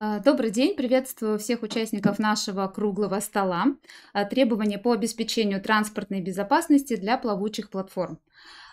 А, 0.00 0.20
добрый 0.20 0.52
день, 0.52 0.76
приветствую 0.76 1.40
всех 1.40 1.64
участников 1.64 2.20
нашего 2.20 2.68
круглого 2.68 3.18
стола. 3.18 3.74
А, 4.12 4.24
требования 4.24 4.78
по 4.78 4.92
обеспечению 4.92 5.60
транспортной 5.60 6.20
безопасности 6.20 6.94
для 6.94 7.18
плавучих 7.18 7.68
платформ. 7.68 8.20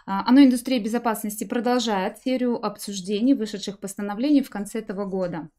А, 0.08 0.24
оно 0.28 0.44
индустрия 0.44 0.80
безопасности 0.80 1.46
продолжает 1.46 2.20
серию 2.20 2.64
обсуждений 2.64 3.34
вышедших 3.34 3.80
постановлений 3.80 4.44
в 4.44 4.50
конце 4.50 4.80
этого 4.80 5.06
года. 5.06 5.50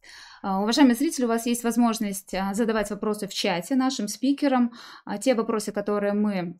А, 0.42 0.62
уважаемые 0.62 0.94
зрители, 0.94 1.24
у 1.24 1.28
вас 1.28 1.46
есть 1.46 1.64
возможность 1.64 2.32
а, 2.32 2.54
задавать 2.54 2.90
вопросы 2.90 3.26
в 3.26 3.34
чате 3.34 3.74
нашим 3.74 4.06
спикерам. 4.06 4.72
Те 5.20 5.34
вопросы, 5.34 5.72
которые 5.72 6.12
мы 6.12 6.58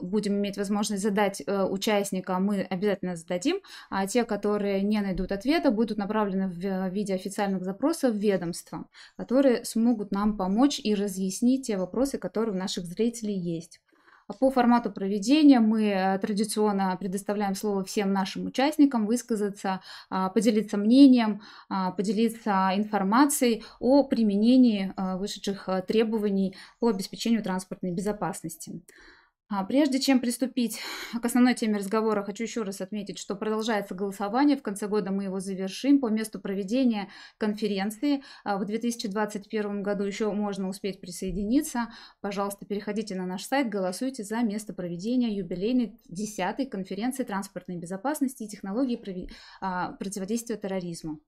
будем 0.00 0.34
иметь 0.34 0.56
возможность 0.56 1.02
задать 1.02 1.42
э, 1.46 1.64
участникам, 1.64 2.44
мы 2.44 2.62
обязательно 2.62 3.16
зададим. 3.16 3.60
А 3.90 4.06
те, 4.06 4.24
которые 4.24 4.82
не 4.82 5.00
найдут 5.00 5.32
ответа, 5.32 5.70
будут 5.70 5.98
направлены 5.98 6.48
в 6.48 6.88
виде 6.90 7.14
официальных 7.14 7.64
запросов 7.64 8.14
в 8.14 8.18
ведомство, 8.18 8.86
которые 9.16 9.64
смогут 9.64 10.10
нам 10.10 10.36
помочь 10.36 10.80
и 10.82 10.94
разъяснить 10.94 11.66
те 11.66 11.76
вопросы, 11.76 12.18
которые 12.18 12.54
у 12.54 12.58
наших 12.58 12.84
зрителей 12.84 13.36
есть. 13.36 13.80
По 14.26 14.50
формату 14.50 14.90
проведения 14.90 15.60
мы 15.60 15.84
э, 15.84 16.18
традиционно 16.18 16.96
предоставляем 16.98 17.54
слово 17.54 17.84
всем 17.84 18.12
нашим 18.12 18.46
участникам 18.46 19.06
высказаться, 19.06 19.80
а, 20.10 20.30
поделиться 20.30 20.76
мнением, 20.76 21.42
а, 21.68 21.92
поделиться 21.92 22.72
информацией 22.74 23.62
о 23.78 24.02
применении 24.02 24.92
э, 24.96 25.16
вышедших 25.16 25.68
э, 25.68 25.82
требований 25.82 26.56
по 26.80 26.88
обеспечению 26.88 27.44
транспортной 27.44 27.92
безопасности. 27.92 28.82
А 29.48 29.64
прежде 29.64 30.00
чем 30.00 30.18
приступить 30.18 30.80
к 31.12 31.24
основной 31.24 31.54
теме 31.54 31.78
разговора, 31.78 32.24
хочу 32.24 32.42
еще 32.42 32.62
раз 32.62 32.80
отметить, 32.80 33.16
что 33.16 33.36
продолжается 33.36 33.94
голосование. 33.94 34.56
В 34.56 34.62
конце 34.62 34.88
года 34.88 35.12
мы 35.12 35.24
его 35.24 35.38
завершим 35.38 36.00
по 36.00 36.08
месту 36.08 36.40
проведения 36.40 37.08
конференции. 37.38 38.24
А 38.42 38.58
в 38.58 38.64
2021 38.64 39.84
году 39.84 40.02
еще 40.02 40.32
можно 40.32 40.68
успеть 40.68 41.00
присоединиться. 41.00 41.90
Пожалуйста, 42.20 42.66
переходите 42.66 43.14
на 43.14 43.24
наш 43.24 43.44
сайт, 43.44 43.68
голосуйте 43.68 44.24
за 44.24 44.42
место 44.42 44.74
проведения 44.74 45.32
юбилейной 45.36 45.96
10-й 46.10 46.66
конференции 46.66 47.22
транспортной 47.22 47.76
безопасности 47.76 48.42
и 48.42 48.48
технологий 48.48 49.00
а, 49.60 49.92
противодействия 49.92 50.56
терроризму. 50.56 51.20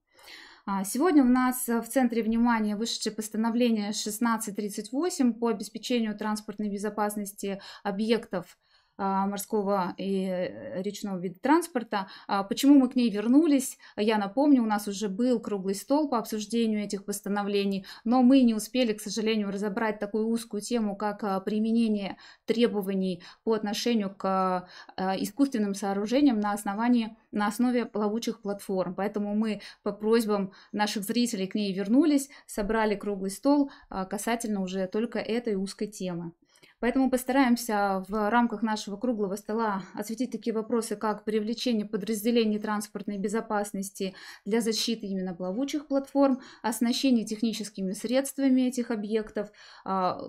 А, 0.65 0.83
сегодня 0.83 1.23
у 1.23 1.27
нас 1.27 1.67
э, 1.69 1.81
в 1.81 1.89
центре 1.89 2.21
внимания 2.23 2.75
вышедшее 2.75 3.13
постановление 3.13 3.89
1638 3.89 5.33
по 5.33 5.49
обеспечению 5.49 6.17
транспортной 6.17 6.69
безопасности 6.69 7.61
объектов 7.83 8.57
морского 8.99 9.95
и 9.97 10.25
э, 10.25 10.81
речного 10.81 11.17
вида 11.17 11.39
транспорта. 11.39 12.07
А, 12.27 12.43
почему 12.43 12.77
мы 12.77 12.89
к 12.89 12.95
ней 12.95 13.09
вернулись? 13.09 13.77
Я 13.95 14.17
напомню, 14.17 14.61
у 14.61 14.65
нас 14.65 14.87
уже 14.87 15.07
был 15.07 15.39
круглый 15.39 15.73
стол 15.73 16.09
по 16.09 16.17
обсуждению 16.17 16.83
этих 16.83 17.05
постановлений, 17.05 17.85
но 18.03 18.21
мы 18.21 18.41
не 18.41 18.53
успели, 18.53 18.91
к 18.91 19.01
сожалению, 19.01 19.51
разобрать 19.51 19.99
такую 19.99 20.27
узкую 20.27 20.61
тему, 20.61 20.97
как 20.97 21.23
а, 21.23 21.39
применение 21.39 22.17
требований 22.45 23.23
по 23.43 23.53
отношению 23.53 24.13
к 24.13 24.67
искусственным 24.97 25.73
сооружениям 25.73 26.39
на 26.39 26.51
основании 26.51 27.15
на 27.31 27.47
основе 27.47 27.85
плавучих 27.85 28.41
платформ. 28.41 28.95
Поэтому 28.95 29.33
мы 29.33 29.61
по 29.83 29.91
просьбам 29.91 30.51
наших 30.71 31.03
зрителей 31.03 31.47
к 31.47 31.55
ней 31.55 31.71
вернулись, 31.73 32.29
собрали 32.47 32.95
круглый 32.95 33.31
стол 33.31 33.71
касательно 34.09 34.61
уже 34.61 34.87
только 34.87 35.19
этой 35.19 35.55
узкой 35.55 35.87
темы. 35.87 36.33
Поэтому 36.79 37.09
постараемся 37.09 38.05
в 38.07 38.29
рамках 38.29 38.61
нашего 38.61 38.95
круглого 38.95 39.35
стола 39.35 39.83
осветить 39.93 40.31
такие 40.31 40.53
вопросы, 40.53 40.95
как 40.95 41.25
привлечение 41.25 41.85
подразделений 41.85 42.57
транспортной 42.57 43.17
безопасности 43.17 44.15
для 44.45 44.61
защиты 44.61 45.07
именно 45.07 45.33
плавучих 45.33 45.87
платформ, 45.87 46.39
оснащение 46.61 47.25
техническими 47.25 47.91
средствами 47.91 48.61
этих 48.61 48.91
объектов, 48.91 49.51
а, 49.83 50.21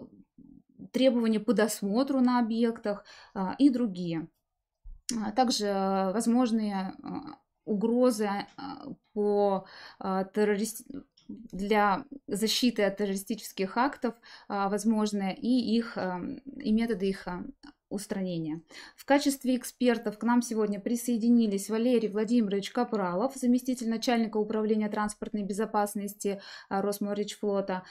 требования 0.93 1.39
по 1.39 1.53
досмотру 1.53 2.21
на 2.21 2.41
объектах 2.41 3.05
а, 3.33 3.55
и 3.59 3.71
другие. 3.71 4.29
А 5.25 5.31
также 5.33 5.67
возможные 6.13 6.95
угрозы 7.65 8.29
по 9.13 9.67
террорист 9.95 10.87
для 11.53 12.05
защиты 12.27 12.83
от 12.83 12.97
террористических 12.97 13.77
актов 13.77 14.15
а, 14.49 14.69
возможны 14.69 15.35
и 15.35 15.77
их 15.77 15.97
и 15.97 16.73
методы 16.73 17.09
их 17.09 17.27
а, 17.27 17.45
устранения. 17.91 18.63
В 18.97 19.05
качестве 19.05 19.57
экспертов 19.57 20.19
к 20.19 20.23
нам 20.23 20.41
сегодня 20.41 20.81
присоединились 20.81 21.69
Валерий 21.69 22.09
Владимирович 22.09 22.71
Капралов, 22.71 23.35
заместитель 23.35 23.91
начальника 23.91 24.39
управления 24.39 24.89
транспортной 24.89 25.43
безопасности 25.43 26.41
а, 26.69 26.81
Росморечфлота, 26.81 27.83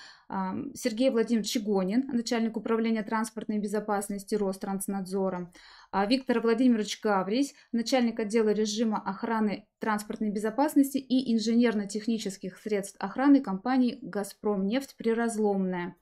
Сергей 0.75 1.09
Владимирович 1.09 1.49
Чигонин, 1.49 2.07
начальник 2.13 2.55
управления 2.55 3.01
транспортной 3.01 3.57
безопасности 3.57 4.35
Ространснадзора, 4.35 5.51
а 5.91 6.05
Виктор 6.05 6.39
Владимирович 6.39 7.01
Гаврись, 7.01 7.55
начальник 7.71 8.19
отдела 8.19 8.49
режима 8.49 9.01
охраны 9.03 9.67
транспортной 9.79 10.29
безопасности 10.29 10.97
и 10.97 11.33
инженерно-технических 11.33 12.57
средств 12.57 12.95
охраны 12.99 13.41
компании 13.41 13.97
«Газпромнефть» 14.01 14.95
Приразломная. 14.97 15.95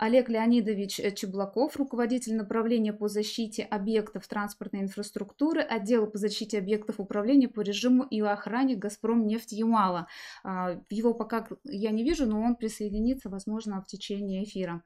Олег 0.00 0.30
Леонидович 0.30 0.98
Чеблаков, 1.14 1.76
руководитель 1.76 2.34
направления 2.34 2.94
по 2.94 3.06
защите 3.06 3.64
объектов 3.64 4.26
транспортной 4.26 4.80
инфраструктуры, 4.80 5.60
отдела 5.60 6.06
по 6.06 6.16
защите 6.16 6.56
объектов 6.56 7.00
управления 7.00 7.48
по 7.48 7.60
режиму 7.60 8.04
и 8.04 8.22
охране 8.22 8.76
«Газпром 8.76 9.26
нефть 9.26 9.52
Ямала». 9.52 10.06
А, 10.42 10.80
его 10.88 11.12
пока 11.12 11.46
я 11.64 11.90
не 11.90 12.02
вижу, 12.02 12.24
но 12.24 12.40
он 12.40 12.56
присоединится, 12.56 13.28
возможно, 13.28 13.82
в 13.82 13.86
течение 13.86 14.42
эфира. 14.42 14.82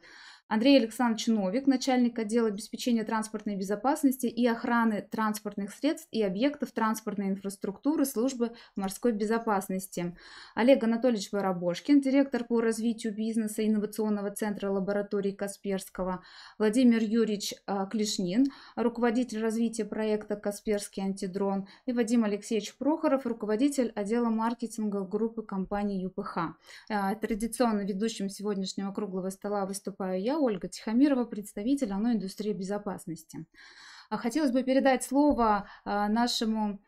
Андрей 0.46 0.78
Александрович 0.78 1.26
Новик, 1.28 1.66
начальник 1.66 2.18
отдела 2.18 2.48
обеспечения 2.48 3.02
транспортной 3.02 3.56
безопасности 3.56 4.26
и 4.26 4.46
охраны 4.46 5.00
транспортных 5.00 5.72
средств 5.72 6.06
и 6.10 6.22
объектов 6.22 6.70
транспортной 6.72 7.28
инфраструктуры 7.28 8.04
службы 8.04 8.52
морской 8.76 9.12
безопасности. 9.12 10.14
Олег 10.54 10.84
Анатольевич 10.84 11.32
Воробошкин, 11.32 12.02
директор 12.02 12.44
по 12.44 12.60
развитию 12.60 13.14
бизнеса 13.14 13.66
инновационного 13.66 14.30
центра 14.32 14.70
лаборатории 14.70 15.32
Касперского. 15.32 16.22
Владимир 16.58 17.02
Юрьевич 17.02 17.54
а, 17.66 17.86
Клишнин, 17.86 18.44
руководитель 18.76 19.40
развития 19.40 19.86
проекта 19.86 20.36
«Касперский 20.36 21.02
антидрон». 21.02 21.68
И 21.86 21.92
Вадим 21.92 22.22
Алексеевич 22.22 22.76
Прохоров, 22.76 23.24
руководитель 23.24 23.92
отдела 23.94 24.28
маркетинга 24.28 25.00
группы 25.04 25.42
компании 25.42 26.02
ЮПХ. 26.02 26.38
А, 26.90 27.14
традиционно 27.14 27.80
ведущим 27.80 28.28
сегодняшнего 28.28 28.92
круглого 28.92 29.30
стола 29.30 29.64
выступаю 29.64 30.20
я, 30.20 30.33
Ольга 30.38 30.68
Тихомирова, 30.68 31.24
представитель 31.24 31.92
ОНО 31.92 32.14
индустрии 32.14 32.52
безопасности. 32.52 33.46
А 34.10 34.18
хотелось 34.18 34.52
бы 34.52 34.62
передать 34.62 35.02
слово 35.02 35.68
а, 35.84 36.08
нашему 36.08 36.80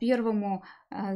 первому 0.00 0.64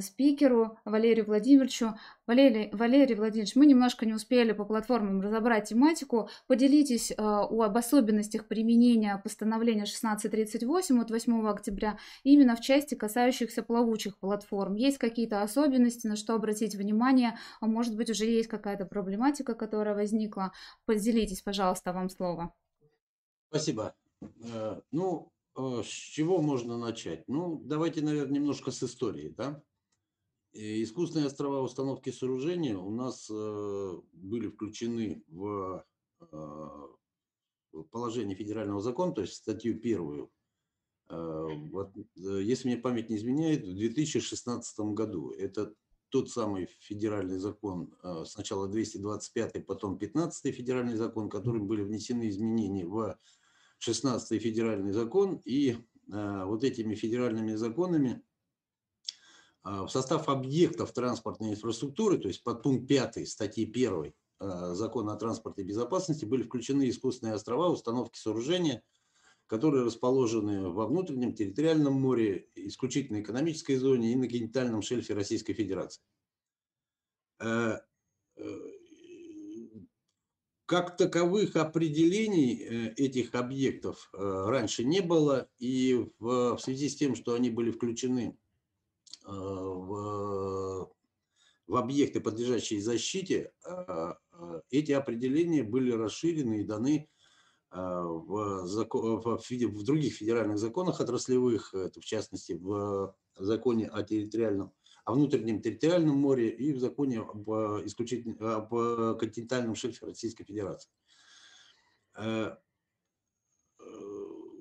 спикеру 0.00 0.78
Валерию 0.84 1.25
Владимировичу. 1.26 1.94
Валерий, 2.26 2.70
Валерий 2.72 3.14
Владимирович, 3.14 3.56
мы 3.56 3.66
немножко 3.66 4.04
не 4.04 4.12
успели 4.12 4.52
по 4.52 4.64
платформам 4.64 5.20
разобрать 5.20 5.69
тематику. 5.69 6.28
Поделитесь 6.46 7.12
об 7.16 7.76
особенностях 7.76 8.46
применения 8.49 9.19
постановления 9.22 9.84
1638 9.84 11.00
от 11.00 11.10
8 11.10 11.49
октября 11.49 11.99
именно 12.22 12.54
в 12.54 12.60
части, 12.60 12.94
касающихся 12.94 13.62
плавучих 13.62 14.19
платформ. 14.19 14.75
Есть 14.75 14.99
какие-то 14.99 15.43
особенности, 15.43 16.06
на 16.06 16.16
что 16.16 16.34
обратить 16.34 16.75
внимание? 16.75 17.38
А 17.60 17.66
может 17.66 17.96
быть, 17.96 18.10
уже 18.10 18.26
есть 18.26 18.49
какая-то 18.49 18.84
проблематика, 18.84 19.54
которая 19.54 19.94
возникла? 19.94 20.52
Поделитесь, 20.84 21.43
пожалуйста, 21.43 21.93
вам 21.93 22.10
слово. 22.10 22.54
Спасибо. 23.49 23.94
Э, 24.20 24.81
ну, 24.90 25.31
с 25.54 25.87
чего 25.87 26.40
можно 26.40 26.78
начать? 26.78 27.28
Ну, 27.28 27.60
давайте, 27.64 28.02
наверное, 28.02 28.34
немножко 28.34 28.70
с 28.70 28.82
истории, 28.82 29.28
да? 29.28 29.62
И 30.52 30.82
искусственные 30.82 31.26
острова 31.26 31.60
установки 31.60 32.10
сооружения 32.10 32.76
у 32.76 32.90
нас 32.90 33.28
э, 33.31 34.00
были 34.12 34.49
включены 34.49 35.25
в, 35.28 35.84
э, 36.20 36.87
положение 37.90 38.37
федерального 38.37 38.81
закона, 38.81 39.12
то 39.12 39.22
есть 39.22 39.34
статью 39.34 39.81
первую. 39.81 40.31
Э, 41.08 41.49
э, 42.16 42.43
если 42.43 42.69
мне 42.69 42.76
память 42.76 43.08
не 43.08 43.16
изменяет, 43.16 43.62
в 43.62 43.75
2016 43.75 44.93
году. 44.94 45.31
Это 45.31 45.75
тот 46.10 46.31
самый 46.31 46.66
федеральный 46.81 47.38
закон, 47.38 47.94
э, 48.02 48.25
сначала 48.26 48.69
225, 48.69 49.64
потом 49.66 49.99
15 49.99 50.54
федеральный 50.54 50.96
закон, 50.96 51.31
которым 51.31 51.66
были 51.66 51.82
внесены 51.82 52.28
изменения 52.28 52.87
в 52.87 53.19
16 53.82 54.40
федеральный 54.40 54.93
закон, 54.93 55.40
и 55.44 55.73
э, 55.73 56.44
вот 56.44 56.62
этими 56.62 56.94
федеральными 56.94 57.56
законами 57.56 58.23
э, 59.64 59.82
в 59.82 59.88
состав 59.88 60.29
объектов 60.29 60.93
транспортной 60.93 61.50
инфраструктуры, 61.50 62.19
то 62.19 62.29
есть 62.29 62.44
под 62.44 62.62
пункт 62.62 62.87
5 62.87 63.29
статьи 63.29 63.69
1 63.69 64.05
э, 64.40 64.75
закона 64.75 65.14
о 65.14 65.17
транспортной 65.17 65.67
безопасности 65.67 66.25
были 66.25 66.44
включены 66.44 66.88
искусственные 66.88 67.34
острова, 67.34 67.70
установки 67.70 68.17
сооружения, 68.17 68.84
которые 69.49 69.85
расположены 69.85 70.69
во 70.69 70.87
внутреннем 70.87 71.35
территориальном 71.35 71.94
море, 71.94 72.49
исключительно 72.55 73.20
экономической 73.20 73.75
зоне 73.75 74.12
и 74.12 74.17
на 74.17 74.28
континентальном 74.28 74.82
шельфе 74.82 75.14
Российской 75.14 75.55
Федерации. 75.55 76.02
Как 80.73 80.97
таковых 80.97 81.55
определений 81.57 82.55
э, 82.55 82.95
этих 82.95 83.35
объектов 83.35 84.09
э, 84.15 84.45
раньше 84.47 84.85
не 84.85 85.03
было, 85.03 85.47
и 85.59 86.09
в, 86.19 86.57
связи 86.57 86.89
с 86.89 86.97
тем, 86.97 87.15
что 87.15 87.35
они 87.35 87.51
были 87.51 87.71
включены 87.71 88.39
э, 89.27 89.31
в, 89.31 90.91
в 91.67 91.77
объекты, 91.77 92.23
подлежащие 92.23 92.81
защите, 92.81 93.53
эти 94.71 94.93
определения 94.93 95.63
были 95.63 95.93
расширены 95.93 96.61
и 96.61 96.65
даны 96.65 97.11
в, 97.71 98.65
в 98.65 99.85
других 99.85 100.15
федеральных 100.15 100.59
законах 100.59 101.03
отраслевых, 101.03 101.75
это 101.75 102.01
в 102.01 102.05
частности 102.05 102.55
в 102.55 103.15
законе 103.37 103.89
о 103.89 104.03
территориальном 104.03 104.73
о 105.04 105.14
внутреннем 105.14 105.60
территориальном 105.60 106.16
море 106.16 106.50
и 106.50 106.72
в 106.72 106.78
законе 106.78 107.20
об, 107.20 107.49
исключительно, 107.84 108.56
об 108.56 109.19
континентальном 109.19 109.75
шельфе 109.75 110.06
Российской 110.06 110.44
Федерации. 110.44 110.90
Э, 112.14 112.56
э, 113.81 113.84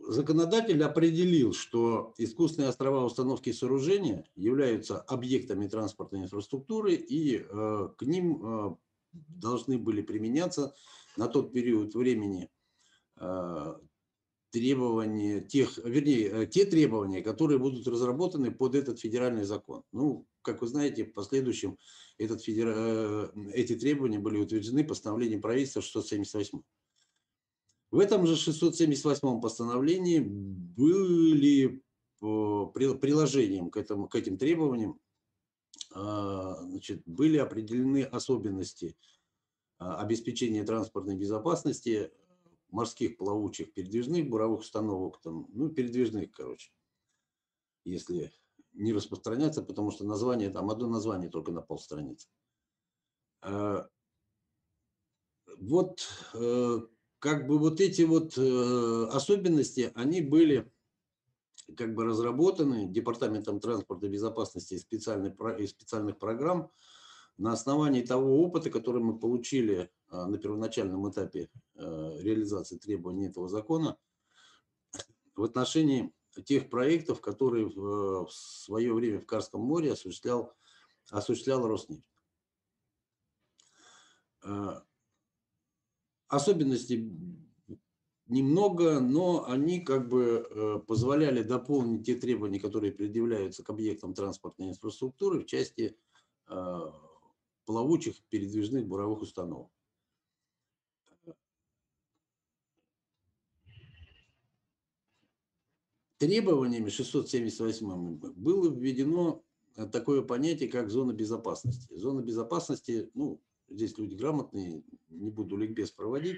законодатель 0.07 0.83
определил, 0.83 1.53
что 1.53 2.13
искусственные 2.17 2.69
острова 2.69 3.05
установки 3.05 3.49
и 3.49 3.53
сооружения 3.53 4.25
являются 4.35 4.99
объектами 5.01 5.67
транспортной 5.67 6.23
инфраструктуры 6.23 6.95
и 6.95 7.37
э, 7.37 7.89
к 7.97 8.01
ним 8.03 8.77
должны 9.11 9.77
были 9.77 10.01
применяться 10.01 10.73
на 11.17 11.27
тот 11.27 11.51
период 11.51 11.93
времени 11.95 12.49
требования 14.51 15.41
тех, 15.41 15.77
вернее, 15.77 16.45
те 16.45 16.65
требования, 16.65 17.21
которые 17.21 17.57
будут 17.57 17.87
разработаны 17.87 18.51
под 18.51 18.75
этот 18.75 18.99
федеральный 18.99 19.45
закон. 19.45 19.83
Ну, 19.91 20.27
как 20.41 20.61
вы 20.61 20.67
знаете, 20.67 21.05
в 21.05 21.13
последующем 21.13 21.77
этот 22.17 22.41
федера... 22.41 22.73
Э, 22.75 23.29
эти 23.53 23.75
требования 23.75 24.19
были 24.19 24.37
утверждены 24.37 24.83
постановлением 24.83 25.41
правительства 25.41 25.81
678. 25.81 26.61
В 27.91 27.99
этом 27.99 28.27
же 28.27 28.35
678 28.35 29.41
постановлении 29.41 30.19
были 30.19 31.81
приложением 32.19 33.71
к, 33.71 33.77
этому, 33.77 34.07
к 34.07 34.15
этим 34.15 34.37
требованиям 34.37 34.99
значит, 35.93 37.01
были 37.05 37.37
определены 37.37 38.03
особенности 38.03 38.95
обеспечения 39.77 40.63
транспортной 40.63 41.15
безопасности 41.15 42.11
морских 42.71 43.17
плавучих 43.17 43.73
передвижных 43.73 44.29
буровых 44.29 44.61
установок, 44.61 45.21
там, 45.21 45.47
ну, 45.53 45.69
передвижных, 45.69 46.31
короче, 46.31 46.71
если 47.83 48.31
не 48.73 48.93
распространяться, 48.93 49.61
потому 49.61 49.91
что 49.91 50.05
название, 50.05 50.49
там 50.49 50.69
одно 50.69 50.87
название 50.87 51.29
только 51.29 51.51
на 51.51 51.61
полстраницы. 51.61 52.29
А, 53.41 53.87
вот 55.57 56.07
э, 56.33 56.79
как 57.19 57.47
бы 57.47 57.59
вот 57.59 57.81
эти 57.81 58.03
вот 58.03 58.37
э, 58.37 59.07
особенности, 59.11 59.91
они 59.95 60.21
были 60.21 60.71
как 61.75 61.93
бы 61.93 62.05
разработаны 62.05 62.87
Департаментом 62.87 63.59
транспорта 63.59 64.07
безопасности 64.07 64.75
и 64.75 64.79
специальных, 64.79 65.39
и 65.59 65.67
специальных 65.67 66.17
программ 66.17 66.71
на 67.41 67.53
основании 67.53 68.03
того 68.03 68.43
опыта, 68.43 68.69
который 68.69 69.01
мы 69.01 69.17
получили 69.17 69.89
а, 70.09 70.27
на 70.27 70.37
первоначальном 70.37 71.09
этапе 71.09 71.49
э, 71.73 71.81
реализации 72.19 72.77
требований 72.77 73.27
этого 73.27 73.49
закона 73.49 73.97
в 75.35 75.43
отношении 75.43 76.13
тех 76.45 76.69
проектов, 76.69 77.19
которые 77.19 77.65
в, 77.65 78.25
в 78.25 78.31
свое 78.31 78.93
время 78.93 79.19
в 79.19 79.25
Карском 79.25 79.61
море 79.61 79.93
осуществлял, 79.93 80.53
осуществлял 81.09 81.67
Роснефть. 81.67 82.07
Особенностей 86.27 87.11
немного, 88.27 88.99
но 88.99 89.45
они 89.47 89.81
как 89.81 90.07
бы 90.07 90.47
э, 90.49 90.79
позволяли 90.87 91.43
дополнить 91.43 92.05
те 92.05 92.15
требования, 92.15 92.59
которые 92.59 92.93
предъявляются 92.93 93.63
к 93.63 93.69
объектам 93.69 94.13
транспортной 94.13 94.69
инфраструктуры 94.69 95.39
в 95.39 95.45
части 95.47 95.97
плавучих 97.71 98.21
передвижных 98.29 98.85
буровых 98.85 99.21
установок. 99.21 99.71
требованиями 106.17 106.89
678 106.89 108.17
было 108.35 108.69
введено 108.69 109.41
такое 109.91 110.21
понятие, 110.21 110.69
как 110.69 110.91
зона 110.91 111.13
безопасности. 111.13 111.87
Зона 111.95 112.21
безопасности, 112.21 113.09
ну, 113.15 113.41
здесь 113.69 113.97
люди 113.97 114.13
грамотные, 114.13 114.83
не 115.09 115.31
буду 115.31 115.57
ликбез 115.57 115.89
проводить, 115.89 116.37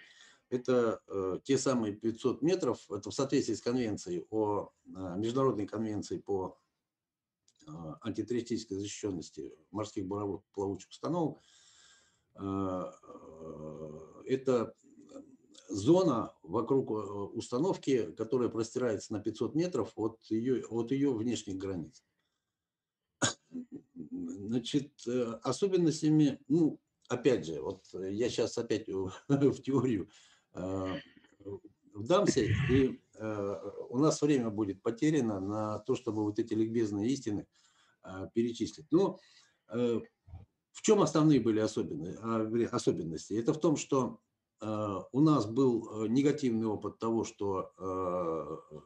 это 0.50 1.02
э, 1.08 1.40
те 1.44 1.58
самые 1.58 1.96
500 1.96 2.42
метров, 2.42 2.80
это 2.92 3.10
в 3.10 3.13
соответствии 3.13 3.56
с 3.56 3.62
конвенцией 3.62 4.25
о 4.30 4.70
э, 4.86 4.90
международной 5.18 5.68
конвенции 5.68 6.18
по 6.18 6.58
антитеррористической 8.01 8.77
защищенности 8.77 9.53
морских 9.72 10.05
буровых 10.05 10.43
плавучих 10.53 10.89
установок. 10.89 11.41
Э, 12.36 12.91
э, 13.01 14.24
это 14.27 14.75
зона 15.70 16.34
вокруг 16.43 16.91
установки, 17.36 18.12
которая 18.13 18.50
простирается 18.50 19.13
на 19.13 19.20
500 19.20 19.55
метров 19.55 19.91
от 19.96 20.22
ее, 20.25 20.65
от 20.65 20.91
ее 20.91 21.13
внешних 21.13 21.58
границ. 21.58 22.03
Значит, 24.12 24.91
э, 25.08 25.39
особенностями, 25.43 26.39
ну, 26.48 26.79
опять 27.08 27.46
же, 27.46 27.62
вот 27.62 27.86
я 27.93 28.29
сейчас 28.29 28.58
опять 28.58 28.88
в 29.27 29.62
теорию 29.62 30.10
вдамся, 31.93 32.41
и 32.41 33.02
у 33.20 33.98
нас 33.98 34.22
время 34.22 34.50
будет 34.50 34.82
потеряно 34.82 35.39
на 35.39 35.79
то, 35.79 35.96
чтобы 35.96 36.24
вот 36.24 36.39
эти 36.39 36.53
ликбезные 36.53 37.10
истины 37.12 37.48
перечислить. 38.34 38.88
Но 38.91 39.20
в 39.67 40.82
чем 40.82 41.01
основные 41.01 41.39
были 41.39 41.60
особенности? 41.60 42.20
А, 42.22 42.75
особенности? 42.75 43.34
Это 43.34 43.53
в 43.53 43.60
том, 43.60 43.77
что 43.77 44.20
Э, 44.63 45.01
у 45.12 45.20
нас 45.20 45.46
был 45.46 46.05
э, 46.05 46.08
негативный 46.08 46.67
опыт 46.67 46.98
того, 46.98 47.25
что 47.25 47.74
э, 47.77 48.77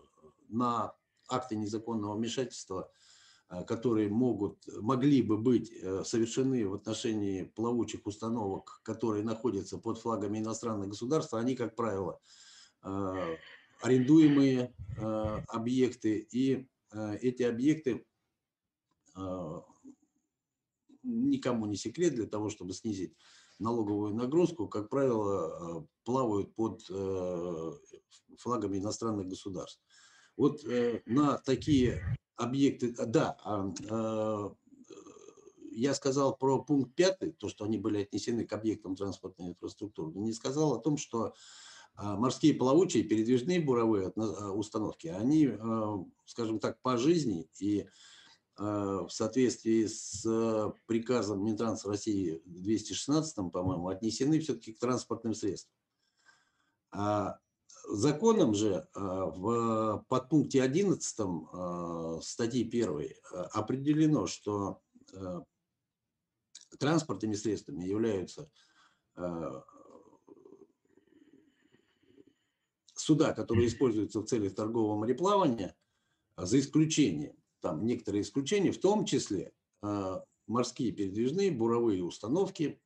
на 0.50 0.94
акты 1.30 1.56
незаконного 1.56 2.16
вмешательства, 2.16 2.90
которые 3.66 4.10
могут, 4.10 4.66
могли 4.82 5.22
бы 5.22 5.38
быть 5.38 5.72
совершены 6.06 6.68
в 6.68 6.74
отношении 6.74 7.44
плавучих 7.44 8.06
установок, 8.06 8.82
которые 8.84 9.24
находятся 9.24 9.78
под 9.78 9.98
флагами 9.98 10.40
иностранных 10.40 10.90
государств, 10.90 11.34
они, 11.34 11.56
как 11.56 11.76
правило, 11.76 12.20
арендуемые 13.82 14.74
объекты, 15.48 16.28
и 16.32 16.68
эти 17.22 17.44
объекты 17.44 18.06
никому 21.04 21.66
не 21.66 21.76
секрет 21.76 22.16
для 22.16 22.26
того, 22.26 22.50
чтобы 22.50 22.74
снизить 22.74 23.14
налоговую 23.60 24.14
нагрузку, 24.14 24.68
как 24.68 24.90
правило, 24.90 25.82
э, 25.82 25.86
плавают 26.04 26.54
под 26.54 26.84
э, 26.90 27.72
флагами 28.38 28.78
иностранных 28.78 29.28
государств. 29.28 29.82
Вот 30.36 30.64
э, 30.66 31.02
на 31.06 31.40
такие 31.40 32.04
объекты, 32.36 32.94
да, 32.94 33.36
а, 33.44 34.54
я 35.72 35.96
сказал 35.96 36.38
про 36.38 36.64
пункт 36.64 36.94
пятый, 36.94 37.32
то, 37.32 37.50
что 37.50 37.66
они 37.66 37.80
были 37.80 38.04
отнесены 38.04 38.46
к 38.46 38.54
объектам 38.54 38.96
транспортной 38.96 39.50
инфраструктуры, 39.50 40.12
не 40.14 40.34
сказал 40.34 40.74
о 40.74 40.80
том, 40.80 40.98
что 40.98 41.34
морские 41.98 42.54
плавучие 42.54 43.04
передвижные 43.04 43.60
буровые 43.60 44.10
установки, 44.10 45.08
они, 45.08 45.52
скажем 46.26 46.60
так, 46.60 46.80
по 46.82 46.98
жизни 46.98 47.50
и 47.60 47.88
в 48.56 49.10
соответствии 49.10 49.86
с 49.86 50.24
приказом 50.86 51.44
Минтранс 51.44 51.86
России 51.86 52.42
216, 52.46 53.52
по-моему, 53.52 53.88
отнесены 53.90 54.40
все-таки 54.40 54.74
к 54.74 54.80
транспортным 54.80 55.34
средствам. 55.34 55.74
А 56.92 57.40
законом 57.90 58.54
же 58.56 58.88
в 58.96 60.06
подпункте 60.08 60.64
11 60.64 61.04
статьи 62.24 62.68
1 62.68 63.10
определено, 63.54 64.26
что 64.28 64.82
транспортными 66.80 67.34
средствами 67.34 67.84
являются 67.86 68.50
суда, 73.08 73.34
которые 73.34 73.68
используются 73.68 74.20
в 74.20 74.26
целях 74.26 74.54
торгового 74.54 74.98
мореплавания, 74.98 75.76
за 76.36 76.60
исключением 76.60 77.36
там 77.62 77.86
некоторые 77.86 78.22
исключения, 78.22 78.72
в 78.72 78.80
том 78.80 79.06
числе 79.06 79.54
э, 79.82 80.22
морские 80.46 80.92
передвижные 80.92 81.52
буровые 81.52 82.04
установки, 82.04 82.82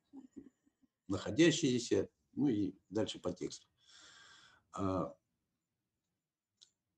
находящиеся, 1.08 2.08
ну 2.34 2.48
и 2.48 2.74
дальше 2.88 3.18
по 3.18 3.32
тексту. 3.32 3.66
Э, 4.78 5.10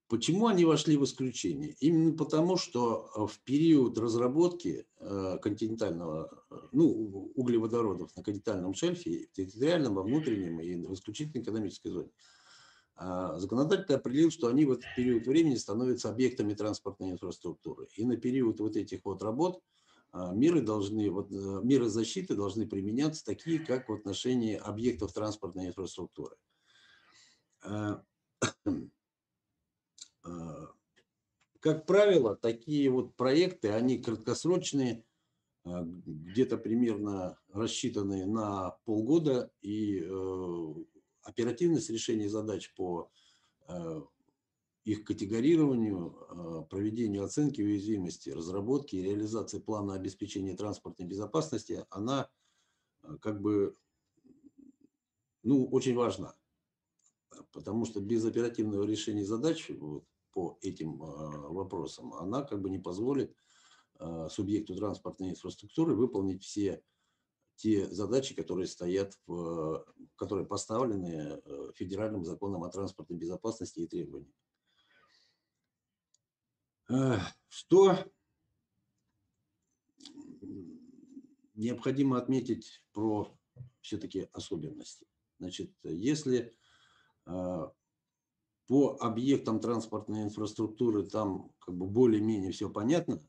Почему 0.07 0.47
они 0.49 0.67
вошли 0.67 0.99
в 0.99 1.05
исключение? 1.05 1.75
Именно 1.81 2.15
потому, 2.15 2.59
что 2.59 3.11
в 3.27 3.41
период 3.43 3.99
разработки 3.99 4.87
континентального, 5.01 6.45
ну, 6.73 7.33
углеводородов 7.35 8.15
на 8.15 8.23
континентальном 8.23 8.75
шельфе, 8.75 9.27
территориальном, 9.33 9.95
во 9.95 10.03
внутреннем 10.03 10.61
и 10.61 10.77
в 10.77 10.93
исключительной 10.93 11.43
экономической 11.43 11.89
зоне, 11.89 12.11
законодатель 12.97 13.95
определил, 13.95 14.31
что 14.31 14.49
они 14.49 14.65
в 14.65 14.73
этот 14.73 14.85
период 14.97 15.27
времени 15.27 15.57
становятся 15.57 16.11
объектами 16.11 16.55
транспортной 16.55 17.11
инфраструктуры. 17.11 17.89
И 17.97 18.05
на 18.05 18.17
период 18.17 18.61
вот 18.61 18.77
этих 18.77 19.05
вот 19.05 19.23
работ 19.23 19.61
меры, 20.13 20.61
должны, 20.61 21.11
вот, 21.11 21.31
меры 21.31 21.89
защиты 21.89 22.37
должны 22.37 22.67
применяться 22.69 23.25
такие, 23.25 23.59
как 23.59 23.89
в 23.89 23.93
отношении 23.93 24.57
объектов 24.57 25.13
транспортной 25.13 25.67
инфраструктуры. 25.67 26.37
А, 27.65 28.05
как 31.61 31.87
правило, 31.87 32.37
такие 32.37 32.91
вот 32.91 33.17
проекты, 33.17 33.71
они 33.71 33.99
краткосрочные, 33.99 35.05
а, 35.65 35.83
где-то 35.83 36.59
примерно 36.59 37.39
рассчитаны 37.53 38.27
на 38.27 38.77
полгода, 38.85 39.51
и 39.63 40.01
э, 40.01 40.75
оперативность 41.25 41.91
решения 41.91 42.29
задач 42.29 42.73
по 42.75 43.11
э, 43.69 44.03
их 44.85 45.05
категорированию, 45.05 46.15
а, 46.29 46.63
проведению 46.63 47.25
оценки 47.25 47.63
уязвимости, 47.63 48.31
разработки 48.31 48.97
и 48.97 49.03
реализации 49.03 49.59
плана 49.59 49.95
обеспечения 49.95 50.55
транспортной 50.55 51.09
безопасности, 51.09 51.87
она 51.91 52.31
как 53.21 53.41
бы 53.41 53.75
ну, 55.43 55.67
очень 55.67 55.95
важна. 55.95 56.35
Потому 57.53 57.85
что 57.87 58.01
без 58.01 58.25
оперативного 58.25 58.85
решения 58.85 59.25
задач 59.25 59.71
вот, 59.71 60.05
по 60.33 60.59
этим 60.61 60.97
вопросам, 60.99 62.13
она 62.15 62.43
как 62.43 62.61
бы 62.61 62.71
не 62.71 62.79
позволит 62.79 63.35
субъекту 64.29 64.75
транспортной 64.75 65.31
инфраструктуры 65.31 65.95
выполнить 65.95 66.43
все 66.43 66.83
те 67.57 67.87
задачи, 67.87 68.35
которые 68.35 68.67
стоят, 68.67 69.19
в, 69.27 69.87
которые 70.17 70.47
поставлены 70.47 71.41
э, 71.45 71.73
федеральным 71.75 72.25
законом 72.25 72.65
о 72.65 72.71
транспортной 72.71 73.19
безопасности 73.19 73.81
и 73.81 73.87
требованиях. 73.87 74.35
Что 77.49 77.97
необходимо 81.55 82.19
отметить 82.19 82.83
про 82.93 83.35
все-таки 83.81 84.29
особенности? 84.33 85.07
Значит, 85.39 85.73
если 85.83 86.55
а, 87.27 87.73
по 88.67 88.97
объектам 89.01 89.61
транспортной 89.61 90.23
инфраструктуры 90.23 91.05
там 91.05 91.53
как 91.59 91.75
бы 91.77 91.87
более-менее 91.87 92.53
все 92.53 92.71
понятно. 92.71 93.23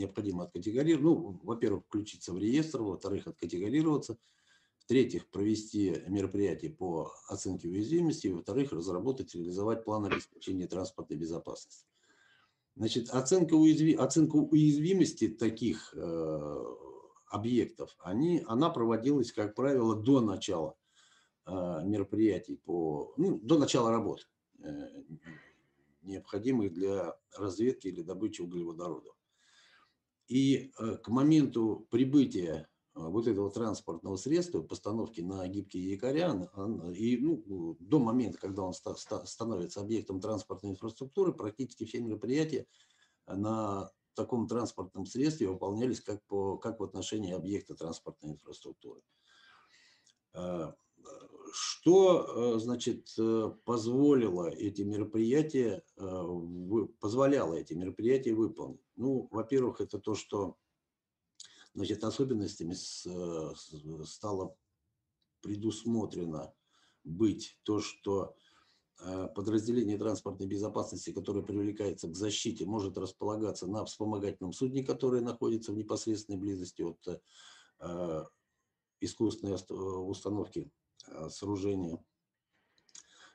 Необходимо 0.00 0.44
откатегорировать. 0.44 1.04
Ну, 1.04 1.40
во-первых, 1.42 1.84
включиться 1.84 2.32
в 2.32 2.38
реестр, 2.38 2.80
во-вторых, 2.80 3.26
откатегорироваться. 3.26 4.16
В-третьих, 4.78 5.28
провести 5.28 6.02
мероприятие 6.08 6.70
по 6.70 7.12
оценке 7.28 7.68
уязвимости. 7.68 8.28
Во-вторых, 8.28 8.72
разработать, 8.72 9.34
реализовать 9.34 9.84
план 9.84 10.06
обеспечения 10.06 10.66
транспортной 10.66 11.18
безопасности. 11.18 11.86
Значит, 12.76 13.10
оценка, 13.10 13.54
уязви... 13.54 13.92
оценка 13.92 14.36
уязвимости 14.36 15.28
таких 15.28 15.92
э, 15.94 16.64
объектов, 17.26 17.94
они, 17.98 18.42
она 18.46 18.70
проводилась, 18.70 19.32
как 19.32 19.54
правило, 19.54 19.94
до 19.94 20.22
начала 20.22 20.76
а, 21.44 21.82
мероприятий 21.84 22.56
по, 22.56 23.12
ну, 23.18 23.38
до 23.42 23.58
начала 23.58 23.90
работ, 23.90 24.28
э, 24.60 24.72
необходимых 26.02 26.72
для 26.72 27.16
разведки 27.36 27.88
или 27.88 28.00
добычи 28.00 28.40
углеводородов. 28.40 29.19
И 30.30 30.70
э, 30.78 30.96
к 30.98 31.08
моменту 31.08 31.88
прибытия 31.90 32.68
а, 32.94 33.08
вот 33.08 33.26
этого 33.26 33.50
транспортного 33.50 34.14
средства, 34.14 34.62
постановки 34.62 35.20
на 35.20 35.44
гибкие 35.48 35.90
якоря, 35.90 36.48
и 36.94 37.16
ну, 37.16 37.76
до 37.80 37.98
момента, 37.98 38.38
когда 38.38 38.62
он 38.62 38.72
становится 38.72 39.80
объектом 39.80 40.20
транспортной 40.20 40.70
инфраструктуры, 40.70 41.32
практически 41.32 41.84
все 41.84 42.00
мероприятия 42.00 42.66
на 43.26 43.90
таком 44.14 44.46
транспортном 44.46 45.04
средстве 45.04 45.48
выполнялись 45.48 46.00
как, 46.00 46.24
по, 46.26 46.56
как 46.58 46.78
в 46.78 46.84
отношении 46.84 47.32
объекта 47.32 47.74
транспортной 47.74 48.30
инфраструктуры. 48.30 49.02
Что, 51.52 52.54
э, 52.54 52.58
значит, 52.58 53.08
э, 53.18 53.50
позволило 53.64 54.48
эти 54.48 54.82
мероприятия, 54.82 55.82
э, 55.96 56.24
позволяло 57.00 57.54
эти 57.54 57.74
мероприятия 57.74 58.34
выполнить? 58.34 58.80
Ну, 59.00 59.28
во-первых, 59.30 59.80
это 59.80 59.98
то, 59.98 60.14
что, 60.14 60.56
значит, 61.74 62.04
особенностями 62.04 62.74
стало 64.04 64.56
предусмотрено 65.40 66.54
быть 67.04 67.58
то, 67.62 67.80
что 67.80 68.36
подразделение 69.34 69.96
транспортной 69.96 70.46
безопасности, 70.46 71.12
которое 71.12 71.42
привлекается 71.42 72.08
к 72.08 72.14
защите, 72.14 72.66
может 72.66 72.98
располагаться 72.98 73.66
на 73.66 73.84
вспомогательном 73.84 74.52
судне, 74.52 74.84
которое 74.84 75.22
находится 75.22 75.72
в 75.72 75.76
непосредственной 75.76 76.38
близости 76.38 76.82
от 76.82 77.22
искусственной 79.00 79.56
установки 80.08 80.70
Э, 81.08 81.28
сооружения. 81.28 82.04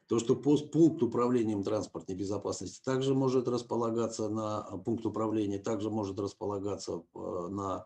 То, 0.07 0.19
что 0.19 0.35
пункт 0.35 1.01
управления 1.01 1.61
транспортной 1.63 2.15
безопасности 2.15 2.81
также 2.83 3.15
может 3.15 3.47
располагаться 3.47 4.29
на 4.29 4.67
э, 4.71 4.77
пункт 4.77 5.05
управления, 5.05 5.59
также 5.59 5.89
может 5.89 6.19
располагаться 6.19 7.03
э, 7.13 7.47
на 7.49 7.85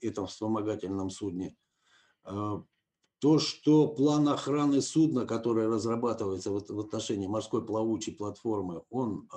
этом 0.00 0.26
вспомогательном 0.26 1.10
судне. 1.10 1.54
То, 2.22 3.38
что 3.38 3.88
план 3.88 4.28
охраны 4.28 4.80
судна, 4.80 5.26
который 5.26 5.68
разрабатывается 5.68 6.50
в 6.50 6.80
отношении 6.80 7.26
морской 7.26 7.66
плавучей 7.66 8.14
платформы, 8.14 8.84
он 8.88 9.28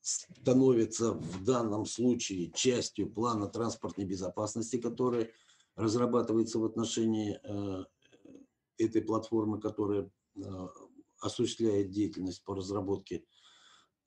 становится 0.00 1.12
в 1.12 1.44
данном 1.44 1.86
случае 1.86 2.50
частью 2.52 3.10
плана 3.10 3.48
транспортной 3.48 4.06
безопасности, 4.06 4.76
который 4.76 5.30
разрабатывается 5.76 6.58
в 6.58 6.64
отношении 6.64 7.38
э, 7.42 7.84
этой 8.78 9.02
платформы, 9.02 9.60
которая 9.60 10.10
э, 10.36 10.40
осуществляет 11.20 11.90
деятельность 11.90 12.44
по 12.44 12.54
разработке 12.54 13.24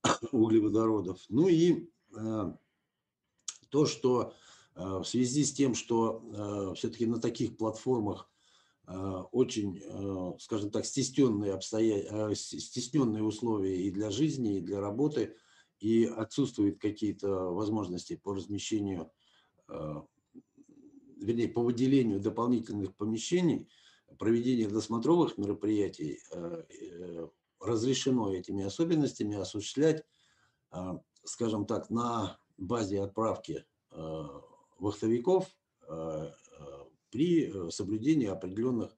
углеводородов. 0.31 1.23
Ну 1.29 1.47
и 1.47 1.89
э, 2.15 2.53
то, 3.69 3.85
что 3.85 4.33
в 4.75 5.05
связи 5.05 5.45
с 5.45 5.53
тем, 5.53 5.73
что 5.73 6.73
все-таки 6.75 7.05
на 7.05 7.21
таких 7.21 7.55
платформах 7.55 8.29
очень, 9.31 9.81
скажем 10.37 10.69
так, 10.69 10.85
стесненные, 10.85 11.53
обстоя... 11.53 12.35
стесненные 12.35 13.23
условия 13.23 13.87
и 13.87 13.89
для 13.89 14.11
жизни, 14.11 14.57
и 14.57 14.61
для 14.61 14.81
работы, 14.81 15.37
и 15.79 16.03
отсутствуют 16.03 16.77
какие-то 16.81 17.29
возможности 17.53 18.17
по 18.17 18.33
размещению 18.35 19.09
вернее, 21.25 21.47
по 21.47 21.61
выделению 21.61 22.19
дополнительных 22.19 22.95
помещений, 22.95 23.67
проведение 24.17 24.67
досмотровых 24.67 25.37
мероприятий 25.37 26.19
э, 26.31 26.63
э, 26.69 27.27
разрешено 27.59 28.33
этими 28.33 28.63
особенностями 28.63 29.35
осуществлять, 29.35 30.03
э, 30.71 30.77
скажем 31.23 31.65
так, 31.65 31.89
на 31.89 32.39
базе 32.57 33.01
отправки 33.01 33.65
вахтовиков 34.77 35.45
при 37.09 37.69
соблюдении 37.71 38.27
определенных 38.27 38.91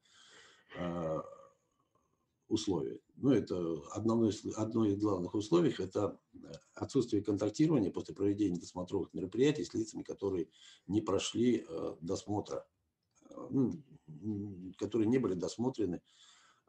условий. 2.47 3.01
Ну, 3.15 3.31
это 3.31 3.81
одно 3.91 4.27
из, 4.27 4.43
одно 4.57 4.85
из 4.85 4.97
главных 4.97 5.35
условий– 5.35 5.73
это 5.77 6.19
отсутствие 6.73 7.23
контактирования 7.23 7.91
после 7.91 8.15
проведения 8.15 8.59
досмотровых 8.59 9.13
мероприятий 9.13 9.65
с 9.65 9.73
лицами, 9.73 10.01
которые 10.01 10.49
не 10.87 11.01
прошли 11.01 11.65
досмотра, 12.01 12.67
ну, 13.49 13.83
которые 14.77 15.07
не 15.07 15.17
были 15.17 15.33
досмотрены. 15.33 16.01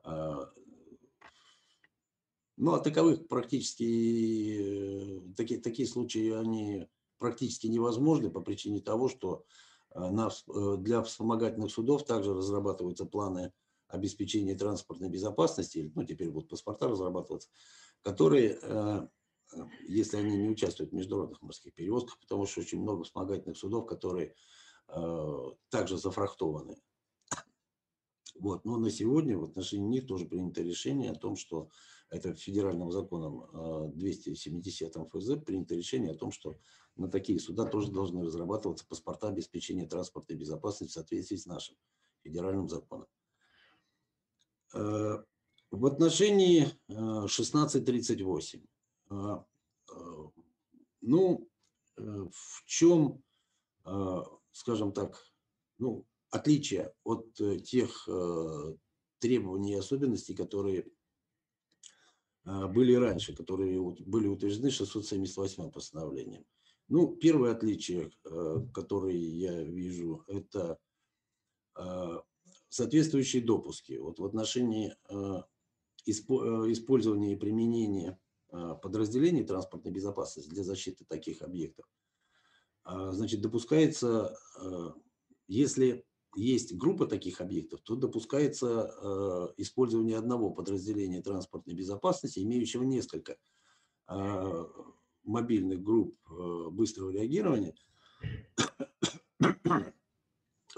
Э, 0.04 0.47
ну, 2.57 2.73
а 2.73 2.80
таковых 2.80 3.28
практически, 3.28 5.23
такие, 5.37 5.61
такие 5.61 5.87
случаи, 5.87 6.33
они 6.33 6.88
практически 7.18 7.68
невозможны 7.68 8.30
по 8.30 8.40
причине 8.40 8.80
того, 8.80 9.09
что 9.09 9.45
на, 9.95 10.28
для 10.78 11.02
вспомогательных 11.02 11.71
судов 11.71 12.04
также 12.04 12.35
разрабатываются 12.35 13.04
планы 13.07 13.52
обеспечения 13.88 14.54
транспортной 14.54 15.09
безопасности, 15.09 15.90
ну, 15.95 16.04
теперь 16.04 16.30
будут 16.30 16.50
паспорта 16.50 16.88
разрабатываться, 16.88 17.49
которые, 18.02 18.59
э, 18.62 19.09
если 19.88 20.18
они 20.18 20.37
не 20.37 20.49
участвуют 20.49 20.92
в 20.92 20.95
международных 20.95 21.40
морских 21.42 21.75
перевозках, 21.75 22.18
потому 22.21 22.47
что 22.47 22.61
очень 22.61 22.80
много 22.80 23.04
вспомогательных 23.04 23.57
судов, 23.57 23.87
которые 23.87 24.35
э, 24.88 25.36
также 25.71 25.97
зафрахтованы. 25.97 26.76
Вот. 28.39 28.65
Но 28.65 28.77
на 28.79 28.91
сегодня 28.91 29.37
в 29.37 29.45
отношении 29.45 29.89
них 29.89 30.07
тоже 30.07 30.27
принято 30.27 30.63
решение 30.63 31.11
о 31.11 31.15
том, 31.15 31.37
что 31.37 31.71
это 32.11 32.35
федеральным 32.35 32.91
законом 32.91 33.93
270 33.95 34.95
ФЗ 34.95 35.45
принято 35.45 35.75
решение 35.75 36.13
о 36.13 36.17
том, 36.17 36.31
что 36.31 36.59
на 36.97 37.09
такие 37.09 37.39
суда 37.39 37.65
тоже 37.65 37.93
должны 37.93 38.25
разрабатываться 38.25 38.87
паспорта 38.87 39.29
обеспечения 39.29 39.87
транспортной 39.87 40.39
безопасности 40.39 40.93
в 40.93 40.95
соответствии 40.95 41.37
с 41.37 41.47
нашим 41.47 41.77
федеральным 42.23 42.69
законом. 42.69 43.07
Э, 44.75 45.23
в 45.71 45.87
отношении 45.87 46.67
1638. 46.89 48.63
Э, 49.11 49.15
э, 49.15 49.95
ну, 51.01 51.49
в 51.97 52.65
чем, 52.65 53.25
скажем 54.53 54.93
так, 54.93 55.25
ну, 55.79 56.07
отличие 56.30 56.93
от 57.04 57.32
тех 57.64 58.08
требований 59.19 59.73
и 59.73 59.78
особенностей, 59.78 60.34
которые 60.34 60.86
были 62.45 62.95
раньше, 62.95 63.34
которые 63.34 63.80
были 63.80 64.28
утверждены 64.28 64.71
678 64.71 65.71
постановлением. 65.71 66.45
Ну, 66.88 67.17
первое 67.17 67.52
отличие, 67.52 68.10
которое 68.73 69.17
я 69.17 69.62
вижу, 69.62 70.25
это 70.28 70.78
соответствующие 72.69 73.43
допуски. 73.43 73.97
Вот 73.99 74.19
в 74.19 74.25
отношении 74.25 74.95
э, 75.08 75.43
э, 76.06 76.12
использования 76.73 77.32
и 77.32 77.36
применения 77.36 78.19
э, 78.50 78.75
подразделений 78.82 79.45
транспортной 79.45 79.93
безопасности 79.93 80.49
для 80.49 80.64
защиты 80.64 81.04
таких 81.04 81.43
объектов, 81.43 81.86
значит, 82.84 83.43
допускается, 83.43 84.34
если 85.47 86.06
есть 86.36 86.76
группа 86.76 87.06
таких 87.06 87.41
объектов, 87.41 87.80
то 87.82 87.97
допускается 87.97 89.52
использование 89.56 90.19
одного 90.19 90.50
подразделения 90.50 91.23
транспортной 91.23 91.75
безопасности, 91.75 92.41
имеющего 92.41 92.82
несколько 92.82 93.36
мобильных 95.25 95.82
групп 95.82 96.17
быстрого 96.71 97.10
реагирования, 97.10 97.75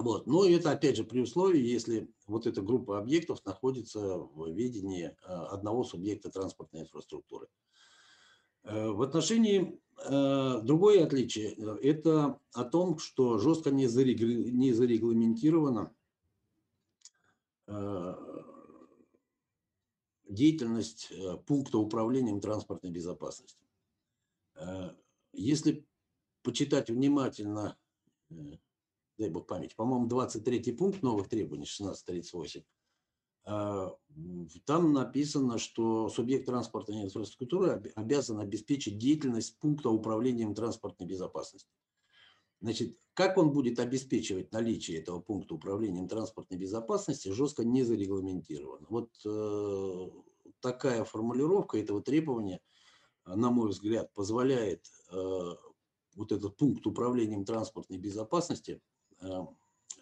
вот. 0.00 0.26
Но 0.26 0.46
это, 0.46 0.70
опять 0.70 0.96
же, 0.96 1.04
при 1.04 1.20
условии, 1.20 1.60
если 1.60 2.08
вот 2.26 2.46
эта 2.46 2.62
группа 2.62 2.98
объектов 2.98 3.44
находится 3.44 4.00
в 4.00 4.50
ведении 4.50 5.06
э, 5.06 5.12
одного 5.26 5.84
субъекта 5.84 6.30
транспортной 6.30 6.82
инфраструктуры. 6.82 7.48
Э, 8.62 8.88
в 8.88 9.02
отношении 9.02 9.78
э, 9.98 10.60
другое 10.62 11.04
отличие– 11.04 11.52
это 11.82 12.40
о 12.52 12.64
том, 12.64 12.98
что 12.98 13.36
жестко 13.38 13.70
не 13.70 13.86
зарегламентирована 13.86 15.94
деятельность 20.28 21.12
пункта 21.46 21.78
управления 21.78 22.40
транспортной 22.40 22.90
безопасности. 22.90 23.64
Если 25.32 25.86
почитать 26.42 26.90
внимательно 26.90 27.78
дай 29.20 29.28
бог 29.28 29.46
память, 29.46 29.76
по-моему, 29.76 30.06
23 30.06 30.72
пункт 30.72 31.02
новых 31.02 31.28
требований 31.28 31.66
1638, 31.66 32.62
а, 32.62 32.64
там 33.44 34.92
написано, 34.92 35.58
что 35.58 36.08
субъект 36.08 36.46
транспортной 36.46 37.02
инфраструктуры 37.02 37.92
обязан 37.94 38.40
обеспечить 38.40 38.98
деятельность 38.98 39.58
пункта 39.58 39.90
управления 39.90 40.52
транспортной 40.54 41.08
безопасности. 41.08 41.68
Значит, 42.60 42.98
как 43.14 43.38
он 43.38 43.52
будет 43.52 43.78
обеспечивать 43.78 44.52
наличие 44.52 44.98
этого 44.98 45.20
пункта 45.20 45.54
управления 45.54 46.06
транспортной 46.06 46.58
безопасности, 46.58 47.30
жестко 47.30 47.64
не 47.64 47.82
зарегламентировано. 47.82 48.86
Вот 48.90 49.10
э, 49.24 50.08
такая 50.60 51.04
формулировка 51.04 51.78
этого 51.78 52.02
требования, 52.02 52.60
на 53.24 53.50
мой 53.50 53.70
взгляд, 53.70 54.12
позволяет 54.12 54.84
э, 55.10 55.54
вот 56.16 56.32
этот 56.32 56.58
пункт 56.58 56.86
управления 56.86 57.42
транспортной 57.42 57.96
безопасности 57.96 58.82
Э, 59.20 59.46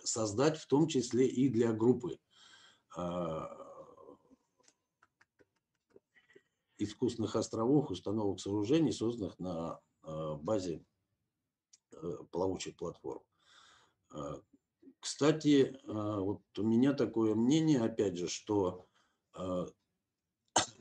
создать 0.05 0.57
в 0.59 0.67
том 0.67 0.87
числе 0.87 1.27
и 1.27 1.49
для 1.49 1.73
группы 1.73 2.13
э, 2.13 2.19
искусственных 6.79 7.37
островов, 7.37 7.91
установок 7.91 8.41
сооружений, 8.41 8.93
созданных 8.93 9.39
на 9.39 9.81
э, 10.05 10.35
базе 10.41 10.85
плавучих 12.31 12.77
платформ. 12.77 13.23
Кстати, 15.01 15.77
вот 15.85 16.43
у 16.57 16.63
меня 16.63 16.93
такое 16.93 17.35
мнение, 17.35 17.81
опять 17.81 18.17
же, 18.17 18.29
что 18.29 18.87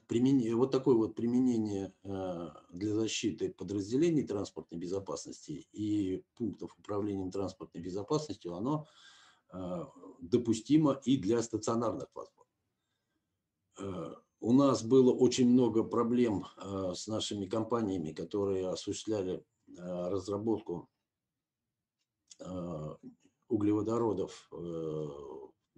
применение, 0.07 0.55
вот 0.55 0.71
такое 0.71 0.95
вот 0.95 1.15
применение 1.15 1.93
э, 2.03 2.49
для 2.71 2.95
защиты 2.95 3.49
подразделений 3.49 4.25
транспортной 4.25 4.79
безопасности 4.79 5.67
и 5.71 6.23
пунктов 6.35 6.75
управления 6.79 7.29
транспортной 7.29 7.83
безопасностью, 7.83 8.55
оно 8.55 8.87
э, 8.87 9.16
допустимо 10.19 10.99
и 11.05 11.17
для 11.17 11.41
стационарных 11.41 12.09
платформ. 12.11 12.47
Э, 13.79 14.15
у 14.39 14.53
нас 14.53 14.83
было 14.83 15.11
очень 15.13 15.49
много 15.49 15.83
проблем 15.83 16.45
с 16.93 17.07
нашими 17.07 17.47
компаниями, 17.47 18.11
которые 18.11 18.69
осуществляли 18.69 19.43
разработку 19.67 20.89
углеводородов 23.49 24.47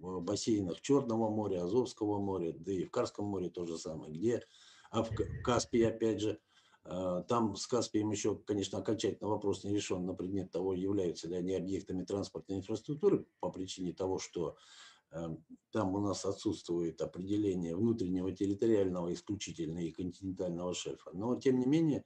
в 0.00 0.20
бассейнах 0.20 0.80
Черного 0.80 1.30
моря, 1.30 1.64
Азовского 1.64 2.18
моря, 2.18 2.52
да 2.58 2.72
и 2.72 2.84
в 2.84 2.90
Карском 2.90 3.26
море 3.26 3.50
то 3.50 3.66
же 3.66 3.78
самое, 3.78 4.12
где, 4.12 4.42
а 4.90 5.02
в 5.02 5.10
Каспии, 5.42 5.82
опять 5.82 6.20
же, 6.20 6.32
а, 6.32 6.49
там 6.82 7.56
с 7.56 7.66
Каспием 7.66 8.10
еще, 8.10 8.36
конечно, 8.36 8.78
окончательно 8.78 9.28
вопрос 9.28 9.64
не 9.64 9.74
решен 9.74 10.06
на 10.06 10.14
предмет 10.14 10.50
того, 10.50 10.74
являются 10.74 11.28
ли 11.28 11.36
они 11.36 11.54
объектами 11.54 12.04
транспортной 12.04 12.58
инфраструктуры 12.58 13.26
по 13.38 13.50
причине 13.50 13.92
того, 13.92 14.18
что 14.18 14.56
а, 15.10 15.36
там 15.72 15.94
у 15.94 16.00
нас 16.00 16.24
отсутствует 16.24 17.00
определение 17.02 17.76
внутреннего 17.76 18.32
территориального 18.32 19.12
исключительно 19.12 19.78
и 19.78 19.92
континентального 19.92 20.72
шельфа. 20.72 21.10
Но, 21.12 21.38
тем 21.38 21.58
не 21.58 21.66
менее, 21.66 22.04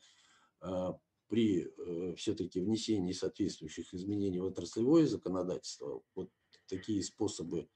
а, 0.61 0.99
при 1.29 1.67
э, 1.67 2.15
все-таки 2.17 2.61
внесении 2.61 3.13
соответствующих 3.13 3.95
изменений 3.95 4.41
в 4.41 4.45
отраслевое 4.45 5.07
законодательство, 5.07 6.03
вот 6.15 6.31
такие 6.69 7.03
способы 7.03 7.69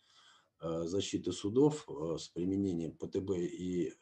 Э, 0.61 0.83
защиты 0.87 1.31
судов 1.31 1.87
э, 1.89 2.17
с 2.19 2.29
применением 2.29 2.93
ПТБ 2.93 3.31
и 3.39 3.93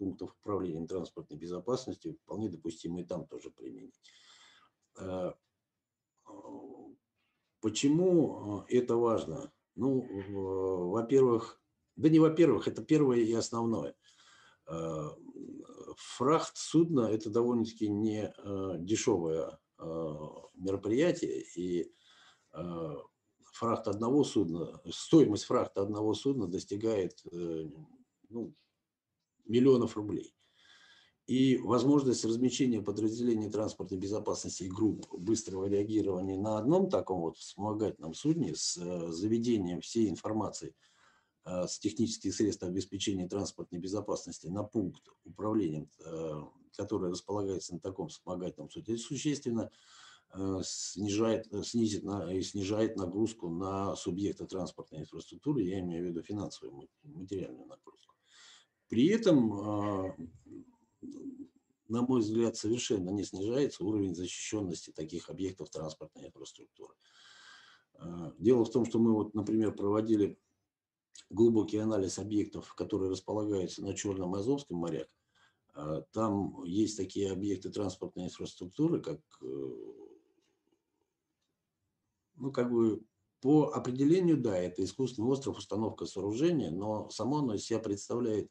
пунктов 0.00 0.34
управления 0.40 0.86
транспортной 0.86 1.38
безопасности 1.38 2.16
вполне 2.22 2.48
допустимо 2.48 3.02
и 3.02 3.04
там 3.04 3.26
тоже 3.26 3.50
применить. 3.50 4.00
Почему 7.60 8.64
это 8.68 8.96
важно? 8.96 9.52
Ну, 9.74 10.06
во-первых, 10.90 11.60
да 11.96 12.08
не 12.08 12.18
во-первых, 12.18 12.66
это 12.66 12.82
первое 12.82 13.18
и 13.18 13.32
основное. 13.34 13.94
Фрахт 15.96 16.56
судна– 16.56 17.00
это 17.12 17.28
довольно-таки 17.28 17.90
не 17.90 18.32
дешевое 18.78 19.58
мероприятие, 20.54 21.42
и 21.54 21.92
фрахт 23.52 23.86
одного 23.86 24.24
судна, 24.24 24.80
стоимость 24.90 25.44
фрахта 25.44 25.82
одного 25.82 26.14
судна 26.14 26.46
достигает 26.46 27.22
э, 27.30 27.68
ну, 28.30 28.54
миллионов 29.50 29.96
рублей. 29.96 30.34
И 31.26 31.58
возможность 31.58 32.24
размещения 32.24 32.82
подразделений 32.82 33.50
транспортной 33.50 33.98
безопасности 33.98 34.64
и 34.64 34.68
групп 34.68 35.06
быстрого 35.12 35.66
реагирования 35.66 36.36
на 36.36 36.58
одном 36.58 36.88
таком 36.88 37.20
вот 37.20 37.36
вспомогательном 37.36 38.14
судне 38.14 38.54
с 38.54 38.76
э, 38.76 39.12
заведением 39.12 39.80
всей 39.80 40.08
информации 40.08 40.74
э, 41.44 41.66
с 41.68 41.78
технических 41.78 42.34
средств 42.34 42.64
обеспечения 42.64 43.28
транспортной 43.28 43.80
безопасности 43.80 44.48
на 44.48 44.64
пункт 44.64 45.02
управления, 45.24 45.88
который 46.76 47.10
располагается 47.10 47.74
на 47.74 47.80
таком 47.80 48.08
вспомогательном 48.08 48.70
судне, 48.70 48.96
существенно 48.96 49.70
Э, 50.32 50.60
снижает, 50.62 51.52
э, 51.52 51.62
снизит 51.64 52.04
на, 52.04 52.32
и 52.32 52.40
снижает 52.42 52.96
нагрузку 52.96 53.48
на 53.48 53.96
субъекты 53.96 54.46
транспортной 54.46 55.00
инфраструктуры, 55.00 55.62
я 55.62 55.80
имею 55.80 56.04
в 56.04 56.08
виду 56.08 56.22
финансовую, 56.22 56.88
материальную 57.02 57.66
нагрузку. 57.66 58.14
При 58.90 59.06
этом, 59.06 59.52
а, 59.52 60.16
на 61.88 62.02
мой 62.02 62.20
взгляд, 62.20 62.56
совершенно 62.56 63.10
не 63.10 63.22
снижается 63.22 63.84
уровень 63.84 64.16
защищенности 64.16 64.90
таких 64.90 65.30
объектов 65.30 65.70
транспортной 65.70 66.26
инфраструктуры. 66.26 66.94
А, 67.94 68.34
дело 68.38 68.64
в 68.64 68.70
том, 68.70 68.84
что 68.84 68.98
мы, 68.98 69.12
вот, 69.12 69.32
например, 69.32 69.72
проводили 69.72 70.36
глубокий 71.30 71.78
анализ 71.78 72.18
объектов, 72.18 72.74
которые 72.74 73.12
располагаются 73.12 73.80
на 73.80 73.94
Черном 73.94 74.34
и 74.34 74.40
Азовском 74.40 74.78
морях. 74.78 75.06
А, 75.74 76.00
там 76.10 76.64
есть 76.64 76.96
такие 76.96 77.30
объекты 77.30 77.70
транспортной 77.70 78.24
инфраструктуры, 78.24 79.00
как 79.00 79.20
э, 79.40 79.70
ну, 82.34 82.50
как 82.50 82.72
бы 82.72 83.04
по 83.40 83.72
определению, 83.72 84.36
да, 84.36 84.56
это 84.56 84.84
искусственный 84.84 85.28
остров, 85.28 85.58
установка 85.58 86.06
сооружения, 86.06 86.70
но 86.70 87.08
само 87.10 87.38
оно 87.38 87.54
из 87.54 87.64
себя 87.64 87.78
представляет 87.78 88.50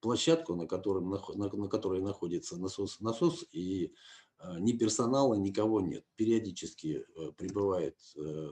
площадку, 0.00 0.54
на, 0.54 0.66
котором, 0.66 1.10
на, 1.10 1.48
на 1.52 1.68
которой 1.68 2.00
находится 2.00 2.56
насос, 2.56 3.00
насос 3.00 3.44
и 3.52 3.94
э, 4.38 4.58
ни 4.58 4.72
персонала, 4.72 5.34
никого 5.34 5.80
нет. 5.80 6.04
Периодически 6.16 7.04
э, 7.16 7.32
прибывает 7.32 7.96
э, 8.16 8.50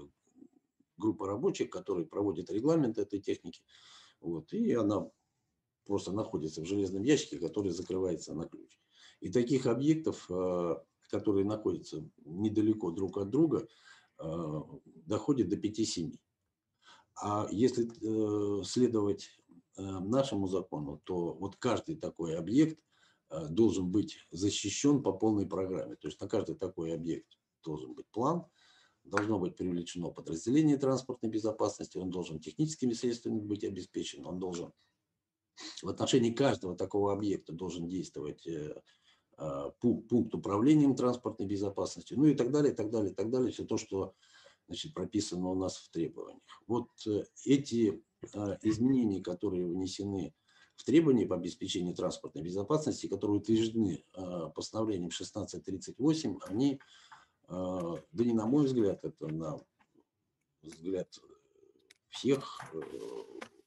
группа 0.97 1.27
рабочих, 1.27 1.71
которые 1.71 2.07
проводят 2.07 2.51
регламент 2.51 2.99
этой 2.99 3.21
техники, 3.21 3.63
вот, 4.21 4.53
и 4.53 4.73
она 4.73 5.11
просто 5.87 6.13
находится 6.13 6.61
в 6.61 6.67
железном 6.67 7.03
ящике, 7.03 7.39
который 7.39 7.71
закрывается 7.71 8.35
на 8.35 8.47
ключ. 8.47 8.79
И 9.21 9.31
таких 9.31 9.67
объектов, 9.67 10.27
э, 10.31 10.77
которые 11.11 11.47
находятся 11.47 12.09
недалеко 12.25 12.91
друг 12.91 13.19
от 13.19 13.31
друга, 13.31 13.67
доходит 15.07 15.49
до 15.49 15.57
5-7. 15.57 16.19
А 17.23 17.49
если 17.53 17.89
следовать 18.65 19.38
нашему 19.79 20.49
закону, 20.49 21.01
то 21.05 21.35
вот 21.35 21.57
каждый 21.57 21.97
такой 21.97 22.37
объект 22.37 22.79
должен 23.51 23.91
быть 23.91 24.27
защищен 24.31 25.03
по 25.03 25.13
полной 25.13 25.47
программе. 25.47 25.97
То 25.97 26.09
есть 26.09 26.21
на 26.21 26.29
каждый 26.29 26.57
такой 26.57 26.95
объект 26.95 27.39
должен 27.63 27.95
быть 27.95 28.07
план, 28.11 28.47
должно 29.05 29.39
быть 29.39 29.57
привлечено 29.57 30.11
подразделение 30.11 30.77
транспортной 30.77 31.31
безопасности, 31.31 31.99
он 31.99 32.11
должен 32.11 32.41
техническими 32.41 32.93
средствами 32.93 33.41
быть 33.41 33.65
обеспечен, 33.65 34.27
он 34.27 34.39
должен 34.39 34.73
в 35.83 35.89
отношении 35.89 36.31
каждого 36.31 36.77
такого 36.77 37.13
объекта 37.13 37.53
должен 37.53 37.89
действовать 37.89 38.47
а, 39.37 39.71
пункт 39.81 40.35
управления 40.35 40.93
транспортной 40.95 41.47
безопасностью, 41.47 42.19
ну 42.19 42.27
и 42.27 42.35
так 42.35 42.51
далее, 42.51 42.73
и 42.73 42.77
так 42.77 42.91
далее, 42.91 43.13
и 43.13 43.15
так 43.15 43.31
далее, 43.31 43.53
все 43.53 43.65
то, 43.65 43.77
что 43.77 44.15
значит, 44.67 44.95
прописано 44.95 45.49
у 45.49 45.55
нас 45.55 45.77
в 45.77 45.91
требованиях. 45.91 46.43
Вот 46.67 46.89
э, 47.07 47.25
эти 47.45 48.03
изменения, 48.63 49.23
которые 49.23 49.67
внесены 49.67 50.35
в 50.77 50.85
требования 50.85 51.27
по 51.27 51.37
обеспечению 51.37 51.95
транспортной 51.95 52.45
безопасности, 52.45 53.09
которые 53.09 53.39
утверждены 53.39 54.05
а, 54.15 54.49
постановлением 54.51 55.09
1638, 55.09 56.39
они, 56.47 56.81
да 57.49 58.03
не 58.13 58.35
на 58.35 58.47
мой 58.47 58.67
взгляд, 58.67 59.05
это 59.05 59.27
на 59.27 59.59
взгляд 60.63 61.09
всех, 62.09 62.61
э, 62.75 62.81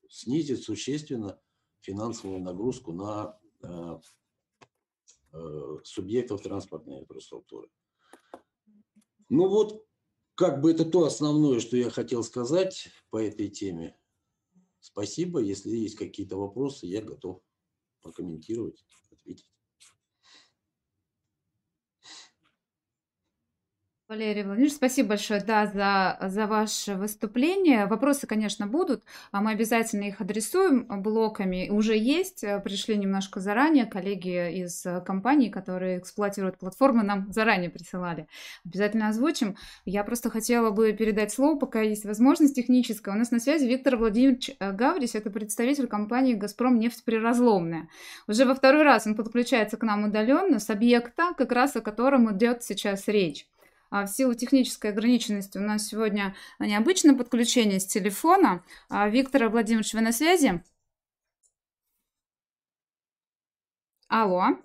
снизит 0.08 0.62
существенно 0.64 1.40
финансовую 1.82 2.42
нагрузку 2.42 2.94
на 2.94 3.40
Э, 5.34 5.78
субъектов 5.86 6.42
транспортной 6.42 7.00
инфраструктуры. 7.00 7.70
Ну 9.30 9.48
вот, 9.48 9.86
как 10.36 10.60
бы 10.60 10.72
это 10.72 10.84
то 10.84 11.06
основное, 11.06 11.62
что 11.62 11.78
я 11.78 11.90
хотел 11.90 12.22
сказать 12.24 12.90
по 13.12 13.24
этой 13.24 13.48
теме. 13.48 13.98
Спасибо. 14.82 15.40
Если 15.40 15.70
есть 15.78 15.96
какие-то 15.96 16.36
вопросы, 16.36 16.88
я 16.88 17.02
готов 17.02 17.42
прокомментировать, 18.02 18.84
ответить. 19.12 19.48
Валерий 24.12 24.44
Владимирович, 24.44 24.74
спасибо 24.74 25.10
большое, 25.10 25.40
да, 25.40 25.68
за, 25.68 26.18
за 26.28 26.46
ваше 26.46 26.96
выступление. 26.96 27.86
Вопросы, 27.86 28.28
конечно, 28.28 28.68
будут, 28.68 29.06
а 29.32 29.40
мы 29.40 29.52
обязательно 29.52 30.04
их 30.04 30.20
адресуем 30.20 30.86
блоками. 31.02 31.70
Уже 31.70 31.98
есть, 31.98 32.44
э, 32.44 32.60
пришли 32.60 32.98
немножко 32.98 33.40
заранее, 33.40 33.86
коллеги 33.86 34.64
из 34.64 34.86
э, 34.86 35.00
компании, 35.00 35.48
которые 35.48 36.00
эксплуатируют 36.00 36.58
платформы, 36.58 37.04
нам 37.04 37.32
заранее 37.32 37.70
присылали. 37.70 38.28
Обязательно 38.66 39.08
озвучим. 39.08 39.56
Я 39.86 40.04
просто 40.04 40.30
хотела 40.30 40.72
бы 40.72 40.92
передать 40.92 41.32
слово, 41.32 41.58
пока 41.58 41.80
есть 41.80 42.04
возможность 42.04 42.54
техническая. 42.54 43.16
У 43.16 43.18
нас 43.18 43.32
на 43.32 43.40
связи 43.40 43.64
Виктор 43.64 43.96
Владимирович 43.96 44.52
э, 44.60 44.74
Гаврис, 44.74 45.16
это 45.16 45.30
представитель 45.30 45.88
компании 45.88 46.34
«Газпром 46.34 46.80
нефть 46.80 47.06
приразломная». 47.06 47.88
Уже 48.28 48.44
во 48.44 48.56
второй 48.56 48.84
раз 48.84 49.08
он 49.08 49.16
подключается 49.16 49.78
к 49.78 49.84
нам 49.84 50.04
удаленно 50.04 50.60
с 50.60 50.70
объекта, 50.70 51.34
как 51.38 51.54
раз 51.54 51.78
о 51.78 51.82
котором 51.82 52.30
идет 52.36 52.62
сейчас 52.62 53.08
речь. 53.08 53.48
А, 53.92 54.06
в 54.06 54.10
силу 54.10 54.34
технической 54.34 54.92
ограниченности 54.92 55.58
у 55.58 55.62
нас 55.62 55.88
сегодня 55.88 56.34
необычное 56.60 57.14
подключение 57.14 57.80
с 57.82 57.86
телефона. 57.86 58.64
А, 58.90 59.10
Виктор 59.10 59.50
Владимирович, 59.50 59.94
вы 59.94 60.00
на 60.00 60.14
связи? 60.14 60.64
Алло. 64.08 64.58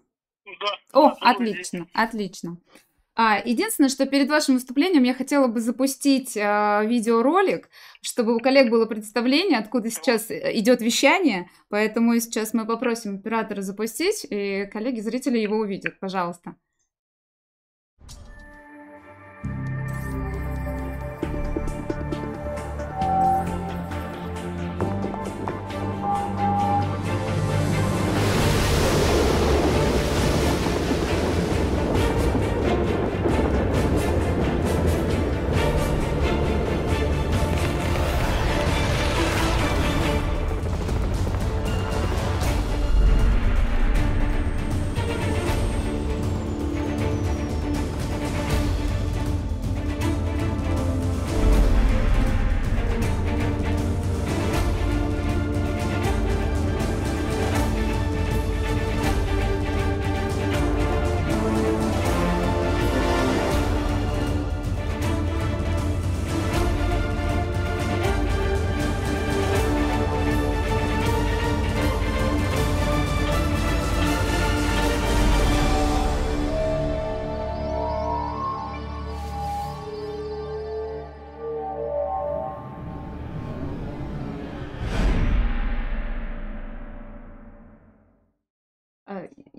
Да. 0.45 0.67
О, 0.93 1.09
да, 1.09 1.17
отлично, 1.21 1.89
отлично. 1.93 2.59
А, 3.17 3.41
единственное, 3.45 3.89
что 3.89 4.07
перед 4.07 4.29
вашим 4.29 4.55
выступлением 4.55 5.03
я 5.03 5.15
хотела 5.15 5.49
бы 5.49 5.61
запустить 5.61 6.37
а, 6.37 6.85
видеоролик, 6.85 7.69
чтобы 8.03 8.37
у 8.37 8.39
коллег 8.39 8.71
было 8.71 8.87
представление, 8.87 9.59
откуда 9.59 9.91
сейчас 9.91 10.31
э, 10.31 10.57
идет 10.59 10.83
вещание. 10.83 11.51
Поэтому 11.69 12.17
сейчас 12.21 12.55
мы 12.55 12.65
попросим 12.65 13.17
оператора 13.17 13.63
запустить, 13.63 14.25
и 14.31 14.69
коллеги-зрители 14.73 15.39
его 15.39 15.57
увидят. 15.57 15.99
Пожалуйста. 15.99 16.55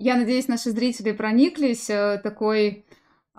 Я 0.08 0.16
надеюсь, 0.16 0.48
наши 0.48 0.70
зрители 0.70 1.12
прониклись 1.12 1.90
э, 1.90 2.18
такой 2.22 2.86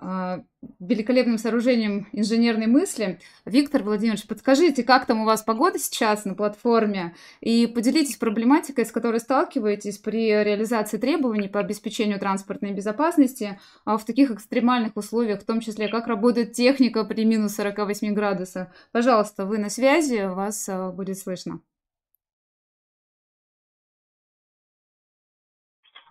э, 0.00 0.42
великолепным 0.78 1.36
сооружением 1.36 2.06
инженерной 2.12 2.68
мысли. 2.68 3.18
Виктор 3.44 3.82
Владимирович, 3.82 4.24
подскажите, 4.28 4.84
как 4.84 5.04
там 5.06 5.22
у 5.22 5.24
вас 5.24 5.42
погода 5.42 5.80
сейчас 5.80 6.24
на 6.24 6.34
платформе? 6.34 7.16
И 7.40 7.66
поделитесь 7.66 8.18
проблематикой, 8.18 8.86
с 8.86 8.92
которой 8.92 9.18
сталкиваетесь 9.18 9.98
при 9.98 10.28
реализации 10.28 10.98
требований 10.98 11.48
по 11.48 11.58
обеспечению 11.58 12.20
транспортной 12.20 12.70
безопасности 12.70 13.58
а 13.84 13.98
в 13.98 14.04
таких 14.04 14.30
экстремальных 14.30 14.96
условиях, 14.96 15.42
в 15.42 15.46
том 15.46 15.58
числе, 15.58 15.88
как 15.88 16.06
работает 16.06 16.52
техника 16.52 17.02
при 17.02 17.24
минус 17.24 17.56
48 17.56 18.14
градусах. 18.14 18.68
Пожалуйста, 18.92 19.44
вы 19.44 19.58
на 19.58 19.70
связи, 19.70 20.24
вас 20.28 20.68
э, 20.68 20.90
будет 20.92 21.18
слышно. 21.18 21.62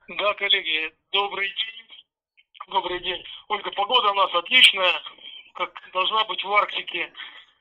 Да, 0.10 0.34
коллеги, 0.34 0.92
добрый 1.12 1.48
день. 1.48 2.04
Добрый 2.68 3.00
день. 3.00 3.24
Ольга, 3.48 3.70
погода 3.70 4.10
у 4.10 4.16
нас 4.16 4.34
отличная, 4.34 4.92
как 5.54 5.72
должна 5.94 6.24
быть 6.24 6.44
в 6.44 6.52
Арктике. 6.52 7.14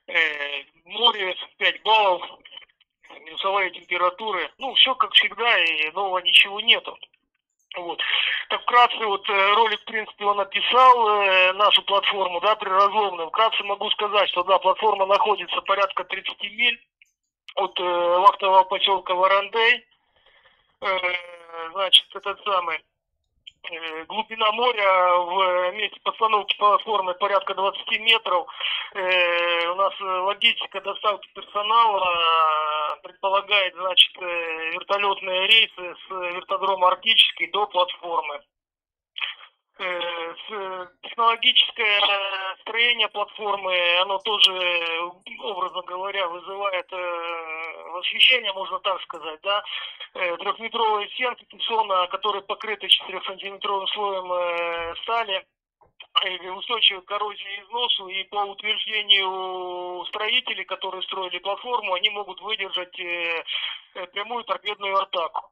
Э, 0.06 0.62
море 0.86 1.36
5 1.58 1.82
баллов, 1.82 2.22
минусовые 3.20 3.70
температуры. 3.72 4.50
Ну, 4.56 4.72
все 4.76 4.94
как 4.94 5.12
всегда, 5.12 5.62
и 5.62 5.90
нового 5.90 6.20
ничего 6.20 6.58
нету. 6.60 6.98
Вот. 7.76 8.00
Так 8.48 8.62
вкратце, 8.62 9.04
вот 9.04 9.28
э, 9.28 9.52
ролик, 9.52 9.82
в 9.82 9.84
принципе, 9.84 10.24
он 10.24 10.40
описал 10.40 11.20
э, 11.20 11.52
нашу 11.52 11.82
платформу, 11.82 12.40
да, 12.40 12.56
приразломную. 12.56 13.28
Вкратце 13.28 13.62
могу 13.64 13.90
сказать, 13.90 14.30
что, 14.30 14.42
да, 14.44 14.58
платформа 14.58 15.04
находится 15.04 15.60
порядка 15.60 16.02
30 16.02 16.42
миль 16.44 16.82
от 17.56 17.78
э, 17.78 17.82
вахтового 17.82 18.64
поселка 18.64 19.14
Варандей. 19.14 19.84
Э, 20.80 21.37
значит, 21.72 22.06
этот 22.14 22.42
самый, 22.44 22.82
Э, 23.70 24.04
глубина 24.04 24.50
моря 24.52 25.18
в 25.18 25.72
месте 25.74 26.00
постановки 26.02 26.56
платформы 26.56 27.14
порядка 27.14 27.54
20 27.54 28.00
метров. 28.00 28.46
Э, 28.94 29.68
у 29.68 29.74
нас 29.74 29.92
логистика 30.00 30.80
доставки 30.80 31.28
персонала 31.34 32.98
предполагает, 33.02 33.74
значит, 33.74 34.16
вертолетные 34.16 35.46
рейсы 35.46 35.96
с 36.06 36.10
вертодрома 36.10 36.88
Арктический 36.88 37.50
до 37.50 37.66
платформы. 37.66 38.40
Технологическое 41.02 42.00
строение 42.62 43.08
платформы, 43.08 43.98
оно 44.00 44.18
тоже, 44.18 44.52
образно 45.40 45.82
говоря, 45.82 46.26
вызывает 46.28 46.90
восхищение, 47.92 48.52
можно 48.52 48.80
так 48.80 49.00
сказать, 49.02 49.40
да, 49.42 49.62
Э, 50.14 50.36
трехметровые 50.38 51.08
стенки 51.10 51.44
кессона, 51.44 52.06
которые 52.08 52.42
покрыты 52.42 52.86
4-сантиметровым 52.86 53.86
слоем 53.88 54.32
э, 54.32 54.94
стали, 55.02 55.46
э, 56.24 56.50
устойчивы 56.50 57.02
к 57.02 57.04
коррозии 57.04 57.56
и 57.56 57.62
износу, 57.62 58.08
и 58.08 58.24
по 58.24 58.38
утверждению 58.38 60.04
строителей, 60.06 60.64
которые 60.64 61.02
строили 61.02 61.38
платформу, 61.38 61.94
они 61.94 62.10
могут 62.10 62.40
выдержать 62.40 62.96
прямую 64.12 64.44
торпедную 64.44 64.96
атаку. 64.96 65.50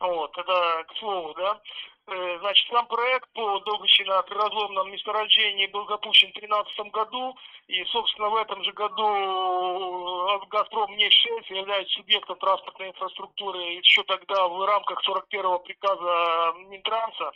Вот, 0.00 0.36
это 0.36 0.84
к 0.86 0.96
слову, 0.98 1.34
да. 1.34 1.60
Э, 2.06 2.38
значит, 2.40 2.68
сам 2.68 2.86
проект 2.86 3.28
по 3.32 3.60
добыче 3.60 4.04
на 4.04 4.20
приразломном 4.22 4.92
месторождении 4.92 5.66
был 5.68 5.86
запущен 5.86 6.28
в 6.28 6.34
2013 6.34 6.92
году, 6.92 7.34
и, 7.66 7.82
собственно, 7.86 8.28
в 8.28 8.36
этом 8.36 8.62
же 8.62 8.72
году 8.72 9.06
э, 9.08 10.46
«Газпром» 10.50 10.94
нефть 10.96 11.26
является 11.48 11.94
субъектом 11.94 12.38
транспортной 12.38 12.88
инфраструктуры. 12.88 13.58
Еще 13.58 14.02
тогда 14.02 14.48
в 14.48 14.66
рамках 14.66 15.00
41-го 15.08 15.60
приказа 15.60 16.52
Минтранса 16.68 17.32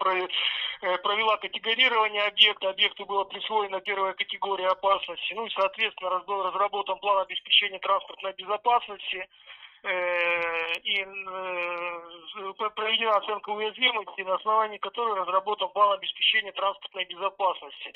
э, 0.00 0.98
провела 1.02 1.36
категорирование 1.36 2.24
объекта, 2.24 2.70
объекту 2.70 3.04
была 3.04 3.26
присвоена 3.26 3.82
первая 3.82 4.14
категория 4.14 4.68
опасности, 4.68 5.34
ну 5.34 5.44
и, 5.44 5.50
соответственно, 5.50 6.20
был 6.20 6.42
разработан 6.44 6.98
план 6.98 7.18
обеспечения 7.18 7.78
транспортной 7.78 8.32
безопасности, 8.32 9.28
и 9.84 11.04
э, 11.04 12.70
проведена 12.74 13.16
оценка 13.16 13.50
уязвимости, 13.50 14.20
на 14.22 14.34
основании 14.34 14.78
которой 14.78 15.14
разработан 15.20 15.68
план 15.70 15.92
обеспечения 15.98 16.52
транспортной 16.52 17.04
безопасности. 17.06 17.92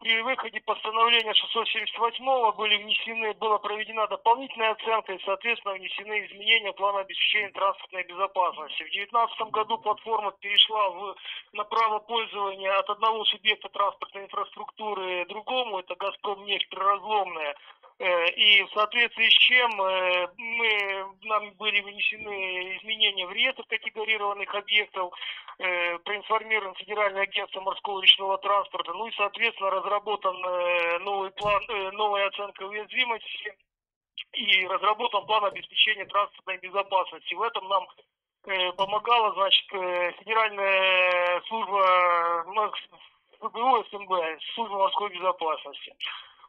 При 0.00 0.22
выходе 0.22 0.60
постановления 0.60 1.34
678 1.34 2.52
были 2.52 2.76
внесены, 2.76 3.34
была 3.34 3.58
проведена 3.58 4.06
дополнительная 4.06 4.70
оценка 4.70 5.12
и, 5.12 5.24
соответственно, 5.24 5.74
внесены 5.74 6.24
изменения 6.24 6.72
плана 6.72 7.00
обеспечения 7.00 7.50
транспортной 7.50 8.04
безопасности. 8.04 8.84
В 8.84 8.92
2019 8.92 9.40
году 9.50 9.78
платформа 9.78 10.30
перешла 10.40 10.90
в, 10.90 11.16
на 11.52 11.64
право 11.64 11.98
пользования 11.98 12.78
от 12.78 12.88
одного 12.88 13.24
субъекта 13.24 13.68
транспортной 13.70 14.24
инфраструктуры 14.24 15.26
другому, 15.26 15.80
это 15.80 15.96
«Газпром» 15.96 16.44
нефть 16.44 16.68
приразломная, 16.68 17.56
Э, 17.77 17.77
и 17.98 18.62
в 18.62 18.70
соответствии 18.74 19.28
с 19.28 19.32
чем 19.32 19.82
э, 19.82 20.28
мы, 20.36 21.16
нам 21.22 21.50
были 21.54 21.80
внесены 21.80 22.76
изменения 22.76 23.26
в 23.26 23.32
реестр 23.32 23.64
категорированных 23.68 24.54
объектов, 24.54 25.12
э, 25.58 25.98
проинформирован 25.98 26.76
Федеральное 26.76 27.22
агентство 27.22 27.60
морского 27.60 28.00
речного 28.00 28.38
транспорта, 28.38 28.92
ну 28.92 29.08
и, 29.08 29.12
соответственно, 29.16 29.70
разработан 29.70 30.36
новый 31.02 31.30
план, 31.32 31.60
новая 31.94 32.28
оценка 32.28 32.62
уязвимости 32.62 33.56
и 34.32 34.66
разработан 34.68 35.26
план 35.26 35.46
обеспечения 35.46 36.04
транспортной 36.06 36.58
безопасности. 36.58 37.34
В 37.34 37.42
этом 37.42 37.68
нам 37.68 37.86
помогала, 38.76 39.34
значит, 39.34 39.66
Федеральная 40.20 41.40
служба 41.48 42.44
ФБО 43.40 43.84
СМБ, 43.90 44.42
служба 44.54 44.78
морской 44.78 45.10
безопасности. 45.10 45.94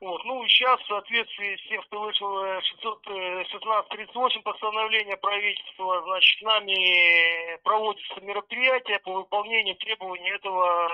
Вот. 0.02 0.24
Ну, 0.24 0.48
сейчас, 0.48 0.80
в 0.80 0.88
соответствии 0.88 1.58
с 1.58 1.68
тем, 1.68 1.84
что 1.84 2.00
вышло 2.00 2.58
1638 2.58 4.42
постановление 4.44 5.18
правительства, 5.18 6.02
значит, 6.04 6.42
нами 6.42 7.58
проводится 7.64 8.22
мероприятие 8.22 9.00
по 9.00 9.12
выполнению 9.12 9.76
требований 9.76 10.30
этого 10.30 10.90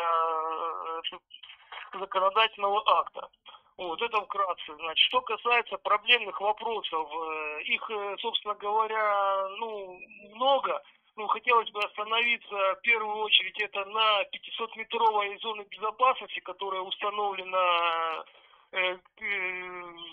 э, 1.14 2.00
законодательного 2.00 2.82
акта. 3.00 3.30
Вот 3.78 4.02
это 4.02 4.22
вкратце. 4.22 4.74
Значит, 4.76 5.06
что 5.06 5.22
касается 5.22 5.78
проблемных 5.78 6.42
вопросов, 6.42 7.08
э, 7.14 7.62
их, 7.62 7.88
э, 7.92 8.16
собственно 8.22 8.56
говоря, 8.56 9.48
ну, 9.60 10.00
много. 10.34 10.82
Ну, 11.16 11.28
хотелось 11.28 11.70
бы 11.70 11.80
остановиться 11.80 12.56
в 12.56 12.82
первую 12.82 13.18
очередь 13.18 13.60
это 13.62 13.86
на 13.86 14.24
500-метровой 14.24 15.38
зоне 15.38 15.64
безопасности, 15.70 16.40
которая 16.40 16.82
установлена 16.82 18.26
Э, 18.26 18.45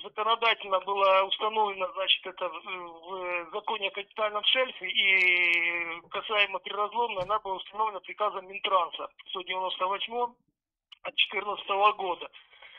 законодательно 0.02 0.80
было 0.80 1.24
установлено, 1.24 1.90
значит, 1.94 2.26
это 2.26 2.48
в 2.48 3.50
законе 3.52 3.88
о 3.88 3.92
капитальном 3.92 4.44
шельфе, 4.44 4.88
и 4.88 6.00
касаемо 6.10 6.58
приразломной, 6.58 7.22
она 7.22 7.38
была 7.40 7.56
установлена 7.56 8.00
приказом 8.00 8.48
Минтранса 8.48 9.08
198 9.30 10.14
от 10.14 11.14
2014 11.14 11.68
года. 11.96 12.30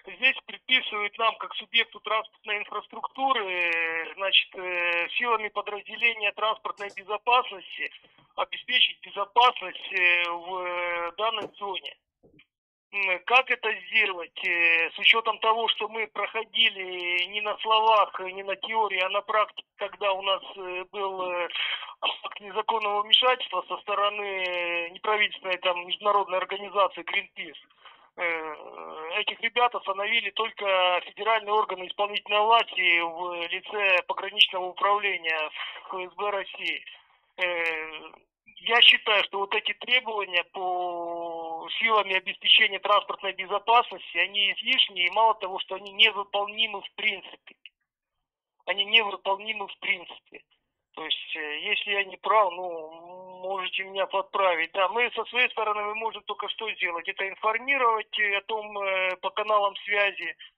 Здесь 0.06 0.36
предписывает 0.46 1.18
нам, 1.18 1.36
как 1.38 1.56
субъекту 1.56 2.00
транспортной 2.02 2.58
инфраструктуры, 2.58 4.14
значит, 4.16 4.56
э, 4.56 5.08
силами 5.18 5.48
подразделения 5.48 6.34
транспортной 6.34 6.90
безопасности 6.94 7.90
обеспечить 8.36 9.00
безопасность 9.02 9.94
э, 9.94 10.30
в 10.30 11.14
данной 11.18 11.48
зоне. 11.58 11.96
Как 13.26 13.50
это 13.50 13.74
сделать? 13.88 14.46
Э, 14.46 14.92
с 14.92 15.00
учетом 15.00 15.40
того, 15.40 15.68
что 15.70 15.90
мы 15.90 16.06
проходили 16.06 17.26
не 17.26 17.42
на 17.42 17.58
словах, 17.58 18.20
не 18.20 18.44
на 18.44 18.56
теории, 18.56 19.00
а 19.00 19.10
на 19.10 19.22
практике, 19.22 19.68
когда 19.78 20.14
у 20.14 20.22
нас 20.22 20.44
э, 20.58 20.86
был 20.92 21.24
э, 21.24 21.50
акт 22.02 22.40
незаконного 22.40 23.02
вмешательства 23.02 23.66
со 23.68 23.78
стороны 23.78 24.92
неправительственной 24.92 25.58
там, 25.58 25.88
международной 25.88 26.38
организации 26.38 27.04
Greenpeace, 27.04 27.58
этих 29.18 29.42
ребят 29.42 29.74
остановили 29.74 30.30
только 30.30 31.02
федеральные 31.06 31.52
органы 31.52 31.88
исполнительной 31.88 32.42
власти 32.42 33.00
в 33.00 33.48
лице 33.48 34.04
пограничного 34.04 34.66
управления 34.66 35.50
ФСБ 35.90 36.30
России 36.30 36.86
я 38.66 38.82
считаю, 38.82 39.24
что 39.26 39.40
вот 39.40 39.54
эти 39.56 39.74
требования 39.74 40.44
по 40.46 41.68
силами 41.80 42.16
обеспечения 42.16 42.80
транспортной 42.80 43.34
безопасности, 43.34 44.18
они 44.18 44.52
излишние, 44.54 45.08
и 45.08 45.12
мало 45.12 45.36
того, 45.36 45.60
что 45.60 45.76
они 45.76 45.92
невыполнимы 45.92 46.82
в 46.82 46.92
принципе. 46.96 47.56
Они 48.66 48.86
невыполнимы 48.86 49.68
в 49.68 49.78
принципе. 49.80 50.44
То 50.96 51.04
есть, 51.04 51.36
э, 51.36 51.60
если 51.62 51.92
я 51.92 52.04
не 52.06 52.18
прав, 52.18 52.54
ну, 52.54 53.40
можете 53.42 53.84
меня 53.84 54.06
подправить. 54.06 54.72
Да, 54.72 54.88
мы 54.90 55.12
со 55.12 55.26
своей 55.26 55.50
стороны 55.50 55.82
мы 55.84 55.96
можем 55.96 56.24
только 56.24 56.48
что 56.50 56.72
сделать. 56.72 57.08
Это 57.10 57.28
информировать 57.28 58.18
о 58.20 58.42
том 58.42 58.78
э, 58.78 59.18
по 59.18 59.32
каналам 59.32 59.76
связи, 59.78 60.36
Э, 60.36 60.53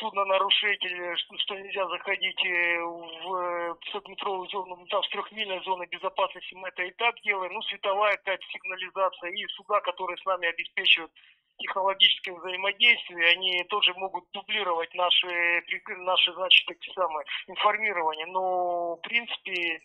судно-нарушитель, 0.00 1.16
что 1.16 1.54
нельзя 1.54 1.86
заходить 1.88 2.44
э, 2.44 2.80
в 2.80 3.78
500-метровую 3.94 4.48
зону, 4.48 4.76
ну, 4.76 4.86
там 4.86 5.02
с 5.04 5.08
трехмильной 5.10 5.62
зоны 5.62 5.86
безопасности 5.86 6.54
мы 6.54 6.68
это 6.68 6.82
и 6.82 6.90
так 6.92 7.14
делаем, 7.22 7.52
ну, 7.52 7.62
световая 7.62 8.16
какая-то 8.16 8.44
сигнализация, 8.52 9.30
и 9.30 9.46
суда, 9.48 9.80
которые 9.82 10.16
с 10.16 10.24
нами 10.24 10.48
обеспечивают 10.48 11.12
технологическое 11.58 12.34
взаимодействие, 12.34 13.28
они 13.28 13.62
тоже 13.68 13.94
могут 13.94 14.24
дублировать 14.32 14.92
наши, 14.94 15.62
наши 15.98 16.32
значит, 16.32 16.66
такие 16.66 16.92
самые 16.92 17.24
информирования, 17.46 18.26
но, 18.26 18.96
в 18.96 19.00
принципе, 19.02 19.80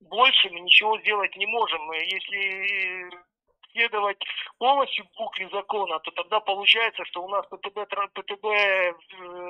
больше 0.00 0.50
мы 0.50 0.60
ничего 0.60 0.98
сделать 1.00 1.36
не 1.36 1.46
можем. 1.46 1.92
Если 1.92 3.10
следовать 3.72 4.18
полностью 4.58 5.06
букве 5.16 5.48
закона, 5.50 5.98
то 6.00 6.10
тогда 6.12 6.40
получается, 6.40 7.04
что 7.06 7.22
у 7.22 7.28
нас 7.28 7.46
ПТБ, 7.46 7.88
ПТБ 8.14 8.44
э, 8.44 8.92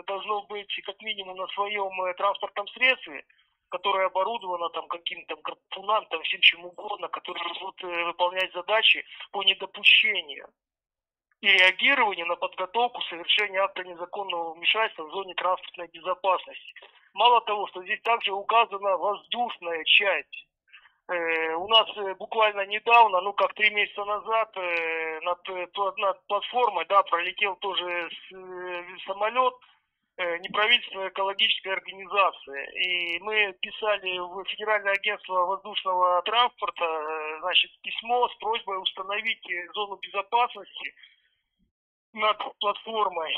должно 0.07 0.42
быть 0.42 0.74
как 0.85 1.00
минимум 1.02 1.37
на 1.37 1.46
своем 1.48 2.02
э, 2.02 2.14
транспортном 2.14 2.68
средстве, 2.68 3.24
которое 3.68 4.07
оборудовано 4.07 4.68
там 4.70 4.88
каким-то 4.88 5.37
гарпунам, 5.37 6.07
там 6.07 6.22
всем 6.22 6.40
чем 6.40 6.64
угодно, 6.64 7.09
которые 7.09 7.44
будут 7.61 7.85
э, 7.85 8.04
выполнять 8.04 8.52
задачи 8.52 9.04
по 9.31 9.42
недопущению 9.42 10.48
и 11.40 11.46
реагированию 11.46 12.26
на 12.26 12.37
подготовку 12.37 13.00
совершения 13.02 13.62
акта 13.62 13.85
незаконного 13.85 14.54
вмешательства 14.54 15.04
в 15.04 15.12
зоне 15.12 15.35
транспортной 15.35 15.88
безопасности. 15.88 16.74
Мало 17.14 17.40
того, 17.42 17.66
что 17.68 17.83
здесь 17.85 18.00
также 18.02 18.33
указана 18.33 18.96
воздушная 18.96 19.85
часть 19.85 20.47
у 21.11 21.68
нас 21.68 21.88
э, 21.97 22.14
буквально 22.16 22.66
недавно, 22.66 23.23
ну 23.23 23.33
как 23.33 23.55
три 23.55 23.71
месяца 23.71 24.05
назад, 24.05 24.51
э, 24.57 25.21
над, 25.23 25.38
над 25.97 26.27
платформой, 26.27 26.85
да, 26.87 27.03
пролетел 27.05 27.57
тоже 27.57 28.11
самолет 29.07 29.55
неправительственная 30.40 31.11
экологическая 31.11 31.75
организация. 31.75 32.64
И 32.73 33.21
мы 33.21 33.55
писали 33.61 34.18
в 34.18 34.44
Федеральное 34.49 34.92
агентство 34.92 35.47
воздушного 35.47 36.21
транспорта 36.23 37.38
значит, 37.38 37.71
письмо 37.83 38.29
с 38.29 38.35
просьбой 38.38 38.83
установить 38.83 39.47
зону 39.75 39.97
безопасности 40.03 40.92
над 42.14 42.37
платформой 42.59 43.33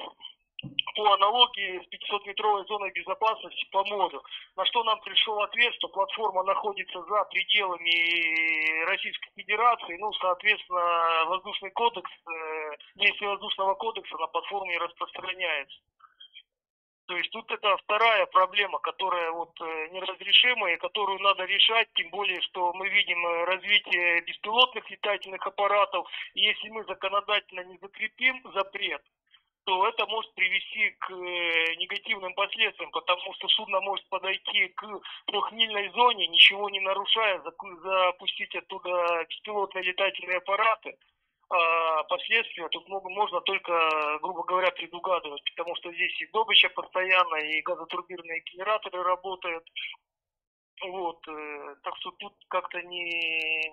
по 0.95 1.13
аналогии 1.13 1.81
с 1.81 1.89
500-метровой 1.89 2.67
зоной 2.67 2.91
безопасности 2.93 3.67
по 3.71 3.85
морю. 3.85 4.23
На 4.57 4.65
что 4.67 4.85
нам 4.85 5.01
пришел 5.01 5.41
ответ, 5.41 5.75
что 5.75 5.89
платформа 5.89 6.43
находится 6.43 7.03
за 7.03 7.25
пределами 7.25 8.85
Российской 8.85 9.31
Федерации, 9.37 9.97
ну, 9.99 10.13
соответственно, 10.15 11.25
воздушный 11.27 11.71
кодекс, 11.71 12.11
э, 12.11 12.77
действие 12.97 13.31
воздушного 13.31 13.75
кодекса 13.75 14.17
на 14.19 14.27
платформе 14.27 14.79
распространяется. 14.79 15.79
То 17.11 17.17
есть 17.17 17.31
тут 17.33 17.51
это 17.51 17.77
вторая 17.79 18.25
проблема, 18.27 18.79
которая 18.79 19.33
вот 19.33 19.51
э, 19.61 19.89
неразрешимая, 19.91 20.77
которую 20.77 21.19
надо 21.19 21.45
решать, 21.45 21.89
тем 21.95 22.09
более, 22.11 22.41
что 22.43 22.73
мы 22.73 22.89
видим 22.89 23.27
э, 23.27 23.45
развитие 23.47 24.21
беспилотных 24.21 24.89
летательных 24.89 25.45
аппаратов. 25.45 26.07
И 26.35 26.43
если 26.43 26.69
мы 26.69 26.85
законодательно 26.85 27.65
не 27.65 27.79
закрепим 27.79 28.41
запрет, 28.55 29.03
то 29.71 29.87
это 29.87 30.05
может 30.07 30.35
привести 30.35 30.91
к 30.99 31.13
э, 31.13 31.77
негативным 31.77 32.35
последствиям, 32.35 32.91
потому 32.91 33.33
что 33.35 33.47
судно 33.47 33.81
может 33.81 34.05
подойти 34.09 34.67
к 34.67 34.85
трехмильной 35.27 35.91
зоне, 35.91 36.27
ничего 36.27 36.69
не 36.71 36.81
нарушая, 36.81 37.41
запустить 37.41 38.53
оттуда 38.57 39.25
беспилотные 39.29 39.85
летательные 39.85 40.39
аппараты. 40.39 40.97
А 41.51 42.03
последствия 42.03 42.69
тут 42.71 42.89
можно 42.89 43.41
только, 43.43 44.19
грубо 44.23 44.43
говоря, 44.43 44.73
предугадывать, 44.73 45.45
потому 45.45 45.77
что 45.77 45.93
здесь 45.93 46.21
и 46.21 46.27
добыча 46.33 46.69
постоянно, 46.71 47.37
и 47.37 47.63
газотурбирные 47.63 48.43
генераторы 48.53 49.05
работают. 49.05 49.65
Вот, 50.85 51.29
э, 51.29 51.77
так 51.85 51.97
что 51.99 52.11
тут 52.19 52.33
как-то 52.49 52.83
не... 52.83 53.73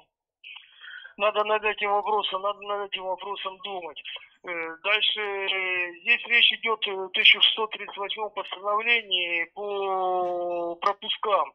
Надо 1.18 1.44
над 1.44 1.64
этим 1.66 1.90
вопросом, 1.90 2.44
надо 2.44 2.62
над 2.62 2.92
этим 2.92 3.06
вопросом 3.06 3.58
думать. 3.64 4.00
Э, 4.43 4.76
дальше 4.84 5.19
э, 5.19 5.93
здесь 6.02 6.26
речь 6.28 6.52
идет 6.54 6.88
о 6.88 7.06
1638 7.06 8.30
постановлении 8.30 9.45
по 9.54 10.76
пропускам. 10.76 11.54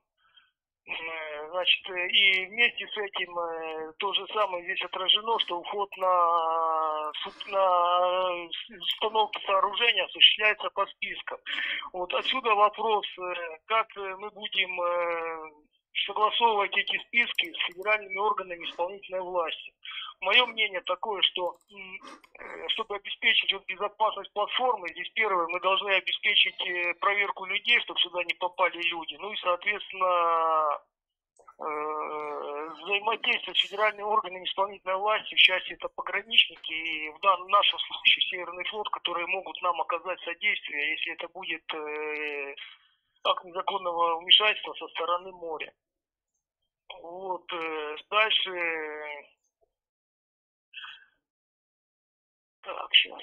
Э, 0.86 1.50
значит, 1.50 1.88
и 1.90 2.46
вместе 2.46 2.86
с 2.88 2.96
этим 2.96 3.34
то 3.98 4.12
же 4.14 4.26
самое 4.28 4.64
здесь 4.64 4.82
отражено, 4.82 5.38
что 5.38 5.60
уход 5.60 5.96
на, 5.96 7.12
на 7.46 8.48
установку 8.80 9.40
сооружения 9.46 10.04
осуществляется 10.04 10.68
по 10.70 10.84
спискам. 10.86 11.38
Вот 11.92 12.12
отсюда 12.14 12.54
вопрос, 12.54 13.06
как 13.66 13.86
мы 13.96 14.30
будем 14.30 15.71
согласовывать 16.06 16.76
эти 16.76 16.98
списки 17.06 17.52
с 17.52 17.66
федеральными 17.66 18.16
органами 18.16 18.64
исполнительной 18.64 19.20
власти. 19.20 19.72
Мое 20.20 20.46
мнение 20.46 20.80
такое, 20.82 21.20
что 21.22 21.56
э, 21.68 22.68
чтобы 22.68 22.96
обеспечить 22.96 23.52
вот 23.52 23.66
безопасность 23.66 24.32
платформы, 24.32 24.88
здесь 24.90 25.10
первое, 25.14 25.48
мы 25.48 25.60
должны 25.60 25.90
обеспечить 25.90 26.60
э, 26.66 26.94
проверку 27.00 27.44
людей, 27.44 27.80
чтобы 27.80 27.98
сюда 28.00 28.22
не 28.24 28.34
попали 28.34 28.80
люди. 28.82 29.16
Ну 29.16 29.32
и, 29.32 29.36
соответственно, 29.38 30.78
э, 31.58 32.68
взаимодействие 32.84 33.54
с 33.54 33.62
федеральными 33.62 34.04
органами 34.04 34.44
исполнительной 34.44 34.96
власти, 34.96 35.34
в 35.34 35.38
части 35.38 35.72
это 35.72 35.88
пограничники, 35.88 36.72
и 36.72 37.10
в 37.10 37.18
данном 37.20 37.48
нашем 37.48 37.80
случае 37.80 38.22
Северный 38.30 38.64
флот, 38.64 38.88
которые 38.90 39.26
могут 39.26 39.60
нам 39.60 39.80
оказать 39.80 40.20
содействие, 40.20 40.92
если 40.92 41.14
это 41.14 41.28
будет 41.28 41.64
акт 43.24 43.44
незаконного 43.44 44.20
вмешательства 44.20 44.74
со 44.74 44.88
стороны 44.88 45.32
моря. 45.32 45.72
Вот, 47.00 47.50
дальше 48.10 48.50
Так, 52.62 52.94
сейчас. 52.94 53.20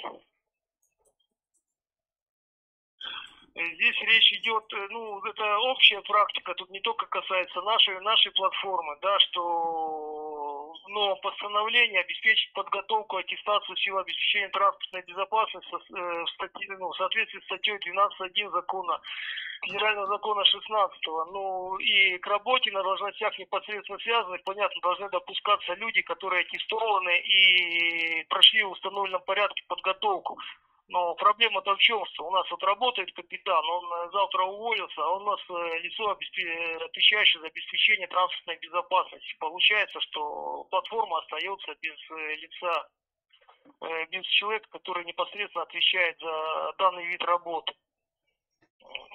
Здесь 3.55 4.01
речь 4.01 4.33
идет, 4.33 4.63
э, 4.73 4.87
ну, 4.89 5.23
это 5.25 5.57
общая 5.59 6.01
практика, 6.01 6.53
тут 6.55 6.69
не 6.69 6.79
только 6.81 7.05
касается 7.07 7.61
нашей, 7.61 7.99
нашей 8.01 8.31
платформы, 8.31 8.97
да, 9.01 9.19
что 9.19 10.73
но 10.87 11.15
постановление 11.17 12.01
обеспечить 12.01 12.51
подготовку, 12.53 13.17
аттестацию 13.17 13.75
сил 13.77 13.97
обеспечения 13.97 14.49
транспортной 14.49 15.03
безопасности 15.03 15.69
э, 15.73 16.23
в, 16.23 16.29
статье, 16.29 16.77
ну, 16.77 16.89
в 16.89 16.97
соответствии 16.97 17.39
с 17.39 17.45
статьей 17.45 17.77
12.1 17.77 18.51
закона 18.51 18.99
федерального 19.61 20.07
закона 20.07 20.45
16 20.45 20.99
ну 21.31 21.77
и 21.77 22.17
к 22.17 22.27
работе 22.27 22.71
на 22.71 22.83
должностях 22.83 23.37
непосредственно 23.37 23.99
связанных, 23.99 24.43
понятно, 24.43 24.81
должны 24.81 25.09
допускаться 25.09 25.73
люди, 25.73 26.01
которые 26.01 26.41
аттестованы 26.41 27.19
и 27.19 28.23
прошли 28.29 28.63
в 28.63 28.71
установленном 28.71 29.21
порядке 29.21 29.63
подготовку. 29.67 30.37
Но 30.89 31.13
проблема-то 31.15 31.75
в 31.75 31.79
чем, 31.79 32.03
что 32.07 32.25
у 32.25 32.31
нас 32.31 32.49
вот 32.49 32.63
работает 32.63 33.13
капитан, 33.13 33.63
он 33.63 33.93
э, 33.93 34.09
завтра 34.11 34.43
уволился, 34.43 35.01
а 35.03 35.17
у 35.17 35.19
нас 35.19 35.39
э, 35.47 35.79
лицо, 35.81 36.09
отвечающее 36.09 37.39
за 37.41 37.47
обеспечение 37.47 38.07
транспортной 38.07 38.57
безопасности. 38.57 39.35
Получается, 39.39 40.01
что 40.01 40.63
платформа 40.71 41.19
остается 41.19 41.75
без 41.79 41.95
э, 42.09 42.35
лица, 42.37 42.89
без 44.09 44.25
человека, 44.25 44.67
который 44.71 45.05
непосредственно 45.05 45.63
отвечает 45.63 46.17
за 46.19 46.73
данный 46.79 47.05
вид 47.05 47.21
работы 47.21 47.71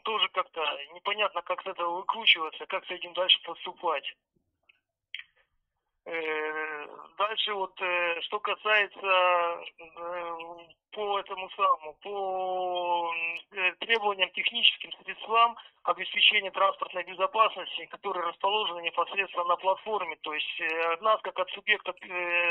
тоже 0.05 0.29
как-то 0.29 0.61
непонятно, 0.95 1.43
как 1.43 1.62
с 1.62 1.66
этого 1.66 1.97
выкручиваться, 1.97 2.66
как 2.66 2.85
с 2.87 2.91
этим 2.91 3.12
дальше 3.14 3.41
поступать. 3.43 4.14
Э, 6.07 6.87
дальше 7.17 7.55
вот, 7.55 7.73
э, 7.81 8.21
что 8.23 8.39
касается 8.41 9.07
э, 9.07 10.37
по 10.93 11.19
этому 11.19 11.49
самому, 11.51 11.95
по 12.03 13.11
требованиям 13.81 14.31
техническим 14.31 14.93
средствам 15.03 15.57
обеспечения 15.83 16.51
транспортной 16.51 17.05
безопасности, 17.05 17.87
которые 17.87 18.27
расположены 18.27 18.83
непосредственно 18.83 19.45
на 19.45 19.57
платформе. 19.57 20.17
То 20.23 20.35
есть 20.35 20.63
нас, 21.01 21.21
как 21.23 21.39
от 21.39 21.51
субъекта 21.51 21.93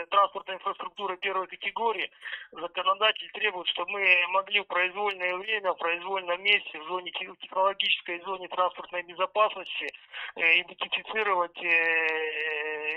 транспортной 0.10 0.58
инфраструктуры 0.58 1.18
первой 1.18 1.48
категории, 1.48 2.12
законодатель 2.52 3.32
требует, 3.32 3.68
чтобы 3.68 3.92
мы 3.92 4.28
могли 4.30 4.60
в 4.62 4.68
произвольное 4.68 5.36
время, 5.38 5.74
в 5.74 5.78
произвольном 5.78 6.42
месте, 6.44 6.80
в 6.82 6.88
зоне 6.88 7.12
технологической 7.12 8.20
зоне 8.22 8.48
транспортной 8.50 9.04
безопасности 9.04 9.88
идентифицировать 10.36 11.58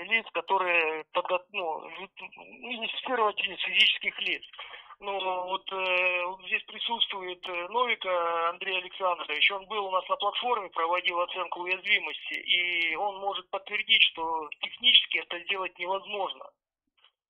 лиц, 0.05 0.25
которые 0.33 1.03
подго... 1.13 1.43
ну, 1.51 1.89
идентифицировать 1.89 3.39
физических 3.39 4.19
лиц. 4.21 4.43
Ну, 4.99 5.13
вот 5.21 5.71
э, 5.71 6.47
здесь 6.47 6.63
присутствует 6.63 7.47
э, 7.47 7.67
Новика 7.69 8.49
Андрей 8.49 8.79
Александрович. 8.79 9.51
Он 9.51 9.65
был 9.67 9.85
у 9.85 9.91
нас 9.91 10.07
на 10.09 10.15
платформе, 10.15 10.69
проводил 10.69 11.21
оценку 11.21 11.61
уязвимости, 11.61 12.33
и 12.33 12.95
он 12.95 13.19
может 13.19 13.47
подтвердить, 13.51 14.01
что 14.01 14.49
технически 14.59 15.19
это 15.19 15.39
сделать 15.41 15.77
невозможно. 15.77 16.49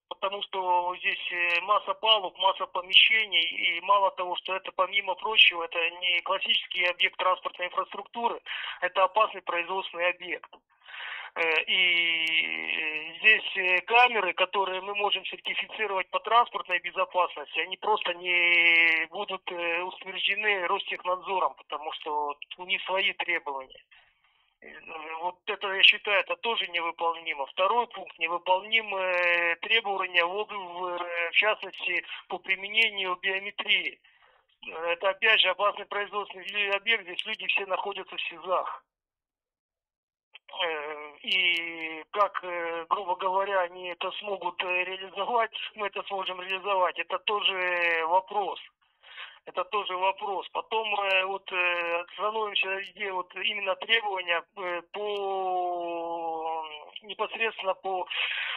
Потому 0.08 0.42
что 0.44 0.96
здесь 1.00 1.32
э, 1.34 1.60
масса 1.62 1.94
палуб, 1.96 2.38
масса 2.38 2.68
помещений, 2.68 3.44
и 3.44 3.82
мало 3.82 4.12
того, 4.12 4.38
что 4.38 4.56
это, 4.56 4.72
помимо 4.72 5.16
прочего, 5.16 5.66
это 5.66 5.90
не 5.90 6.22
классический 6.22 6.86
объект 6.86 7.18
транспортной 7.18 7.68
инфраструктуры, 7.68 8.40
это 8.80 9.04
опасный 9.04 9.42
производственный 9.42 10.10
объект. 10.12 10.50
Э, 11.38 11.64
и 11.68 13.14
здесь 13.20 13.58
э, 13.58 13.82
камеры, 13.82 14.34
которые 14.34 14.82
мы 14.82 14.96
можем 14.96 15.24
сертифицировать 15.26 16.10
по 16.10 16.20
транспортной 16.20 16.80
безопасности, 16.80 17.60
они 17.60 17.78
просто 17.78 18.16
не 18.16 19.06
будут 19.12 19.44
э, 19.52 19.82
утверждены 19.84 20.68
Ростехнадзором, 20.68 21.54
потому 21.54 21.92
что 21.94 22.36
у 22.58 22.66
них 22.66 22.82
свои 22.84 23.14
требования. 23.14 23.84
Вот 25.22 25.38
это, 25.46 25.72
я 25.74 25.84
считаю, 25.84 26.22
это 26.22 26.36
тоже 26.38 26.66
невыполнимо. 26.70 27.46
Второй 27.46 27.86
пункт, 27.88 28.18
невыполнимые 28.18 29.56
требования, 29.58 30.26
в, 30.26 30.48
в 30.48 31.32
частности, 31.34 32.04
по 32.28 32.40
применению 32.40 33.16
биометрии. 33.18 34.00
Это, 34.66 35.10
опять 35.10 35.40
же, 35.42 35.50
опасный 35.50 35.86
производственный 35.86 36.72
объект, 36.72 37.04
здесь 37.04 37.24
люди 37.28 37.46
все 37.46 37.68
находятся 37.68 38.16
в 38.16 38.22
СИЗах. 38.22 38.84
Э, 40.50 41.18
и 41.22 42.04
как, 42.12 42.40
э, 42.44 42.86
грубо 42.90 43.16
говоря, 43.16 43.62
они 43.62 43.90
это 43.90 44.12
смогут 44.12 44.64
э, 44.64 44.84
реализовать, 44.86 45.52
мы 45.76 45.88
это 45.88 46.02
сможем 46.04 46.42
реализовать, 46.42 46.98
это 47.00 47.20
тоже 47.20 48.06
вопрос. 48.08 48.60
Это 49.46 49.64
тоже 49.66 49.96
вопрос. 49.96 50.48
Потом 50.52 50.94
вот 51.28 51.50
становимся 52.14 52.82
где 52.92 53.14
вот 53.14 53.34
именно 53.36 53.76
требования 53.78 54.44
по 54.92 56.66
непосредственно 57.04 57.74
по 57.76 58.06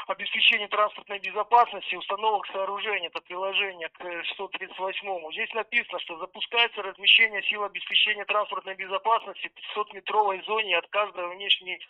обеспечения 0.07 0.69
транспортной 0.69 1.19
безопасности 1.19 1.95
установок 1.95 2.47
сооружений, 2.49 3.09
это 3.09 3.21
приложение 3.21 3.89
к 3.89 4.25
638. 4.25 5.33
Здесь 5.33 5.53
написано, 5.55 5.99
что 6.01 6.19
запускается 6.19 6.83
размещение 6.83 7.43
сил 7.43 7.65
обеспечения 7.65 8.25
транспортной 8.25 8.75
безопасности 8.75 9.49
в 9.49 9.79
500-метровой 9.79 10.43
зоне 10.45 10.79
от 10.79 10.89
каждой 10.89 11.29
внешней 11.35 11.81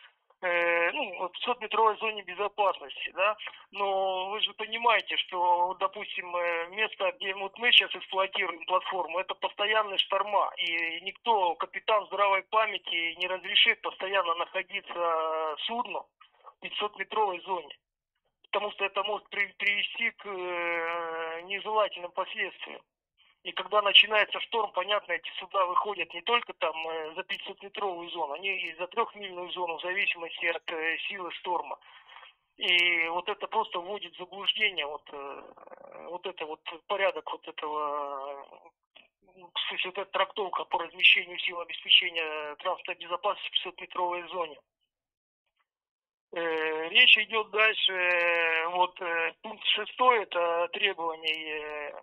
э, 0.43 0.91
ну, 0.93 1.29
в 1.29 1.49
500-метровой 1.49 1.97
зоне 1.99 2.23
безопасности, 2.23 3.11
да, 3.15 3.37
но 3.73 4.31
вы 4.31 4.41
же 4.41 4.53
понимаете, 4.55 5.17
что, 5.17 5.77
допустим, 5.79 6.35
э, 6.35 6.69
место, 6.71 7.13
где 7.19 7.35
вот 7.35 7.59
мы 7.59 7.71
сейчас 7.73 7.95
эксплуатируем 7.95 8.65
платформу, 8.67 9.19
это 9.19 9.35
постоянные 9.35 9.99
шторма, 9.99 10.51
и 10.57 11.01
никто, 11.03 11.55
капитан 11.57 12.07
здравой 12.07 12.43
памяти, 12.45 13.19
не 13.19 13.27
разрешит 13.27 13.81
постоянно 13.83 14.35
находиться 14.35 15.57
судну 15.67 16.07
в 16.61 16.65
500-метровой 16.65 17.41
зоне, 17.43 17.77
потому 18.51 18.73
что 18.73 18.85
это 18.85 19.03
может 19.05 19.29
привести 19.29 20.11
к 20.11 20.27
э, 20.27 21.43
нежелательным 21.43 22.11
последствиям. 22.11 22.81
И 23.45 23.53
когда 23.53 23.81
начинается 23.81 24.39
шторм, 24.41 24.73
понятно, 24.73 25.13
эти 25.13 25.31
суда 25.39 25.65
выходят 25.67 26.13
не 26.13 26.21
только 26.23 26.53
там 26.55 26.75
э, 26.89 27.15
за 27.15 27.21
500-метровую 27.21 28.11
зону, 28.11 28.35
они 28.35 28.49
и 28.49 28.75
за 28.75 28.87
трехмильную 28.89 29.51
зону 29.53 29.79
в 29.79 29.83
зависимости 29.83 30.47
от 30.47 30.71
э, 30.73 30.99
силы 31.09 31.31
шторма. 31.33 31.79
И 32.57 33.09
вот 33.09 33.29
это 33.29 33.47
просто 33.47 33.79
вводит 33.79 34.15
в 34.15 34.19
заблуждение, 34.19 34.85
вот, 34.85 35.09
вот 36.11 36.27
это 36.27 36.45
вот 36.45 36.61
порядок 36.89 37.33
вот 37.33 37.49
этого, 37.49 38.69
кстати, 39.55 39.87
вот 39.87 39.97
эта 39.97 40.11
трактовка 40.11 40.65
по 40.65 40.79
размещению 40.79 41.39
сил 41.39 41.59
обеспечения 41.61 42.55
транспортной 42.57 42.97
безопасности 42.97 43.51
в 43.51 43.67
500-метровой 43.67 44.29
зоне. 44.29 44.59
Речь 46.91 47.17
идет 47.19 47.51
дальше, 47.51 48.65
вот 48.71 48.99
пункт 49.43 49.65
шестой, 49.69 50.25
это 50.25 50.69
требования 50.73 51.95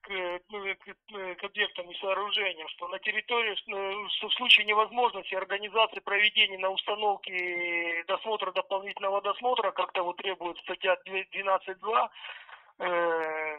к, 0.00 0.08
к, 0.08 1.36
к 1.36 1.44
объектам 1.44 1.90
и 1.90 1.98
сооружениям, 1.98 2.66
что 2.68 2.88
на 2.88 2.98
территории, 3.00 3.54
что 3.56 4.28
в 4.28 4.34
случае 4.34 4.64
невозможности 4.64 5.34
организации 5.34 6.00
проведения 6.00 6.58
на 6.58 6.70
установке 6.70 8.04
досмотра, 8.08 8.52
дополнительного 8.52 9.20
досмотра, 9.20 9.70
как 9.72 9.92
того 9.92 10.14
требует 10.14 10.56
статья 10.60 10.96
12.2, 11.06 12.08
э, 12.78 13.58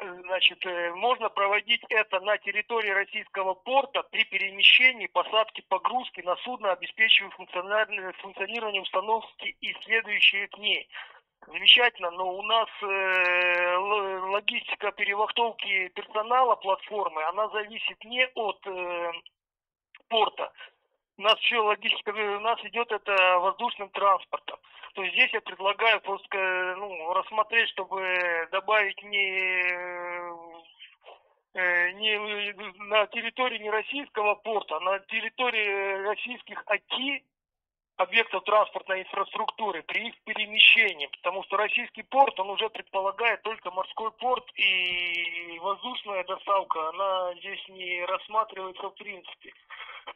значит, 0.00 0.64
э, 0.66 0.92
можно 0.94 1.28
проводить 1.28 1.82
это 1.88 2.20
на 2.20 2.38
территории 2.38 2.90
российского 2.90 3.54
порта 3.54 4.02
при 4.04 4.24
перемещении, 4.24 5.06
посадке, 5.06 5.62
погрузке 5.68 6.22
на 6.22 6.36
судно, 6.36 6.72
обеспечивая 6.72 7.30
функционирование 7.30 8.82
установки 8.82 9.56
и 9.60 9.72
следующие 9.84 10.48
ней 10.58 10.88
замечательно, 11.46 12.10
но 12.10 12.32
у 12.32 12.42
нас 12.42 12.68
э, 12.82 13.76
логистика 14.30 14.92
перевахтовки 14.92 15.88
персонала 15.88 16.56
платформы, 16.56 17.22
она 17.24 17.48
зависит 17.48 18.02
не 18.04 18.26
от 18.34 18.66
э, 18.66 19.12
порта. 20.08 20.52
У 21.16 21.22
нас 21.22 21.38
все 21.40 21.60
логистика, 21.60 22.10
у 22.10 22.40
нас 22.40 22.58
идет 22.64 22.90
это 22.90 23.38
воздушным 23.38 23.88
транспортом. 23.90 24.58
То 24.94 25.02
есть 25.02 25.14
здесь 25.14 25.32
я 25.32 25.40
предлагаю 25.40 26.00
просто 26.00 26.74
ну, 26.78 27.12
рассмотреть, 27.12 27.68
чтобы 27.70 28.48
добавить 28.50 29.02
не 29.02 29.62
э, 31.54 31.90
не 31.92 32.18
на 32.88 33.06
территории 33.06 33.58
не 33.58 33.70
российского 33.70 34.34
порта, 34.36 34.76
а 34.76 34.80
на 34.80 34.98
территории 35.00 36.04
российских 36.04 36.62
АКИ 36.66 37.24
объектов 37.96 38.44
транспортной 38.44 39.02
инфраструктуры 39.02 39.82
при 39.82 40.08
их 40.08 40.14
перемещении, 40.24 41.06
потому 41.06 41.44
что 41.44 41.56
российский 41.56 42.02
порт, 42.02 42.38
он 42.40 42.50
уже 42.50 42.68
предполагает 42.68 43.42
только 43.42 43.70
морской 43.70 44.10
порт 44.12 44.44
и 44.56 45.58
воздушная 45.60 46.24
доставка, 46.24 46.88
она 46.88 47.34
здесь 47.34 47.68
не 47.68 48.04
рассматривается 48.04 48.88
в 48.88 48.94
принципе. 48.94 49.52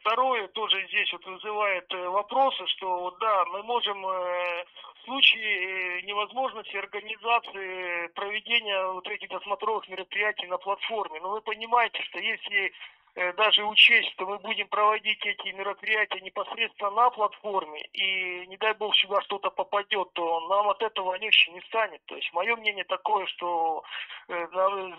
Второе 0.01 0.47
тоже 0.49 0.85
здесь 0.87 1.11
вот 1.13 1.25
вызывает 1.25 1.91
э, 1.93 2.09
вопросы, 2.09 2.65
что 2.67 3.11
да, 3.19 3.45
мы 3.45 3.63
можем 3.63 4.05
э, 4.05 4.65
в 4.95 5.05
случае 5.05 5.99
э, 5.99 6.01
невозможности 6.03 6.77
организации 6.77 8.07
проведения 8.09 8.85
вот 8.91 9.07
этих 9.07 9.29
досмотровых 9.29 9.87
мероприятий 9.89 10.47
на 10.47 10.57
платформе, 10.57 11.19
но 11.21 11.31
вы 11.31 11.41
понимаете, 11.41 12.01
что 12.03 12.19
если 12.19 12.71
даже 13.15 13.65
учесть, 13.65 14.11
что 14.13 14.25
мы 14.25 14.37
будем 14.39 14.67
проводить 14.67 15.25
эти 15.25 15.49
мероприятия 15.49 16.21
непосредственно 16.21 16.91
на 16.91 17.09
платформе, 17.09 17.81
и 17.93 18.45
не 18.47 18.57
дай 18.57 18.73
бог 18.73 18.95
сюда 18.95 19.21
что-то 19.21 19.49
попадет, 19.49 20.13
то 20.13 20.47
нам 20.47 20.69
от 20.69 20.81
этого 20.81 21.17
легче 21.17 21.51
не 21.51 21.61
станет. 21.61 22.01
То 22.05 22.15
есть 22.15 22.31
мое 22.33 22.55
мнение 22.55 22.83
такое, 22.83 23.25
что 23.27 23.83
э, 24.27 24.47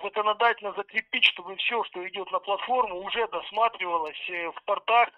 законодательно 0.02 0.72
закрепить, 0.72 1.24
чтобы 1.24 1.56
все, 1.56 1.82
что 1.84 2.06
идет 2.08 2.30
на 2.32 2.40
платформу, 2.40 3.00
уже 3.00 3.26
досматривалось 3.28 4.30
э, 4.30 4.50
в 4.50 4.62
портах 4.64 5.08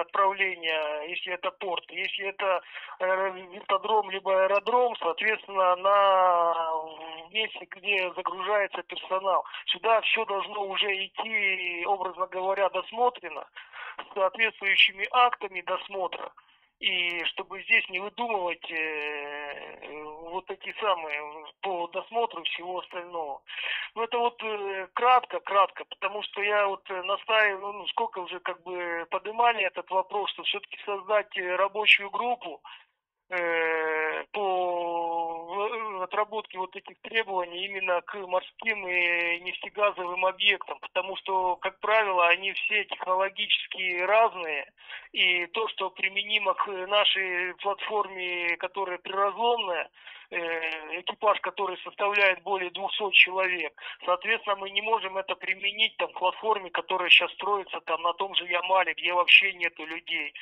отправления, 0.00 1.02
если 1.08 1.32
это 1.32 1.50
порт, 1.50 1.84
если 1.90 2.26
это 2.26 2.62
вертодром 3.00 4.10
либо 4.10 4.44
аэродром, 4.44 4.94
соответственно, 4.96 5.76
на 5.76 6.54
месте, 7.32 7.66
где 7.70 8.12
загружается 8.14 8.82
персонал. 8.82 9.44
Сюда 9.66 10.00
все 10.02 10.24
должно 10.26 10.66
уже 10.66 11.06
идти, 11.06 11.84
образно 11.86 12.26
говоря, 12.26 12.41
говоря, 12.42 12.68
досмотрено, 12.70 13.46
соответствующими 14.14 15.06
актами 15.12 15.60
досмотра, 15.62 16.32
и 16.80 17.22
чтобы 17.26 17.62
здесь 17.62 17.88
не 17.90 18.00
выдумывать 18.00 18.68
э, 18.70 20.02
вот 20.32 20.46
такие 20.46 20.74
самые 20.80 21.20
по 21.60 21.86
досмотру 21.88 22.42
всего 22.42 22.80
остального. 22.80 23.40
Ну 23.94 24.02
это 24.02 24.18
вот 24.18 24.42
э, 24.42 24.88
кратко, 24.92 25.38
кратко, 25.40 25.84
потому 25.84 26.22
что 26.22 26.42
я 26.42 26.66
вот 26.66 26.88
настаиваю, 26.88 27.72
ну 27.74 27.86
сколько 27.86 28.18
уже 28.18 28.40
как 28.40 28.60
бы 28.64 29.06
поднимали 29.10 29.62
этот 29.64 29.88
вопрос, 29.90 30.30
что 30.32 30.42
все-таки 30.42 30.76
создать 30.84 31.36
рабочую 31.36 32.10
группу, 32.10 32.60
Э, 33.34 34.24
по 34.32 35.70
отработке 36.02 36.58
вот 36.58 36.74
этих 36.76 36.98
требований 37.00 37.64
именно 37.66 38.00
к 38.02 38.14
морским 38.14 38.86
и 38.86 39.40
нефтегазовым 39.40 40.26
объектам, 40.26 40.78
потому 40.80 41.16
что, 41.16 41.56
как 41.56 41.78
правило, 41.80 42.28
они 42.28 42.52
все 42.52 42.84
технологически 42.84 44.00
разные, 44.00 44.70
и 45.12 45.46
то, 45.46 45.68
что 45.68 45.90
применимо 45.90 46.54
к 46.54 46.66
нашей 46.86 47.54
платформе, 47.56 48.56
которая 48.56 48.98
приразломная, 48.98 49.90
э, 50.30 51.00
экипаж, 51.00 51.40
который 51.40 51.76
составляет 51.78 52.42
более 52.42 52.70
200 52.70 53.12
человек. 53.12 53.72
Соответственно, 54.04 54.56
мы 54.56 54.70
не 54.70 54.82
можем 54.82 55.18
это 55.18 55.34
применить 55.36 55.96
там, 55.96 56.10
к 56.12 56.18
платформе, 56.18 56.70
которая 56.70 57.10
сейчас 57.10 57.30
строится 57.32 57.80
там, 57.80 58.02
на 58.02 58.12
том 58.14 58.34
же 58.34 58.44
Ямале, 58.46 58.94
где 58.94 59.12
вообще 59.12 59.52
нету 59.54 59.84
людей. 59.84 60.32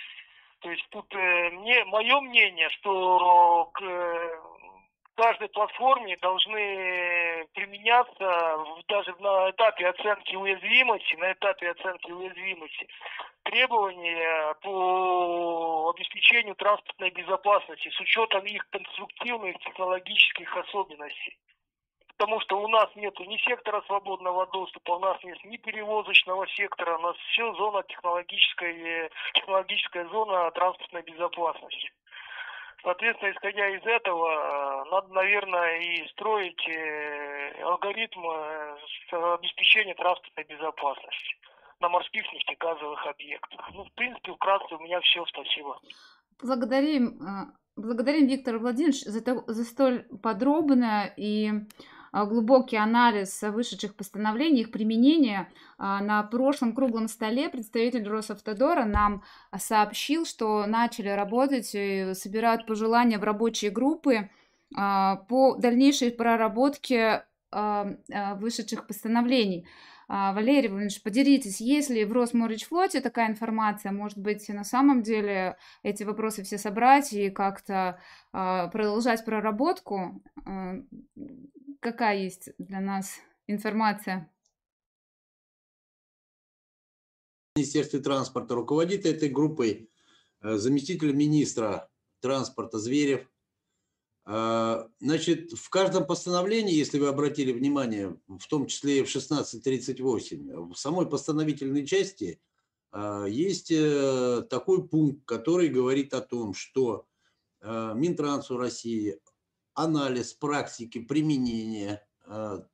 То 0.60 0.70
есть 0.70 0.86
тут 0.90 1.06
э, 1.14 1.50
мне, 1.50 1.84
мое 1.86 2.20
мнение, 2.20 2.68
что 2.70 3.72
э, 3.80 4.38
каждой 5.16 5.48
платформе 5.48 6.16
должны 6.18 7.46
применяться 7.54 8.56
даже 8.88 9.14
на 9.18 9.50
этапе 9.50 9.88
оценки 9.88 10.34
уязвимости, 10.34 11.14
на 11.16 11.32
этапе 11.32 11.70
оценки 11.70 12.10
уязвимости 12.10 12.88
требования 13.42 14.54
по 14.62 15.90
обеспечению 15.90 16.54
транспортной 16.54 17.10
безопасности 17.10 17.88
с 17.90 18.00
учетом 18.00 18.44
их 18.44 18.68
конструктивных 18.70 19.58
технологических 19.58 20.56
особенностей 20.56 21.38
потому 22.20 22.38
что 22.40 22.60
у 22.60 22.68
нас 22.68 22.86
нет 22.96 23.18
ни 23.20 23.38
сектора 23.38 23.80
свободного 23.86 24.46
доступа, 24.48 24.90
у 24.90 24.98
нас 24.98 25.16
нет 25.24 25.42
ни 25.42 25.56
перевозочного 25.56 26.46
сектора, 26.48 26.98
у 26.98 27.00
нас 27.00 27.16
все 27.32 27.50
зона 27.54 27.82
технологической, 27.84 29.10
технологическая 29.32 30.06
зона 30.08 30.50
транспортной 30.50 31.00
безопасности. 31.00 31.90
Соответственно, 32.82 33.32
исходя 33.32 33.68
из 33.68 33.82
этого, 33.84 34.28
э, 34.28 34.90
надо, 34.90 35.12
наверное, 35.12 35.80
и 35.80 36.08
строить 36.08 36.68
э, 36.68 37.62
алгоритм 37.62 38.20
э, 38.20 39.34
обеспечения 39.34 39.94
транспортной 39.94 40.44
безопасности 40.44 41.36
на 41.80 41.88
морских 41.88 42.22
нефтегазовых 42.32 43.06
объектах. 43.06 43.70
Ну, 43.74 43.84
в 43.84 43.92
принципе, 43.92 44.32
вкратце 44.32 44.74
у 44.74 44.80
меня 44.80 45.00
все. 45.00 45.24
Спасибо. 45.26 45.78
Благодарим, 46.42 47.52
благодарим 47.76 48.26
Виктора 48.26 48.58
Владимировича 48.58 49.10
за, 49.10 49.20
за 49.46 49.64
столь 49.64 50.04
подробное 50.22 51.12
и 51.16 51.50
глубокий 52.12 52.76
анализ 52.76 53.40
вышедших 53.42 53.94
постановлений, 53.94 54.62
их 54.62 54.70
применения. 54.70 55.48
А, 55.78 56.00
на 56.00 56.22
прошлом 56.22 56.74
круглом 56.74 57.08
столе 57.08 57.48
представитель 57.48 58.08
Росавтодора 58.08 58.84
нам 58.84 59.22
сообщил, 59.56 60.24
что 60.24 60.66
начали 60.66 61.08
работать 61.08 61.70
и 61.74 62.12
собирают 62.14 62.66
пожелания 62.66 63.18
в 63.18 63.24
рабочие 63.24 63.70
группы 63.70 64.30
а, 64.74 65.16
по 65.28 65.56
дальнейшей 65.56 66.10
проработке 66.10 67.24
вышедших 67.52 68.86
постановлений. 68.86 69.66
Валерий 70.06 70.68
Владимирович, 70.68 71.02
поделитесь, 71.02 71.60
есть 71.60 71.90
ли 71.90 72.04
в 72.04 72.12
Росморичфлоте 72.12 73.00
такая 73.00 73.28
информация? 73.28 73.90
Может 73.90 74.18
быть, 74.18 74.48
на 74.48 74.62
самом 74.62 75.02
деле 75.02 75.56
эти 75.82 76.04
вопросы 76.04 76.44
все 76.44 76.58
собрать 76.58 77.12
и 77.12 77.28
как-то 77.28 77.98
продолжать 78.30 79.24
проработку? 79.24 80.22
Какая 81.80 82.18
есть 82.18 82.50
для 82.58 82.78
нас 82.80 83.18
информация? 83.46 84.30
Министерстве 87.56 88.00
транспорта 88.00 88.54
руководит 88.54 89.06
этой 89.06 89.30
группой 89.30 89.90
э, 90.42 90.56
заместитель 90.56 91.12
министра 91.14 91.90
транспорта 92.20 92.78
Зверев. 92.78 93.26
А, 94.24 94.88
значит, 95.00 95.52
в 95.52 95.70
каждом 95.70 96.06
постановлении, 96.06 96.74
если 96.74 96.98
вы 96.98 97.08
обратили 97.08 97.50
внимание, 97.50 98.20
в 98.28 98.46
том 98.46 98.66
числе 98.66 98.98
и 98.98 99.02
в 99.02 99.08
1638, 99.08 100.72
в 100.72 100.74
самой 100.76 101.08
постановительной 101.08 101.86
части 101.86 102.40
а, 102.92 103.24
есть 103.24 103.70
э, 103.70 104.42
такой 104.50 104.86
пункт, 104.86 105.24
который 105.24 105.68
говорит 105.68 106.12
о 106.12 106.20
том, 106.20 106.52
что 106.52 107.06
э, 107.62 107.92
Минтрансу 107.94 108.58
России 108.58 109.18
анализ 109.74 110.32
практики 110.32 110.98
применения 110.98 112.06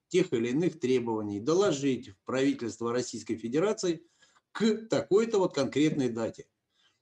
тех 0.09 0.33
или 0.33 0.49
иных 0.49 0.79
требований 0.81 1.41
доложить 1.41 2.11
в 2.11 2.25
правительство 2.25 2.93
Российской 2.93 3.37
Федерации– 3.37 4.03
к 4.57 4.89
такой-то 4.89 5.39
вот 5.39 5.55
конкретной 5.55 6.09
дате. 6.09 6.47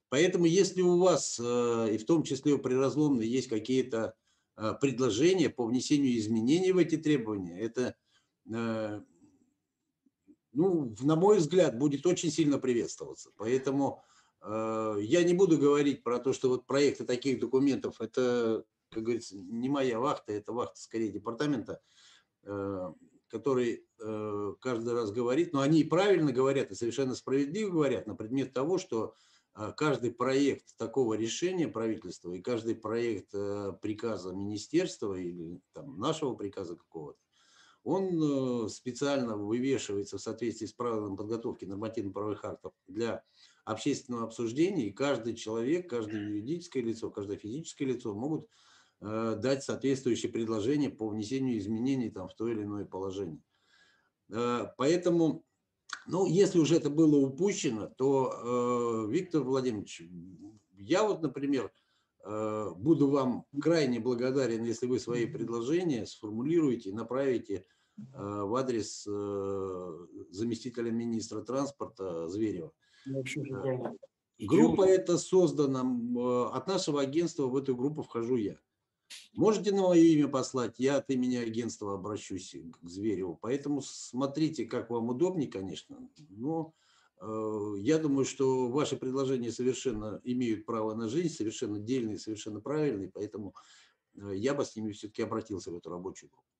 Поэтому 0.09 0.45
если 0.45 0.81
у 0.81 0.99
вас, 0.99 1.39
э, 1.41 1.93
и 1.93 1.97
в 1.97 2.05
том 2.05 2.23
числе 2.23 2.53
у 2.53 2.59
приразломной, 2.59 3.27
есть 3.27 3.47
какие-то 3.47 4.13
э, 4.57 4.73
предложения 4.81 5.49
по 5.49 5.65
внесению 5.65 6.17
изменений 6.17 6.73
в 6.73 6.77
эти 6.77 6.97
требования, 6.97 7.57
это, 7.57 7.95
э, 8.53 9.01
ну, 10.51 10.95
на 10.99 11.15
мой 11.15 11.37
взгляд, 11.37 11.77
будет 11.77 12.05
очень 12.05 12.29
сильно 12.29 12.59
приветствоваться. 12.59 13.31
Поэтому 13.37 14.03
я 14.47 15.23
не 15.23 15.33
буду 15.33 15.57
говорить 15.57 16.03
про 16.03 16.19
то, 16.19 16.31
что 16.31 16.49
вот 16.49 16.67
проекты 16.67 17.03
таких 17.03 17.39
документов, 17.39 17.99
это, 17.99 18.63
как 18.91 19.03
говорится, 19.03 19.37
не 19.37 19.69
моя 19.69 19.99
вахта, 19.99 20.33
это 20.33 20.53
вахта 20.53 20.79
скорее 20.79 21.11
департамента 21.11 21.81
который 23.35 23.85
э, 23.99 24.53
каждый 24.61 24.93
раз 24.93 25.11
говорит, 25.11 25.53
но 25.53 25.61
они 25.61 25.81
и 25.81 25.83
правильно 25.83 26.31
говорят, 26.31 26.71
и 26.71 26.75
совершенно 26.75 27.15
справедливо 27.15 27.69
говорят 27.71 28.07
на 28.07 28.15
предмет 28.15 28.53
того, 28.53 28.77
что 28.77 29.13
э, 29.55 29.73
каждый 29.75 30.11
проект 30.11 30.77
такого 30.77 31.15
решения 31.15 31.67
правительства 31.67 32.31
и 32.31 32.41
каждый 32.41 32.75
проект 32.75 33.33
э, 33.33 33.73
приказа 33.81 34.33
министерства 34.33 35.15
или 35.15 35.59
там, 35.73 35.99
нашего 35.99 36.35
приказа 36.35 36.75
какого-то, 36.75 37.19
он 37.83 38.69
специально 38.69 39.35
вывешивается 39.37 40.17
в 40.17 40.21
соответствии 40.21 40.65
с 40.65 40.73
правилами 40.73 41.15
подготовки 41.15 41.65
нормативно-правовых 41.65 42.43
актов 42.43 42.73
для 42.87 43.23
общественного 43.63 44.23
обсуждения, 44.23 44.87
и 44.87 44.91
каждый 44.91 45.35
человек, 45.35 45.89
каждое 45.89 46.21
юридическое 46.21 46.81
лицо, 46.81 47.11
каждое 47.11 47.37
физическое 47.37 47.85
лицо 47.85 48.15
могут 48.15 48.47
Э, 48.47 48.74
дать 49.05 49.63
соответствующие 49.63 50.31
предложения 50.31 50.89
по 50.89 51.07
внесению 51.07 51.59
изменений 51.59 52.09
там, 52.09 52.27
в 52.27 52.33
то 52.33 52.47
или 52.47 52.63
иное 52.63 52.85
положение. 52.85 53.41
Э, 54.29 54.67
поэтому, 54.77 55.43
ну, 56.07 56.25
если 56.25 56.59
уже 56.59 56.77
это 56.77 56.89
было 56.89 57.17
упущено, 57.17 57.87
то, 57.87 59.05
э, 59.07 59.11
Виктор 59.11 59.43
Владимирович, 59.43 60.01
я 60.77 61.03
вот, 61.03 61.21
например, 61.21 61.71
буду 62.77 63.07
вам 63.11 63.45
крайне 63.61 63.99
благодарен, 63.99 64.63
если 64.63 64.87
вы 64.87 64.99
свои 64.99 65.27
предложения 65.27 66.07
сформулируете 66.07 66.89
и 66.89 66.93
направите 66.93 67.67
в 67.95 68.55
адрес 68.55 69.03
заместителя 69.03 70.89
министра 70.89 71.41
транспорта 71.41 72.27
Зверева. 72.27 72.71
Группа 74.39 74.81
эта 74.87 75.19
создана, 75.19 75.81
от 76.51 76.65
нашего 76.65 76.99
агентства 76.99 77.45
в 77.45 77.55
эту 77.55 77.75
группу 77.75 78.01
вхожу 78.01 78.37
я. 78.37 78.57
Можете 79.33 79.71
на 79.73 79.81
мое 79.81 80.01
имя 80.01 80.27
послать, 80.27 80.79
я 80.79 80.97
от 80.97 81.09
имени 81.09 81.35
агентства 81.35 81.93
обращусь 81.93 82.55
к 82.81 82.87
Звереву. 82.87 83.37
Поэтому 83.41 83.81
смотрите, 83.81 84.65
как 84.65 84.89
вам 84.89 85.09
удобнее, 85.09 85.49
конечно. 85.49 86.09
Но 86.29 86.73
э, 87.19 87.73
я 87.79 87.99
думаю, 87.99 88.25
что 88.25 88.69
ваши 88.69 88.95
предложения 88.95 89.51
совершенно 89.51 90.21
имеют 90.23 90.65
право 90.65 90.93
на 90.95 91.09
жизнь, 91.09 91.33
совершенно 91.33 91.79
дельные, 91.79 92.17
совершенно 92.17 92.61
правильные. 92.61 93.11
Поэтому 93.13 93.53
э, 94.15 94.31
я 94.35 94.53
бы 94.53 94.63
с 94.63 94.75
ними 94.75 94.93
все-таки 94.93 95.21
обратился 95.21 95.71
в 95.71 95.75
эту 95.75 95.89
рабочую 95.89 96.29
группу. 96.29 96.54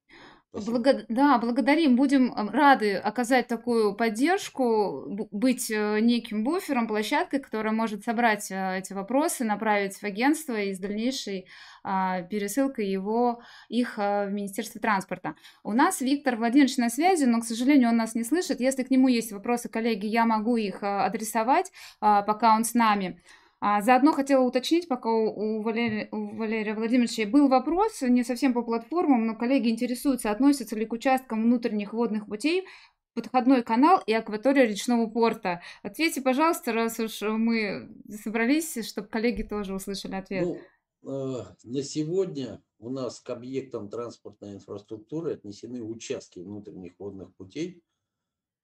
Благо... 0.55 1.05
Да, 1.09 1.37
благодарим. 1.37 1.97
Будем 1.97 2.33
рады 2.33 2.95
оказать 2.95 3.47
такую 3.47 3.93
поддержку, 3.93 5.27
быть 5.31 5.69
э, 5.69 5.99
неким 5.99 6.45
буфером, 6.45 6.87
площадкой, 6.87 7.39
которая 7.39 7.73
может 7.73 8.05
собрать 8.05 8.49
э, 8.51 8.79
эти 8.79 8.93
вопросы, 8.93 9.43
направить 9.43 9.97
в 9.97 10.03
агентство 10.03 10.53
и 10.53 10.73
с 10.73 10.79
дальнейшей 10.79 11.47
а, 11.83 12.21
пересылкой 12.21 12.87
его, 12.87 13.41
их 13.67 13.95
а, 13.97 14.25
в 14.25 14.31
Министерство 14.31 14.79
транспорта. 14.79 15.35
У 15.63 15.73
нас 15.73 15.99
Виктор 15.99 16.37
Владимирович 16.37 16.77
на 16.77 16.89
связи, 16.89 17.25
но, 17.25 17.41
к 17.41 17.45
сожалению, 17.45 17.89
он 17.89 17.97
нас 17.97 18.15
не 18.15 18.23
слышит. 18.23 18.61
Если 18.61 18.83
к 18.83 18.91
нему 18.91 19.09
есть 19.09 19.33
вопросы, 19.33 19.67
коллеги, 19.67 20.05
я 20.05 20.25
могу 20.25 20.55
их 20.55 20.81
а, 20.81 21.05
адресовать, 21.05 21.71
пока 21.99 22.55
он 22.55 22.63
с 22.63 22.73
нами. 22.73 23.21
А, 23.67 23.81
заодно 23.81 24.13
хотела 24.13 24.43
уточнить, 24.43 24.87
пока 24.87 25.09
у, 25.09 25.63
Валерия, 25.63 26.07
у 26.11 26.35
Валерия 26.35 26.75
Владимировича 26.75 27.25
был 27.25 27.47
вопрос, 27.47 27.99
не 28.03 28.23
совсем 28.23 28.53
по 28.53 28.61
платформам, 28.61 29.25
но 29.25 29.35
коллеги 29.35 29.69
интересуются, 29.69 30.29
относятся 30.29 30.75
ли 30.75 30.85
к 30.85 30.93
участкам 30.93 31.41
внутренних 31.41 31.91
водных 31.91 32.27
путей 32.27 32.67
подходной 33.15 33.63
канал 33.63 34.03
и 34.05 34.13
акватория 34.13 34.67
речного 34.67 35.09
порта. 35.09 35.63
Ответьте, 35.81 36.21
пожалуйста, 36.21 36.73
раз 36.73 36.99
уж 36.99 37.19
мы 37.23 37.89
собрались, 38.23 38.87
чтобы 38.87 39.07
коллеги 39.07 39.41
тоже 39.41 39.73
услышали 39.73 40.13
ответ. 40.13 40.61
Ну, 41.01 41.39
э, 41.39 41.45
на 41.63 41.81
сегодня 41.81 42.61
у 42.77 42.91
нас 42.91 43.19
к 43.19 43.31
объектам 43.31 43.89
транспортной 43.89 44.53
инфраструктуры 44.53 45.33
отнесены 45.33 45.81
участки 45.81 46.37
внутренних 46.37 46.99
водных 46.99 47.33
путей, 47.33 47.81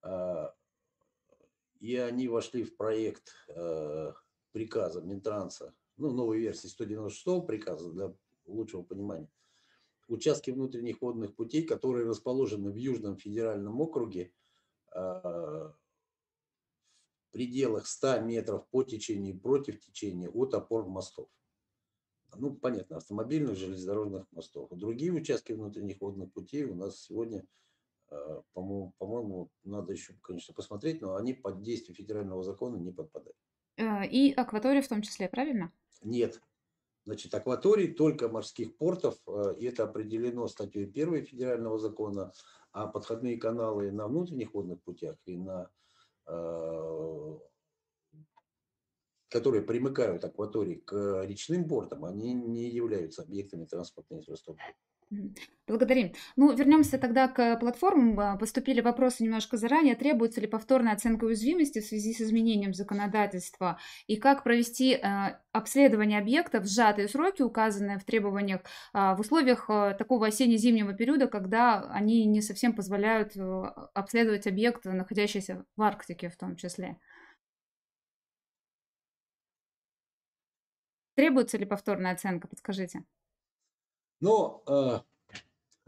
э, 0.03 0.47
и 1.79 1.95
они 1.95 2.27
вошли 2.27 2.63
в 2.63 2.77
проект 2.77 3.33
э, 3.47 4.11
приказа 4.51 5.01
Минтранса, 5.01 5.73
ну, 5.97 6.11
новой 6.11 6.39
версии 6.39 6.67
196 6.67 7.45
приказа 7.45 7.91
для 7.91 8.13
лучшего 8.45 8.83
понимания, 8.83 9.29
участки 10.07 10.51
внутренних 10.51 11.01
водных 11.01 11.35
путей, 11.35 11.63
которые 11.63 12.07
расположены 12.07 12.71
в 12.71 12.75
Южном 12.75 13.17
федеральном 13.17 13.79
округе 13.79 14.33
а, 14.93 15.73
в 17.29 17.31
пределах 17.31 17.87
100 17.87 18.21
метров 18.21 18.67
по 18.67 18.83
течению 18.83 19.35
и 19.35 19.39
против 19.39 19.79
течения 19.79 20.29
от 20.29 20.53
опор 20.53 20.87
мостов. 20.87 21.29
Ну, 22.35 22.55
понятно, 22.55 22.97
автомобильных, 22.97 23.57
железнодорожных 23.57 24.25
мостов. 24.31 24.69
Другие 24.71 25.11
участки 25.11 25.51
внутренних 25.51 25.99
водных 26.01 26.31
путей 26.31 26.63
у 26.63 26.75
нас 26.75 27.01
сегодня, 27.01 27.45
а, 28.09 28.41
по-моему, 28.53 28.93
по 28.97 29.49
надо 29.63 29.93
еще, 29.93 30.13
конечно, 30.21 30.53
посмотреть, 30.53 31.01
но 31.01 31.15
они 31.15 31.33
под 31.33 31.61
действие 31.61 31.95
федерального 31.95 32.43
закона 32.43 32.77
не 32.77 32.91
подпадают. 32.91 33.37
Э, 33.77 34.05
и 34.05 34.33
акватории 34.33 34.81
в 34.81 34.87
том 34.87 35.01
числе, 35.01 35.29
правильно? 35.29 35.71
Нет. 36.01 36.41
Значит, 37.05 37.33
акваторий 37.33 37.93
только 37.93 38.29
морских 38.29 38.77
портов, 38.77 39.17
э, 39.27 39.55
и 39.57 39.65
это 39.65 39.83
определено 39.83 40.47
статьей 40.47 40.85
1 40.85 41.25
федерального 41.25 41.79
закона, 41.79 42.31
а 42.71 42.87
подходные 42.87 43.37
каналы 43.37 43.91
на 43.91 44.07
внутренних 44.07 44.53
водных 44.53 44.81
путях 44.83 45.17
и 45.25 45.37
на 45.37 45.69
э, 46.27 47.37
которые 49.29 49.63
примыкают 49.63 50.25
акватории 50.25 50.75
к 50.75 51.23
речным 51.25 51.67
портам, 51.67 52.03
они 52.03 52.33
не 52.33 52.69
являются 52.69 53.23
объектами 53.23 53.65
транспортной 53.65 54.19
инфраструктуры. 54.19 54.75
Благодарим. 55.67 56.13
Ну, 56.37 56.53
вернемся 56.53 56.97
тогда 56.97 57.27
к 57.27 57.57
платформам. 57.57 58.19
А, 58.19 58.37
поступили 58.37 58.79
вопросы 58.81 59.23
немножко 59.23 59.57
заранее. 59.57 59.95
Требуется 59.95 60.39
ли 60.39 60.47
повторная 60.47 60.93
оценка 60.93 61.25
уязвимости 61.25 61.79
в 61.79 61.85
связи 61.85 62.13
с 62.13 62.21
изменением 62.21 62.73
законодательства? 62.73 63.77
И 64.07 64.15
как 64.15 64.43
провести 64.43 64.93
э, 64.93 65.37
обследование 65.51 66.19
объектов 66.19 66.63
в 66.63 66.67
сжатые 66.67 67.09
сроки, 67.09 67.41
указанные 67.41 67.99
в 67.99 68.05
требованиях, 68.05 68.61
э, 68.93 69.15
в 69.15 69.19
условиях 69.19 69.67
такого 69.97 70.27
осенне-зимнего 70.27 70.93
периода, 70.93 71.27
когда 71.27 71.81
они 71.91 72.25
не 72.25 72.41
совсем 72.41 72.73
позволяют 72.73 73.33
обследовать 73.93 74.47
объект, 74.47 74.85
находящийся 74.85 75.65
в 75.75 75.81
Арктике 75.81 76.29
в 76.29 76.37
том 76.37 76.55
числе? 76.55 76.97
Требуется 81.15 81.57
ли 81.57 81.65
повторная 81.65 82.13
оценка? 82.13 82.47
Подскажите. 82.47 83.03
Но 84.21 84.63
э, 84.67 84.99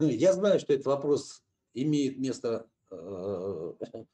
я 0.00 0.32
знаю, 0.34 0.60
что 0.60 0.74
этот 0.74 0.86
вопрос 0.86 1.42
имеет 1.72 2.18
место, 2.18 2.68
э, 2.90 3.72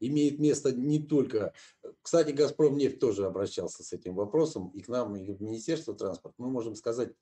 имеет 0.00 0.38
место 0.38 0.72
не 0.72 1.02
только... 1.02 1.54
Кстати, 2.02 2.32
«Газпром» 2.32 2.76
нефть 2.76 2.98
тоже 2.98 3.24
обращался 3.24 3.82
с 3.82 3.92
этим 3.92 4.14
вопросом 4.14 4.68
и 4.70 4.80
к 4.80 4.88
нам, 4.88 5.16
и 5.16 5.32
в 5.32 5.40
Министерство 5.40 5.94
транспорта. 5.94 6.34
Мы 6.38 6.50
можем 6.50 6.74
сказать, 6.74 7.14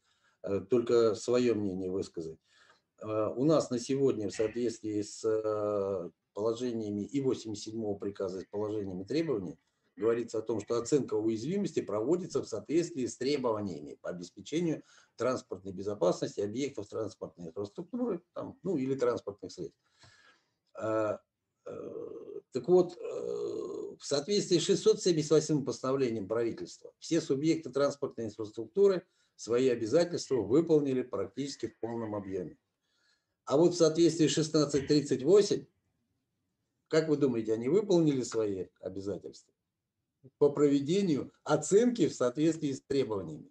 э, 0.43 0.61
только 0.69 1.15
свое 1.15 1.55
мнение 1.55 1.91
высказать. 1.91 2.39
у 3.03 3.45
нас 3.45 3.71
на 3.71 3.79
сегодня 3.79 4.29
в 4.29 4.35
соответствии 4.35 5.03
с 5.03 5.23
положениями 6.35 7.03
и 7.03 7.21
87 7.21 7.99
приказа, 7.99 8.41
с 8.41 8.45
положениями 8.47 9.05
требований, 9.05 9.59
говорится 10.03 10.39
о 10.39 10.43
том, 10.43 10.61
что 10.61 10.79
оценка 10.79 11.15
уязвимости 11.15 11.81
проводится 11.81 12.43
в 12.43 12.49
соответствии 12.49 13.07
с 13.07 13.17
требованиями 13.17 13.99
по 14.03 14.11
обеспечению 14.11 14.83
транспортной 15.17 15.73
безопасности 15.73 16.41
объектов 16.41 16.89
транспортной 16.89 17.49
инфраструктуры 17.49 18.21
там, 18.33 18.59
ну, 18.63 18.77
или 18.77 18.95
транспортных 18.97 19.53
средств. 19.53 19.79
А, 20.75 21.21
э, 21.67 22.41
так 22.51 22.69
вот, 22.69 22.99
э, 22.99 23.01
в 23.01 24.05
соответствии 24.05 24.59
с 24.59 24.63
678 24.63 25.65
постановлением 25.65 26.27
правительства 26.27 26.93
все 26.99 27.21
субъекты 27.21 27.71
транспортной 27.71 28.27
инфраструктуры 28.27 29.07
свои 29.37 29.69
обязательства 29.69 30.37
выполнили 30.37 31.03
практически 31.03 31.69
в 31.69 31.79
полном 31.79 32.17
объеме. 32.17 32.59
А 33.45 33.57
вот 33.57 33.75
в 33.75 33.77
соответствии 33.77 34.27
с 34.27 34.33
1638, 34.33 35.67
как 36.89 37.09
вы 37.09 37.17
думаете, 37.17 37.55
они 37.55 37.69
выполнили 37.69 38.23
свои 38.23 38.67
обязательства? 38.81 39.53
По 40.39 40.51
проведению 40.51 41.33
оценки 41.45 42.09
в 42.09 42.15
соответствии 42.15 42.73
с 42.73 42.83
требованиями, 42.83 43.51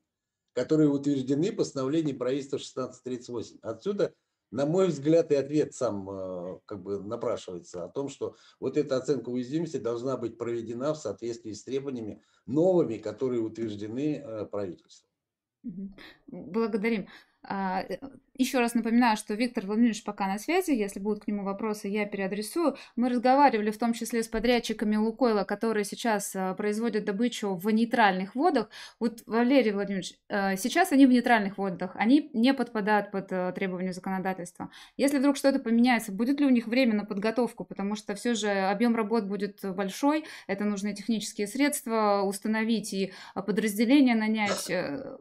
которые 0.54 0.90
утверждены 0.90 1.52
постановлением 1.52 2.18
правительства 2.18 2.58
1638. 2.58 3.60
Отсюда, 3.62 4.14
на 4.52 4.66
мой 4.66 4.88
взгляд, 4.88 5.32
и 5.32 5.36
ответ 5.36 5.74
сам 5.74 6.10
э, 6.10 6.60
как 6.66 6.84
бы 6.84 7.02
напрашивается 7.02 7.86
о 7.86 7.90
том, 7.90 8.10
что 8.10 8.36
вот 8.60 8.78
эта 8.78 8.98
оценка 8.98 9.30
уязвимости 9.30 9.78
должна 9.78 10.18
быть 10.18 10.38
проведена 10.38 10.94
в 10.94 10.98
соответствии 10.98 11.54
с 11.54 11.64
требованиями 11.64 12.22
новыми, 12.46 12.98
которые 12.98 13.42
утверждены 13.42 14.18
э, 14.18 14.46
правительством. 14.46 15.10
Благодарим. 16.28 17.08
Э, 18.42 18.44
Еще 18.44 18.60
раз 18.60 18.74
напоминаю, 18.74 19.18
что 19.18 19.36
Виктор 19.36 19.66
Владимирович 19.66 20.04
пока 20.04 20.28
на 20.28 20.40
связи. 20.40 20.72
Если 20.72 21.00
будут 21.00 21.24
к 21.24 21.28
нему 21.28 21.44
вопросы, 21.44 21.88
я 21.88 22.06
переадресую. 22.06 22.76
Мы 22.96 23.10
разговаривали 23.10 23.70
в 23.70 23.78
том 23.78 23.94
числе 23.94 24.24
с 24.24 24.28
подрядчиками 24.28 24.96
Лукойла, 24.96 25.44
которые 25.44 25.86
сейчас 25.86 26.36
а, 26.36 26.56
производят 26.56 27.06
добычу 27.06 27.54
в 27.54 27.70
нейтральных 27.70 28.34
водах. 28.36 28.70
Вот, 29.00 29.22
Валерий 29.28 29.72
Владимирович, 29.72 30.14
а, 30.28 30.56
сейчас 30.56 30.92
они 30.92 31.06
в 31.06 31.12
нейтральных 31.12 31.58
водах, 31.58 31.92
они 31.96 32.32
не 32.34 32.54
подпадают 32.54 33.12
под 33.12 33.28
требования 33.56 33.94
законодательства. 33.94 34.72
Если 34.98 35.20
вдруг 35.20 35.38
что-то 35.38 35.60
поменяется, 35.60 36.12
будет 36.12 36.40
ли 36.40 36.46
у 36.46 36.50
них 36.50 36.68
время 36.68 36.96
на 36.96 37.06
подготовку? 37.06 37.64
Потому 37.64 37.96
что 37.96 38.16
все 38.16 38.34
же 38.34 38.50
объем 38.50 38.96
работ 38.96 39.26
будет 39.26 39.60
большой, 39.64 40.26
это 40.48 40.66
нужны 40.66 40.94
технические 40.94 41.48
средства 41.48 42.24
установить 42.26 42.94
и 42.94 43.14
подразделения 43.36 44.16
нанять. 44.16 44.70
Э, 44.70 45.18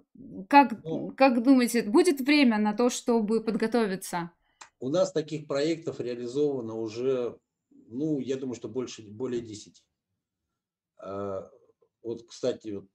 как, 0.49 0.73
ну, 0.85 1.13
как 1.17 1.43
думаете, 1.43 1.83
будет 1.83 2.21
время 2.21 2.59
на 2.59 2.73
то, 2.73 2.91
чтобы 3.11 3.43
подготовиться? 3.43 4.31
У 4.79 4.89
нас 4.89 5.11
таких 5.11 5.49
проектов 5.49 5.99
реализовано 5.99 6.75
уже, 6.75 7.37
ну, 7.89 8.21
я 8.21 8.37
думаю, 8.37 8.55
что 8.55 8.69
больше, 8.69 9.03
более 9.03 9.41
10. 9.41 9.85
А, 10.99 11.51
вот, 12.03 12.25
кстати, 12.29 12.69
вот 12.69 12.87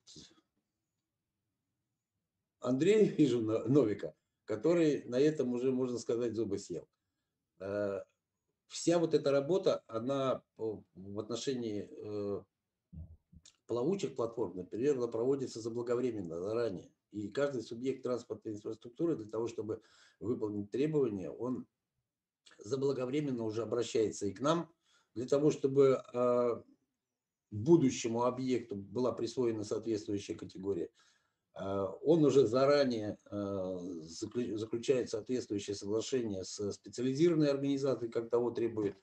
Андрей, 2.61 3.09
вижу, 3.17 3.41
Новика, 3.41 4.13
который 4.45 5.03
на 5.03 5.19
этом 5.19 5.51
уже, 5.51 5.73
можно 5.73 5.97
сказать, 5.97 6.33
зубы 6.33 6.59
съел. 6.59 6.87
А, 7.59 8.05
вся 8.67 8.99
вот 8.99 9.13
эта 9.13 9.31
работа, 9.31 9.83
она 9.87 10.41
в 10.55 11.19
отношении 11.19 11.89
э, 11.91 12.43
плавучих 13.67 14.15
платформ, 14.15 14.55
например, 14.55 14.95
она 14.97 15.07
проводится 15.07 15.59
заблаговременно, 15.59 16.39
заранее. 16.39 16.94
И 17.15 17.29
каждый 17.29 17.63
субъект 17.63 18.03
транспортной 18.03 18.55
инфраструктуры 18.55 19.15
для 19.15 19.27
того, 19.27 19.47
чтобы 19.47 19.81
выполнить 20.19 20.69
требования, 20.69 21.29
он 21.29 21.65
заблаговременно 22.57 23.43
уже 23.43 23.63
обращается 23.63 24.25
и 24.25 24.33
к 24.33 24.41
нам, 24.41 24.69
для 25.13 25.25
того, 25.25 25.49
чтобы 25.49 26.03
э, 26.13 26.61
будущему 27.51 28.23
объекту 28.23 28.75
была 28.75 29.13
присвоена 29.13 29.63
соответствующая 29.63 30.35
категория. 30.35 30.89
Э, 31.57 31.87
он 32.03 32.25
уже 32.25 32.47
заранее 32.47 33.17
э, 33.31 33.77
заключает 34.01 35.09
соответствующее 35.09 35.75
соглашение 35.75 36.43
с 36.43 36.73
специализированной 36.73 37.49
организацией, 37.49 38.11
как 38.11 38.29
того 38.29 38.51
требует 38.51 38.97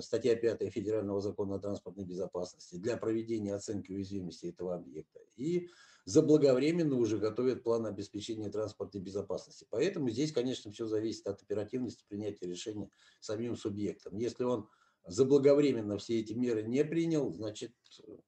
статья 0.00 0.36
5 0.36 0.70
Федерального 0.70 1.22
закона 1.22 1.54
о 1.54 1.58
транспортной 1.58 2.04
безопасности 2.04 2.76
для 2.76 2.98
проведения 2.98 3.54
оценки 3.54 3.90
уязвимости 3.90 4.48
этого 4.48 4.74
объекта. 4.74 5.18
И 5.36 5.70
заблаговременно 6.06 6.96
уже 6.96 7.18
готовят 7.18 7.62
план 7.62 7.84
обеспечения 7.84 8.48
транспортной 8.48 9.02
безопасности. 9.02 9.66
Поэтому 9.68 10.08
здесь, 10.08 10.32
конечно, 10.32 10.72
все 10.72 10.86
зависит 10.86 11.26
от 11.26 11.42
оперативности 11.42 12.04
принятия 12.08 12.46
решения 12.46 12.90
самим 13.20 13.56
субъектом. 13.56 14.16
Если 14.16 14.44
он 14.44 14.68
заблаговременно 15.04 15.98
все 15.98 16.20
эти 16.20 16.32
меры 16.32 16.62
не 16.62 16.84
принял, 16.84 17.30
значит, 17.32 17.72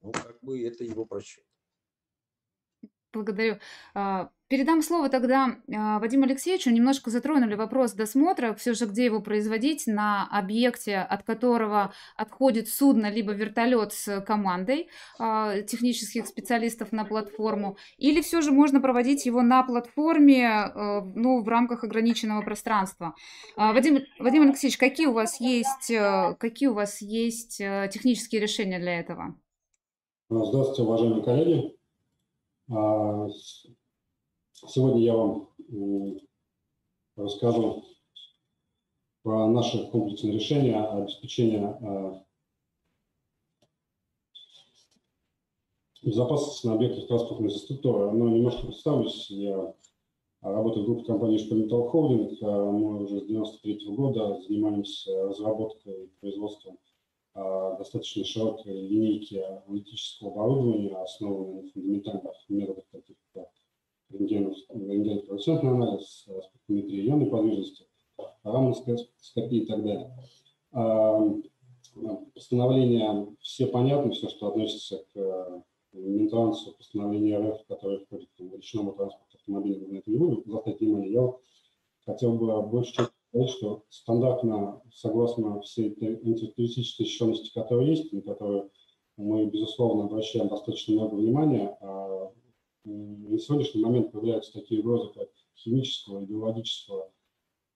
ну, 0.02 0.12
как 0.12 0.38
бы 0.42 0.60
это 0.62 0.84
его 0.84 1.06
просчет. 1.06 1.44
Благодарю. 3.10 3.56
А, 3.94 4.28
передам 4.48 4.82
слово 4.82 5.08
тогда 5.08 5.56
а, 5.74 5.98
Вадиму 5.98 6.24
Алексеевичу. 6.24 6.70
Немножко 6.70 7.08
затронули 7.10 7.54
вопрос 7.54 7.94
досмотра, 7.94 8.52
все 8.52 8.74
же 8.74 8.84
где 8.84 9.06
его 9.06 9.22
производить, 9.22 9.86
на 9.86 10.28
объекте, 10.30 10.98
от 10.98 11.22
которого 11.22 11.94
отходит 12.16 12.68
судно, 12.68 13.10
либо 13.10 13.32
вертолет 13.32 13.94
с 13.94 14.20
командой 14.20 14.90
а, 15.18 15.62
технических 15.62 16.26
специалистов 16.26 16.92
на 16.92 17.06
платформу, 17.06 17.78
или 17.96 18.20
все 18.20 18.42
же 18.42 18.52
можно 18.52 18.78
проводить 18.78 19.24
его 19.24 19.40
на 19.40 19.62
платформе, 19.62 20.70
ну, 20.74 21.42
в 21.42 21.48
рамках 21.48 21.84
ограниченного 21.84 22.42
пространства. 22.42 23.14
Вадим, 23.56 24.00
Вадим 24.18 24.42
Алексеевич, 24.42 24.76
какие 24.76 25.06
у 25.06 25.12
вас 25.12 25.40
есть, 25.40 25.90
какие 26.38 26.68
у 26.68 26.74
вас 26.74 27.00
есть 27.00 27.56
технические 27.56 28.42
решения 28.42 28.78
для 28.78 29.00
этого? 29.00 29.34
Здравствуйте, 30.28 30.82
уважаемые 30.82 31.22
коллеги. 31.22 31.77
А, 32.70 33.28
сегодня 34.52 35.02
я 35.02 35.16
вам 35.16 35.48
расскажу 37.16 37.84
про 39.22 39.48
наши 39.48 39.86
комплексные 39.90 40.34
решения 40.34 40.78
обеспечения 40.78 41.66
а, 41.66 42.24
безопасности 46.02 46.66
на 46.66 46.74
объектах 46.74 47.06
транспортной 47.06 47.48
инфраструктуры. 47.48 48.12
Но 48.12 48.28
немножко 48.28 48.66
представлюсь, 48.66 49.30
я 49.30 49.74
работаю 50.42 50.84
в 50.84 50.86
группе 50.86 51.06
компании 51.06 51.38
Шпалентал 51.38 51.88
Холдинг. 51.88 52.38
А, 52.42 52.70
мы 52.70 53.04
уже 53.04 53.20
с 53.20 53.22
1993 53.22 53.94
года 53.94 54.40
занимаемся 54.42 55.28
разработкой 55.28 56.04
и 56.04 56.10
производством 56.20 56.74
а, 56.74 56.87
достаточно 57.34 58.24
широкой 58.24 58.72
линейки 58.72 59.36
аналитического 59.36 60.32
оборудования, 60.32 60.96
основанной 60.96 61.62
на 61.62 61.70
фундаментальных 61.70 62.34
методах, 62.48 62.84
таких 62.90 63.16
как 63.34 63.48
рентген-флуоресцентный 64.10 65.70
анализ, 65.70 66.26
спектрометрия 66.26 67.10
ионной 67.10 67.26
подвижности, 67.26 67.86
рамноскопия 68.42 69.06
и 69.34 69.66
так 69.66 69.84
далее. 69.84 70.16
А, 70.72 71.34
постановления 72.34 73.26
все 73.40 73.66
понятны, 73.66 74.12
все, 74.12 74.28
что 74.28 74.48
относится 74.48 75.04
к 75.12 75.64
Минтрансу, 75.92 76.74
постановление 76.76 77.38
РФ, 77.38 77.66
которое 77.66 78.00
входит 78.00 78.28
в 78.38 78.54
речному 78.54 78.92
транспорту 78.92 79.36
автомобиля, 79.38 79.86
на 79.88 79.96
это 79.98 80.10
не 80.10 80.18
буду 80.18 80.42
заострять 80.46 80.80
внимание. 80.80 81.12
Я 81.12 81.34
хотел 82.04 82.34
бы 82.34 82.62
больше 82.62 83.08
сказать, 83.28 83.50
что 83.50 83.84
стандартно, 83.88 84.82
согласно 84.92 85.60
всей 85.60 85.90
этой 85.90 86.16
антитеррористической 86.16 87.06
защищенности, 87.06 87.52
которая 87.52 87.86
есть, 87.86 88.12
на 88.12 88.22
которую 88.22 88.70
мы, 89.16 89.46
безусловно, 89.46 90.04
обращаем 90.04 90.48
достаточно 90.48 90.94
много 90.94 91.14
внимания, 91.14 91.76
а 91.80 92.32
на 92.84 93.38
сегодняшний 93.38 93.82
момент 93.82 94.12
появляются 94.12 94.52
такие 94.52 94.80
угрозы, 94.80 95.12
как 95.12 95.28
химического 95.56 96.22
и 96.22 96.26
биологического 96.26 97.10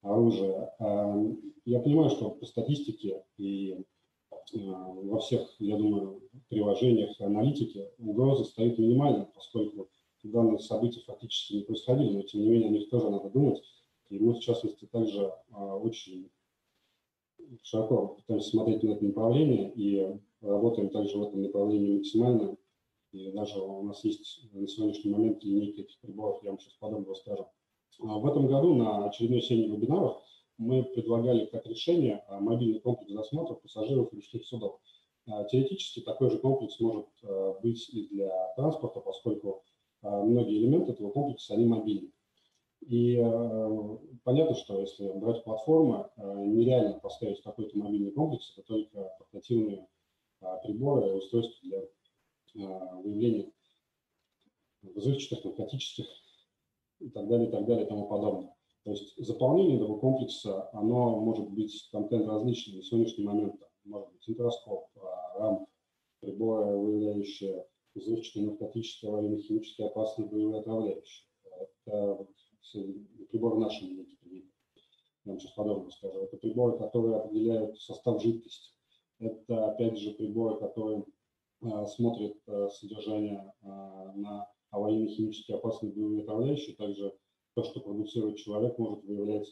оружия. 0.02 0.74
А, 0.78 1.16
я 1.64 1.80
понимаю, 1.80 2.10
что 2.10 2.30
по 2.30 2.46
статистике 2.46 3.24
и 3.36 3.84
а, 4.54 4.58
во 4.58 5.18
всех, 5.18 5.54
я 5.58 5.76
думаю, 5.76 6.22
приложениях 6.48 7.20
аналитики 7.20 7.88
угрозы 7.98 8.44
стоит 8.44 8.78
минимально, 8.78 9.28
поскольку 9.34 9.88
данные 10.22 10.60
события 10.60 11.00
фактически 11.00 11.54
не 11.54 11.62
происходили, 11.62 12.12
но 12.14 12.22
тем 12.22 12.42
не 12.42 12.48
менее 12.48 12.68
о 12.68 12.72
них 12.72 12.88
тоже 12.88 13.10
надо 13.10 13.28
думать. 13.28 13.60
И 14.12 14.18
мы, 14.18 14.34
в 14.34 14.40
частности, 14.40 14.84
также 14.84 15.32
а, 15.52 15.74
очень 15.74 16.30
широко 17.62 18.08
пытаемся 18.08 18.50
смотреть 18.50 18.82
на 18.82 18.90
это 18.90 19.06
направление 19.06 19.72
и 19.74 20.06
работаем 20.42 20.90
также 20.90 21.16
в 21.16 21.22
этом 21.22 21.40
направлении 21.40 21.96
максимально. 21.96 22.58
И 23.12 23.32
даже 23.32 23.58
у 23.58 23.82
нас 23.82 24.04
есть 24.04 24.50
на 24.52 24.68
сегодняшний 24.68 25.10
момент 25.10 25.42
линейка 25.42 25.80
этих 25.80 25.98
приборов, 26.00 26.42
я 26.42 26.50
вам 26.50 26.60
сейчас 26.60 26.74
подробно 26.74 27.10
расскажу. 27.10 27.46
А 28.00 28.18
в 28.18 28.26
этом 28.26 28.48
году 28.48 28.74
на 28.74 29.06
очередной 29.06 29.40
серии 29.40 29.66
вебинаров 29.66 30.22
мы 30.58 30.82
предлагали 30.84 31.46
как 31.46 31.66
решение 31.66 32.22
а, 32.28 32.38
мобильный 32.38 32.80
комплекс 32.80 33.10
досмотра 33.10 33.54
пассажиров 33.54 34.12
речных 34.12 34.44
судов. 34.44 34.78
Теоретически 35.24 36.00
такой 36.00 36.28
же 36.28 36.38
комплекс 36.38 36.78
может 36.80 37.06
быть 37.62 37.88
и 37.88 38.08
для 38.08 38.52
транспорта, 38.56 39.00
поскольку 39.00 39.62
многие 40.02 40.58
элементы 40.58 40.92
этого 40.92 41.12
комплекса, 41.12 41.54
они 41.54 41.64
мобильны. 41.64 42.10
И 42.86 43.16
э, 43.16 43.98
понятно, 44.24 44.56
что 44.56 44.80
если 44.80 45.10
брать 45.12 45.44
платформы, 45.44 46.10
э, 46.16 46.44
нереально 46.46 46.98
поставить 46.98 47.42
какой-то 47.42 47.78
мобильный 47.78 48.10
комплекс, 48.10 48.52
это 48.56 48.66
только 48.66 49.14
портативные 49.18 49.86
э, 50.40 50.46
приборы 50.64 51.14
устройства 51.14 51.58
для 51.62 51.78
э, 51.78 52.96
выявления 53.02 53.52
взрывчатых, 54.82 55.44
наркотических 55.44 56.06
и 57.00 57.08
так 57.10 57.28
далее, 57.28 57.48
и 57.48 57.50
так 57.52 57.66
далее, 57.66 57.86
и 57.86 57.88
тому 57.88 58.08
подобное. 58.08 58.54
То 58.84 58.90
есть 58.90 59.16
заполнение 59.16 59.76
этого 59.76 59.98
комплекса, 59.98 60.68
оно 60.72 61.20
может 61.20 61.50
быть 61.50 61.88
контент 61.92 62.26
различный. 62.26 62.78
На 62.78 62.82
сегодняшний 62.82 63.24
момент 63.24 63.62
может 63.84 64.10
быть 64.10 64.28
интроскоп, 64.28 64.88
рамп, 65.36 65.68
приборы, 66.20 66.76
выявляющие 66.76 67.64
взрывчатые, 67.94 68.46
наркотические, 68.46 69.10
аварийно-химические 69.12 69.86
опасные 69.86 70.28
боевые 70.28 70.60
отравляющие. 70.60 71.28
Это 71.84 72.26
нашей 73.58 73.88
Википедии. 73.88 74.50
Я 75.24 75.32
вам 75.32 75.40
сейчас 75.40 75.52
подробно 75.52 75.90
скажу. 75.90 76.20
Это 76.20 76.36
приборы, 76.36 76.78
которые 76.78 77.16
определяют 77.16 77.80
состав 77.80 78.22
жидкости. 78.22 78.72
Это, 79.18 79.70
опять 79.70 79.98
же, 79.98 80.12
приборы, 80.12 80.58
которые 80.58 81.04
а, 81.62 81.86
смотрят 81.86 82.36
а, 82.46 82.68
содержание 82.68 83.52
а, 83.62 84.12
на 84.14 84.48
аварийно-химически 84.70 85.52
опасные 85.52 85.92
боевые 85.92 86.22
отравляющие. 86.22 86.74
Также 86.74 87.14
то, 87.54 87.62
что 87.62 87.80
продуцирует 87.80 88.38
человек, 88.38 88.78
может 88.78 89.04
выявлять 89.04 89.48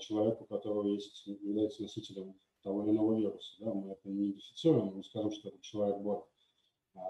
человеку, 0.00 0.44
у 0.44 0.46
которого 0.46 0.88
есть, 0.88 1.26
является 1.26 1.82
носителем 1.82 2.34
того 2.62 2.82
или 2.82 2.90
иного 2.90 3.18
вируса. 3.18 3.54
Да? 3.60 3.72
Мы 3.72 3.92
это 3.92 4.08
не 4.08 4.30
идентифицируем, 4.30 4.96
мы 4.96 5.04
скажем, 5.04 5.30
что 5.30 5.48
это 5.48 5.58
человек 5.62 5.98
болен. 5.98 6.20
А 6.20 6.24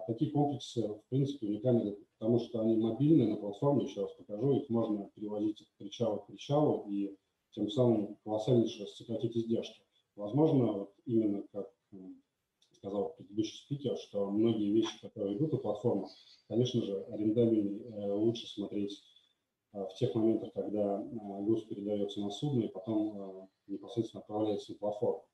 такие 0.06 0.30
комплексы, 0.30 0.86
в 0.86 1.02
принципе, 1.08 1.46
уникальны, 1.46 1.96
потому 2.18 2.40
что 2.40 2.60
они 2.60 2.76
мобильны 2.76 3.26
на 3.28 3.36
платформе, 3.36 3.84
еще 3.84 4.02
раз 4.02 4.12
покажу, 4.12 4.60
их 4.60 4.68
можно 4.68 5.10
перевозить 5.14 5.60
от 5.62 5.68
причала 5.78 6.18
к 6.18 6.26
причалу 6.26 6.86
и 6.88 7.16
тем 7.52 7.70
самым 7.70 8.16
колоссальнейше 8.24 8.86
сократить 8.86 9.36
издержки. 9.36 9.80
Возможно, 10.16 10.72
вот 10.72 10.94
именно 11.04 11.44
как 11.52 11.70
сказал 12.78 13.14
предыдущий 13.16 13.58
спикер, 13.58 13.96
что 13.98 14.30
многие 14.30 14.72
вещи, 14.72 15.00
которые 15.00 15.36
идут 15.36 15.52
на 15.52 15.58
платформах, 15.58 16.10
конечно 16.48 16.82
же, 16.82 17.04
арендабельнее 17.10 17.82
э, 17.82 18.12
лучше 18.12 18.46
смотреть 18.46 19.02
э, 19.72 19.84
в 19.84 19.94
тех 19.94 20.14
моментах, 20.14 20.52
когда 20.52 21.00
э, 21.00 21.42
груз 21.42 21.64
передается 21.64 22.20
на 22.20 22.30
судно 22.30 22.62
и 22.62 22.68
потом 22.68 23.48
непосредственно 23.66 24.20
отправляется 24.20 24.72
на 24.72 24.78
платформу. 24.78 25.24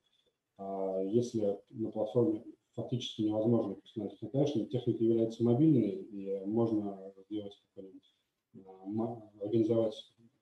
А 0.57 1.03
если 1.03 1.59
на 1.71 1.91
платформе 1.91 2.45
фактически 2.75 3.23
невозможно 3.23 3.75
установить. 3.75 4.21
Ну, 4.21 4.29
конечно, 4.31 4.67
техника 4.67 5.05
является 5.05 5.43
мобильной, 5.45 5.91
и 5.91 6.45
можно 6.45 7.13
сделать 7.29 7.57
а, 8.67 8.85
организовать 9.41 9.95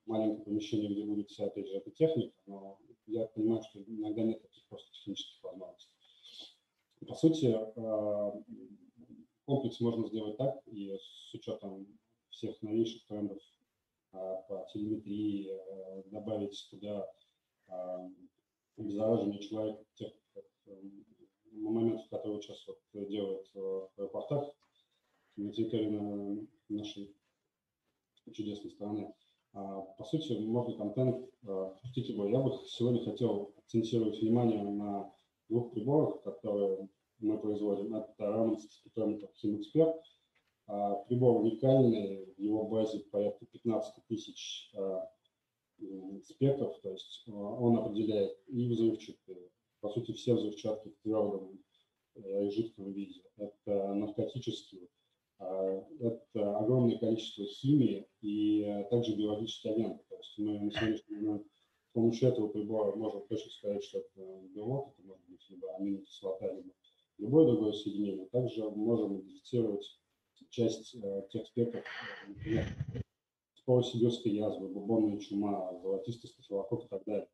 маленькое 0.07 0.45
помещение, 0.45 0.93
где 0.93 1.05
будет 1.05 1.31
вся, 1.31 1.47
опять 1.47 1.69
же, 1.69 1.77
эта 1.77 1.91
техника, 1.91 2.35
но 2.47 2.79
я 3.07 3.27
понимаю, 3.27 3.63
что 3.63 3.83
иногда 3.83 4.23
нет 4.23 4.43
таких 4.43 4.67
просто 4.69 4.91
технических 4.93 5.43
возможностей. 5.43 5.95
По 7.07 7.15
сути, 7.15 7.55
а, 7.55 8.43
комплекс 9.45 9.81
можно 9.81 10.09
сделать 10.09 10.37
так, 10.39 10.63
и 10.67 10.97
с 10.99 11.35
учетом 11.35 11.87
всех 12.31 12.61
новейших 12.63 13.07
трендов 13.07 13.39
а, 14.13 14.37
по 14.43 14.67
телеметрии, 14.73 15.51
добавить 16.11 16.69
туда 16.71 17.07
обеззараживание 18.77 19.41
человека 19.41 19.85
тех 19.95 20.13
на 21.53 21.71
момент, 21.71 22.03
который 22.11 22.41
сейчас 22.41 22.67
вот 22.67 22.79
делают 23.09 23.49
э, 23.55 23.59
в 23.59 23.91
аэропортах 23.99 24.53
на 25.37 25.53
территории 25.53 26.49
нашей 26.69 27.15
чудесной 28.33 28.71
страны. 28.71 29.15
По 29.53 30.05
сути, 30.05 30.33
можно 30.33 30.77
контент 30.77 31.31
пустить 31.83 32.09
его. 32.09 32.27
Я 32.27 32.41
бы 32.41 32.53
сегодня 32.67 33.05
хотел 33.05 33.53
акцентировать 33.59 34.21
внимание 34.21 34.63
на 34.63 35.13
двух 35.49 35.73
приборах, 35.73 36.23
которые 36.23 36.89
мы 37.19 37.39
производим. 37.39 37.95
Это 37.95 38.15
Raman 38.19 38.59
спектрометр 38.59 39.29
Химэксперт. 39.37 39.97
Прибор 41.09 41.43
уникальный, 41.43 42.33
в 42.37 42.41
его 42.41 42.65
базе 42.65 43.01
порядка 43.01 43.45
15 43.47 44.07
тысяч 44.07 44.73
спектров, 46.25 46.79
то 46.81 46.91
есть 46.91 47.25
он 47.29 47.77
определяет 47.79 48.39
и 48.47 48.69
взрывчатые, 48.69 49.51
по 49.83 49.91
сути, 49.91 50.13
все 50.13 50.35
взрывчатки 50.35 50.89
в 50.89 51.03
твердом 51.03 51.59
э, 52.15 52.47
и 52.47 52.51
жидком 52.51 52.93
виде. 52.93 53.21
Это 53.37 53.93
наркотические, 53.95 54.89
а, 55.39 55.85
это 55.99 56.59
огромное 56.59 56.99
количество 56.99 57.45
химии 57.45 58.09
и 58.21 58.63
э, 58.63 58.85
также 58.91 59.17
биологические 59.17 59.75
агенты. 59.75 60.05
То 60.09 60.17
есть 60.17 60.39
мы 60.39 60.59
на 60.61 60.71
сегодняшний 60.71 61.17
момент 61.17 61.47
с 61.91 61.93
помощью 61.93 62.29
этого 62.29 62.49
прибора 62.49 62.95
можем 62.95 63.27
точно 63.27 63.51
сказать, 63.51 63.85
что 63.85 63.99
это 63.99 64.41
белок, 64.55 64.95
это 64.95 65.07
может 65.07 65.29
быть 65.29 65.45
либо 65.51 65.75
аминокислота, 65.75 66.47
либо 66.55 66.73
любое 67.19 67.47
другое 67.47 67.73
соединение. 67.73 68.27
Также 68.27 68.71
можем 68.71 69.17
идентифицировать 69.17 70.01
часть 70.49 70.95
э, 70.95 71.27
тех 71.31 71.45
спектров, 71.49 71.85
например, 72.29 72.67
споросибирской 73.57 74.31
язвы, 74.31 74.69
бубонная 74.69 75.19
чума, 75.19 75.77
золотистый 75.83 76.31
стафилококк 76.31 76.87
и 76.87 76.89
так 76.89 77.03
далее. 77.05 77.29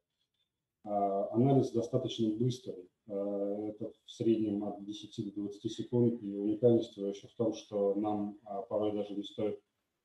А, 0.85 1.29
анализ 1.35 1.71
достаточно 1.71 2.31
быстрый. 2.31 2.89
А, 3.09 3.69
это 3.69 3.93
в 4.05 4.11
среднем 4.11 4.65
от 4.65 4.85
10 4.85 5.35
до 5.35 5.43
20 5.43 5.73
секунд. 5.73 6.23
И 6.23 6.37
уникальность 6.37 6.97
еще 6.97 7.29
в 7.29 7.35
том, 7.35 7.55
что 7.55 7.95
нам 7.95 8.39
а, 8.45 8.63
порой 8.63 8.93
даже 8.93 9.15
не 9.15 9.25
стоит 9.25 9.61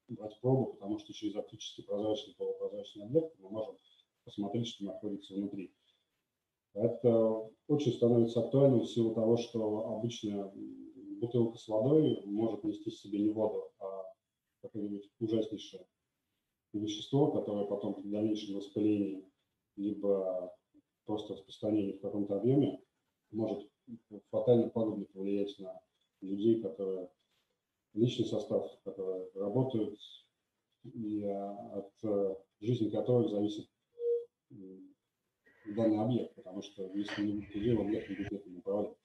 брать 0.09 0.39
пробу, 0.41 0.73
потому 0.73 0.99
что 0.99 1.13
через 1.13 1.35
оптически 1.35 1.81
прозрачный, 1.81 2.35
полупрозрачный 2.35 3.05
объект 3.05 3.35
мы 3.39 3.49
можем 3.49 3.77
посмотреть, 4.25 4.67
что 4.67 4.85
находится 4.85 5.33
внутри. 5.33 5.73
Это 6.73 7.49
очень 7.67 7.93
становится 7.93 8.41
актуальным 8.41 8.81
в 8.81 8.89
силу 8.89 9.13
того, 9.13 9.37
что 9.37 9.93
обычная 9.95 10.51
бутылка 11.19 11.57
с 11.57 11.67
водой 11.67 12.21
может 12.25 12.63
нести 12.63 12.89
в 12.89 12.97
себе 12.97 13.19
не 13.19 13.29
воду, 13.29 13.71
а 13.79 14.03
какое-нибудь 14.61 15.09
ужаснейшее 15.19 15.85
вещество, 16.73 17.31
которое 17.31 17.65
потом 17.65 17.93
при 17.93 18.09
дальнейшем 18.09 18.55
воспалении 18.55 19.29
либо 19.75 20.53
просто 21.05 21.33
распространение 21.33 21.97
в 21.97 22.01
каком-то 22.01 22.37
объеме 22.37 22.81
может 23.31 23.69
фатально 24.31 24.69
пагубно 24.69 25.05
повлиять 25.05 25.57
на 25.59 25.81
людей, 26.21 26.61
которые 26.61 27.09
личный 27.93 28.25
состав, 28.25 28.65
которые 28.83 29.29
работают, 29.35 29.99
и 30.83 31.23
а, 31.25 31.79
от 31.79 31.93
э, 32.03 32.35
жизни 32.59 32.89
которых 32.89 33.29
зависит 33.29 33.69
данный 35.65 35.99
объект, 35.99 36.35
потому 36.35 36.61
что 36.61 36.91
если 36.93 37.25
не 37.25 37.33
будет 37.33 37.55
людей, 37.55 37.77
объект 37.77 38.09
не 38.09 38.15
будет 38.15 38.47
управлять. 38.57 38.97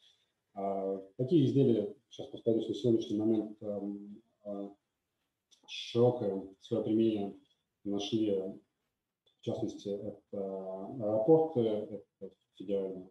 А 0.55 0.99
такие 1.17 1.47
изделия, 1.47 1.95
сейчас 2.09 2.29
повторюсь, 2.29 2.69
на 2.69 2.75
сегодняшний 2.75 3.17
момент 3.17 3.63
а, 4.43 4.75
широкое 5.69 6.49
свое 6.61 6.83
применение 6.83 7.39
нашли 7.85 8.59
частности, 9.53 9.89
это 9.89 10.87
аэропорты, 11.01 11.61
это 11.61 12.35
федеральная 12.55 13.11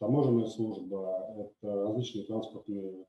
таможенная 0.00 0.46
служба, 0.46 1.34
это 1.36 1.74
различные 1.84 2.24
транспортные 2.24 3.06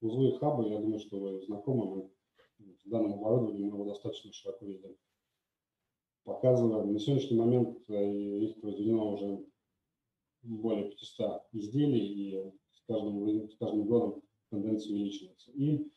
узлы 0.00 0.36
хабы. 0.38 0.68
Я 0.68 0.80
думаю, 0.80 0.98
что 0.98 1.18
вы 1.18 1.40
знакомы, 1.42 2.10
мы 2.58 2.74
с 2.74 2.84
данным 2.84 3.14
оборудованием 3.14 3.68
его 3.68 3.84
достаточно 3.84 4.32
широко 4.32 4.66
видим. 4.66 4.96
Показываем. 6.24 6.92
На 6.92 6.98
сегодняшний 7.00 7.38
момент 7.38 7.78
э, 7.88 8.38
их 8.40 8.60
произведено 8.60 9.14
уже 9.14 9.44
более 10.42 10.90
500 10.90 11.42
изделий, 11.52 12.06
и 12.06 12.52
с 12.72 12.82
каждым, 12.86 13.48
с 13.48 13.56
каждым 13.56 13.86
годом 13.86 14.22
тенденция 14.50 14.92
увеличивается. 14.92 15.50
И 15.52 15.88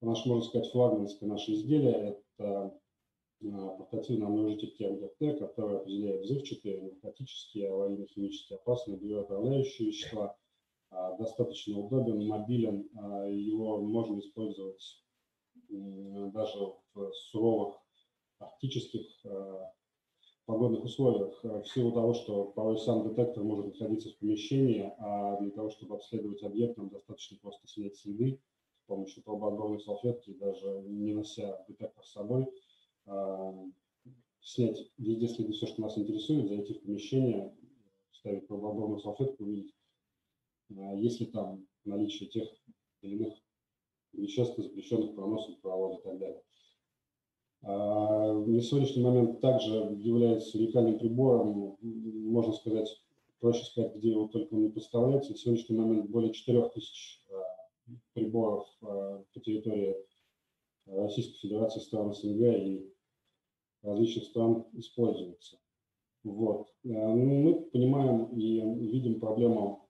наш, 0.00 0.24
можно 0.26 0.44
сказать, 0.44 0.70
флагманское 0.70 1.28
наше 1.28 1.52
изделие– 1.54 2.20
это 2.38 2.78
портативная 3.50 4.28
множитель 4.28 4.72
МГТ, 4.78 5.38
который 5.38 5.78
определяет 5.78 6.22
взрывчатые, 6.22 6.82
наркотические, 6.82 7.70
аварийно-химические 7.70 8.56
опасные 8.56 8.96
биоотравляющие 8.96 9.88
вещества. 9.88 10.36
А, 10.90 11.16
достаточно 11.16 11.78
удобен, 11.78 12.26
мобилен, 12.26 12.88
а, 12.96 13.26
его 13.26 13.80
можно 13.82 14.18
использовать 14.20 15.02
даже 15.68 16.58
в 16.94 17.12
суровых 17.12 17.76
арктических 18.38 19.06
а, 19.24 19.72
погодных 20.46 20.84
условиях, 20.84 21.42
в 21.42 21.64
силу 21.64 21.92
того, 21.92 22.14
что 22.14 22.44
порой 22.44 22.78
сам 22.78 23.08
детектор 23.08 23.42
может 23.42 23.66
находиться 23.66 24.10
в 24.10 24.18
помещении, 24.18 24.92
а 24.98 25.40
для 25.40 25.50
того, 25.50 25.70
чтобы 25.70 25.96
обследовать 25.96 26.42
объект, 26.42 26.76
нам 26.76 26.90
достаточно 26.90 27.38
просто 27.40 27.66
снять 27.66 27.96
следы 27.96 28.40
с 28.82 28.86
помощью 28.86 29.22
пробоотборной 29.22 29.80
салфетки, 29.80 30.34
даже 30.34 30.82
не 30.86 31.14
нося 31.14 31.64
детектор 31.68 32.04
с 32.04 32.12
собой– 32.12 32.46
снять 34.44 34.78
везде 34.98 35.28
следы 35.28 35.52
все, 35.52 35.66
что 35.66 35.82
нас 35.82 35.98
интересует, 35.98 36.48
зайти 36.48 36.74
в 36.74 36.82
помещение, 36.82 37.54
ставить 38.12 38.46
пробоводную 38.46 39.00
салфетку, 39.00 39.44
увидеть, 39.44 39.74
а, 40.76 40.94
есть 40.94 41.20
ли 41.20 41.26
там 41.26 41.66
наличие 41.84 42.28
тех 42.28 42.48
или 43.02 43.16
иных 43.16 43.34
веществ, 44.12 44.56
запрещенных 44.56 45.14
проносом, 45.14 45.56
провода 45.60 45.98
и 45.98 46.02
так 46.02 46.18
далее. 46.18 46.42
А, 47.62 48.32
на 48.32 48.60
сегодняшний 48.60 49.02
момент 49.02 49.40
также 49.40 49.74
является 49.98 50.58
уникальным 50.58 50.98
прибором, 50.98 51.76
можно 51.80 52.52
сказать, 52.52 52.88
проще 53.40 53.64
сказать, 53.64 53.94
где 53.96 54.10
его 54.10 54.28
только 54.28 54.54
не 54.56 54.70
поставляется. 54.70 55.32
На 55.32 55.38
сегодняшний 55.38 55.76
момент 55.76 56.10
более 56.10 56.32
4000 56.32 57.20
а, 57.30 57.90
приборов 58.12 58.66
по 58.80 59.40
территории 59.40 59.96
Российской 60.86 61.38
Федерации, 61.40 61.80
стран 61.80 62.14
СНГ 62.14 62.40
и 62.40 62.93
различных 63.84 64.24
стран 64.24 64.66
используется. 64.72 65.58
Вот. 66.24 66.68
Ну, 66.82 67.16
мы 67.16 67.60
понимаем 67.70 68.36
и 68.36 68.60
видим 68.88 69.20
проблему 69.20 69.88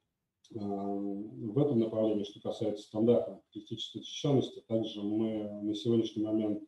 в 0.50 1.58
этом 1.58 1.78
направлении, 1.78 2.24
что 2.24 2.40
касается 2.40 2.82
стандарта 2.82 3.40
критической 3.52 4.02
защищенности. 4.02 4.62
Также 4.68 5.02
мы 5.02 5.48
на 5.62 5.74
сегодняшний 5.74 6.24
момент 6.24 6.62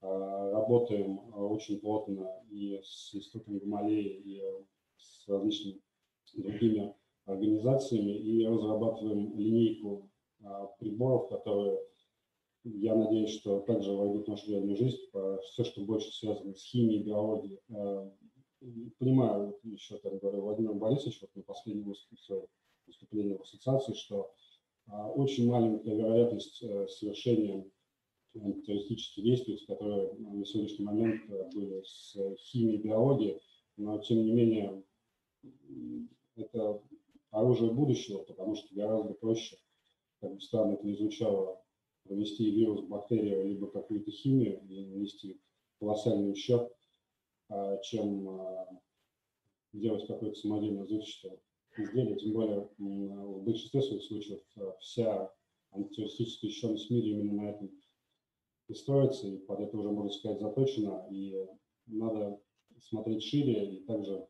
работаем 0.00 1.20
очень 1.32 1.78
плотно 1.78 2.28
и 2.50 2.80
с 2.82 3.14
Институтом 3.14 3.58
Гамалеи, 3.58 4.20
и 4.24 4.42
с 4.96 5.28
различными 5.28 5.80
другими 6.34 6.94
организациями 7.26 8.12
и 8.12 8.44
разрабатываем 8.44 9.38
линейку 9.38 10.10
приборов, 10.80 11.28
которые, 11.28 11.78
я 12.64 12.94
надеюсь, 12.94 13.30
что 13.30 13.60
также 13.60 13.92
войдут 13.92 14.26
в 14.26 14.30
нашу 14.30 14.50
реальную 14.50 14.76
жизнь, 14.76 14.98
все, 15.42 15.64
что 15.64 15.84
больше 15.84 16.12
связано 16.12 16.54
с 16.54 16.64
химией, 16.64 17.02
биологией. 17.02 17.60
Понимаю, 18.98 19.58
еще 19.64 19.98
там 19.98 20.18
говорил 20.18 20.42
Владимир 20.42 20.74
Борисович 20.74 21.20
вот 21.22 21.34
на 21.34 21.42
последнем 21.42 21.92
выступлении 22.86 23.34
в 23.34 23.42
ассоциации, 23.42 23.94
что 23.94 24.32
очень 24.86 25.48
маленькая 25.48 25.94
вероятность 25.94 26.62
э, 26.62 26.86
совершения 26.88 27.64
террористические 28.32 29.26
действия, 29.26 29.58
которые 29.66 30.12
на 30.14 30.44
сегодняшний 30.44 30.84
момент 30.84 31.22
э, 31.28 31.50
были 31.54 31.82
с 31.82 32.16
химией 32.38 32.82
биологией, 32.82 33.40
но 33.76 33.98
тем 33.98 34.24
не 34.24 34.32
менее 34.32 34.82
это 36.36 36.82
оружие 37.30 37.72
будущего, 37.72 38.18
потому 38.18 38.54
что 38.54 38.74
гораздо 38.74 39.14
проще, 39.14 39.56
как 40.20 40.34
бы 40.34 40.40
странно 40.40 40.74
это 40.74 40.86
ни 40.86 40.94
звучало, 40.94 41.61
провести 42.04 42.50
вирус, 42.50 42.82
бактерию, 42.82 43.46
либо 43.46 43.70
какую-то 43.70 44.10
химию 44.10 44.60
и 44.68 44.86
нанести 44.86 45.40
колоссальный 45.78 46.32
ущерб, 46.32 46.72
а, 47.48 47.78
чем 47.78 48.28
а, 48.28 48.68
делать 49.72 50.06
какое-то 50.06 50.38
самодельное 50.38 50.84
взрывчатое 50.84 51.40
изделие. 51.76 52.16
Тем 52.16 52.32
более 52.32 52.68
в 52.78 53.42
большинстве 53.44 53.82
своих 53.82 54.02
случаев 54.04 54.42
а, 54.56 54.76
вся 54.78 55.32
антитеррористическая 55.72 56.50
в 56.50 56.90
мире 56.90 57.10
именно 57.12 57.42
на 57.42 57.50
этом 57.50 57.70
и 58.68 58.74
строится, 58.74 59.26
и 59.26 59.38
под 59.38 59.60
это 59.60 59.76
уже, 59.76 59.90
можно 59.90 60.10
сказать, 60.12 60.40
заточено, 60.40 61.06
и 61.10 61.46
надо 61.86 62.40
смотреть 62.78 63.22
шире 63.22 63.74
и 63.74 63.84
также 63.84 64.26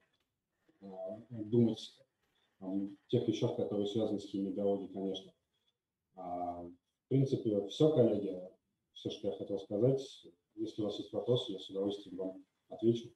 думать 1.30 1.96
о 2.60 2.88
тех 3.08 3.28
вещах, 3.28 3.56
которые 3.56 3.86
связаны 3.86 4.18
с 4.18 4.24
химией 4.24 4.54
конечно. 4.88 5.32
А, 6.14 6.68
принципе, 7.12 7.68
все, 7.68 7.92
коллеги, 7.92 8.40
все, 8.94 9.10
что 9.10 9.28
я 9.28 9.36
хотел 9.36 9.60
сказать. 9.60 10.00
Если 10.54 10.80
у 10.80 10.86
вас 10.86 10.98
есть 10.98 11.12
вопросы, 11.12 11.52
я 11.52 11.58
с 11.58 11.68
удовольствием 11.68 12.16
вам 12.16 12.44
отвечу. 12.70 13.12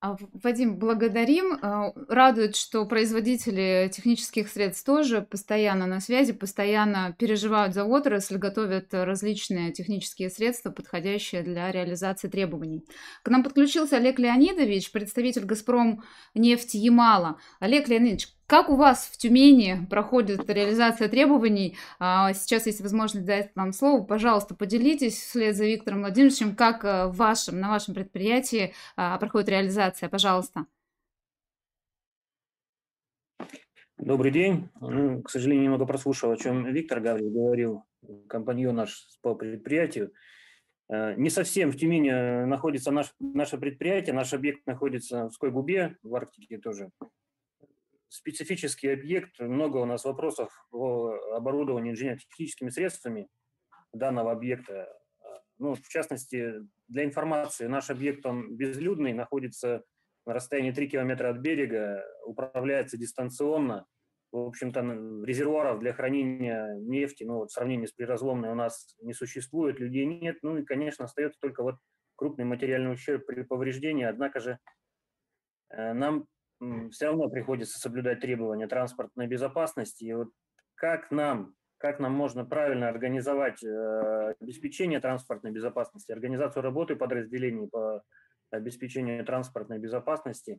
А, 0.00 0.16
Вадим, 0.42 0.78
благодарим. 0.78 1.58
А, 1.60 1.92
радует, 2.08 2.56
что 2.56 2.86
производители 2.86 3.90
технических 3.92 4.48
средств 4.48 4.86
тоже 4.86 5.20
постоянно 5.20 5.86
на 5.86 6.00
связи, 6.00 6.32
постоянно 6.32 7.14
переживают 7.18 7.74
за 7.74 7.84
отрасль, 7.84 8.38
готовят 8.38 8.94
различные 8.94 9.70
технические 9.72 10.30
средства, 10.30 10.70
подходящие 10.70 11.42
для 11.42 11.70
реализации 11.72 12.28
требований. 12.28 12.86
К 13.22 13.28
нам 13.28 13.44
подключился 13.44 13.96
Олег 13.96 14.18
Леонидович, 14.18 14.92
представитель 14.92 15.44
«Газпром» 15.44 16.02
нефть 16.34 16.74
Ямала. 16.74 17.38
Олег 17.60 17.88
Леонидович, 17.88 18.28
как 18.46 18.70
у 18.70 18.76
вас 18.76 19.06
в 19.06 19.16
Тюмени 19.16 19.86
проходит 19.90 20.48
реализация 20.48 21.08
требований? 21.08 21.76
А, 21.98 22.32
сейчас 22.32 22.66
есть 22.66 22.80
возможность 22.80 23.26
дать 23.26 23.50
вам 23.54 23.72
слово. 23.72 24.04
Пожалуйста, 24.04 24.54
поделитесь 24.54 25.20
вслед 25.20 25.56
за 25.56 25.64
Виктором 25.66 26.00
Владимировичем, 26.00 26.54
как 26.54 26.84
э, 26.84 27.06
в 27.06 27.16
вашем, 27.16 27.58
на 27.60 27.68
вашем 27.68 27.94
предприятии 27.94 28.72
а, 28.96 29.18
проходит 29.18 29.48
реализация. 29.48 30.08
Пожалуйста. 30.08 30.66
Добрый 33.98 34.30
день. 34.30 34.68
Ну, 34.80 35.22
к 35.22 35.30
сожалению, 35.30 35.64
немного 35.64 35.86
прослушал, 35.86 36.30
о 36.30 36.36
чем 36.36 36.66
Виктор 36.66 37.00
говорил, 37.00 37.30
говорил 37.30 37.84
компаньон 38.28 38.76
наш 38.76 39.08
по 39.22 39.34
предприятию. 39.34 40.12
Э, 40.88 41.14
не 41.16 41.30
совсем 41.30 41.72
в 41.72 41.76
Тюмени 41.76 42.10
э, 42.10 42.46
находится 42.46 42.92
наш, 42.92 43.12
наше 43.18 43.58
предприятие, 43.58 44.14
наш 44.14 44.32
объект 44.32 44.64
находится 44.66 45.28
в 45.28 45.32
Скойгубе, 45.32 45.96
в 46.02 46.14
Арктике 46.14 46.58
тоже 46.58 46.90
специфический 48.08 48.88
объект, 48.88 49.38
много 49.38 49.78
у 49.78 49.84
нас 49.84 50.04
вопросов 50.04 50.50
по 50.70 51.14
оборудованию 51.34 51.92
инженерно-техническими 51.92 52.70
средствами 52.70 53.28
данного 53.92 54.32
объекта. 54.32 54.88
Ну, 55.58 55.74
в 55.74 55.88
частности, 55.88 56.54
для 56.88 57.04
информации, 57.04 57.66
наш 57.66 57.90
объект, 57.90 58.24
он 58.26 58.56
безлюдный, 58.56 59.12
находится 59.12 59.82
на 60.26 60.34
расстоянии 60.34 60.72
3 60.72 60.88
километра 60.88 61.30
от 61.30 61.38
берега, 61.38 62.04
управляется 62.24 62.98
дистанционно. 62.98 63.86
В 64.32 64.38
общем-то, 64.38 64.80
резервуаров 65.24 65.78
для 65.78 65.92
хранения 65.92 66.74
нефти, 66.74 67.24
ну, 67.24 67.36
вот 67.36 67.50
в 67.50 67.54
сравнении 67.54 67.86
с 67.86 67.92
приразломной 67.92 68.50
у 68.50 68.54
нас 68.54 68.94
не 69.00 69.14
существует, 69.14 69.78
людей 69.78 70.04
нет. 70.04 70.38
Ну 70.42 70.58
и, 70.58 70.64
конечно, 70.64 71.04
остается 71.04 71.40
только 71.40 71.62
вот 71.62 71.76
крупный 72.16 72.44
материальный 72.44 72.92
ущерб 72.92 73.24
при 73.24 73.42
повреждении. 73.42 74.04
Однако 74.04 74.40
же 74.40 74.58
э, 75.70 75.92
нам 75.92 76.26
все 76.90 77.06
равно 77.06 77.28
приходится 77.28 77.78
соблюдать 77.78 78.20
требования 78.20 78.66
транспортной 78.66 79.26
безопасности. 79.26 80.04
И 80.04 80.12
вот 80.12 80.30
как 80.74 81.10
нам, 81.10 81.54
как 81.78 82.00
нам 82.00 82.12
можно 82.12 82.44
правильно 82.44 82.88
организовать 82.88 83.62
э, 83.62 84.34
обеспечение 84.40 85.00
транспортной 85.00 85.52
безопасности, 85.52 86.12
организацию 86.12 86.62
работы 86.62 86.96
подразделений 86.96 87.68
по 87.68 88.02
обеспечению 88.50 89.24
транспортной 89.24 89.78
безопасности, 89.78 90.58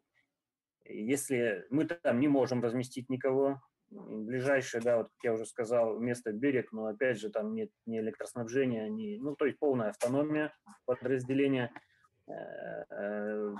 если 0.85 1.65
мы 1.69 1.85
там 1.85 2.19
не 2.19 2.27
можем 2.27 2.63
разместить 2.63 3.09
никого, 3.09 3.61
ближайшее, 3.89 4.81
да, 4.81 4.97
вот 4.97 5.07
как 5.07 5.23
я 5.23 5.33
уже 5.33 5.45
сказал, 5.45 5.99
место 5.99 6.31
берег, 6.31 6.71
но 6.71 6.87
опять 6.87 7.19
же 7.19 7.29
там 7.29 7.53
нет 7.53 7.69
ни 7.85 7.99
электроснабжения, 7.99 8.87
ни, 8.89 9.17
ну 9.17 9.35
то 9.35 9.45
есть 9.45 9.57
полная 9.59 9.89
автономия 9.89 10.53
подразделения– 10.85 11.71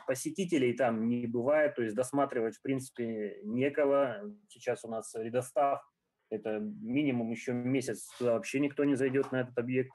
посетителей 0.05 0.73
там 0.73 1.07
не 1.07 1.25
бывает, 1.27 1.75
то 1.75 1.83
есть 1.83 1.95
досматривать 1.95 2.57
в 2.57 2.61
принципе 2.61 3.39
некого. 3.43 4.21
Сейчас 4.49 4.83
у 4.83 4.89
нас 4.89 5.13
редостав, 5.15 5.81
это 6.29 6.59
минимум 6.59 7.31
еще 7.31 7.53
месяц, 7.53 8.09
туда 8.17 8.33
вообще 8.33 8.59
никто 8.59 8.83
не 8.83 8.95
зайдет 8.95 9.31
на 9.31 9.41
этот 9.41 9.57
объект. 9.57 9.91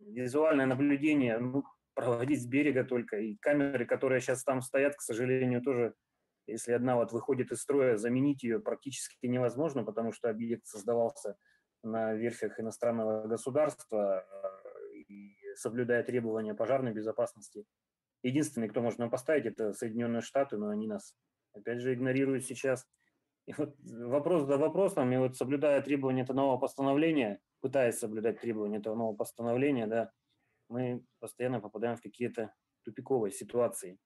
Визуальное 0.00 0.66
наблюдение, 0.66 1.38
ну, 1.38 1.62
проводить 1.94 2.42
с 2.42 2.46
берега 2.46 2.84
только. 2.84 3.18
И 3.18 3.36
камеры, 3.36 3.86
которые 3.86 4.20
сейчас 4.20 4.42
там 4.44 4.62
стоят, 4.62 4.96
к 4.96 5.00
сожалению, 5.00 5.62
тоже, 5.62 5.94
если 6.46 6.72
одна 6.72 6.96
вот 6.96 7.12
выходит 7.12 7.52
из 7.52 7.60
строя, 7.60 7.96
заменить 7.96 8.42
ее 8.42 8.60
практически 8.60 9.26
невозможно, 9.26 9.84
потому 9.84 10.12
что 10.12 10.30
объект 10.30 10.66
создавался 10.66 11.36
на 11.82 12.14
верфях 12.14 12.58
иностранного 12.58 13.26
государства, 13.26 14.26
и 15.08 15.36
соблюдая 15.56 16.02
требования 16.02 16.54
пожарной 16.54 16.92
безопасности. 16.92 17.64
Единственный, 18.22 18.68
кто 18.68 18.80
может 18.80 18.98
нам 18.98 19.10
поставить, 19.10 19.46
это 19.46 19.72
Соединенные 19.72 20.22
Штаты, 20.22 20.56
но 20.56 20.68
они 20.68 20.86
нас, 20.86 21.14
опять 21.52 21.80
же, 21.80 21.94
игнорируют 21.94 22.44
сейчас. 22.44 22.86
И 23.46 23.52
вот 23.52 23.76
вопрос 23.80 24.46
за 24.46 24.56
вопросом, 24.58 25.12
и 25.12 25.16
вот 25.16 25.36
соблюдая 25.36 25.80
требования 25.82 26.22
этого 26.22 26.36
нового 26.36 26.58
постановления, 26.58 27.40
пытаясь 27.60 27.98
соблюдать 27.98 28.40
требования 28.40 28.78
этого 28.78 28.96
нового 28.96 29.16
постановления, 29.16 29.86
да, 29.86 30.10
мы 30.68 31.04
постоянно 31.20 31.60
попадаем 31.60 31.96
в 31.96 32.02
какие-то 32.02 32.52
тупиковые 32.84 33.32
ситуации. 33.32 33.98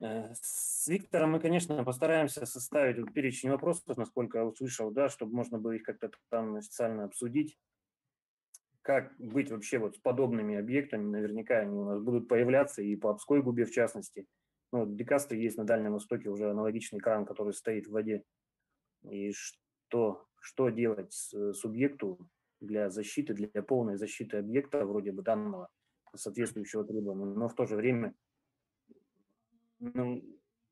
Э, 0.00 0.34
с 0.34 0.86
Виктором 0.88 1.32
мы, 1.32 1.40
конечно, 1.40 1.84
постараемся 1.84 2.46
составить 2.46 3.12
перечень 3.12 3.50
вопросов, 3.50 3.96
насколько 3.96 4.38
я 4.38 4.44
услышал, 4.44 4.90
да, 4.90 5.08
чтобы 5.08 5.34
можно 5.34 5.58
было 5.58 5.72
их 5.72 5.82
как-то 5.82 6.10
там 6.30 6.56
официально 6.56 7.04
обсудить 7.04 7.58
как 8.84 9.16
быть 9.18 9.50
вообще 9.50 9.78
вот 9.78 9.96
с 9.96 9.98
подобными 9.98 10.56
объектами, 10.56 11.08
наверняка 11.08 11.60
они 11.60 11.74
у 11.74 11.86
нас 11.86 12.02
будут 12.02 12.28
появляться 12.28 12.82
и 12.82 12.94
по 12.96 13.10
Обской 13.10 13.42
губе 13.42 13.64
в 13.64 13.70
частности. 13.70 14.26
Ну, 14.72 14.80
вот 14.80 14.94
Декасты 14.94 15.36
есть 15.36 15.56
на 15.56 15.64
Дальнем 15.64 15.94
Востоке 15.94 16.28
уже 16.28 16.50
аналогичный 16.50 17.00
кран, 17.00 17.24
который 17.24 17.54
стоит 17.54 17.86
в 17.86 17.92
воде. 17.92 18.24
И 19.08 19.32
что, 19.32 20.28
что 20.38 20.68
делать 20.68 21.14
с, 21.14 21.54
субъекту 21.54 22.28
для 22.60 22.90
защиты, 22.90 23.32
для 23.32 23.62
полной 23.62 23.96
защиты 23.96 24.36
объекта, 24.36 24.84
вроде 24.84 25.12
бы 25.12 25.22
данного 25.22 25.70
соответствующего 26.14 26.84
требования, 26.84 27.24
но 27.24 27.48
в 27.48 27.54
то 27.54 27.64
же 27.64 27.76
время 27.76 28.14
ну, 29.78 30.22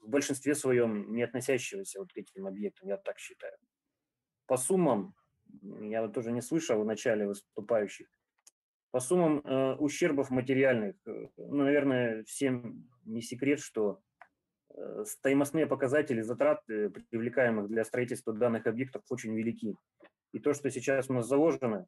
в 0.00 0.08
большинстве 0.10 0.54
своем 0.54 1.14
не 1.14 1.22
относящегося 1.22 2.00
вот 2.00 2.12
к 2.12 2.16
этим 2.18 2.46
объектам, 2.46 2.88
я 2.88 2.98
так 2.98 3.18
считаю. 3.18 3.56
По 4.46 4.58
суммам 4.58 5.14
я 5.60 6.02
вот 6.02 6.14
тоже 6.14 6.32
не 6.32 6.40
слышал 6.40 6.80
в 6.80 6.86
начале 6.86 7.26
выступающих. 7.26 8.06
По 8.90 9.00
суммам 9.00 9.40
э, 9.44 9.74
ущербов 9.76 10.30
материальных, 10.30 10.96
э, 11.06 11.28
ну, 11.36 11.64
наверное, 11.64 12.24
всем 12.24 12.88
не 13.04 13.22
секрет, 13.22 13.60
что 13.60 14.00
э, 14.74 15.04
стоимостные 15.06 15.66
показатели 15.66 16.20
затрат, 16.20 16.62
э, 16.68 16.90
привлекаемых 16.90 17.68
для 17.68 17.84
строительства 17.84 18.32
данных 18.32 18.66
объектов, 18.66 19.02
очень 19.08 19.34
велики. 19.34 19.76
И 20.32 20.38
то, 20.38 20.52
что 20.52 20.70
сейчас 20.70 21.08
у 21.08 21.14
нас 21.14 21.26
заложено, 21.26 21.86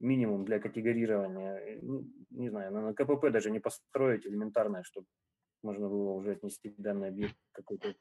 минимум 0.00 0.44
для 0.44 0.58
категорирования, 0.58 1.56
э, 1.56 1.78
ну, 1.82 2.06
не 2.30 2.48
знаю, 2.48 2.72
на 2.72 2.94
КПП 2.94 3.30
даже 3.30 3.50
не 3.50 3.60
построить 3.60 4.26
элементарное, 4.26 4.82
чтобы 4.82 5.06
можно 5.62 5.88
было 5.88 6.12
уже 6.12 6.32
отнести 6.32 6.74
данный 6.78 7.08
объект 7.08 7.36
какой-то 7.52 7.94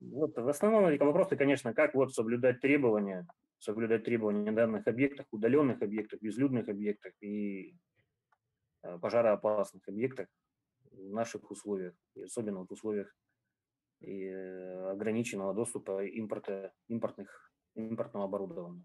вот 0.00 0.36
в 0.36 0.48
основном 0.48 0.96
вопросы, 0.98 1.36
конечно, 1.36 1.74
как 1.74 1.94
вот 1.94 2.12
соблюдать 2.12 2.60
требования, 2.60 3.26
соблюдать 3.58 4.04
требования 4.04 4.52
данных 4.52 4.86
объектах, 4.86 5.26
удаленных 5.30 5.82
объектах, 5.82 6.20
безлюдных 6.20 6.68
объектах 6.68 7.12
и 7.20 7.74
э, 8.82 8.98
пожароопасных 8.98 9.88
объектах 9.88 10.28
в 10.92 11.12
наших 11.12 11.50
условиях, 11.50 11.94
и 12.14 12.22
особенно 12.22 12.64
в 12.64 12.72
условиях 12.72 13.14
и 14.00 14.24
э, 14.24 14.90
ограниченного 14.90 15.54
доступа 15.54 16.04
импорта, 16.04 16.72
импортных, 16.88 17.52
импортного 17.74 18.26
оборудования. 18.26 18.84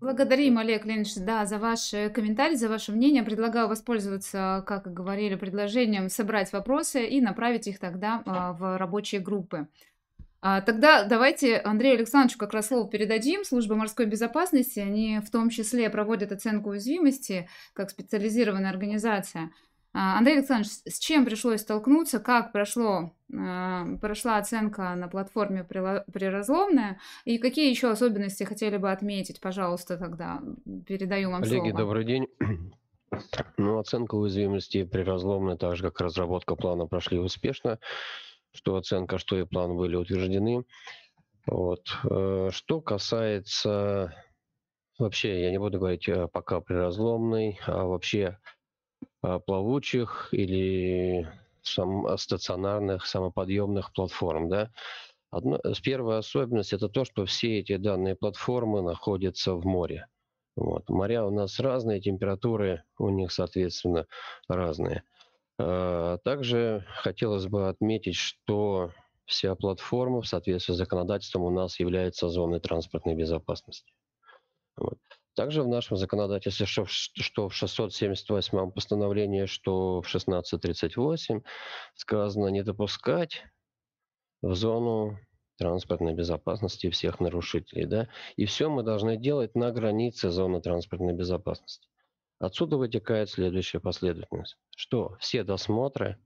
Благодарим, 0.00 0.58
Олег 0.58 0.84
Ленич, 0.84 1.14
да, 1.16 1.44
за 1.44 1.58
ваш 1.58 1.90
комментарий, 2.14 2.56
за 2.56 2.68
ваше 2.68 2.92
мнение. 2.92 3.24
Предлагаю 3.24 3.68
воспользоваться, 3.68 4.62
как 4.66 4.86
и 4.86 4.90
говорили, 4.90 5.34
предложением 5.34 6.08
собрать 6.08 6.52
вопросы 6.52 7.04
и 7.06 7.20
направить 7.20 7.66
их 7.66 7.80
тогда 7.80 8.22
а, 8.24 8.52
в 8.52 8.78
рабочие 8.78 9.20
группы. 9.20 9.66
А, 10.40 10.60
тогда 10.60 11.02
давайте 11.02 11.58
Андрею 11.58 11.96
Александровичу 11.96 12.38
как 12.38 12.52
раз 12.52 12.68
слово 12.68 12.88
передадим. 12.88 13.44
Служба 13.44 13.74
морской 13.74 14.06
безопасности, 14.06 14.78
они 14.78 15.18
в 15.18 15.30
том 15.30 15.50
числе 15.50 15.90
проводят 15.90 16.30
оценку 16.30 16.70
уязвимости 16.70 17.48
как 17.72 17.90
специализированная 17.90 18.70
организация– 18.70 19.50
Андрей 19.92 20.38
Александрович, 20.38 20.70
с 20.86 20.98
чем 20.98 21.24
пришлось 21.24 21.62
столкнуться, 21.62 22.20
как 22.20 22.52
прошло, 22.52 23.12
а, 23.34 23.86
прошла 24.00 24.36
оценка 24.36 24.94
на 24.94 25.08
платформе 25.08 25.64
Приразломная, 25.64 27.00
и 27.24 27.38
какие 27.38 27.70
еще 27.70 27.90
особенности 27.90 28.44
хотели 28.44 28.76
бы 28.76 28.92
отметить, 28.92 29.40
пожалуйста, 29.40 29.96
тогда 29.96 30.42
передаю 30.86 31.30
вам 31.30 31.42
Коллеги, 31.42 31.70
слово. 31.70 31.78
добрый 31.78 32.04
день. 32.04 32.26
Ну, 33.56 33.78
оценка 33.78 34.16
уязвимости 34.16 34.84
приразломная, 34.84 35.56
так 35.56 35.76
же 35.76 35.82
как 35.82 35.98
разработка 36.00 36.56
плана, 36.56 36.86
прошли 36.86 37.18
успешно. 37.18 37.78
Что 38.52 38.76
оценка, 38.76 39.16
что 39.16 39.38
и 39.38 39.44
план 39.44 39.76
были 39.76 39.96
утверждены. 39.96 40.64
Вот. 41.46 41.88
Э, 42.04 42.50
что 42.52 42.80
касается 42.82 44.14
вообще, 44.98 45.40
я 45.42 45.50
не 45.50 45.58
буду 45.58 45.78
говорить 45.78 46.06
э, 46.08 46.28
пока 46.28 46.60
приразломной, 46.60 47.58
а 47.66 47.84
вообще 47.86 48.26
а, 48.26 48.38
плавучих 49.20 50.28
или 50.32 51.28
сам, 51.62 52.06
а, 52.06 52.16
стационарных 52.16 53.06
самоподъемных 53.06 53.92
платформ. 53.92 54.48
Да? 54.48 54.70
Одно, 55.30 55.60
э, 55.62 55.72
первая 55.82 56.18
особенность 56.18 56.72
это 56.72 56.88
то, 56.88 57.04
что 57.04 57.26
все 57.26 57.58
эти 57.58 57.76
данные 57.76 58.16
платформы 58.16 58.82
находятся 58.82 59.54
в 59.54 59.64
море. 59.66 60.06
Вот. 60.56 60.88
Моря 60.88 61.24
у 61.24 61.30
нас 61.30 61.60
разные, 61.60 62.00
температуры 62.00 62.82
у 62.98 63.10
них, 63.10 63.30
соответственно, 63.32 64.06
разные. 64.48 65.04
А, 65.58 66.18
также 66.18 66.84
хотелось 66.88 67.46
бы 67.46 67.68
отметить, 67.68 68.16
что 68.16 68.92
вся 69.26 69.54
платформа 69.54 70.22
в 70.22 70.26
соответствии 70.26 70.72
с 70.72 70.76
законодательством 70.78 71.42
у 71.42 71.50
нас 71.50 71.78
является 71.78 72.28
зоной 72.28 72.60
транспортной 72.60 73.14
безопасности. 73.14 73.92
Также 75.38 75.62
в 75.62 75.68
нашем 75.68 75.96
законодательстве, 75.96 76.66
что 76.66 77.48
в 77.48 77.54
678 77.54 78.72
постановлении, 78.72 79.44
что 79.44 80.02
в 80.02 80.08
1638 80.08 81.42
сказано 81.94 82.48
не 82.48 82.64
допускать 82.64 83.44
в 84.42 84.56
зону 84.56 85.16
транспортной 85.56 86.14
безопасности 86.14 86.90
всех 86.90 87.20
нарушителей. 87.20 87.86
Да? 87.86 88.08
И 88.34 88.46
все 88.46 88.68
мы 88.68 88.82
должны 88.82 89.16
делать 89.16 89.54
на 89.54 89.70
границе 89.70 90.30
зоны 90.30 90.60
транспортной 90.60 91.14
безопасности. 91.14 91.88
Отсюда 92.40 92.76
вытекает 92.76 93.30
следующая 93.30 93.78
последовательность, 93.78 94.56
что 94.76 95.16
все 95.20 95.44
досмотры, 95.44 96.18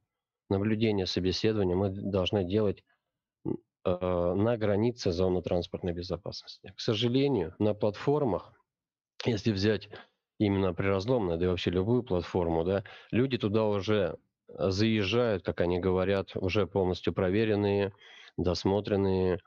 наблюдения, 0.49 1.05
собеседования 1.05 1.77
мы 1.77 1.91
должны 1.91 2.45
делать 2.45 2.83
э, 3.45 3.51
на 3.91 4.57
границе 4.57 5.13
зоны 5.13 5.43
транспортной 5.43 5.93
безопасности. 5.93 6.73
К 6.75 6.81
сожалению, 6.81 7.55
на 7.59 7.75
платформах 7.75 8.55
если 9.25 9.53
взять 9.53 9.89
именно 10.39 10.75
приразломное, 10.75 11.37
да 11.37 11.45
и 11.45 11.49
вообще 11.49 11.71
любую 11.71 12.03
платформу, 12.03 12.65
да, 12.65 12.85
люди 13.11 13.39
туда 13.39 13.65
уже 13.65 14.17
заезжают, 14.49 15.45
как 15.45 15.61
они 15.61 15.79
говорят, 15.79 16.33
уже 16.35 16.67
полностью 16.67 17.13
проверенные, 17.13 17.93
досмотренные 18.37 19.39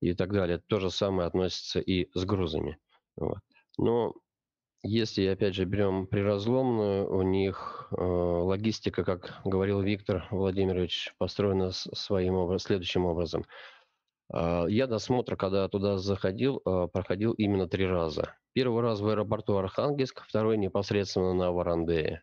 и 0.00 0.14
так 0.14 0.32
далее. 0.32 0.60
То 0.66 0.80
же 0.80 0.90
самое 0.90 1.26
относится 1.26 1.80
и 1.80 2.08
с 2.14 2.24
грузами. 2.24 2.78
Вот. 3.16 3.38
Но 3.78 4.14
если, 4.82 5.26
опять 5.26 5.54
же, 5.54 5.64
берем 5.64 6.06
приразломную, 6.06 7.10
у 7.10 7.22
них 7.22 7.88
э, 7.90 8.02
логистика, 8.02 9.02
как 9.02 9.40
говорил 9.44 9.80
Виктор 9.80 10.26
Владимирович, 10.30 11.14
построена 11.16 11.70
своим 11.70 12.34
образом, 12.34 12.66
следующим 12.66 13.06
образом. 13.06 13.46
Э, 14.32 14.64
я 14.68 14.86
досмотр, 14.86 15.36
когда 15.36 15.68
туда 15.68 15.98
заходил, 15.98 16.62
э, 16.64 16.88
проходил 16.92 17.32
именно 17.32 17.68
три 17.68 17.86
раза. 17.86 18.36
Первый 18.52 18.82
раз 18.82 19.00
в 19.00 19.08
аэропорту 19.08 19.56
Архангельск, 19.56 20.22
второй 20.22 20.56
непосредственно 20.56 21.34
на 21.34 21.52
Варандее. 21.52 22.22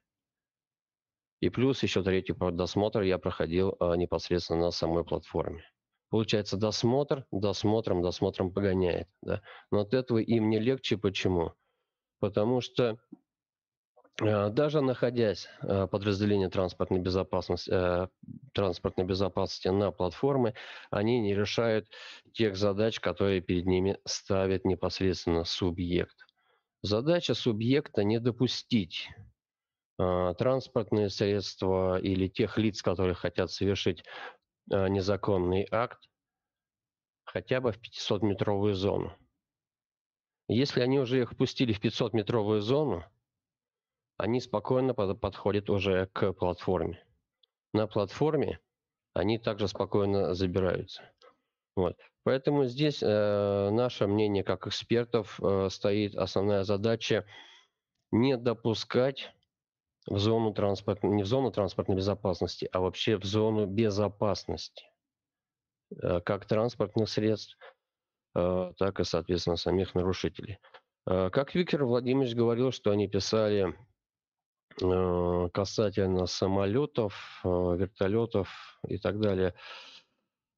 И 1.42 1.50
плюс 1.50 1.82
еще 1.84 2.04
третий 2.04 2.34
досмотр 2.34 3.02
я 3.02 3.18
проходил 3.18 3.76
а, 3.80 3.96
непосредственно 3.96 4.66
на 4.66 4.72
самой 4.72 5.04
платформе. 5.04 5.64
Получается, 6.10 6.56
досмотр, 6.56 7.26
досмотром, 7.32 8.04
досмотром 8.04 8.54
погоняет. 8.54 9.08
Да? 9.22 9.42
Но 9.72 9.80
от 9.80 9.94
этого 9.94 10.20
им 10.20 10.50
не 10.50 10.60
легче. 10.60 10.98
Почему? 10.98 11.54
Потому 12.20 12.62
что 12.62 12.92
а, 12.92 12.98
даже 14.22 14.82
находясь 14.82 15.50
а, 15.62 15.88
подразделение 15.88 16.50
транспортной 16.50 17.00
безопасности, 17.00 17.72
а, 17.74 18.10
транспортной 18.54 19.06
безопасности 19.06 19.68
на 19.70 19.92
платформе, 19.92 20.54
они 20.92 21.20
не 21.20 21.34
решают 21.34 21.90
тех 22.32 22.56
задач, 22.56 23.00
которые 23.00 23.42
перед 23.42 23.66
ними 23.66 23.98
ставит 24.06 24.64
непосредственно 24.64 25.44
субъект. 25.44 26.16
Задача 26.84 27.34
субъекта 27.34 28.04
не 28.04 28.20
допустить 28.20 29.10
транспортные 29.98 31.10
средства 31.10 32.00
или 32.00 32.28
тех 32.28 32.58
лиц, 32.58 32.82
которые 32.82 33.14
хотят 33.14 33.52
совершить 33.52 34.04
незаконный 34.68 35.68
акт, 35.70 36.00
хотя 37.24 37.62
бы 37.62 37.72
в 37.72 37.78
500-метровую 37.78 38.74
зону. 38.74 39.14
Если 40.48 40.82
они 40.82 41.00
уже 41.00 41.22
их 41.22 41.38
пустили 41.38 41.72
в 41.72 41.80
500-метровую 41.80 42.62
зону, 42.62 43.06
они 44.22 44.40
спокойно 44.40 44.94
подходят 44.94 45.70
уже 45.72 46.06
к 46.14 46.34
платформе. 46.34 47.04
На 47.74 47.88
платформе 47.88 48.60
они 49.16 49.40
также 49.40 49.68
спокойно 49.68 50.36
забираются. 50.36 51.02
Вот. 51.76 51.98
Поэтому 52.24 52.66
здесь 52.66 53.02
э, 53.02 53.70
наше 53.72 54.06
мнение 54.06 54.44
как 54.44 54.68
экспертов 54.68 55.40
э, 55.42 55.70
стоит 55.72 56.16
основная 56.16 56.64
задача 56.64 57.26
не 58.12 58.38
допускать 58.38 59.34
в 60.06 60.20
зону 60.20 60.54
транспорт, 60.54 61.02
не 61.02 61.24
в 61.24 61.28
зону 61.28 61.52
транспортной 61.52 61.98
безопасности, 61.98 62.70
а 62.72 62.80
вообще 62.80 63.18
в 63.18 63.24
зону 63.24 63.66
безопасности 63.66 64.86
э, 66.00 66.22
как 66.22 66.46
транспортных 66.46 67.10
средств, 67.10 67.58
э, 68.36 68.74
так 68.78 69.00
и, 69.00 69.04
соответственно, 69.04 69.56
самих 69.56 69.96
нарушителей. 69.96 70.60
Э, 71.08 71.32
как 71.32 71.56
Виктор 71.56 71.86
Владимирович 71.86 72.36
говорил, 72.36 72.72
что 72.72 72.92
они 72.92 73.08
писали 73.08 73.76
касательно 75.54 76.26
самолетов, 76.26 77.42
э, 77.44 77.48
вертолетов 77.48 78.80
и 78.88 78.98
так 78.98 79.20
далее, 79.20 79.54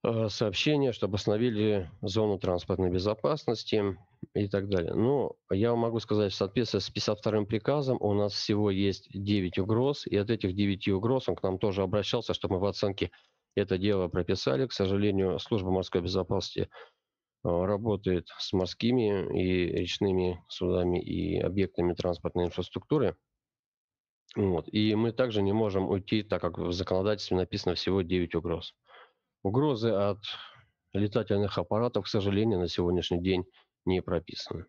э, 0.04 0.30
сообщения, 0.30 0.92
чтобы 0.92 1.16
остановили 1.16 1.90
зону 2.02 2.38
транспортной 2.38 2.90
безопасности 2.90 3.98
и 4.34 4.48
так 4.48 4.70
далее. 4.70 4.94
Но 4.94 5.36
я 5.52 5.76
могу 5.76 6.00
сказать, 6.00 6.32
в 6.32 6.36
соответствии 6.36 6.80
с 6.80 6.90
52-м 6.90 7.46
приказом 7.46 7.98
у 8.00 8.14
нас 8.14 8.34
всего 8.34 8.70
есть 8.72 9.10
9 9.14 9.60
угроз, 9.60 10.06
и 10.08 10.16
от 10.16 10.30
этих 10.30 10.56
9 10.56 10.88
угроз 10.90 11.28
он 11.30 11.36
к 11.36 11.44
нам 11.44 11.58
тоже 11.58 11.82
обращался, 11.82 12.34
чтобы 12.34 12.56
мы 12.56 12.62
в 12.62 12.66
оценке 12.66 13.12
это 13.56 13.78
дело 13.78 14.08
прописали. 14.08 14.68
К 14.68 14.74
сожалению, 14.74 15.40
служба 15.40 15.72
морской 15.72 16.02
безопасности 16.02 16.70
работает 17.44 18.30
с 18.40 18.54
морскими 18.54 19.38
и 19.38 19.66
речными 19.66 20.44
судами 20.48 21.02
и 21.02 21.40
объектами 21.40 21.94
транспортной 21.94 22.46
инфраструктуры– 22.46 23.16
вот. 24.36 24.68
И 24.72 24.96
мы 24.96 25.12
также 25.12 25.42
не 25.42 25.54
можем 25.54 25.90
уйти, 25.90 26.24
так 26.24 26.42
как 26.42 26.58
в 26.58 26.72
законодательстве 26.72 27.38
написано 27.38 27.76
всего 27.76 28.02
9 28.02 28.36
угроз. 28.36 28.74
Угрозы 29.44 29.90
от 29.90 30.20
летательных 30.94 31.58
аппаратов, 31.58 32.06
к 32.06 32.08
сожалению, 32.08 32.60
на 32.60 32.68
сегодняшний 32.68 33.22
день 33.22 33.46
не 33.86 34.02
прописаны. 34.02 34.66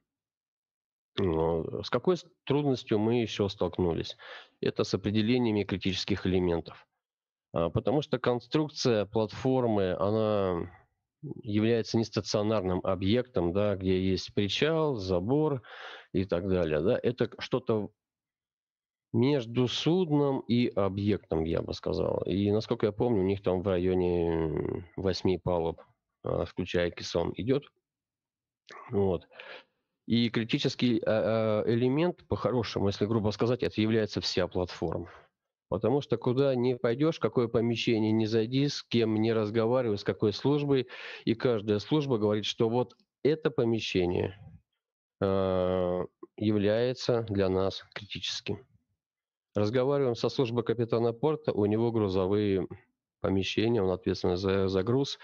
С 1.16 1.90
какой 1.90 2.16
трудностью 2.44 2.98
мы 2.98 3.20
еще 3.20 3.48
столкнулись? 3.48 4.16
Это 4.60 4.82
с 4.82 4.94
определениями 4.94 5.62
критических 5.62 6.26
элементов. 6.26 6.86
А, 7.52 7.70
потому 7.70 8.02
что 8.02 8.18
конструкция 8.18 9.06
платформы, 9.06 9.92
она 9.92 10.70
является 11.42 11.96
нестационарным 11.98 12.80
объектом, 12.82 13.52
да, 13.52 13.76
где 13.76 14.10
есть 14.10 14.34
причал, 14.34 14.96
забор 14.96 15.62
и 16.12 16.24
так 16.24 16.48
далее. 16.48 16.80
Да. 16.80 16.98
Это 17.00 17.30
что-то 17.38 17.90
между 19.14 19.68
судном 19.68 20.40
и 20.40 20.66
объектом, 20.66 21.44
я 21.44 21.62
бы 21.62 21.72
сказал. 21.72 22.22
И, 22.26 22.50
насколько 22.50 22.86
я 22.86 22.92
помню, 22.92 23.20
у 23.20 23.26
них 23.26 23.42
там 23.42 23.62
в 23.62 23.68
районе 23.68 24.84
восьми 24.96 25.38
палуб, 25.38 25.80
а, 26.24 26.44
включая 26.44 26.90
кессон, 26.90 27.32
идет. 27.36 27.62
Вот. 28.90 29.28
И 30.06 30.28
критический 30.30 31.00
а, 31.06 31.62
а, 31.64 31.72
элемент, 31.72 32.26
по-хорошему, 32.26 32.88
если 32.88 33.06
грубо 33.06 33.30
сказать, 33.30 33.62
это 33.62 33.80
является 33.80 34.20
вся 34.20 34.48
платформа. 34.48 35.08
Потому 35.68 36.00
что 36.00 36.16
куда 36.16 36.52
не 36.56 36.76
пойдешь, 36.76 37.20
какое 37.20 37.46
помещение 37.46 38.10
не 38.10 38.26
зайди, 38.26 38.66
с 38.66 38.82
кем 38.82 39.14
не 39.14 39.32
разговаривай, 39.32 39.96
с 39.96 40.04
какой 40.04 40.32
службой, 40.32 40.88
и 41.24 41.34
каждая 41.34 41.78
служба 41.78 42.18
говорит, 42.18 42.46
что 42.46 42.68
вот 42.68 42.96
это 43.22 43.50
помещение 43.50 44.36
является 46.36 47.22
для 47.22 47.48
нас 47.48 47.82
критическим. 47.94 48.66
Разговариваем 49.54 50.16
со 50.16 50.28
службой 50.28 50.64
капитана 50.64 51.12
порта, 51.12 51.52
у 51.52 51.66
него 51.66 51.92
грузовые 51.92 52.66
помещения, 53.20 53.82
он 53.82 53.90
ответственный 53.90 54.36
за, 54.36 54.68
за 54.68 54.82
груз, 54.82 55.18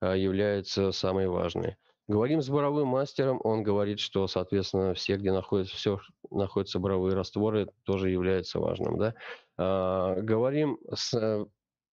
э, 0.00 0.18
являются 0.18 0.92
самые 0.92 1.28
важные. 1.28 1.76
Говорим 2.08 2.40
с 2.40 2.48
буровым 2.48 2.88
мастером, 2.88 3.40
он 3.42 3.62
говорит, 3.64 3.98
что, 3.98 4.26
соответственно, 4.28 4.94
все, 4.94 5.16
где 5.16 5.32
находятся, 5.32 5.74
все, 5.74 6.00
находятся 6.30 6.78
буровые 6.78 7.16
растворы, 7.16 7.68
тоже 7.84 8.10
является 8.10 8.60
важным. 8.60 8.96
Да? 8.98 9.14
А, 9.56 10.14
говорим 10.20 10.78
с 10.92 11.46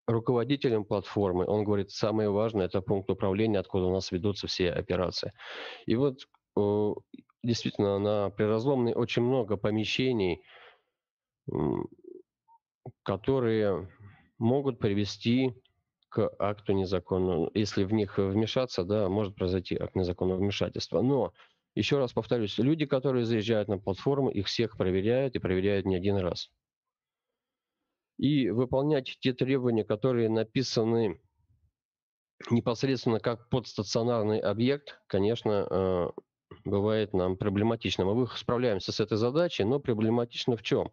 руководителем 0.07 0.85
платформы, 0.85 1.45
он 1.47 1.63
говорит, 1.63 1.91
самое 1.91 2.29
важное– 2.29 2.65
это 2.67 2.81
пункт 2.81 3.09
управления, 3.09 3.59
откуда 3.59 3.85
у 3.85 3.93
нас 3.93 4.11
ведутся 4.11 4.47
все 4.47 4.69
операции. 4.69 5.33
И 5.85 5.95
вот 5.95 6.27
действительно 7.43 7.97
на 7.97 8.29
приразломной 8.29 8.93
очень 8.93 9.23
много 9.23 9.57
помещений, 9.57 10.43
которые 13.03 13.89
могут 14.37 14.79
привести 14.79 15.53
к 16.09 16.31
акту 16.39 16.73
незаконного. 16.73 17.49
Если 17.53 17.83
в 17.83 17.93
них 17.93 18.17
вмешаться, 18.17 18.83
да, 18.83 19.09
может 19.09 19.35
произойти 19.35 19.75
акт 19.75 19.95
незаконного 19.95 20.39
вмешательства. 20.39 21.01
Но, 21.01 21.33
еще 21.75 21.97
раз 21.97 22.13
повторюсь, 22.13 22.57
люди, 22.59 22.85
которые 22.85 23.25
заезжают 23.25 23.67
на 23.67 23.79
платформу, 23.79 24.29
их 24.29 24.47
всех 24.47 24.77
проверяют 24.77 25.35
и 25.35 25.39
проверяют 25.39 25.85
не 25.85 25.95
один 25.95 26.17
раз. 26.17 26.51
И 28.19 28.49
выполнять 28.51 29.17
те 29.19 29.33
требования, 29.33 29.83
которые 29.83 30.29
написаны 30.29 31.19
непосредственно 32.51 33.19
как 33.19 33.49
подстационарный 33.49 34.39
объект, 34.39 34.99
конечно, 35.07 35.67
э, 35.69 36.09
бывает 36.63 37.13
нам 37.13 37.37
проблематично. 37.37 38.05
Мы 38.05 38.27
справляемся 38.27 38.91
с 38.91 38.99
этой 38.99 39.17
задачей, 39.17 39.63
но 39.63 39.79
проблематично 39.79 40.57
в 40.57 40.61
чем? 40.61 40.91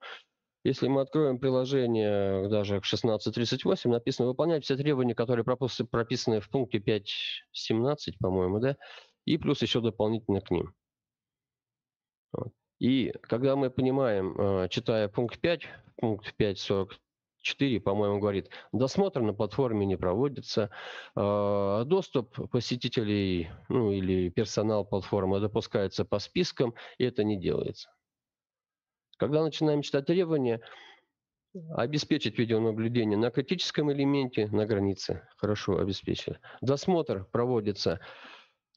Если 0.63 0.89
мы 0.89 1.01
откроем 1.01 1.39
приложение 1.39 2.49
даже 2.49 2.81
к 2.81 2.85
16.38, 2.85 3.89
написано 3.89 4.29
выполнять 4.29 4.65
все 4.65 4.77
требования, 4.77 5.15
которые 5.15 5.45
прописаны 5.45 6.41
в 6.41 6.51
пункте 6.51 6.79
5.17, 6.79 8.15
по-моему, 8.21 8.59
да, 8.59 8.77
и 9.25 9.39
плюс 9.39 9.63
еще 9.63 9.81
дополнительно 9.81 10.43
к 10.43 10.51
ним. 10.51 10.75
И 12.79 13.13
когда 13.23 13.57
мы 13.57 13.71
понимаем, 13.71 14.35
э, 14.39 14.69
читая 14.71 15.09
пункт 15.09 15.39
5, 15.39 15.69
пункт 15.97 16.35
5.44, 16.39 17.81
по-моему, 17.81 18.19
говорит, 18.19 18.49
досмотр 18.73 19.21
на 19.21 19.35
платформе 19.35 19.85
не 19.85 19.97
проводится, 19.97 20.71
э, 21.15 21.83
доступ 21.87 22.51
посетителей 22.51 23.51
ну, 23.69 23.93
или 23.93 24.31
персонал 24.31 24.87
платформы 24.87 25.41
допускается 25.41 26.07
по 26.07 26.19
спискам, 26.19 26.75
и 26.97 27.05
это 27.05 27.23
не 27.23 27.39
делается. 27.39 27.91
Когда 29.21 29.43
начинаем 29.43 29.83
читать 29.83 30.07
требования, 30.07 30.63
обеспечить 31.75 32.39
видеонаблюдение 32.39 33.19
на 33.19 33.31
критическом 33.31 33.93
элементе, 33.93 34.47
на 34.47 34.65
границе. 34.65 35.29
Хорошо 35.37 35.77
обеспечили. 35.77 36.41
Досмотр 36.63 37.27
проводится 37.27 38.01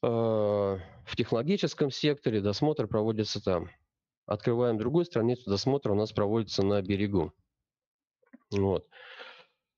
э, 0.02 0.06
в 0.06 1.16
технологическом 1.16 1.90
секторе, 1.90 2.42
досмотр 2.42 2.86
проводится 2.86 3.42
там. 3.42 3.70
Открываем 4.26 4.76
другую 4.76 5.06
страницу, 5.06 5.48
досмотр 5.48 5.92
у 5.92 5.94
нас 5.94 6.12
проводится 6.12 6.62
на 6.62 6.82
берегу. 6.82 7.32
Вот. 8.50 8.86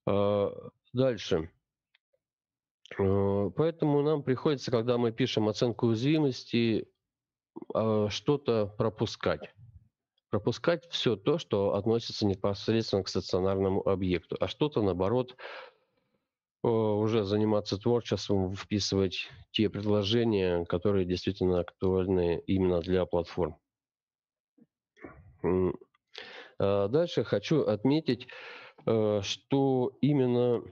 Э, 0.08 0.50
дальше. 0.92 1.48
Э, 2.98 3.50
поэтому 3.54 4.02
нам 4.02 4.24
приходится, 4.24 4.72
когда 4.72 4.98
мы 4.98 5.12
пишем 5.12 5.48
оценку 5.48 5.86
уязвимости, 5.86 6.88
э, 7.72 8.06
что-то 8.10 8.66
пропускать 8.66 9.52
пропускать 10.36 10.86
все 10.90 11.16
то, 11.16 11.38
что 11.38 11.76
относится 11.76 12.26
непосредственно 12.26 13.02
к 13.02 13.08
стационарному 13.08 13.80
объекту, 13.88 14.36
а 14.38 14.48
что-то, 14.48 14.82
наоборот, 14.82 15.34
уже 16.62 17.24
заниматься 17.24 17.78
творчеством, 17.78 18.54
вписывать 18.54 19.30
те 19.52 19.70
предложения, 19.70 20.66
которые 20.66 21.06
действительно 21.06 21.60
актуальны 21.60 22.42
именно 22.46 22.80
для 22.80 23.06
платформ. 23.06 23.56
А 26.58 26.88
дальше 26.88 27.24
хочу 27.24 27.62
отметить, 27.62 28.28
э, 28.84 29.20
что 29.22 29.92
именно 30.02 30.62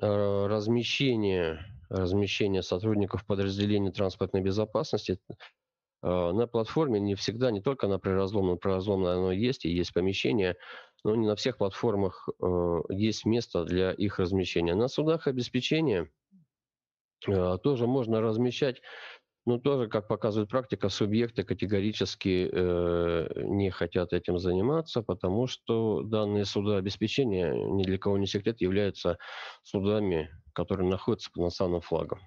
э, 0.00 0.46
размещение, 0.46 1.60
размещение 1.88 2.62
сотрудников 2.62 3.24
подразделений 3.26 3.92
транспортной 3.92 4.42
безопасности 4.42 5.20
на 6.02 6.46
платформе 6.46 7.00
не 7.00 7.14
всегда, 7.14 7.50
не 7.50 7.60
только 7.60 7.88
на 7.88 7.98
приразломном, 7.98 8.58
приразломное 8.58 9.14
оно 9.14 9.32
есть, 9.32 9.64
и 9.64 9.70
есть 9.70 9.92
помещение, 9.92 10.56
но 11.06 11.14
не 11.14 11.26
на 11.26 11.36
всех 11.36 11.58
платформах 11.58 12.28
э, 12.42 12.80
есть 12.90 13.24
место 13.24 13.64
для 13.64 13.92
их 13.92 14.18
размещения. 14.18 14.74
На 14.74 14.88
судах 14.88 15.28
обеспечения 15.28 16.10
э, 17.28 17.58
тоже 17.62 17.86
можно 17.86 18.20
размещать, 18.20 18.82
но 19.46 19.58
тоже, 19.58 19.88
как 19.88 20.08
показывает 20.08 20.50
практика, 20.50 20.88
субъекты 20.88 21.44
категорически 21.44 22.50
э, 22.52 23.28
не 23.44 23.70
хотят 23.70 24.12
этим 24.12 24.40
заниматься, 24.40 25.02
потому 25.02 25.46
что 25.46 26.02
данные 26.02 26.44
суда 26.44 26.78
обеспечения, 26.78 27.52
ни 27.54 27.84
для 27.84 27.98
кого 27.98 28.18
не 28.18 28.26
секрет, 28.26 28.60
являются 28.60 29.18
судами, 29.62 30.28
которые 30.52 30.88
находятся 30.88 31.30
под 31.30 31.44
национальным 31.44 31.82
флагом. 31.82 32.18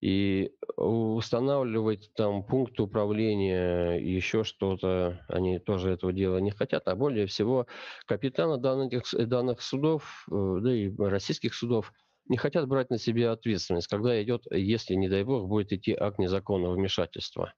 И 0.00 0.52
устанавливать 0.76 2.10
там 2.14 2.42
пункт 2.42 2.80
управления, 2.80 3.96
еще 3.96 4.44
что-то, 4.44 5.24
они 5.28 5.58
тоже 5.58 5.90
этого 5.90 6.12
дела 6.12 6.38
не 6.38 6.50
хотят. 6.50 6.88
А 6.88 6.96
более 6.96 7.26
всего, 7.26 7.66
капитаны 8.06 8.56
данных, 8.56 9.04
данных 9.12 9.60
судов, 9.60 10.26
э, 10.30 10.58
да 10.62 10.74
и 10.74 10.90
российских 10.96 11.54
судов, 11.54 11.92
не 12.28 12.38
хотят 12.38 12.66
брать 12.66 12.90
на 12.90 12.98
себя 12.98 13.32
ответственность, 13.32 13.88
когда 13.88 14.22
идет, 14.22 14.44
если, 14.50 14.94
не 14.94 15.08
дай 15.08 15.22
бог, 15.24 15.48
будет 15.48 15.72
идти 15.72 15.92
акт 15.92 16.18
незаконного 16.18 16.74
вмешательства. 16.74 17.52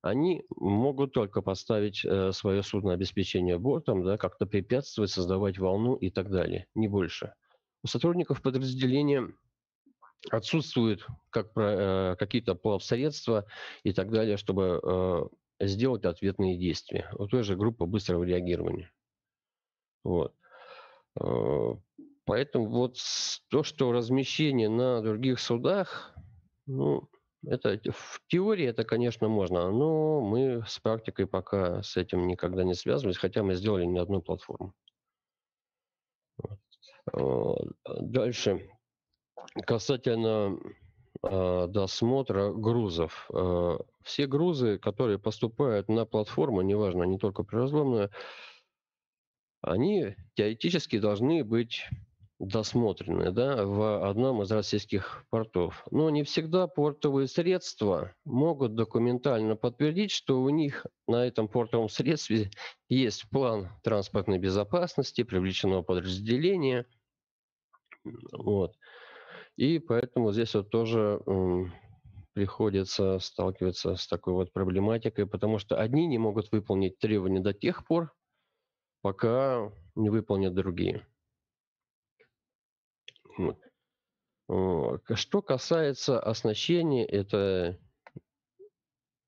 Они 0.00 0.44
могут 0.56 1.12
только 1.12 1.42
поставить 1.42 2.04
э, 2.04 2.32
свое 2.32 2.62
судно 2.62 2.94
обеспечение 2.94 3.58
бортом, 3.58 4.02
да, 4.02 4.16
как-то 4.16 4.46
препятствовать, 4.46 5.10
создавать 5.10 5.58
волну 5.58 5.94
и 5.94 6.10
так 6.10 6.30
далее, 6.30 6.66
не 6.74 6.88
больше. 6.88 7.34
У 7.84 7.86
сотрудников 7.86 8.42
подразделения 8.42 9.28
отсутствуют 10.30 11.06
как, 11.30 11.50
э, 11.56 12.16
какие-то 12.18 12.54
плавсредства 12.54 13.46
и 13.82 13.92
так 13.92 14.10
далее, 14.10 14.36
чтобы 14.36 14.80
э, 14.82 15.66
сделать 15.66 16.04
ответные 16.04 16.56
действия. 16.56 17.10
У 17.18 17.26
той 17.26 17.42
же 17.42 17.56
группы 17.56 17.86
быстрого 17.86 18.24
реагирования. 18.24 18.92
Вот. 20.04 20.34
Э, 21.20 21.74
поэтому 22.24 22.66
вот 22.66 22.96
то, 23.48 23.62
что 23.62 23.92
размещение 23.92 24.68
на 24.68 25.02
других 25.02 25.40
судах, 25.40 26.14
ну, 26.66 27.08
это 27.44 27.80
в 27.90 28.20
теории 28.28 28.66
это, 28.66 28.84
конечно, 28.84 29.28
можно, 29.28 29.70
но 29.70 30.20
мы 30.20 30.64
с 30.66 30.78
практикой 30.78 31.26
пока 31.26 31.82
с 31.82 31.96
этим 31.96 32.28
никогда 32.28 32.62
не 32.62 32.74
связывались, 32.74 33.16
хотя 33.16 33.42
мы 33.42 33.54
сделали 33.54 33.84
не 33.84 33.98
одну 33.98 34.22
платформу. 34.22 34.74
Дальше. 37.84 38.70
Касательно 39.66 40.58
э, 41.22 41.66
досмотра 41.68 42.52
грузов. 42.52 43.28
Э, 43.32 43.78
все 44.02 44.26
грузы, 44.26 44.78
которые 44.78 45.18
поступают 45.18 45.88
на 45.88 46.04
платформу, 46.04 46.62
неважно, 46.62 47.04
не 47.04 47.18
только 47.18 47.42
приразломные, 47.42 48.10
они 49.60 50.16
теоретически 50.34 50.98
должны 50.98 51.44
быть 51.44 51.84
досмотрены 52.42 53.30
да, 53.30 53.64
в 53.64 54.08
одном 54.08 54.42
из 54.42 54.50
российских 54.50 55.24
портов. 55.30 55.84
Но 55.92 56.10
не 56.10 56.24
всегда 56.24 56.66
портовые 56.66 57.28
средства 57.28 58.14
могут 58.24 58.74
документально 58.74 59.54
подтвердить, 59.54 60.10
что 60.10 60.42
у 60.42 60.48
них 60.48 60.84
на 61.06 61.24
этом 61.24 61.46
портовом 61.46 61.88
средстве 61.88 62.50
есть 62.88 63.28
план 63.30 63.70
транспортной 63.82 64.38
безопасности, 64.38 65.22
привлеченного 65.22 65.82
подразделения. 65.82 66.86
Вот. 68.32 68.74
И 69.56 69.78
поэтому 69.78 70.32
здесь 70.32 70.54
вот 70.54 70.70
тоже 70.70 71.20
приходится 72.32 73.18
сталкиваться 73.18 73.96
с 73.96 74.06
такой 74.08 74.32
вот 74.32 74.52
проблематикой, 74.52 75.26
потому 75.26 75.58
что 75.58 75.78
одни 75.78 76.06
не 76.06 76.18
могут 76.18 76.50
выполнить 76.50 76.98
требования 76.98 77.40
до 77.40 77.52
тех 77.52 77.86
пор, 77.86 78.14
пока 79.02 79.70
не 79.94 80.08
выполнят 80.08 80.54
другие. 80.54 81.06
Что 84.48 85.42
касается 85.42 86.18
оснащения, 86.18 87.04
это 87.06 87.78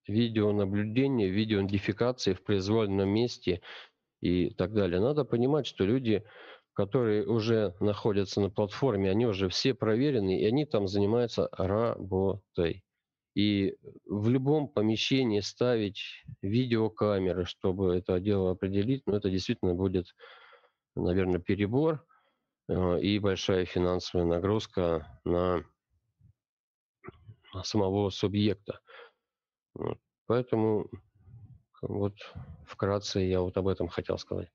видеонаблюдение, 0.06 1.30
видеоидентификации 1.30 2.34
в 2.34 2.42
произвольном 2.42 3.08
месте 3.08 3.62
и 4.20 4.50
так 4.50 4.72
далее. 4.74 5.00
Надо 5.00 5.24
понимать, 5.24 5.66
что 5.66 5.84
люди, 5.84 6.24
которые 6.74 7.24
уже 7.26 7.74
находятся 7.80 8.40
на 8.40 8.50
платформе, 8.50 9.10
они 9.10 9.26
уже 9.26 9.48
все 9.48 9.74
проверены, 9.74 10.40
и 10.40 10.44
они 10.44 10.66
там 10.66 10.88
занимаются 10.88 11.48
работой. 11.52 12.84
И 13.34 13.76
в 14.06 14.28
любом 14.28 14.68
помещении 14.68 15.40
ставить 15.40 16.24
видеокамеры, 16.42 17.46
чтобы 17.46 17.96
это 17.96 18.20
дело 18.20 18.52
определить, 18.52 19.02
ну, 19.06 19.14
это 19.14 19.30
действительно 19.30 19.74
будет, 19.74 20.14
наверное, 20.94 21.40
перебор 21.40 22.04
э, 22.68 23.00
и 23.00 23.18
большая 23.18 23.64
финансовая 23.64 24.26
нагрузка 24.26 25.20
на, 25.24 25.64
самого 27.62 28.10
субъекта. 28.10 28.80
Поэтому 30.26 30.90
вот 31.82 32.14
вкратце 32.66 33.20
я 33.20 33.40
вот 33.40 33.56
об 33.56 33.68
этом 33.68 33.88
хотел 33.88 34.18
сказать. 34.18 34.50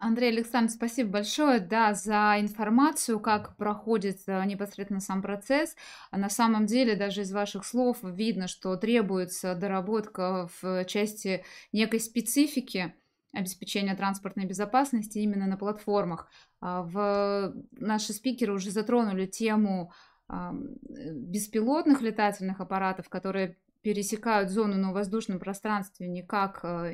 Андрей 0.00 0.30
Александрович, 0.30 0.76
спасибо 0.76 1.10
большое, 1.10 1.58
да, 1.58 1.92
за 1.92 2.36
информацию, 2.38 3.18
как 3.18 3.56
проходит 3.56 4.20
э, 4.28 4.44
непосредственно 4.44 5.00
сам 5.00 5.22
процесс. 5.22 5.74
На 6.12 6.30
самом 6.30 6.66
деле, 6.66 6.94
даже 6.94 7.22
из 7.22 7.32
ваших 7.32 7.64
слов 7.64 7.98
видно, 8.02 8.46
что 8.46 8.76
требуется 8.76 9.56
доработка 9.56 10.48
в 10.62 10.84
части 10.84 11.44
некой 11.72 11.98
специфики 11.98 12.94
обеспечения 13.32 13.96
транспортной 13.96 14.46
безопасности 14.46 15.18
именно 15.18 15.46
на 15.46 15.56
платформах. 15.56 16.28
А, 16.60 16.82
в... 16.82 17.54
Наши 17.72 18.12
спикеры 18.12 18.52
уже 18.52 18.70
затронули 18.70 19.26
тему 19.26 19.92
беспилотных 20.30 22.02
летательных 22.02 22.60
аппаратов, 22.60 23.08
которые 23.08 23.56
пересекают 23.88 24.50
зону 24.50 24.76
на 24.76 24.92
воздушном 24.92 25.38
пространстве, 25.38 26.08
никак 26.08 26.60
э, 26.62 26.92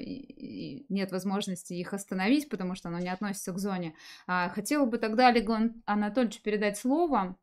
нет 0.89 1.11
возможности 1.11 1.73
их 1.73 1.93
остановить, 1.93 2.49
потому 2.49 2.77
что 2.77 2.89
оно 2.89 3.01
не 3.01 3.09
относится 3.09 3.53
к 3.53 3.59
зоне. 3.59 3.97
А, 4.29 4.49
хотела 4.51 4.87
бы 4.87 4.99
тогда 4.99 5.27
Олегу 5.27 5.57
Анатольевичу 5.87 6.41
передать 6.41 6.79
слово. 6.79 7.37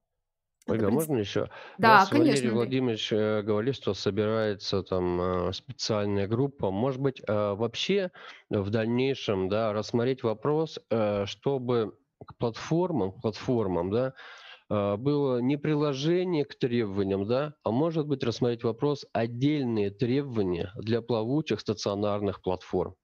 Ольга, 0.67 0.85
Это, 0.85 0.93
можно 0.93 1.17
еще? 1.17 1.49
Да, 1.77 1.99
Нас 1.99 2.07
конечно. 2.07 2.31
Валерий 2.31 2.49
Владимирович 2.51 3.11
э, 3.11 3.41
говорил, 3.41 3.73
что 3.73 3.93
собирается 3.93 4.83
там 4.83 5.19
э, 5.19 5.51
специальная 5.51 6.29
группа. 6.29 6.71
Может 6.71 7.01
быть, 7.01 7.21
вообще 7.27 8.09
в 8.49 8.69
дальнейшем 8.69 9.49
да, 9.49 9.73
рассмотреть 9.73 10.23
вопрос, 10.23 10.79
чтобы 11.25 11.97
к 12.25 12.37
платформам, 12.37 13.11
платформам, 13.19 13.91
да, 13.91 14.05
а, 14.07 14.13
было 14.71 15.39
не 15.39 15.57
приложение 15.57 16.45
к 16.45 16.55
требованиям, 16.55 17.27
да, 17.27 17.55
а 17.63 17.71
может 17.71 18.07
быть 18.07 18.23
рассмотреть 18.23 18.63
вопрос 18.63 19.05
отдельные 19.11 19.91
требования 19.91 20.71
для 20.77 21.01
плавучих 21.01 21.59
стационарных 21.59 22.41
платформ. 22.41 22.95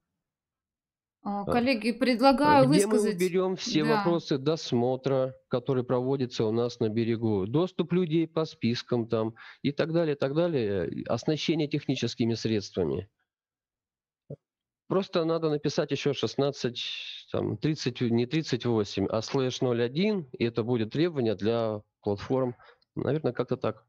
А, 1.23 1.43
коллеги, 1.43 1.91
предлагаю 1.91 2.69
Где 2.69 2.85
высказать... 2.85 3.19
мы 3.19 3.25
уберем 3.25 3.55
все 3.57 3.83
да. 3.83 3.97
вопросы 3.97 4.37
досмотра, 4.37 5.35
который 5.49 5.83
проводится 5.83 6.45
у 6.45 6.51
нас 6.53 6.79
на 6.79 6.87
берегу, 6.87 7.45
доступ 7.47 7.91
людей 7.91 8.27
по 8.27 8.45
спискам 8.45 9.09
там 9.09 9.33
и 9.61 9.73
так 9.73 9.91
далее, 9.91 10.15
и 10.15 10.17
так 10.17 10.33
далее, 10.33 11.03
оснащение 11.05 11.67
техническими 11.67 12.33
средствами. 12.33 13.09
Просто 14.87 15.25
надо 15.25 15.49
написать 15.49 15.91
еще 15.91 16.13
16, 16.13 17.27
там, 17.31 17.57
30, 17.57 18.01
не 18.01 18.25
38, 18.25 19.07
а 19.09 19.21
слэш 19.21 19.61
01, 19.61 20.29
и 20.31 20.45
это 20.45 20.63
будет 20.63 20.91
требование 20.91 21.35
для 21.35 21.81
платформ. 22.01 22.55
Наверное, 22.95 23.33
как-то 23.33 23.57
так. 23.57 23.85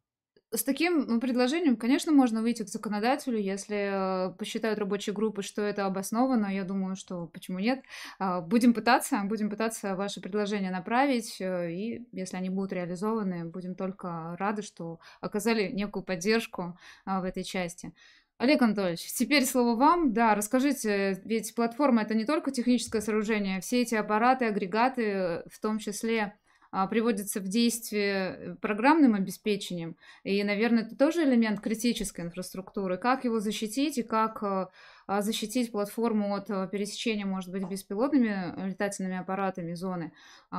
С 0.50 0.64
таким 0.64 1.20
предложением, 1.20 1.76
конечно, 1.76 2.10
можно 2.10 2.40
выйти 2.40 2.62
к 2.62 2.68
законодателю, 2.68 3.38
если 3.38 4.30
э, 4.30 4.32
посчитают 4.38 4.78
рабочие 4.78 5.14
группы, 5.14 5.42
что 5.42 5.60
это 5.60 5.84
обосновано. 5.84 6.46
Я 6.46 6.64
думаю, 6.64 6.96
что 6.96 7.26
почему 7.26 7.58
нет. 7.58 7.84
А, 8.18 8.40
будем 8.40 8.72
пытаться, 8.72 9.20
будем 9.24 9.50
пытаться 9.50 9.94
ваши 9.94 10.22
предложения 10.22 10.70
направить, 10.70 11.36
э, 11.38 11.70
и 11.72 12.08
если 12.12 12.38
они 12.38 12.48
будут 12.48 12.72
реализованы, 12.72 13.44
будем 13.44 13.74
только 13.74 14.36
рады, 14.38 14.62
что 14.62 15.00
оказали 15.20 15.70
некую 15.70 16.02
поддержку 16.02 16.78
а, 17.04 17.20
в 17.20 17.24
этой 17.24 17.44
части. 17.44 17.92
Олег 18.38 18.62
Анатольевич, 18.62 19.12
теперь 19.14 19.44
слово 19.44 19.74
вам. 19.74 20.12
Да, 20.12 20.36
расскажите, 20.36 21.20
ведь 21.24 21.52
платформа 21.56 22.02
это 22.02 22.14
не 22.14 22.24
только 22.24 22.52
техническое 22.52 23.00
сооружение, 23.00 23.60
все 23.60 23.82
эти 23.82 23.96
аппараты, 23.96 24.44
агрегаты, 24.44 25.42
в 25.50 25.60
том 25.60 25.80
числе 25.80 26.38
а, 26.70 26.86
приводятся 26.86 27.40
в 27.40 27.48
действие 27.48 28.56
программным 28.62 29.16
обеспечением. 29.16 29.96
И, 30.22 30.44
наверное, 30.44 30.84
это 30.84 30.96
тоже 30.96 31.24
элемент 31.24 31.58
критической 31.58 32.24
инфраструктуры. 32.24 32.96
Как 32.96 33.24
его 33.24 33.40
защитить 33.40 33.98
и 33.98 34.04
как 34.04 34.40
а, 34.44 34.70
а, 35.08 35.20
защитить 35.20 35.72
платформу 35.72 36.32
от 36.36 36.46
пересечения, 36.70 37.26
может 37.26 37.50
быть, 37.50 37.68
беспилотными 37.68 38.68
летательными 38.68 39.16
аппаратами 39.16 39.74
зоны. 39.74 40.12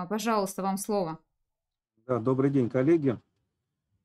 Пожалуйста, 0.10 0.64
вам 0.64 0.76
слово. 0.76 1.18
Да, 2.06 2.20
добрый 2.20 2.52
день, 2.52 2.70
коллеги. 2.70 3.18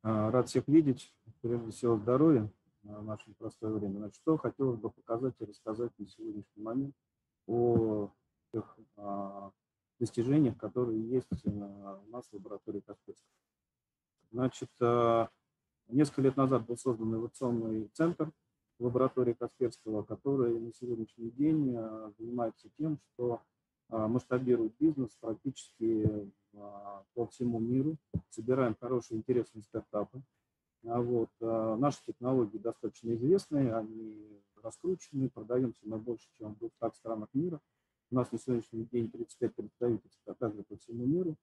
Рад 0.05 0.49
всех 0.49 0.69
видеть. 0.69 1.13
Прежде 1.43 1.73
всего, 1.73 1.97
здоровья 1.97 2.49
в 2.85 3.05
наше 3.05 3.29
непростое 3.31 3.75
время. 3.75 3.99
Значит, 3.99 4.17
что 4.17 4.37
хотелось 4.37 4.79
бы 4.79 4.91
показать 4.91 5.35
и 5.41 5.45
рассказать 5.45 5.93
на 5.99 6.09
сегодняшний 6.09 6.63
момент 6.63 6.95
о 7.47 8.11
тех 8.53 8.79
а, 8.97 9.51
достижениях, 9.99 10.57
которые 10.57 11.01
есть 11.09 11.47
а, 11.47 12.01
у 12.07 12.11
нас 12.11 12.27
в 12.27 12.35
лаборатории 12.35 12.81
Касперского. 12.81 13.31
Значит, 14.31 14.71
а, 14.81 15.29
несколько 15.89 16.23
лет 16.23 16.37
назад 16.37 16.67
был 16.67 16.77
создан 16.77 17.09
инновационный 17.09 17.89
центр 17.95 18.31
в 18.79 18.85
лаборатории 18.85 19.35
Касперского, 19.35 20.03
который 20.03 20.59
на 20.59 20.73
сегодняшний 20.73 21.31
день 21.31 21.75
а, 21.77 22.13
занимается 22.19 22.69
тем, 22.79 22.99
что 23.13 23.43
масштабирует 23.91 24.73
бизнес 24.81 25.15
практически 25.21 26.33
по 26.53 27.27
всему 27.31 27.59
миру, 27.59 27.99
собираем 28.31 28.75
хорошие 28.81 29.19
интересные 29.19 29.63
стартапы, 29.63 30.23
вот. 30.85 31.31
А 31.41 31.77
наши 31.77 32.03
технологии 32.07 32.59
достаточно 32.59 33.15
известные, 33.15 33.75
они 33.75 34.41
раскручены, 34.63 35.29
продаемся 35.29 35.81
на 35.89 35.99
больше, 35.99 36.29
чем 36.39 36.55
в 36.55 36.59
200 36.59 36.97
странах 36.97 37.29
мира. 37.33 37.61
У 38.11 38.15
нас 38.15 38.31
на 38.33 38.39
сегодняшний 38.39 38.85
день 38.85 39.11
35 39.11 39.55
представительств, 39.55 40.23
а 40.27 40.35
также 40.35 40.63
по 40.63 40.77
всему 40.77 41.07
миру. 41.07 41.37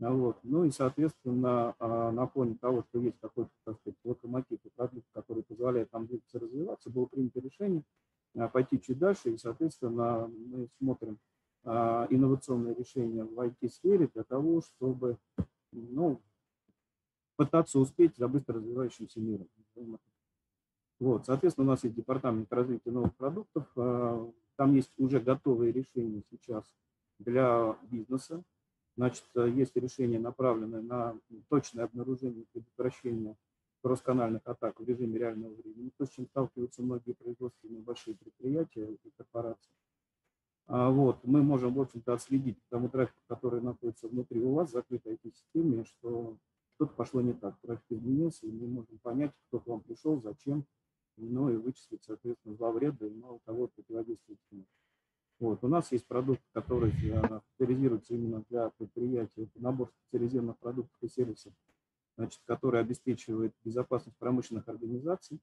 А 0.00 0.12
вот. 0.12 0.38
Ну 0.42 0.64
и, 0.64 0.70
соответственно, 0.70 1.74
на 1.78 2.26
фоне 2.26 2.56
того, 2.60 2.82
что 2.82 2.98
есть 2.98 3.18
какой-то, 3.20 3.50
так 3.64 3.76
сказать, 3.78 3.98
локомотив 4.04 4.58
продукт, 4.76 5.06
который 5.12 5.42
позволяет 5.42 5.92
нам 5.92 6.06
двигаться, 6.06 6.38
развиваться, 6.38 6.90
было 6.90 7.06
принято 7.06 7.40
решение 7.40 7.82
пойти 8.52 8.80
чуть 8.80 8.98
дальше, 8.98 9.30
и, 9.30 9.38
соответственно, 9.38 10.26
мы 10.26 10.68
смотрим 10.78 11.18
инновационные 11.64 12.74
решения 12.74 13.22
в 13.22 13.38
IT-сфере 13.38 14.10
для 14.12 14.24
того, 14.24 14.60
чтобы 14.60 15.18
ну, 15.70 16.20
пытаться 17.36 17.78
успеть 17.78 18.16
за 18.16 18.28
быстро 18.28 18.56
развивающимся 18.56 19.20
миром. 19.20 19.48
Вот, 21.00 21.26
соответственно, 21.26 21.66
у 21.66 21.70
нас 21.70 21.84
есть 21.84 21.96
департамент 21.96 22.52
развития 22.52 22.90
новых 22.90 23.14
продуктов. 23.16 23.66
А, 23.76 24.30
там 24.56 24.74
есть 24.74 24.92
уже 24.96 25.20
готовые 25.20 25.72
решения 25.72 26.22
сейчас 26.30 26.64
для 27.18 27.76
бизнеса. 27.90 28.42
Значит, 28.96 29.24
есть 29.34 29.74
решения, 29.76 30.20
направленные 30.20 30.80
на 30.80 31.18
точное 31.48 31.84
обнаружение 31.84 32.42
и 32.42 32.46
предотвращение 32.52 33.36
кроссканальных 33.82 34.40
атак 34.46 34.80
в 34.80 34.84
режиме 34.84 35.18
реального 35.18 35.52
времени, 35.52 35.90
то, 35.98 36.06
с 36.06 36.10
чем 36.10 36.26
сталкиваются 36.26 36.80
многие 36.80 37.12
производственные 37.12 37.82
большие 37.82 38.16
предприятия 38.16 38.96
и 39.02 39.10
корпорации. 39.16 39.72
А 40.66 40.88
вот, 40.88 41.18
мы 41.24 41.42
можем, 41.42 41.74
в 41.74 41.80
общем-то, 41.80 42.14
отследить 42.14 42.56
тому 42.70 42.88
трафику, 42.88 43.18
который 43.26 43.60
находится 43.60 44.08
внутри 44.08 44.40
у 44.40 44.54
вас, 44.54 44.70
закрытой 44.70 45.14
IT-системе, 45.14 45.84
что 45.84 46.38
что-то 46.74 46.94
пошло 46.94 47.20
не 47.20 47.32
так, 47.32 47.56
трафик 47.60 47.84
изменился, 47.90 48.46
и 48.46 48.52
мы 48.52 48.66
можем 48.66 48.98
понять, 48.98 49.32
кто 49.48 49.60
к 49.60 49.66
вам 49.66 49.80
пришел, 49.80 50.20
зачем, 50.20 50.64
ну 51.16 51.48
и 51.48 51.56
вычислить, 51.56 52.02
соответственно, 52.02 52.56
зловреда 52.56 53.06
и 53.06 53.14
мало 53.14 53.40
того, 53.44 53.68
противодействовать 53.68 54.40
ему. 54.50 54.66
Вот. 55.40 55.62
У 55.62 55.68
нас 55.68 55.90
есть 55.92 56.06
продукт, 56.06 56.40
который 56.52 56.90
э, 56.90 57.40
специализируется 57.48 58.14
именно 58.14 58.44
для 58.48 58.70
предприятий. 58.70 59.42
Это 59.42 59.62
набор 59.62 59.90
специализированных 60.06 60.58
продуктов 60.58 60.96
и 61.02 61.08
сервисов, 61.08 61.52
значит, 62.16 62.40
который 62.46 62.80
обеспечивает 62.80 63.52
безопасность 63.64 64.16
промышленных 64.18 64.68
организаций. 64.68 65.40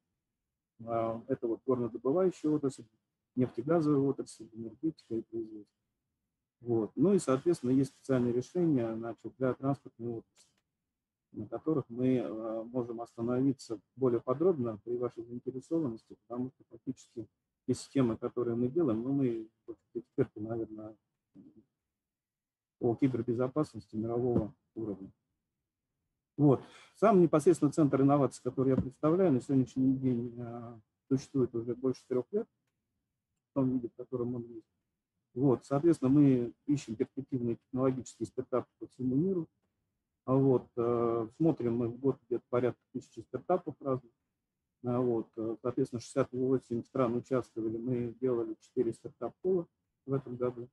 А, 0.85 1.21
это 1.27 1.47
вот 1.47 1.61
горнодобывающая 1.65 2.49
отрасль, 2.49 2.85
нефтегазовая 3.35 3.99
отрасль, 3.99 4.49
энергетика 4.53 5.15
и 5.15 5.21
производство. 5.21 5.77
Вот. 6.61 6.91
Ну 6.95 7.13
и, 7.13 7.19
соответственно, 7.19 7.71
есть 7.71 7.91
специальные 7.91 8.33
решения 8.33 8.95
значит, 8.95 9.33
для 9.37 9.53
транспортной 9.53 10.13
отрасли, 10.19 10.50
на 11.31 11.47
которых 11.47 11.85
мы 11.89 12.17
э, 12.17 12.63
можем 12.63 13.01
остановиться 13.01 13.79
более 13.95 14.21
подробно 14.21 14.79
при 14.83 14.97
вашей 14.97 15.23
заинтересованности, 15.23 16.17
потому 16.27 16.51
что 16.51 16.63
практически 16.69 17.27
те 17.67 17.73
системы, 17.73 18.17
которые 18.17 18.55
мы 18.55 18.67
делаем, 18.67 19.01
ну, 19.01 19.13
мы 19.13 19.47
эксперты, 19.93 20.41
наверное, 20.41 20.95
по 22.79 22.95
кибербезопасности 22.95 23.95
мирового 23.95 24.53
уровня. 24.75 25.11
Вот. 26.37 26.63
Сам 26.95 27.21
непосредственно 27.21 27.71
центр 27.71 28.01
инноваций, 28.01 28.41
который 28.43 28.69
я 28.69 28.75
представляю, 28.75 29.31
на 29.31 29.41
сегодняшний 29.41 29.95
день 29.95 30.33
э, 30.37 30.79
существует 31.07 31.53
уже 31.55 31.75
больше 31.75 32.03
трех 32.07 32.25
лет, 32.31 32.47
в 33.51 33.53
том 33.53 33.69
виде, 33.71 33.89
в 33.89 33.95
котором 33.95 34.35
он 34.35 34.43
есть. 34.47 34.65
Вот, 35.33 35.65
соответственно, 35.65 36.09
мы 36.09 36.53
ищем 36.65 36.95
перспективные 36.95 37.55
технологические 37.55 38.27
стартапы 38.27 38.67
по 38.79 38.87
всему 38.87 39.15
миру. 39.15 39.47
А 40.25 40.35
вот, 40.35 40.67
э, 40.77 41.27
смотрим 41.37 41.77
мы 41.77 41.87
в 41.87 41.99
год 41.99 42.17
где-то 42.27 42.43
порядка 42.49 42.81
тысячи 42.93 43.21
стартапов 43.21 43.75
разных. 43.79 44.11
А 44.83 44.99
вот, 44.99 45.29
э, 45.37 45.55
соответственно, 45.61 45.99
68 45.99 46.83
стран 46.83 47.15
участвовали, 47.15 47.77
мы 47.77 48.15
делали 48.19 48.55
4 48.59 48.93
стартап-пола 48.93 49.67
в 50.05 50.13
этом 50.13 50.37
году. 50.37 50.69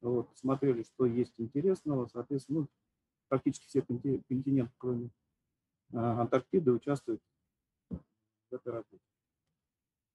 Вот, 0.00 0.30
смотрели, 0.36 0.82
что 0.82 1.06
есть 1.06 1.34
интересного, 1.38 2.06
соответственно, 2.06 2.60
ну, 2.60 2.68
практически 3.28 3.66
все 3.66 3.82
континенты, 3.82 4.72
кроме 4.78 5.10
а, 5.92 6.20
Антарктиды, 6.22 6.72
участвуют 6.72 7.20
в 7.90 8.54
этой 8.54 8.72
работе. 8.72 9.02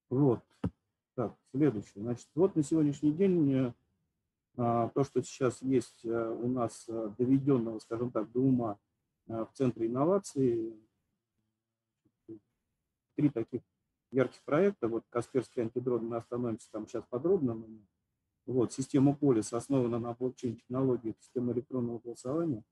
Вот. 0.09 0.43
Так, 1.15 1.35
следующее. 1.51 2.03
Значит, 2.03 2.27
вот 2.35 2.55
на 2.55 2.63
сегодняшний 2.63 3.11
день 3.11 3.53
а, 3.55 3.73
то, 4.55 5.03
что 5.03 5.23
сейчас 5.23 5.61
есть 5.61 6.05
э, 6.05 6.29
у 6.29 6.47
нас 6.49 6.85
э, 6.89 7.11
доведенного, 7.17 7.79
скажем 7.79 8.11
так, 8.11 8.31
до 8.31 8.41
ума 8.41 8.77
в 9.27 9.49
Центре 9.53 9.87
инноваций, 9.87 10.75
три 13.15 13.29
таких 13.29 13.61
ярких 14.11 14.43
проекта. 14.43 14.87
Вот 14.87 15.05
Касперский 15.09 15.61
антидрон, 15.61 16.05
мы 16.05 16.17
остановимся 16.17 16.69
там 16.71 16.87
сейчас 16.87 17.05
подробно. 17.09 17.53
Но, 17.53 17.67
вот, 18.45 18.73
система 18.73 19.15
Полис 19.15 19.53
основана 19.53 19.99
на 19.99 20.13
блокчейн-технологии, 20.13 21.15
система 21.19 21.53
электронного 21.53 21.99
голосования, 21.99 22.63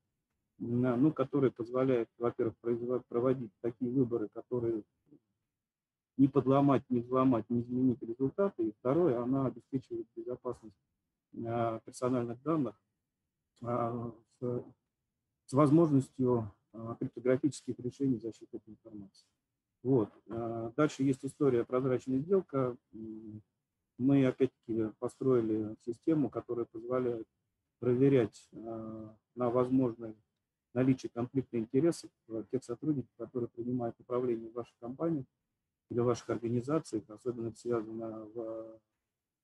ну, 0.57 1.13
которая 1.13 1.51
позволяет, 1.51 2.09
во-первых, 2.17 2.55
проводить 3.07 3.51
такие 3.61 3.91
выборы, 3.91 4.27
которые 4.33 4.83
не 6.17 6.27
подломать, 6.27 6.83
не 6.89 6.99
взломать, 6.99 7.49
не 7.49 7.61
изменить 7.61 8.01
результаты. 8.01 8.67
И 8.67 8.73
второе, 8.79 9.21
она 9.21 9.45
обеспечивает 9.45 10.05
безопасность 10.15 10.75
а, 10.75 10.98
персональных 11.31 12.41
данных 12.43 12.75
а, 13.61 14.11
с, 14.39 15.53
возможностью 15.53 16.51
а, 16.73 16.95
криптографических 16.95 17.79
решений 17.79 18.19
защиты 18.19 18.57
этой 18.57 18.71
информации. 18.71 19.27
Вот. 19.83 20.09
А, 20.29 20.71
дальше 20.75 21.03
есть 21.03 21.25
история 21.25 21.63
прозрачная 21.63 22.19
сделка. 22.19 22.75
Мы 23.97 24.25
опять-таки 24.25 24.91
построили 24.99 25.75
систему, 25.85 26.29
которая 26.29 26.65
позволяет 26.65 27.27
проверять 27.79 28.47
а, 28.53 29.15
на 29.35 29.49
возможное 29.49 30.15
наличие 30.73 31.09
конфликта 31.09 31.57
интересов 31.57 32.11
тех 32.51 32.63
сотрудников, 32.63 33.09
которые 33.17 33.49
принимают 33.49 33.99
управление 33.99 34.51
вашей 34.51 34.75
компании 34.79 35.25
или 35.89 35.99
ваших 35.99 36.29
организациях, 36.29 37.03
особенно 37.09 37.47
это 37.47 37.57
связано 37.57 38.25
в 38.25 38.79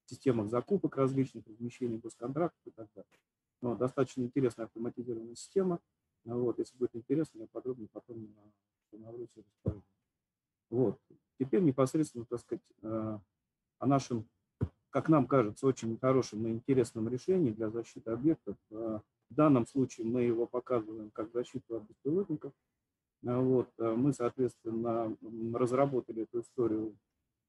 системах 0.05 0.49
закупок 0.49 0.97
различных, 0.97 1.45
размещения 1.47 1.97
госконтрактов 1.97 2.61
и 2.65 2.71
так 2.71 2.87
далее. 2.95 3.09
Но 3.61 3.75
достаточно 3.75 4.21
интересная 4.21 4.65
автоматизированная 4.65 5.35
система. 5.35 5.79
Вот, 6.23 6.59
если 6.59 6.77
будет 6.77 6.95
интересно, 6.95 7.39
я 7.39 7.47
подробнее 7.47 7.89
потом 7.91 8.29
установлю 8.91 9.27
все 9.27 9.41
расскажу. 9.41 9.83
Вот. 10.69 10.99
Теперь 11.39 11.61
непосредственно, 11.61 12.25
так 12.25 12.39
сказать, 12.39 12.63
э, 12.81 13.19
о 13.79 13.85
нашем, 13.85 14.27
как 14.89 15.09
нам 15.09 15.27
кажется, 15.27 15.67
очень 15.67 15.97
хорошем 15.99 16.47
и 16.47 16.51
интересном 16.51 17.09
решении 17.09 17.51
для 17.51 17.69
защиты 17.69 18.11
объектов. 18.11 18.55
Э, 18.71 18.99
в 19.29 19.33
данном 19.33 19.67
случае 19.67 20.07
мы 20.07 20.23
его 20.23 20.47
показываем 20.47 21.11
как 21.11 21.31
защиту 21.31 21.77
от 21.77 21.83
беспилотников. 21.83 22.53
Э, 23.23 23.37
вот. 23.37 23.69
Мы, 23.77 24.13
соответственно, 24.13 25.15
разработали 25.53 26.23
эту 26.23 26.41
историю 26.41 26.97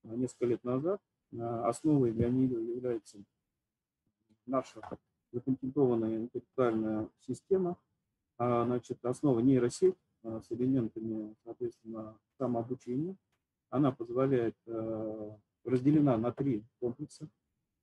несколько 0.03 0.47
лет 0.47 0.65
назад. 0.65 1.01
Основой 1.39 2.13
для 2.13 2.29
нее 2.29 2.75
является 2.75 3.19
наша 4.47 4.81
запатентованная 5.33 6.19
интеллектуальная 6.19 7.09
система, 7.27 7.77
значит, 8.39 9.05
основа 9.05 9.41
нейросеть, 9.41 9.97
Э, 10.27 10.41
с 10.41 10.51
элементами, 10.51 11.37
соответственно, 11.45 12.19
самообучения. 12.37 13.17
Она 13.71 13.93
позволяет, 13.93 14.57
э, 14.67 15.37
разделена 15.65 16.17
на 16.17 16.33
три 16.33 16.65
комплекса. 16.81 17.29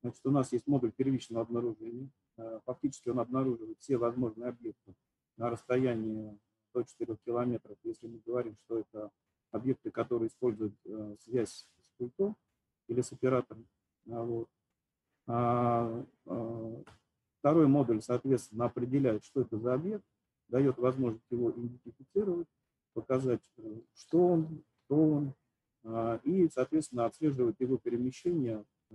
Значит, 0.02 0.20
у 0.26 0.30
нас 0.30 0.52
есть 0.52 0.66
модуль 0.66 0.92
первичного 0.92 1.42
обнаружения. 1.42 2.10
Э, 2.36 2.60
фактически 2.66 3.08
он 3.08 3.20
обнаруживает 3.20 3.78
все 3.78 3.96
возможные 3.96 4.50
объекты 4.50 4.94
на 5.38 5.48
расстоянии 5.48 6.38
до 6.74 6.82
4 6.82 7.16
километров, 7.24 7.78
если 7.82 8.08
мы 8.08 8.20
говорим, 8.26 8.56
что 8.64 8.80
это 8.80 9.10
объекты, 9.50 9.90
которые 9.90 10.28
используют 10.28 10.74
связь 11.20 11.66
с 11.80 11.88
пультом 11.96 12.36
или 12.88 13.00
с 13.00 13.12
оператором. 13.12 13.66
Вот. 14.06 14.48
А, 15.26 16.04
второй 17.38 17.66
модуль, 17.66 18.02
соответственно, 18.02 18.66
определяет, 18.66 19.24
что 19.24 19.42
это 19.42 19.58
за 19.58 19.74
объект, 19.74 20.04
дает 20.48 20.78
возможность 20.78 21.30
его 21.30 21.50
идентифицировать, 21.50 22.48
показать, 22.92 23.42
э, 23.58 23.80
что 23.94 24.26
он, 24.26 24.62
кто 24.84 25.10
он, 25.10 25.34
а, 25.84 26.20
и, 26.24 26.48
соответственно, 26.48 27.06
отслеживать 27.06 27.60
его 27.60 27.76
перемещение 27.76 28.64
а, 28.90 28.94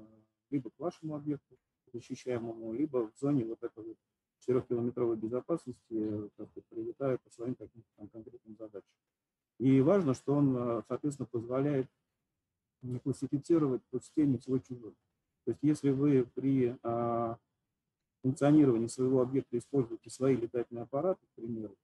либо 0.49 0.69
к 0.69 0.79
вашему 0.79 1.15
объекту 1.15 1.57
защищаемому, 1.93 2.73
либо 2.73 3.11
в 3.11 3.19
зоне 3.19 3.45
вот 3.45 3.63
этой 3.63 3.83
вот 3.83 3.97
4-километровой 4.47 5.17
безопасности, 5.17 5.79
э, 5.89 6.29
как 6.37 6.49
прилетая 6.69 7.17
по 7.17 7.29
своим 7.31 7.55
каким-то 7.55 8.07
конкретным 8.11 8.55
задачам. 8.57 8.89
И 9.59 9.81
важно, 9.81 10.13
что 10.13 10.35
он, 10.35 10.55
э, 10.55 10.81
соответственно, 10.87 11.27
позволяет 11.31 11.87
классифицировать 13.03 13.81
по 13.89 13.99
системе 13.99 14.39
свой-чужой. 14.39 14.93
То 15.45 15.51
есть 15.51 15.59
если 15.61 15.89
вы 15.89 16.27
при 16.35 16.77
а, 16.83 17.37
функционировании 18.21 18.87
своего 18.87 19.21
объекта 19.21 19.57
используете 19.57 20.09
свои 20.09 20.35
летательные 20.35 20.83
аппараты, 20.83 21.25
к 21.25 21.41
примеру, 21.41 21.75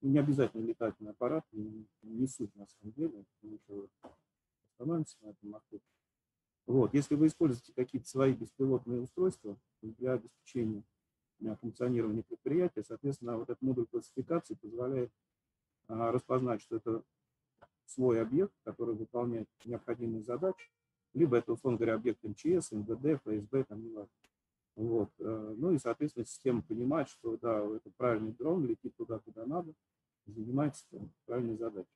ну, 0.00 0.10
не 0.10 0.18
обязательно 0.18 0.64
летательный 0.64 1.10
аппарат, 1.10 1.44
не, 1.52 1.86
не 2.02 2.26
суть 2.26 2.54
на 2.56 2.66
самом 2.66 2.92
деле, 2.92 3.24
мы 3.42 3.52
еще 3.52 3.88
остановимся 4.72 5.16
на 5.22 5.30
этом 5.30 5.54
аспекте. 5.54 5.86
Вот. 6.66 6.94
Если 6.94 7.16
вы 7.16 7.26
используете 7.26 7.72
какие-то 7.74 8.08
свои 8.08 8.32
беспилотные 8.32 9.02
устройства 9.02 9.56
для 9.82 10.12
обеспечения 10.12 10.84
функционирования 11.60 12.22
предприятия, 12.22 12.84
соответственно, 12.84 13.36
вот 13.36 13.50
этот 13.50 13.62
модуль 13.62 13.86
классификации 13.86 14.54
позволяет 14.54 15.10
а, 15.88 16.12
распознать, 16.12 16.62
что 16.62 16.76
это 16.76 17.02
свой 17.90 18.22
объект, 18.22 18.52
который 18.64 18.94
выполняет 18.94 19.48
необходимые 19.64 20.22
задачи, 20.22 20.70
либо 21.14 21.36
это, 21.36 21.52
условно 21.52 21.78
говоря, 21.78 21.94
объект 21.94 22.22
МЧС, 22.22 22.72
МВД, 22.72 23.20
ФСБ, 23.22 23.64
там 23.64 23.82
не 23.82 23.90
важно. 23.90 24.12
Вот. 24.76 25.10
Э, 25.18 25.54
ну 25.56 25.72
и, 25.72 25.78
соответственно, 25.78 26.24
система 26.24 26.62
понимает, 26.62 27.08
что 27.08 27.36
да, 27.36 27.64
это 27.64 27.90
правильный 27.96 28.32
дрон, 28.32 28.66
летит 28.66 28.94
туда, 28.96 29.18
куда 29.18 29.44
надо, 29.44 29.72
занимается 30.26 30.84
там, 30.90 31.10
правильной 31.26 31.56
задачей. 31.56 31.88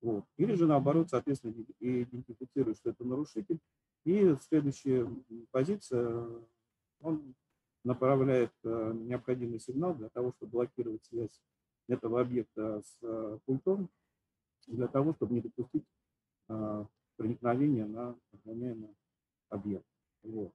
Вот. 0.00 0.24
Или 0.36 0.54
же 0.54 0.66
наоборот, 0.66 1.10
соответственно, 1.10 1.54
идентифицирует, 1.80 2.78
что 2.78 2.90
это 2.90 3.04
нарушитель. 3.04 3.58
И 4.04 4.34
следующая 4.48 5.08
позиция, 5.50 6.26
он 7.00 7.34
направляет 7.84 8.52
э, 8.64 8.92
необходимый 8.94 9.60
сигнал 9.60 9.94
для 9.94 10.08
того, 10.08 10.32
чтобы 10.32 10.52
блокировать 10.52 11.04
связь 11.04 11.40
этого 11.88 12.20
объекта 12.20 12.82
с 12.82 12.98
э, 13.02 13.38
пультом, 13.44 13.88
для 14.66 14.88
того, 14.88 15.14
чтобы 15.14 15.34
не 15.34 15.40
допустить 15.40 15.84
проникновения 17.16 17.86
на 17.86 18.16
охраняемый 18.32 18.94
объект. 19.50 19.86
Вот. 20.22 20.52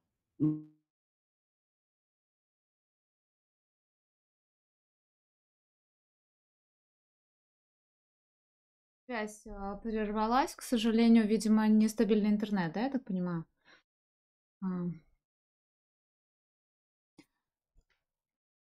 Связь 9.06 9.46
а, 9.46 9.76
прервалась, 9.76 10.56
к 10.56 10.62
сожалению, 10.62 11.24
видимо, 11.28 11.68
нестабильный 11.68 12.30
интернет, 12.30 12.72
да, 12.72 12.80
я 12.82 12.90
так 12.90 13.04
понимаю? 13.04 13.44
А. 14.62 14.68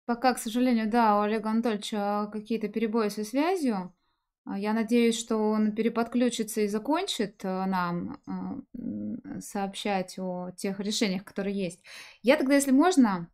Пока, 0.06 0.34
к 0.34 0.38
сожалению, 0.38 0.90
да, 0.90 1.18
у 1.18 1.20
Олега 1.22 1.50
Анатольевича 1.50 2.28
какие-то 2.32 2.68
перебои 2.68 3.10
со 3.10 3.22
связью. 3.24 3.92
А, 4.48 4.58
Я 4.58 4.72
надеюсь, 4.72 5.18
что 5.18 5.36
он 5.36 5.72
переподключится 5.72 6.62
и 6.62 6.68
закончит 6.68 7.44
э, 7.44 7.66
нам 7.66 8.18
э, 8.74 9.40
сообщать 9.40 10.18
о 10.18 10.50
тех 10.56 10.80
решениях, 10.80 11.24
которые 11.24 11.56
есть. 11.56 11.82
Я 12.22 12.36
тогда, 12.36 12.54
если 12.54 12.70
можно, 12.70 13.28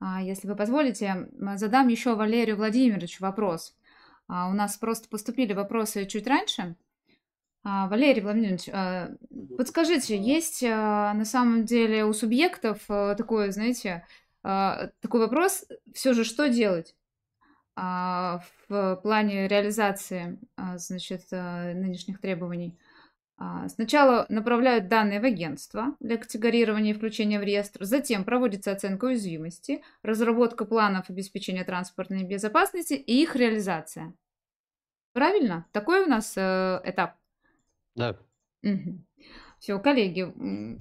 а, 0.00 0.22
если 0.22 0.48
вы 0.48 0.56
позволите, 0.56 1.28
задам 1.56 1.88
еще 1.88 2.14
Валерию 2.14 2.56
Владимировичу 2.56 3.22
вопрос. 3.22 3.76
А, 4.28 4.48
У 4.48 4.54
нас 4.54 4.76
просто 4.78 5.08
поступили 5.08 5.52
вопросы 5.52 6.06
чуть 6.06 6.26
раньше. 6.26 6.76
Валерий 7.64 8.22
Владимирович, 8.22 8.70
подскажите, 9.56 10.16
есть 10.16 10.62
на 10.62 11.24
самом 11.24 11.64
деле 11.64 12.04
у 12.04 12.12
субъектов 12.12 12.78
а, 12.88 13.16
такое, 13.16 13.50
знаете, 13.50 14.06
такой 14.42 15.20
вопрос, 15.20 15.64
все 15.92 16.12
же 16.12 16.22
что 16.22 16.48
делать? 16.48 16.94
А, 17.76 18.40
в 18.68 18.96
плане 19.02 19.48
реализации, 19.48 20.38
а, 20.56 20.78
значит, 20.78 21.22
а, 21.30 21.74
нынешних 21.74 22.20
требований. 22.20 22.78
А, 23.38 23.68
Сначала 23.68 24.24
направляют 24.30 24.88
данные 24.88 25.20
в 25.20 25.24
агентство 25.24 25.94
для 26.00 26.16
категорирования 26.16 26.92
и 26.92 26.94
включения 26.94 27.38
в 27.38 27.42
реестр, 27.42 27.84
затем 27.84 28.24
проводится 28.24 28.72
оценка 28.72 29.04
уязвимости, 29.04 29.82
разработка 30.02 30.64
планов 30.64 31.10
обеспечения 31.10 31.64
транспортной 31.64 32.24
безопасности 32.24 32.94
и 32.94 33.22
их 33.22 33.36
реализация. 33.36 34.14
Правильно? 35.12 35.66
Такой 35.72 36.04
у 36.04 36.06
нас 36.06 36.34
э, 36.36 36.80
этап. 36.84 37.16
Да. 37.94 38.18
Все, 39.66 39.80
коллеги, 39.80 40.32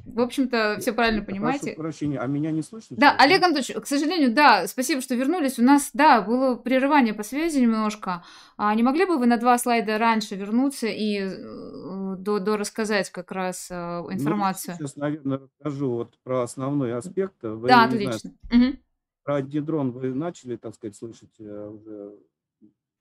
в 0.06 0.20
общем-то, 0.22 0.78
все 0.80 0.94
правильно 0.94 1.24
Прошу 1.24 1.32
понимаете. 1.32 1.74
прощения, 1.74 2.20
а 2.20 2.28
меня 2.28 2.52
не 2.52 2.62
слышно? 2.62 2.95
Да, 2.99 3.16
Олег 3.18 3.41
Анатольевич, 3.41 3.74
к 3.84 3.88
сожалению, 3.88 4.32
да, 4.32 4.68
спасибо, 4.68 5.02
что 5.02 5.16
вернулись. 5.16 5.57
У 5.57 5.64
нас, 5.64 5.90
да, 5.95 6.22
было 6.22 6.53
прерывание 6.53 7.16
по 7.16 7.24
связи 7.24 7.57
немножко. 7.57 8.24
А 8.57 8.76
не 8.76 8.84
могли 8.84 9.06
бы 9.06 9.18
вы 9.18 9.26
на 9.26 9.38
два 9.38 9.57
слайда 9.57 9.98
раньше 9.98 10.36
вернуться 10.36 10.86
и 10.86 11.18
э, 11.18 12.16
до, 12.20 12.38
до 12.38 12.57
рассказать 12.57 13.10
как 13.10 13.32
раз 13.32 13.70
э, 13.72 13.76
Ну, 14.03 14.14
информацию? 14.14 14.76
сейчас, 14.76 14.95
наверное, 14.98 15.40
расскажу 15.40 15.90
вот 15.90 16.20
про 16.24 16.44
основной 16.44 16.95
аспект. 16.95 17.41
Вы, 17.41 17.68
Да, 17.68 17.88
не 17.88 17.98
знаю, 17.98 18.10
отлично. 18.18 18.32
Мгм. 18.52 18.80
про 19.24 19.41
Дидрон 19.41 19.91
вы 19.94 20.14
начали, 20.14 20.57
так 20.57 20.76
сказать, 20.76 20.95
слышать 20.95 21.34
э, 21.40 21.70
уже 21.70 22.14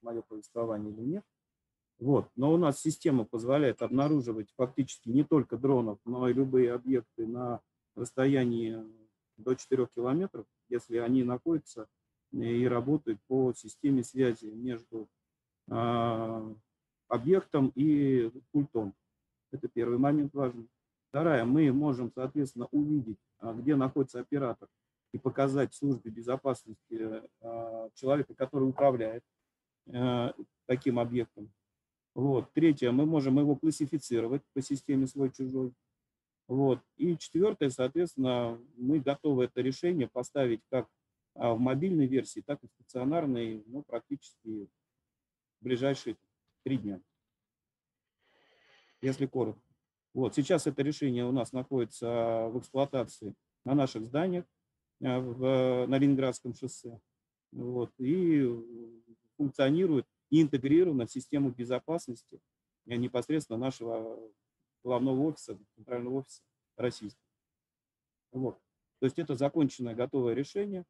мое 0.01 0.23
повествование 0.23 0.91
или 0.91 1.01
нет. 1.01 1.23
Вот. 1.99 2.29
Но 2.35 2.53
у 2.53 2.57
нас 2.57 2.81
система 2.81 3.23
позволяет 3.23 3.81
обнаруживать 3.81 4.51
фактически 4.57 5.09
не 5.09 5.23
только 5.23 5.57
дронов, 5.57 5.99
но 6.05 6.27
и 6.27 6.33
любые 6.33 6.73
объекты 6.73 7.25
на 7.25 7.61
расстоянии 7.95 8.83
до 9.37 9.55
4 9.55 9.87
километров, 9.95 10.45
если 10.69 10.97
они 10.97 11.23
находятся 11.23 11.87
и 12.31 12.67
работают 12.67 13.19
по 13.27 13.53
системе 13.53 14.03
связи 14.03 14.47
между 14.47 15.07
а, 15.69 16.53
объектом 17.07 17.71
и 17.75 18.31
пультом. 18.51 18.93
Это 19.51 19.67
первый 19.69 19.97
момент 19.97 20.33
важный. 20.33 20.67
Вторая, 21.09 21.45
мы 21.45 21.71
можем, 21.71 22.11
соответственно, 22.13 22.67
увидеть, 22.71 23.19
а, 23.39 23.53
где 23.53 23.75
находится 23.75 24.19
оператор 24.19 24.67
и 25.13 25.17
показать 25.17 25.73
службе 25.73 26.11
безопасности 26.11 27.21
а, 27.41 27.89
человека, 27.93 28.35
который 28.35 28.67
управляет 28.67 29.23
э, 29.87 30.33
таким 30.65 30.99
объектом. 30.99 31.49
Вот. 32.15 32.53
Третье, 32.53 32.91
мы 32.91 33.05
можем 33.05 33.37
его 33.37 33.57
классифицировать 33.57 34.41
по 34.53 34.61
системе 34.61 35.05
свой-чужой. 35.05 35.73
Вот. 36.47 36.79
И 36.95 37.17
четвертое, 37.17 37.69
соответственно, 37.69 38.57
мы 38.77 38.99
готовы 38.99 39.45
это 39.45 39.61
решение 39.61 40.07
поставить 40.07 40.61
как 40.69 40.87
а, 41.33 41.53
в 41.53 41.59
мобильной 41.59 42.07
версии, 42.07 42.39
так 42.39 42.63
и 42.63 42.67
в 42.67 42.71
стационарной, 42.71 43.63
ну, 43.67 43.83
практически 43.83 44.69
в 45.59 45.63
ближайшие 45.63 46.15
три 46.63 46.77
дня, 46.77 47.01
если 49.01 49.25
коротко. 49.25 49.61
Вот. 50.13 50.35
Сейчас 50.35 50.67
это 50.67 50.81
решение 50.83 51.25
у 51.25 51.33
нас 51.33 51.51
находится 51.51 52.47
в 52.47 52.59
эксплуатации 52.59 53.35
на 53.65 53.75
наших 53.75 54.05
зданиях 54.05 54.45
а, 55.03 55.19
в, 55.19 55.85
на 55.87 55.97
Ленинградском 55.97 56.53
шоссе. 56.53 56.97
Вот. 57.51 57.91
И 57.97 58.47
функционирует 59.35 60.07
и 60.29 60.41
интегрировано 60.41 61.05
в 61.05 61.11
систему 61.11 61.51
безопасности 61.51 62.39
э, 62.87 62.95
непосредственно 62.95 63.59
нашего 63.59 64.19
главного 64.83 65.21
офиса, 65.21 65.57
центрального 65.75 66.19
офиса 66.19 66.41
российского. 66.77 67.25
Вот. 68.31 68.59
То 68.99 69.05
есть 69.05 69.19
это 69.19 69.35
законченное, 69.35 69.95
готовое 69.95 70.33
решение. 70.33 70.85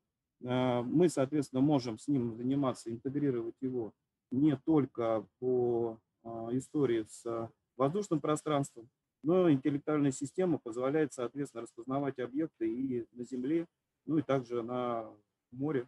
А, 0.46 0.82
Мы, 0.84 1.10
соответственно, 1.10 1.62
можем 1.62 1.98
с 1.98 2.08
ним 2.08 2.36
заниматься, 2.36 2.92
интегрировать 2.92 3.56
его 3.62 3.94
не 4.32 4.58
только 4.58 5.26
по 5.40 6.00
а, 6.24 6.50
истории 6.52 7.06
с 7.08 7.52
воздушным 7.78 8.20
пространством, 8.20 8.90
но 9.24 9.52
интеллектуальная 9.52 10.12
система 10.12 10.60
позволяет, 10.60 11.14
соответственно, 11.14 11.64
распознавать 11.64 12.20
объекты 12.20 12.72
и 12.72 13.08
на 13.12 13.24
земле, 13.24 13.68
ну 14.06 14.18
и 14.18 14.22
также 14.22 14.62
на 14.62 15.12
море, 15.52 15.88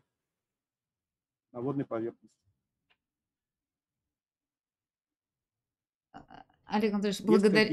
на 1.52 1.62
водной 1.62 1.86
поверхности. 1.86 2.47
Олег 6.68 6.94
Анатольевич, 6.94 7.22
благодарю. 7.24 7.72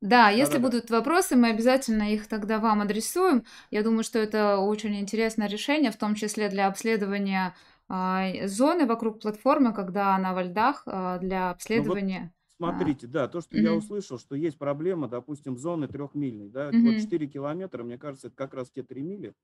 Да, 0.00 0.30
если 0.30 0.58
Да-да-да. 0.58 0.58
будут 0.58 0.90
вопросы, 0.90 1.36
мы 1.36 1.50
обязательно 1.50 2.12
их 2.12 2.26
тогда 2.28 2.58
вам 2.58 2.80
адресуем. 2.82 3.44
Я 3.70 3.82
думаю, 3.84 4.02
что 4.04 4.18
это 4.18 4.58
очень 4.58 4.96
интересное 4.98 5.46
решение, 5.48 5.92
в 5.92 5.96
том 5.96 6.16
числе 6.16 6.48
для 6.48 6.66
обследования 6.66 7.54
а, 7.88 8.24
зоны 8.48 8.86
вокруг 8.86 9.20
платформы, 9.22 9.72
когда 9.72 10.16
она 10.16 10.34
во 10.34 10.42
льдах, 10.42 10.82
а, 10.86 11.18
для 11.18 11.50
обследования. 11.50 12.34
Смотрите, 12.48 13.06
да, 13.08 13.28
то, 13.28 13.40
что 13.40 13.58
я 13.58 13.74
мгм. 13.74 13.74
услышал, 13.74 14.18
что 14.18 14.36
есть 14.36 14.58
проблема, 14.58 15.08
допустим, 15.08 15.56
зоны 15.58 15.88
трехмильной, 15.88 16.48
да, 16.48 16.72
Мгм. 16.72 16.82
вот 16.82 16.96
4 16.98 17.26
километра, 17.26 17.82
мне 17.82 17.98
кажется, 17.98 18.28
это 18.28 18.36
как 18.36 18.54
раз 18.54 18.70
те 18.70 18.82
3 18.82 19.02
мили, 19.02 19.34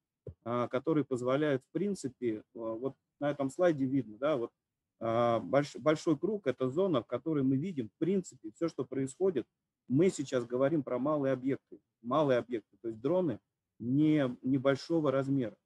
а, 0.45 0.69
которые 0.69 1.05
позволяют, 1.05 1.63
в 1.65 1.73
принципе, 1.73 2.43
а, 2.55 2.59
вот 2.59 2.97
на 3.21 3.31
этом 3.31 3.51
слайде 3.51 3.87
видно, 3.87 4.19
да, 4.19 4.37
вот 4.37 4.53
а, 5.01 5.41
больш- 5.41 5.79
большой 5.79 6.19
круг– 6.19 6.43
это 6.47 6.69
зона, 6.69 7.03
в 7.03 7.07
которой 7.07 7.43
мы 7.43 7.57
видим, 7.57 7.89
в 7.89 7.99
принципе, 7.99 8.51
все, 8.55 8.69
что 8.69 8.85
происходит. 8.85 9.47
Мы 9.89 10.11
сейчас 10.11 10.45
говорим 10.45 10.83
про 10.83 10.99
малые 10.99 11.33
объекты, 11.33 11.79
малые 12.03 12.39
объекты, 12.39 12.77
то 12.83 12.89
есть 12.89 13.01
дроны 13.01 13.39
не, 13.79 14.37
небольшого 14.43 15.11
размера. 15.11 15.57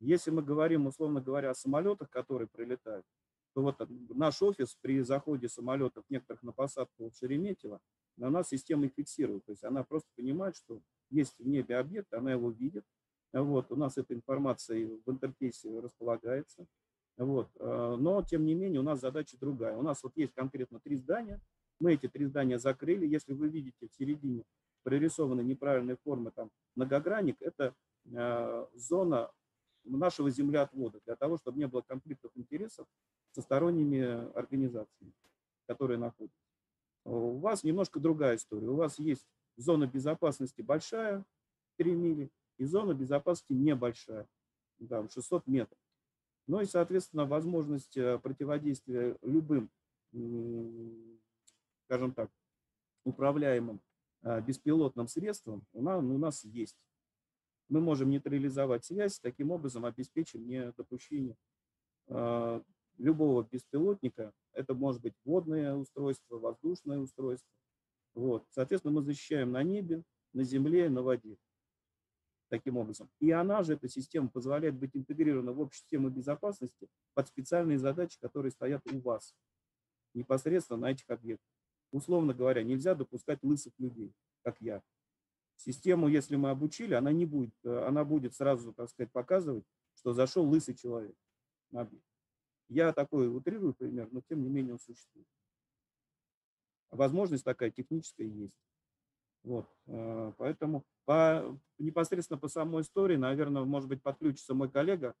Если 0.00 0.30
мы 0.30 0.42
говорим, 0.42 0.86
условно 0.86 1.20
говоря, 1.20 1.50
о 1.50 1.54
самолетах, 1.54 2.10
которые 2.10 2.48
прилетают, 2.48 3.04
то 3.54 3.62
вот 3.62 3.76
наш 4.10 4.42
офис 4.42 4.76
при 4.82 5.00
заходе 5.00 5.48
самолетов 5.48 6.04
некоторых 6.10 6.42
на 6.42 6.52
посадку 6.52 7.10
в 7.10 7.16
Шереметьево, 7.16 7.80
на 8.18 8.30
нас 8.30 8.48
система 8.48 8.86
их 8.86 8.92
фиксирует. 8.94 9.44
То 9.46 9.52
есть 9.52 9.64
она 9.64 9.82
просто 9.82 10.08
понимает, 10.14 10.56
что 10.56 10.80
есть 11.10 11.38
в 11.38 11.46
небе 11.46 11.76
объект, 11.76 12.12
она 12.12 12.32
его 12.32 12.50
видит. 12.50 12.84
Вот, 13.32 13.72
у 13.72 13.76
нас 13.76 13.96
эта 13.96 14.14
информация 14.14 14.86
в 15.04 15.10
интерфейсе 15.10 15.80
располагается. 15.80 16.66
Вот. 17.16 17.48
э, 17.58 17.96
Но, 17.98 18.22
тем 18.22 18.44
не 18.44 18.54
менее, 18.54 18.80
у 18.80 18.84
нас 18.84 19.00
задача 19.00 19.36
другая. 19.38 19.76
У 19.76 19.82
нас 19.82 20.02
вот 20.02 20.12
есть 20.16 20.34
конкретно 20.34 20.80
три 20.80 20.96
здания. 20.96 21.40
Мы 21.80 21.94
эти 21.94 22.08
три 22.08 22.26
здания 22.26 22.58
закрыли. 22.58 23.06
Если 23.06 23.32
вы 23.32 23.48
видите 23.48 23.88
в 23.88 23.94
середине 23.94 24.44
прорисованы 24.82 25.40
неправильные 25.42 25.96
формы, 26.04 26.30
там 26.30 26.50
многогранник, 26.74 27.36
это 27.40 27.74
э, 28.04 28.66
зона 28.74 29.30
нашего 29.84 30.30
землеотвода 30.30 31.00
для 31.04 31.16
того, 31.16 31.38
чтобы 31.38 31.58
не 31.58 31.66
было 31.66 31.80
конфликтов 31.82 32.30
интересов 32.34 32.86
со 33.32 33.42
сторонними 33.42 34.32
организациями, 34.36 35.12
которые 35.66 35.98
находятся. 35.98 36.38
У 37.04 37.38
вас 37.38 37.64
немножко 37.64 38.00
другая 38.00 38.36
история. 38.36 38.68
У 38.68 38.76
вас 38.76 38.98
есть 38.98 39.26
зона 39.56 39.86
безопасности 39.86 40.60
большая, 40.60 41.24
3 41.78 41.94
мили, 41.94 42.30
и 42.58 42.64
зона 42.64 42.94
безопасности 42.94 43.52
небольшая, 43.52 44.26
там 44.88 45.08
600 45.08 45.46
метров. 45.46 45.78
Ну 46.46 46.60
и, 46.60 46.64
соответственно, 46.66 47.26
возможность 47.26 47.96
э, 47.96 48.18
противодействия 48.18 49.16
любым, 49.22 49.68
скажем 51.86 52.12
так, 52.14 52.30
управляемым 53.04 53.80
э, 54.22 54.40
беспилотным 54.42 55.08
средством 55.08 55.66
у 55.72 55.82
нас, 55.82 56.02
у 56.02 56.18
нас 56.18 56.44
есть. 56.44 56.76
Мы 57.68 57.80
можем 57.80 58.10
нейтрализовать 58.10 58.84
связь, 58.84 59.18
таким 59.18 59.50
образом 59.50 59.84
обеспечим 59.84 60.46
недопущение 60.46 61.36
э, 62.08 62.60
любого 62.98 63.42
беспилотника. 63.50 64.32
Это 64.52 64.74
может 64.74 65.02
быть 65.02 65.14
водное 65.24 65.74
устройство, 65.74 66.38
воздушное 66.38 66.98
устройство. 66.98 67.50
Вот. 68.14 68.46
Соответственно, 68.50 68.94
мы 68.94 69.02
защищаем 69.02 69.52
на 69.52 69.62
небе, 69.62 70.02
на 70.32 70.44
земле, 70.44 70.88
на 70.88 71.02
воде. 71.02 71.36
Таким 72.48 72.76
образом. 72.76 73.10
И 73.18 73.30
она 73.32 73.64
же, 73.64 73.74
эта 73.74 73.88
система, 73.88 74.28
позволяет 74.28 74.76
быть 74.76 74.94
интегрирована 74.94 75.52
в 75.52 75.60
общую 75.60 75.80
систему 75.80 76.10
безопасности 76.10 76.88
под 77.14 77.26
специальные 77.26 77.78
задачи, 77.78 78.18
которые 78.20 78.52
стоят 78.52 78.82
у 78.92 79.00
вас 79.00 79.34
непосредственно 80.14 80.80
на 80.80 80.90
этих 80.92 81.10
объектах. 81.10 81.50
Условно 81.90 82.34
говоря, 82.34 82.62
нельзя 82.62 82.94
допускать 82.94 83.42
лысых 83.42 83.72
людей, 83.78 84.12
как 84.42 84.60
я. 84.60 84.82
Систему, 85.56 86.08
если 86.08 86.36
мы 86.36 86.50
обучили, 86.50 86.94
она 86.94 87.12
не 87.12 87.24
будет, 87.24 87.54
э, 87.64 87.86
она 87.86 88.04
будет 88.04 88.34
сразу, 88.34 88.72
так 88.74 88.90
сказать, 88.90 89.10
показывать, 89.10 89.64
что 89.94 90.12
зашел 90.12 90.46
лысый 90.46 90.74
человек. 90.74 91.16
объект. 91.72 92.04
Я 92.68 92.92
такой 92.92 93.28
утрирую 93.28 93.74
пример, 93.74 94.08
но 94.12 94.20
тем 94.20 94.42
не 94.42 94.48
менее 94.48 94.74
он 94.74 94.78
существует. 94.78 95.26
Возможность 96.90 97.44
такая 97.44 97.70
техническая 97.70 98.26
есть. 98.26 98.56
Вот, 99.42 99.68
э, 99.86 100.32
поэтому 100.36 100.84
по, 101.06 101.58
непосредственно 101.78 102.38
по 102.38 102.48
самой 102.48 102.82
истории, 102.82 103.16
наверное, 103.16 103.64
может 103.64 103.88
быть, 103.88 104.02
подключится 104.02 104.54
мой 104.54 104.70
коллега, 104.70 105.14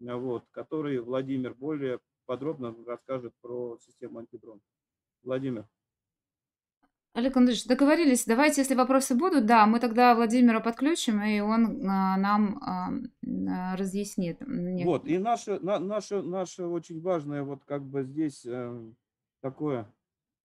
э, 0.00 0.14
вот, 0.14 0.44
который, 0.52 1.00
Владимир, 1.00 1.54
более 1.54 1.98
подробно 2.26 2.74
расскажет 2.86 3.34
про 3.40 3.78
систему 3.80 4.20
антидрон. 4.20 4.60
Владимир. 5.24 5.66
Олег 7.14 7.36
Андреевич, 7.36 7.66
договорились. 7.66 8.24
Давайте, 8.24 8.62
если 8.62 8.74
вопросы 8.74 9.14
будут, 9.14 9.44
да, 9.44 9.66
мы 9.66 9.80
тогда 9.80 10.14
Владимира 10.14 10.60
подключим, 10.60 11.22
и 11.22 11.40
он 11.40 11.86
а, 11.86 12.16
нам 12.16 12.58
а, 12.62 13.76
разъяснит. 13.76 14.38
Вот, 14.84 15.06
и 15.06 15.18
наше, 15.18 15.58
на, 15.60 15.78
наше, 15.78 16.22
наше 16.22 16.64
очень 16.64 17.02
важное 17.02 17.42
вот 17.42 17.64
как 17.66 17.84
бы 17.84 18.04
здесь 18.04 18.46
э, 18.46 18.92
такое 19.42 19.92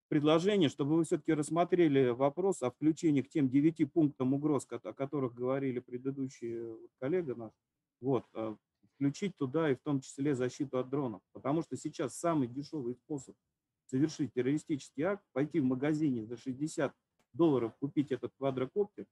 предложение, 0.08 0.68
чтобы 0.68 0.96
вы 0.96 1.04
все-таки 1.04 1.32
рассмотрели 1.32 2.08
вопрос 2.08 2.62
о 2.62 2.70
включении 2.70 3.22
к 3.22 3.28
тем 3.28 3.48
девяти 3.48 3.84
пунктам 3.84 4.34
угроз, 4.34 4.66
о 4.70 4.92
которых 4.92 5.34
говорили 5.34 5.78
предыдущие 5.78 6.76
коллега 6.98 7.34
наш, 7.34 7.52
вот, 8.00 8.24
э, 8.34 8.56
включить 8.94 9.36
туда 9.36 9.70
и 9.70 9.74
в 9.74 9.80
том 9.80 10.00
числе 10.00 10.34
защиту 10.34 10.78
от 10.78 10.88
дронов. 10.88 11.22
Потому 11.32 11.62
что 11.62 11.76
сейчас 11.76 12.18
самый 12.18 12.48
дешевый 12.48 12.94
способ 12.94 13.36
совершить 13.86 14.32
террористический 14.34 15.04
акт, 15.04 15.24
пойти 15.32 15.60
в 15.60 15.64
магазине 15.64 16.26
за 16.26 16.36
60 16.36 16.94
долларов 17.32 17.74
купить 17.78 18.10
этот 18.10 18.32
квадрокоптер, 18.36 19.06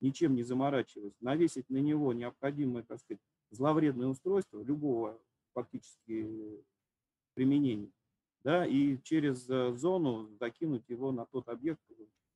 ничем 0.00 0.34
не 0.34 0.42
заморачиваясь, 0.42 1.14
навесить 1.20 1.68
на 1.68 1.78
него 1.78 2.12
необходимое, 2.12 2.82
так 2.82 3.00
сказать, 3.00 3.20
зловредное 3.50 4.08
устройство 4.08 4.62
любого 4.62 5.20
фактически 5.54 6.64
применения, 7.34 7.90
да, 8.44 8.66
и 8.66 8.98
через 9.02 9.48
э, 9.48 9.72
зону 9.74 10.28
закинуть 10.38 10.88
его 10.88 11.12
на 11.12 11.26
тот 11.26 11.48
объект, 11.48 11.80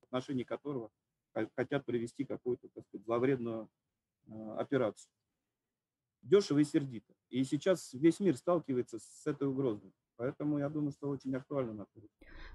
в 0.00 0.04
отношении 0.04 0.44
которого 0.44 0.90
хотят 1.56 1.84
провести 1.84 2.24
какую-то, 2.24 2.68
так 2.68 2.84
сказать, 2.86 3.04
зловредную 3.04 3.68
э, 4.26 4.32
операцию. 4.58 5.10
Дешево 6.22 6.58
и 6.58 6.64
сердито. 6.64 7.14
И 7.30 7.44
сейчас 7.44 7.92
весь 7.94 8.20
мир 8.20 8.36
сталкивается 8.36 8.98
с 8.98 9.26
этой 9.26 9.48
угрозой. 9.48 9.92
Поэтому 10.22 10.58
я 10.58 10.68
думаю, 10.68 10.92
что 10.92 11.08
очень 11.08 11.34
актуально 11.34 11.72
на 11.72 11.86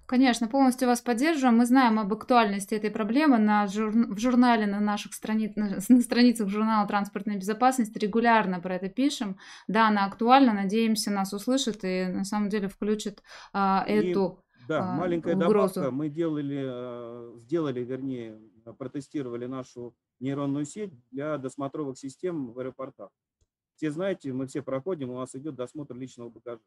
Конечно, 0.05 0.47
полностью 0.47 0.87
вас 0.87 1.01
поддерживаем. 1.01 1.57
Мы 1.57 1.65
знаем 1.65 1.99
об 1.99 2.13
актуальности 2.13 2.73
этой 2.73 2.89
проблемы. 2.89 3.39
На 3.39 3.67
жур... 3.67 3.91
В 3.91 4.17
журнале, 4.17 4.67
на 4.67 4.79
наших 4.79 5.13
страни... 5.13 5.51
на 5.89 6.01
страницах 6.01 6.47
журнала 6.47 6.87
«Транспортная 6.87 7.35
безопасность» 7.35 7.97
регулярно 7.97 8.61
про 8.61 8.75
это 8.75 8.87
пишем. 8.87 9.35
Да, 9.67 9.89
она 9.89 10.05
актуальна. 10.05 10.53
Надеемся, 10.53 11.11
нас 11.11 11.33
услышат 11.33 11.83
и 11.83 12.05
на 12.05 12.23
самом 12.23 12.47
деле 12.47 12.69
включат 12.69 13.21
а, 13.51 13.83
эту 13.85 14.45
и, 14.61 14.67
Да, 14.69 14.89
а, 14.89 14.95
маленькая 14.95 15.35
угрозу. 15.35 15.73
добавка. 15.75 15.91
Мы 15.91 16.07
делали, 16.07 16.63
а, 16.65 17.33
сделали, 17.39 17.81
вернее, 17.81 18.39
протестировали 18.77 19.45
нашу 19.45 19.93
нейронную 20.21 20.63
сеть 20.63 20.93
для 21.11 21.37
досмотровых 21.37 21.97
систем 21.97 22.53
в 22.53 22.59
аэропортах. 22.59 23.09
Все 23.75 23.91
знаете, 23.91 24.31
мы 24.31 24.47
все 24.47 24.61
проходим, 24.61 25.09
у 25.09 25.17
нас 25.17 25.35
идет 25.35 25.55
досмотр 25.55 25.95
личного 25.95 26.29
багажа. 26.29 26.61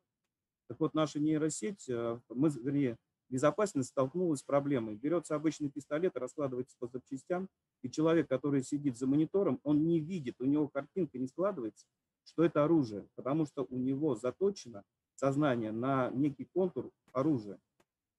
Так 0.70 0.78
вот, 0.78 0.94
наша 0.94 1.18
нейросеть, 1.18 1.88
э, 1.88 2.20
мы, 2.28 2.48
вернее, 2.48 2.96
безопасность 3.28 3.88
столкнулась 3.88 4.38
с 4.38 4.44
проблемой. 4.44 4.94
Берется 4.94 5.34
обычный 5.34 5.68
пистолет, 5.68 6.16
раскладывается 6.16 6.76
по 6.78 6.86
запчастям, 6.86 7.48
и 7.82 7.90
человек, 7.90 8.28
который 8.28 8.62
сидит 8.62 8.96
за 8.96 9.08
монитором, 9.08 9.58
он 9.64 9.84
не 9.88 9.98
видит, 9.98 10.36
у 10.38 10.44
него 10.44 10.68
картинка 10.68 11.18
не 11.18 11.26
складывается, 11.26 11.88
что 12.22 12.44
это 12.44 12.62
оружие, 12.62 13.08
потому 13.16 13.46
что 13.46 13.66
у 13.68 13.78
него 13.78 14.14
заточено 14.14 14.84
сознание 15.16 15.72
на 15.72 16.10
некий 16.10 16.44
контур 16.44 16.92
оружия. 17.10 17.58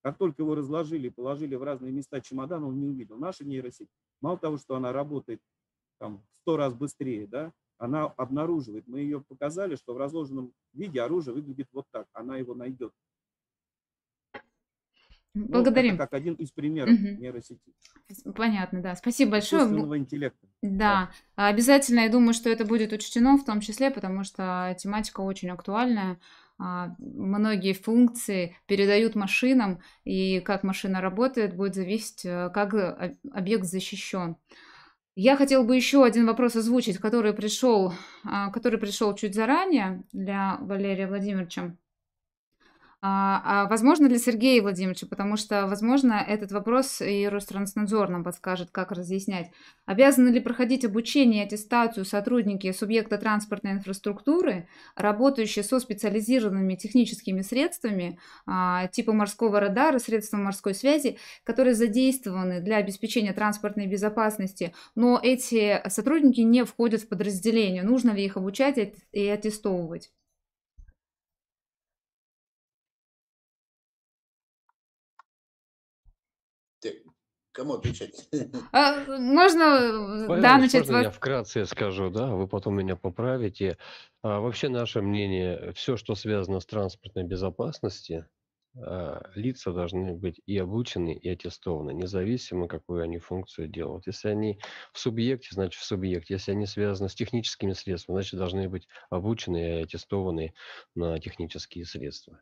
Как 0.02 0.18
только 0.18 0.42
его 0.42 0.54
разложили, 0.54 1.08
положили 1.08 1.56
в 1.56 1.64
разные 1.64 1.94
места 1.94 2.20
чемодана, 2.20 2.68
он 2.68 2.82
не 2.82 2.88
увидел. 2.88 3.18
Наша 3.18 3.46
нейросеть, 3.46 3.88
мало 4.20 4.38
того, 4.38 4.58
что 4.58 4.76
она 4.76 4.92
работает 4.92 5.40
там, 6.00 6.18
в 6.18 6.42
сто 6.42 6.58
раз 6.58 6.74
быстрее, 6.74 7.28
да, 7.28 7.54
она 7.82 8.06
обнаруживает. 8.06 8.88
Мы 8.88 9.00
ее 9.00 9.22
показали, 9.22 9.76
что 9.76 9.96
в 9.96 9.98
разложенном 9.98 10.54
виде 10.74 11.02
оружие 11.02 11.34
выглядит 11.34 11.68
вот 11.74 11.88
так. 11.92 12.06
Она 12.14 12.38
его 12.38 12.54
найдет. 12.54 12.94
Благодарим. 15.34 15.94
Ну, 15.94 15.98
как 15.98 16.14
один 16.14 16.36
из 16.36 16.52
примеров 16.52 16.94
угу. 16.94 17.22
нейросети. 17.22 17.74
Понятно, 18.36 18.82
да. 18.82 18.96
Спасибо 18.96 19.32
большое. 19.32 19.64
Интеллекта. 19.98 20.46
Да. 20.62 21.10
да, 21.36 21.48
обязательно, 21.48 22.02
я 22.02 22.10
думаю, 22.10 22.34
что 22.34 22.50
это 22.50 22.66
будет 22.66 22.94
учтено 22.94 23.38
в 23.38 23.46
том 23.46 23.62
числе, 23.62 23.90
потому 23.90 24.24
что 24.24 24.76
тематика 24.78 25.22
очень 25.22 25.50
актуальная. 25.50 26.20
А, 26.60 26.94
многие 27.00 27.74
функции 27.74 28.58
передают 28.68 29.16
машинам, 29.16 29.80
и 30.04 30.40
как 30.42 30.64
машина 30.64 31.02
работает, 31.02 31.56
будет 31.56 31.74
зависеть, 31.74 32.26
э, 32.26 32.52
как 32.54 32.76
э, 32.76 33.18
объект 33.32 33.64
защищен. 33.66 34.36
Я 35.16 35.36
хотела 35.36 35.64
бы 35.64 35.76
еще 35.76 36.06
один 36.06 36.26
вопрос 36.26 36.56
озвучить, 36.56 36.98
который 36.98 37.34
пришел, 37.34 37.94
а, 38.24 38.50
который 38.50 38.80
пришел 38.80 39.14
чуть 39.14 39.36
заранее 39.36 40.04
для 40.14 40.58
Валерия 40.62 41.08
Владимировича. 41.08 41.76
А, 43.04 43.42
а 43.64 43.68
возможно 43.68 44.06
ли 44.06 44.20
Сергея 44.20 44.62
Владимировича, 44.62 45.08
потому 45.08 45.36
что, 45.36 45.66
возможно, 45.66 46.14
этот 46.14 46.52
вопрос 46.52 47.02
и 47.02 47.28
Ространснадзор 47.28 48.10
нам 48.10 48.24
подскажет, 48.24 48.70
как 48.70 48.92
разъяснять. 48.92 49.50
Обязаны 49.88 50.30
ли 50.30 50.40
проходить 50.40 50.86
обучение 50.86 51.44
и 51.44 51.46
аттестацию 51.48 52.06
сотрудники 52.06 52.72
субъекта 52.72 53.18
транспортной 53.18 53.74
инфраструктуры, 53.74 54.68
работающие 54.96 55.64
со 55.64 55.80
специализированными 55.80 56.76
техническими 56.76 57.42
средствами 57.42 58.20
а, 58.46 58.86
типа 58.88 59.14
морского 59.14 59.60
радара, 59.60 59.98
средства 59.98 60.38
морской 60.38 60.76
связи, 60.76 61.18
которые 61.44 61.74
задействованы 61.74 62.62
для 62.62 62.78
обеспечения 62.78 63.34
транспортной 63.34 63.88
безопасности, 63.88 64.76
но 64.94 65.20
эти 65.22 65.82
сотрудники 65.90 66.42
не 66.42 66.64
входят 66.66 67.02
в 67.02 67.08
подразделение. 67.08 67.82
Нужно 67.82 68.12
ли 68.12 68.24
их 68.24 68.38
обучать 68.38 68.78
и 69.12 69.28
аттестовывать? 69.28 70.12
Кому 77.52 77.74
отвечать? 77.74 78.30
А, 78.72 79.04
можно, 79.20 80.26
Павел 80.28 80.42
да, 80.42 80.58
начать. 80.58 80.88
Можно 80.88 81.04
я 81.04 81.12
вкратце 81.12 81.66
скажу, 81.66 82.10
да, 82.10 82.28
вы 82.28 82.48
потом 82.48 82.76
меня 82.76 82.96
поправите. 82.96 83.78
А, 84.22 84.40
вообще 84.40 84.70
наше 84.70 85.02
мнение, 85.02 85.74
все, 85.74 85.98
что 85.98 86.16
связано 86.16 86.62
с 86.62 86.66
транспортной 86.66 87.26
безопасностью, 87.26 88.30
а, 88.78 89.30
лица 89.36 89.74
должны 89.74 90.14
быть 90.14 90.40
и 90.46 90.58
обучены, 90.58 91.14
и 91.14 91.28
аттестованы, 91.28 91.92
независимо, 91.94 92.70
какую 92.70 93.04
они 93.04 93.18
функцию 93.18 93.68
делают. 93.68 94.08
Если 94.08 94.30
они 94.30 94.60
в 94.94 95.00
субъекте, 95.00 95.50
значит 95.52 95.82
в 95.82 95.86
субъекте. 95.86 96.36
Если 96.36 96.52
они 96.52 96.66
связаны 96.66 97.10
с 97.10 97.16
техническими 97.16 97.74
средствами, 97.74 98.16
значит 98.16 98.40
должны 98.40 98.70
быть 98.70 98.88
обучены 99.10 99.58
и 99.58 99.84
аттестованы 99.84 100.54
на 100.96 101.20
технические 101.20 101.84
средства. 101.86 102.42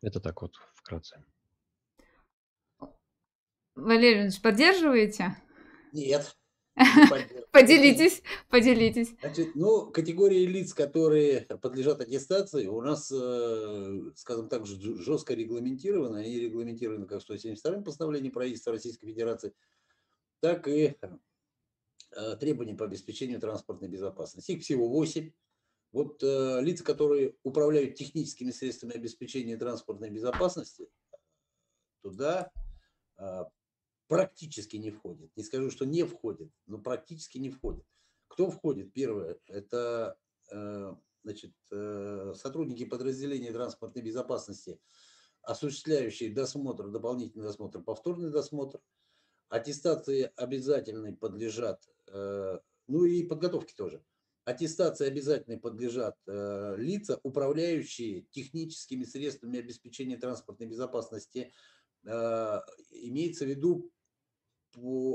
Это 0.00 0.20
так 0.20 0.40
вот 0.40 0.54
вкратце. 0.74 1.22
Валерий 3.74 4.22
Ильич, 4.22 4.40
поддерживаете? 4.40 5.36
Нет. 5.92 6.36
Поделитесь, 7.52 8.20
поделитесь. 8.50 9.14
Значит, 9.20 9.54
ну, 9.54 9.92
категории 9.92 10.44
лиц, 10.44 10.74
которые 10.74 11.42
подлежат 11.42 12.00
аттестации, 12.00 12.66
у 12.66 12.80
нас, 12.80 13.12
э, 13.12 14.10
скажем 14.16 14.48
так, 14.48 14.66
жестко 14.66 15.34
регламентированы. 15.34 16.18
Они 16.18 16.40
регламентированы 16.40 17.06
как 17.06 17.22
в 17.22 17.30
172-м 17.30 17.84
постановлении 17.84 18.30
правительства 18.30 18.72
Российской 18.72 19.06
Федерации, 19.06 19.54
так 20.40 20.66
и 20.66 20.96
э, 22.10 22.36
требования 22.40 22.74
по 22.74 22.86
обеспечению 22.86 23.40
транспортной 23.40 23.88
безопасности. 23.88 24.52
Их 24.52 24.62
всего 24.62 24.88
8. 24.88 25.30
Вот 25.92 26.24
э, 26.24 26.60
лица, 26.60 26.82
которые 26.82 27.36
управляют 27.44 27.94
техническими 27.94 28.50
средствами 28.50 28.94
обеспечения 28.94 29.56
транспортной 29.56 30.10
безопасности, 30.10 30.88
туда 32.02 32.50
практически 34.08 34.76
не 34.76 34.90
входит. 34.90 35.30
Не 35.36 35.42
скажу, 35.42 35.70
что 35.70 35.86
не 35.86 36.04
входит, 36.04 36.50
но 36.66 36.78
практически 36.78 37.38
не 37.38 37.50
входит. 37.50 37.84
Кто 38.28 38.50
входит? 38.50 38.92
Первое, 38.92 39.38
это 39.46 40.18
э, 40.50 40.94
значит, 41.22 41.52
э, 41.70 42.34
сотрудники 42.36 42.84
подразделения 42.84 43.52
транспортной 43.52 44.02
безопасности, 44.02 44.80
осуществляющие 45.42 46.32
досмотр, 46.32 46.88
дополнительный 46.88 47.44
досмотр, 47.44 47.82
повторный 47.82 48.30
досмотр. 48.30 48.80
Аттестации 49.48 50.32
обязательной 50.36 51.14
подлежат, 51.14 51.88
э, 52.08 52.58
ну 52.88 53.04
и 53.04 53.24
подготовки 53.24 53.72
тоже. 53.74 54.04
Аттестации 54.44 55.06
обязательно 55.06 55.58
подлежат 55.58 56.18
лица, 56.26 57.18
управляющие 57.22 58.26
техническими 58.30 59.04
средствами 59.04 59.58
обеспечения 59.58 60.18
транспортной 60.18 60.68
безопасности 60.68 61.50
имеется 62.04 63.44
в 63.44 63.48
виду 63.48 63.90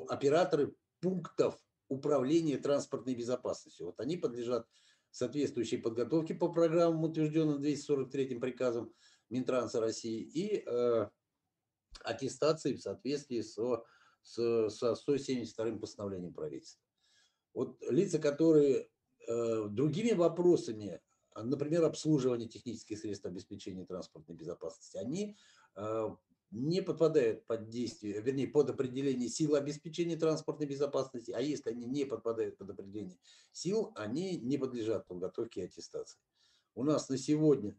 операторы 0.10 0.76
пунктов 1.02 1.60
управления 1.88 2.58
транспортной 2.58 3.16
безопасностью. 3.16 3.88
Вот 3.88 4.00
они 4.00 4.18
подлежат 4.18 4.68
соответствующей 5.12 5.78
подготовки 5.78 6.34
по 6.34 6.50
программам, 6.50 7.04
утвержденным 7.04 7.60
243 7.62 8.40
приказом 8.40 8.94
Минтранса 9.30 9.80
России, 9.80 10.22
и 10.22 10.64
э, 10.66 11.10
аттестации 12.04 12.76
в 12.76 12.82
соответствии 12.82 13.42
со, 13.42 13.84
со, 14.22 14.70
со 14.70 14.96
172 14.96 15.78
постановлением 15.80 16.34
правительства. 16.34 16.84
Вот 17.54 17.82
лица, 17.90 18.20
которые 18.20 18.90
э, 19.28 19.68
другими 19.70 20.12
вопросами, 20.12 21.02
например, 21.36 21.84
обслуживание 21.84 22.48
технических 22.48 23.00
средств 23.00 23.26
обеспечения 23.26 23.86
транспортной 23.86 24.38
безопасности, 24.38 24.98
они 24.98 25.38
э, 25.76 26.08
не 26.52 26.82
подпадают 26.82 27.46
под 27.46 27.70
действие, 27.70 28.22
вернее, 28.22 28.48
под 28.48 28.72
определение 28.72 29.30
сил 29.30 29.56
обеспечения 29.56 30.16
транспортной 30.16 30.68
безопасности, 30.68 31.32
а 31.32 31.42
если 31.42 31.70
они 31.70 31.86
не 31.86 32.06
подпадают 32.06 32.58
под 32.58 32.72
определение 32.72 33.18
сил, 33.52 33.92
они 33.96 34.38
не 34.38 34.58
подлежат 34.58 35.08
подготовке 35.08 35.62
и 35.62 35.66
аттестации. 35.66 36.20
У 36.74 36.84
нас 36.84 37.10
на 37.10 37.18
сегодня 37.18 37.76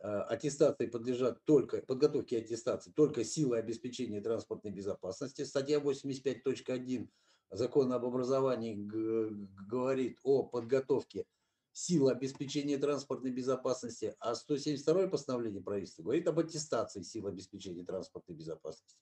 э, 0.00 0.08
аттестации 0.08 0.86
подлежат 0.86 1.44
только, 1.44 1.82
подготовке 1.82 2.38
аттестации 2.38 2.90
только 2.90 3.24
силы 3.24 3.58
обеспечения 3.58 4.20
транспортной 4.20 4.72
безопасности. 4.72 5.44
Статья 5.44 5.78
85.1 5.78 7.08
Закона 7.52 7.96
об 7.96 8.04
образовании 8.04 8.74
говорит 8.74 10.18
о 10.22 10.44
подготовке 10.44 11.26
сил 11.72 12.08
обеспечения 12.08 12.78
транспортной 12.78 13.30
безопасности, 13.30 14.14
а 14.18 14.34
172 14.34 15.08
постановление 15.08 15.62
правительства 15.62 16.02
говорит 16.02 16.26
об 16.28 16.38
аттестации 16.38 17.02
сил 17.02 17.26
обеспечения 17.26 17.84
транспортной 17.84 18.36
безопасности. 18.36 18.98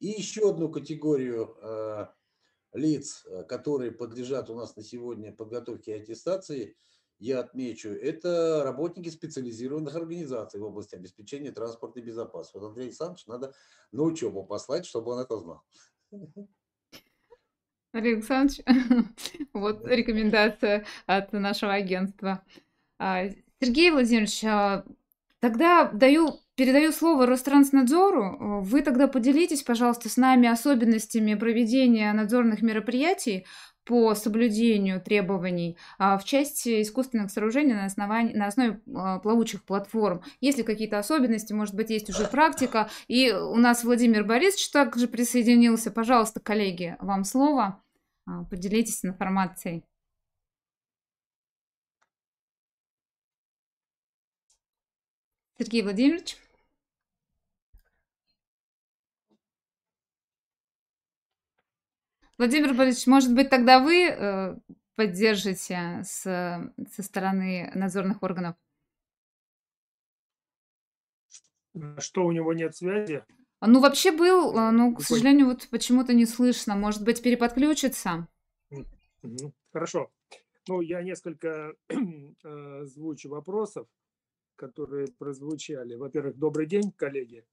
И 0.00 0.08
еще 0.08 0.50
одну 0.50 0.70
категорию 0.70 1.56
э, 1.60 2.06
лиц, 2.72 3.24
э, 3.26 3.44
которые 3.44 3.92
подлежат 3.92 4.48
у 4.50 4.54
нас 4.54 4.76
на 4.76 4.82
сегодня 4.82 5.32
подготовке 5.32 5.92
и 5.92 6.00
аттестации, 6.00 6.76
я 7.18 7.40
отмечу, 7.40 7.88
это 7.88 8.62
работники 8.62 9.08
специализированных 9.08 9.96
организаций 9.96 10.60
в 10.60 10.64
области 10.64 10.94
обеспечения 10.94 11.50
транспортной 11.50 12.04
безопасности. 12.04 12.58
Вот 12.58 12.68
Андрей 12.68 12.84
Александрович 12.86 13.26
надо 13.26 13.54
на 13.90 14.04
учебу 14.04 14.44
послать, 14.44 14.86
чтобы 14.86 15.12
он 15.12 15.18
это 15.18 15.36
знал. 15.38 15.62
Андрей 17.98 18.14
Александрович, 18.14 18.60
вот 19.52 19.86
рекомендация 19.86 20.84
от 21.06 21.32
нашего 21.32 21.72
агентства. 21.74 22.42
А, 22.98 23.24
Сергей 23.60 23.90
Владимирович, 23.90 24.44
а, 24.44 24.84
тогда 25.40 25.90
даю, 25.92 26.40
передаю 26.54 26.92
слово 26.92 27.26
Ространснадзору. 27.26 28.60
Вы 28.62 28.82
тогда 28.82 29.08
поделитесь, 29.08 29.62
пожалуйста, 29.62 30.08
с 30.08 30.16
нами 30.16 30.48
особенностями 30.48 31.34
проведения 31.34 32.12
надзорных 32.12 32.62
мероприятий 32.62 33.46
по 33.88 34.14
соблюдению 34.14 35.00
требований 35.00 35.78
а, 35.98 36.18
в 36.18 36.24
части 36.24 36.82
искусственных 36.82 37.30
сооружений 37.30 37.72
на, 37.72 37.86
основании, 37.86 38.34
на 38.34 38.46
основе 38.46 38.80
плавучих 39.22 39.64
платформ. 39.64 40.20
Есть 40.42 40.58
ли 40.58 40.64
какие-то 40.64 40.98
особенности, 40.98 41.54
может 41.54 41.74
быть, 41.74 41.88
есть 41.88 42.10
уже 42.10 42.26
практика. 42.26 42.90
И 43.08 43.32
у 43.32 43.56
нас 43.56 43.84
Владимир 43.84 44.24
Борисович 44.24 44.70
также 44.70 45.08
присоединился. 45.08 45.90
Пожалуйста, 45.90 46.38
коллеги, 46.38 46.96
вам 47.00 47.24
слово. 47.24 47.82
А, 48.28 48.44
поделитесь 48.44 49.06
информацией. 49.06 49.84
Сергей 55.58 55.82
Владимирович. 55.82 56.36
Владимир 62.36 62.74
Борисович, 62.74 63.06
может 63.06 63.34
быть, 63.34 63.48
тогда 63.48 63.80
вы 63.80 64.08
э, 64.10 64.56
поддержите 64.94 66.02
с, 66.04 66.22
со 66.22 67.02
стороны 67.02 67.72
надзорных 67.74 68.22
органов? 68.22 68.56
Что 71.98 72.26
у 72.26 72.32
него 72.32 72.52
нет 72.52 72.76
связи? 72.76 73.24
Ну, 73.60 73.80
вообще 73.80 74.12
был, 74.12 74.56
э, 74.56 74.70
но, 74.70 74.94
к 74.94 75.02
сожалению, 75.02 75.46
вот 75.46 75.68
почему-то 75.70 76.14
не 76.14 76.26
слышно. 76.26 76.76
Может 76.76 77.02
быть, 77.02 77.22
переподключится? 77.22 78.28
Хорошо. 79.72 80.10
Ну, 80.68 80.80
я 80.80 81.02
несколько 81.02 81.74
э, 81.88 82.84
звучу 82.84 83.28
вопросов, 83.30 83.88
которые 84.54 85.08
прозвучали. 85.08 85.96
Во-первых, 85.96 86.36
добрый 86.36 86.66
день, 86.66 86.92
коллеги. 86.92 87.44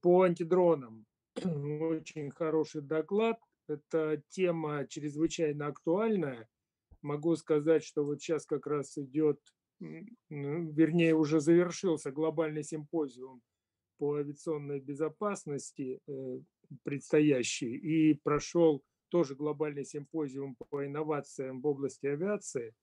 По 0.00 0.22
антидронам 0.22 1.06
очень 1.34 2.30
хороший 2.30 2.82
доклад 2.82 3.40
эта 3.68 4.22
тема 4.28 4.86
чрезвычайно 4.86 5.66
актуальная. 5.66 6.48
Могу 7.02 7.36
сказать, 7.36 7.84
что 7.84 8.04
вот 8.04 8.20
сейчас 8.20 8.46
как 8.46 8.66
раз 8.66 8.98
идет, 8.98 9.40
вернее, 9.80 11.14
уже 11.14 11.40
завершился 11.40 12.10
глобальный 12.10 12.64
симпозиум 12.64 13.42
по 13.98 14.16
авиационной 14.16 14.80
безопасности 14.80 16.00
э, 16.06 16.40
предстоящий 16.82 17.74
и 17.76 18.14
прошел 18.14 18.82
тоже 19.08 19.34
глобальный 19.34 19.84
симпозиум 19.84 20.56
по 20.70 20.84
инновациям 20.84 21.60
в 21.60 21.66
области 21.66 22.06
авиации. 22.06 22.74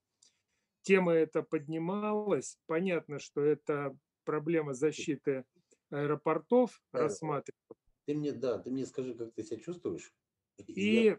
Тема 0.82 1.14
эта 1.14 1.44
поднималась. 1.44 2.58
Понятно, 2.66 3.20
что 3.20 3.42
это 3.42 3.98
проблема 4.26 4.74
защиты 4.74 5.46
аэропортов 5.90 6.82
рассматривалась. 6.92 7.78
Ты 8.06 8.16
мне, 8.16 8.34
да, 8.34 8.58
ты 8.58 8.70
мне 8.72 8.86
скажи, 8.86 9.14
как 9.14 9.34
ты 9.34 9.44
себя 9.44 9.60
чувствуешь? 9.60 10.14
И 10.68 11.18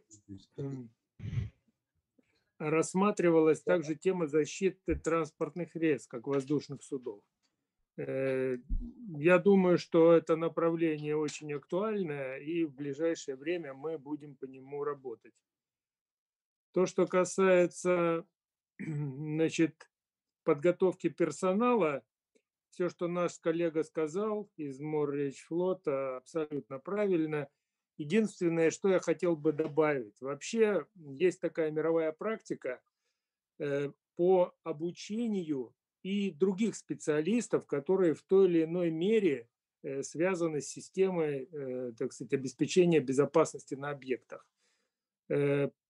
рассматривалась 2.58 3.62
также 3.62 3.94
тема 3.94 4.26
защиты 4.26 4.94
транспортных 4.96 5.74
рейс, 5.76 6.06
как 6.06 6.26
воздушных 6.26 6.82
судов. 6.82 7.22
Э, 7.96 8.56
я 9.16 9.38
думаю, 9.38 9.78
что 9.78 10.12
это 10.12 10.36
направление 10.36 11.16
очень 11.16 11.52
актуальное, 11.52 12.38
и 12.38 12.64
в 12.64 12.74
ближайшее 12.74 13.36
время 13.36 13.74
мы 13.74 13.98
будем 13.98 14.36
по 14.36 14.44
нему 14.44 14.84
работать. 14.84 15.34
То, 16.72 16.86
что 16.86 17.06
касается 17.06 18.26
значит, 18.78 19.90
подготовки 20.42 21.08
персонала, 21.08 22.02
все, 22.70 22.88
что 22.88 23.06
наш 23.06 23.38
коллега 23.38 23.84
сказал 23.84 24.50
из 24.56 24.80
Морречфлота, 24.80 26.16
абсолютно 26.16 26.78
правильно– 26.78 27.48
Единственное, 27.96 28.70
что 28.70 28.88
я 28.88 28.98
хотел 28.98 29.36
бы 29.36 29.52
добавить. 29.52 30.20
Вообще 30.20 30.86
есть 30.94 31.40
такая 31.40 31.70
мировая 31.70 32.10
практика 32.10 32.82
э, 33.58 33.92
по 34.16 34.52
обучению 34.64 35.72
и 36.04 36.30
других 36.30 36.76
специалистов, 36.76 37.66
которые 37.66 38.14
в 38.14 38.22
той 38.22 38.46
или 38.46 38.62
иной 38.62 38.90
мере 38.90 39.48
э, 39.82 40.02
связаны 40.02 40.60
с 40.60 40.68
системой, 40.68 41.48
э, 41.50 41.92
так 41.98 42.12
сказать, 42.12 42.34
обеспечения 42.34 43.00
безопасности 43.00 43.74
на 43.74 43.90
объектах. 43.90 44.46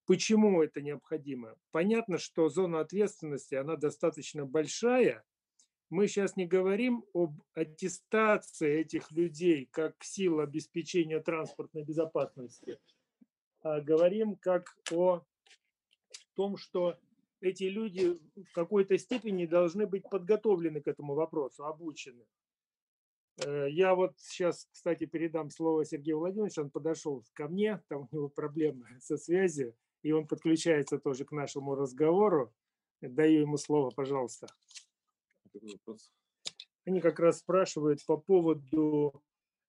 Почему 0.06 0.62
это 0.62 0.80
необходимо? 0.80 1.56
Понятно, 1.72 2.18
что 2.18 2.48
зона 2.48 2.80
ответственности, 2.80 3.56
она 3.56 3.74
достаточно 3.74 4.46
большая, 4.46 5.24
мы 5.90 6.08
сейчас 6.08 6.36
не 6.36 6.46
говорим 6.46 7.04
об 7.14 7.40
аттестации 7.54 8.80
этих 8.80 9.10
людей 9.10 9.68
как 9.70 10.02
сил 10.02 10.40
обеспечения 10.40 11.20
транспортной 11.20 11.84
безопасности, 11.84 12.78
а 13.62 13.80
говорим 13.80 14.36
как 14.36 14.76
о 14.92 15.24
том, 16.34 16.56
что 16.56 16.98
эти 17.44 17.64
люди 17.64 18.18
в 18.36 18.52
какой-то 18.52 18.96
степени 18.96 19.44
должны 19.44 19.86
быть 19.86 20.08
подготовлены 20.08 20.80
к 20.80 20.88
этому 20.88 21.14
вопросу, 21.14 21.66
обучены. 21.66 22.24
Э, 23.44 23.68
я 23.70 23.94
вот 23.94 24.14
сейчас, 24.18 24.66
кстати, 24.72 25.04
передам 25.04 25.50
слово 25.50 25.84
Сергею 25.84 26.18
Владимировичу. 26.18 26.62
Он 26.62 26.70
подошел 26.70 27.22
ко 27.34 27.48
мне, 27.48 27.82
там 27.88 28.08
у 28.10 28.16
него 28.16 28.28
проблемы 28.28 28.86
со 29.00 29.18
связью, 29.18 29.76
и 30.02 30.12
он 30.12 30.26
подключается 30.26 30.98
тоже 30.98 31.24
к 31.24 31.32
нашему 31.32 31.74
разговору. 31.74 32.52
Даю 33.00 33.42
ему 33.42 33.58
слово, 33.58 33.90
пожалуйста. 33.90 34.46
Они 36.86 37.00
как 37.00 37.20
раз 37.20 37.40
спрашивают 37.40 38.04
по 38.06 38.16
поводу, 38.16 39.22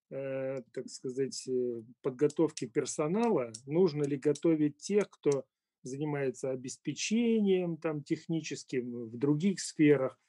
э, 0.09 0.61
так 0.71 0.87
сказать, 0.87 1.45
э, 1.47 1.83
подготовки 2.01 2.65
персонала. 2.65 3.51
Нужно 3.65 4.03
ли 4.03 4.15
готовить 4.15 4.77
тех, 4.77 5.09
кто 5.09 5.45
занимается 5.87 6.51
обеспечением 6.51 7.77
там, 7.77 8.03
техническим 8.03 9.05
в 9.05 9.17
других 9.17 9.59
сферах, 9.59 10.19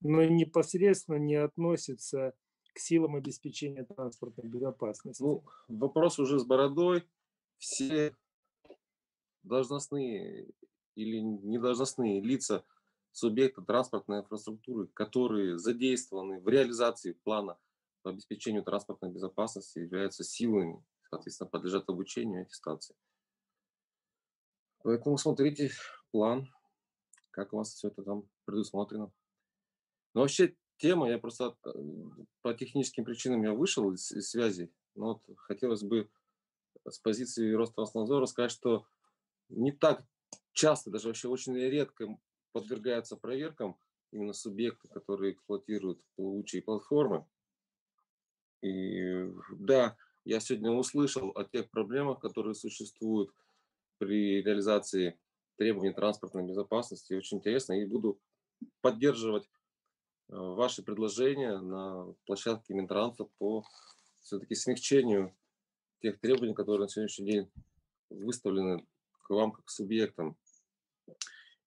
но 0.00 0.24
непосредственно 0.24 1.16
не 1.16 1.36
относится 1.36 2.34
к 2.74 2.78
силам 2.78 3.16
обеспечения 3.16 3.84
транспортной 3.84 4.48
безопасности? 4.48 5.22
Ну, 5.22 5.44
вопрос 5.68 6.18
уже 6.18 6.38
с 6.38 6.44
бородой. 6.44 7.04
Все 7.58 8.14
должностные 9.42 10.48
или 10.96 11.18
недолжностные 11.18 12.20
лица 12.20 12.64
субъекта 13.12 13.62
транспортной 13.62 14.20
инфраструктуры, 14.20 14.88
которые 14.88 15.58
задействованы 15.58 16.40
в 16.40 16.48
реализации 16.48 17.12
плана 17.12 17.58
по 18.02 18.10
обеспечению 18.10 18.64
транспортной 18.64 19.12
безопасности, 19.12 19.78
являются 19.78 20.24
силами, 20.24 20.84
соответственно, 21.08 21.48
подлежат 21.48 21.88
обучению 21.88 22.40
и 22.40 22.42
аттестации. 22.42 22.96
Поэтому 24.84 25.16
смотрите 25.16 25.70
план, 26.10 26.52
как 27.30 27.54
у 27.54 27.56
вас 27.56 27.72
все 27.72 27.88
это 27.88 28.02
там 28.02 28.28
предусмотрено. 28.44 29.10
Но 30.12 30.20
вообще 30.20 30.54
тема, 30.76 31.08
я 31.08 31.18
просто 31.18 31.56
э, 31.64 31.70
по 32.42 32.52
техническим 32.52 33.06
причинам 33.06 33.42
я 33.44 33.54
вышел 33.54 33.90
из, 33.92 34.12
из 34.12 34.28
связи, 34.28 34.70
но 34.94 35.14
вот 35.14 35.38
хотелось 35.38 35.82
бы 35.82 36.10
с 36.86 36.98
позиции 36.98 37.54
Ространснадзора 37.54 38.26
сказать, 38.26 38.50
что 38.50 38.86
не 39.48 39.72
так 39.72 40.04
часто, 40.52 40.90
даже 40.90 41.08
вообще 41.08 41.28
очень 41.28 41.56
редко 41.56 42.18
подвергаются 42.52 43.16
проверкам 43.16 43.78
именно 44.12 44.34
субъекты, 44.34 44.88
которые 44.88 45.32
эксплуатируют 45.32 46.04
плавучие 46.14 46.60
платформы. 46.60 47.26
И 48.60 49.32
да, 49.50 49.96
я 50.26 50.40
сегодня 50.40 50.72
услышал 50.72 51.30
о 51.30 51.44
тех 51.44 51.70
проблемах, 51.70 52.20
которые 52.20 52.54
существуют 52.54 53.30
при 53.98 54.42
реализации 54.42 55.18
требований 55.56 55.92
транспортной 55.92 56.44
безопасности. 56.44 57.14
Очень 57.14 57.38
интересно, 57.38 57.74
и 57.74 57.84
буду 57.84 58.20
поддерживать 58.80 59.44
э, 59.44 60.36
ваши 60.36 60.82
предложения 60.82 61.58
на 61.58 62.14
площадке 62.26 62.74
Минтранса 62.74 63.24
по 63.38 63.64
все-таки 64.22 64.54
смягчению 64.54 65.34
тех 66.00 66.18
требований, 66.20 66.54
которые 66.54 66.82
на 66.84 66.88
сегодняшний 66.88 67.30
день 67.30 67.52
выставлены 68.10 68.86
к 69.22 69.30
вам 69.30 69.52
как 69.52 69.68
субъектам. 69.70 70.36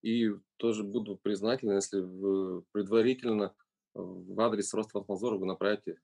И 0.02 0.30
тоже 0.58 0.84
буду 0.84 1.18
признателен, 1.18 1.76
если 1.76 2.00
вы 2.00 2.64
предварительно 2.72 3.56
в 3.94 4.40
адрес 4.42 4.74
Ространснадзора 4.74 5.38
вы 5.38 5.46
направите 5.48 6.00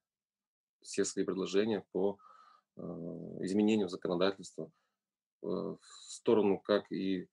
все 0.82 1.06
свои 1.06 1.24
предложения 1.24 1.86
по 1.92 2.18
э, 2.76 2.82
изменению 3.42 3.88
законодательства 3.88 4.72
в 5.44 5.80
сторону 6.08 6.60
как 6.60 6.92
и 6.92 7.28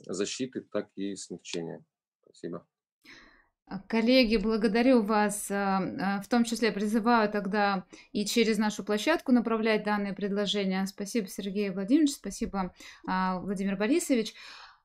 защиты, 0.00 0.60
так 0.60 0.90
и 0.96 1.16
смягчения. 1.16 1.84
Спасибо. 2.24 2.66
А, 3.66 3.78
коллеги, 3.78 4.36
благодарю 4.36 5.02
вас. 5.02 5.50
А, 5.50 5.78
а, 5.78 6.20
в 6.20 6.28
том 6.28 6.44
числе 6.44 6.70
призываю 6.70 7.30
тогда 7.30 7.86
и 8.12 8.26
через 8.26 8.58
нашу 8.58 8.84
площадку 8.84 9.32
направлять 9.32 9.84
данные 9.84 10.12
предложения. 10.12 10.84
Спасибо, 10.86 11.28
Сергей 11.28 11.70
Владимирович, 11.70 12.14
спасибо, 12.14 12.74
Владимир 13.04 13.76
Борисович. 13.76 14.34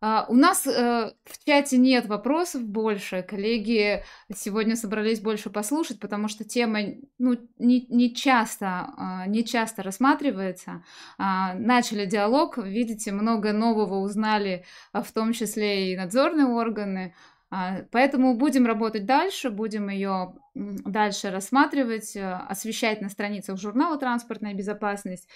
У 0.02 0.34
нас 0.34 0.66
э, 0.66 1.12
в 1.26 1.46
чате 1.46 1.78
нет 1.78 2.06
вопросов 2.06 2.64
больше. 2.64 3.22
Коллеги 3.22 4.04
сегодня 4.34 4.76
собрались 4.76 5.20
больше 5.20 5.50
послушать, 5.50 6.00
потому 6.00 6.30
что 6.30 6.46
тема 6.46 6.80
ну, 7.18 7.38
не, 7.58 7.86
не, 7.90 8.16
часто, 8.16 9.26
не 9.28 9.44
часто 9.44 9.84
рассматривается. 9.84 10.84
Начали 11.18 12.06
диалог, 12.06 12.58
видите, 12.58 13.12
много 13.12 13.52
нового 13.52 13.96
узнали, 13.96 14.64
в 14.94 15.12
том 15.12 15.34
числе 15.34 15.92
и 15.92 15.98
надзорные 15.98 16.46
органы. 16.46 17.14
А, 17.52 17.82
поэтому 17.92 18.36
будем 18.36 18.68
работать 18.68 19.06
дальше, 19.06 19.50
будем 19.50 19.90
ее 19.90 20.36
дальше 20.54 21.32
рассматривать, 21.32 22.16
э, 22.16 22.32
освещать 22.32 23.02
на 23.02 23.10
страницах 23.10 23.60
журнала 23.60 23.98
«Транспортная 23.98 24.54
безопасность». 24.54 25.28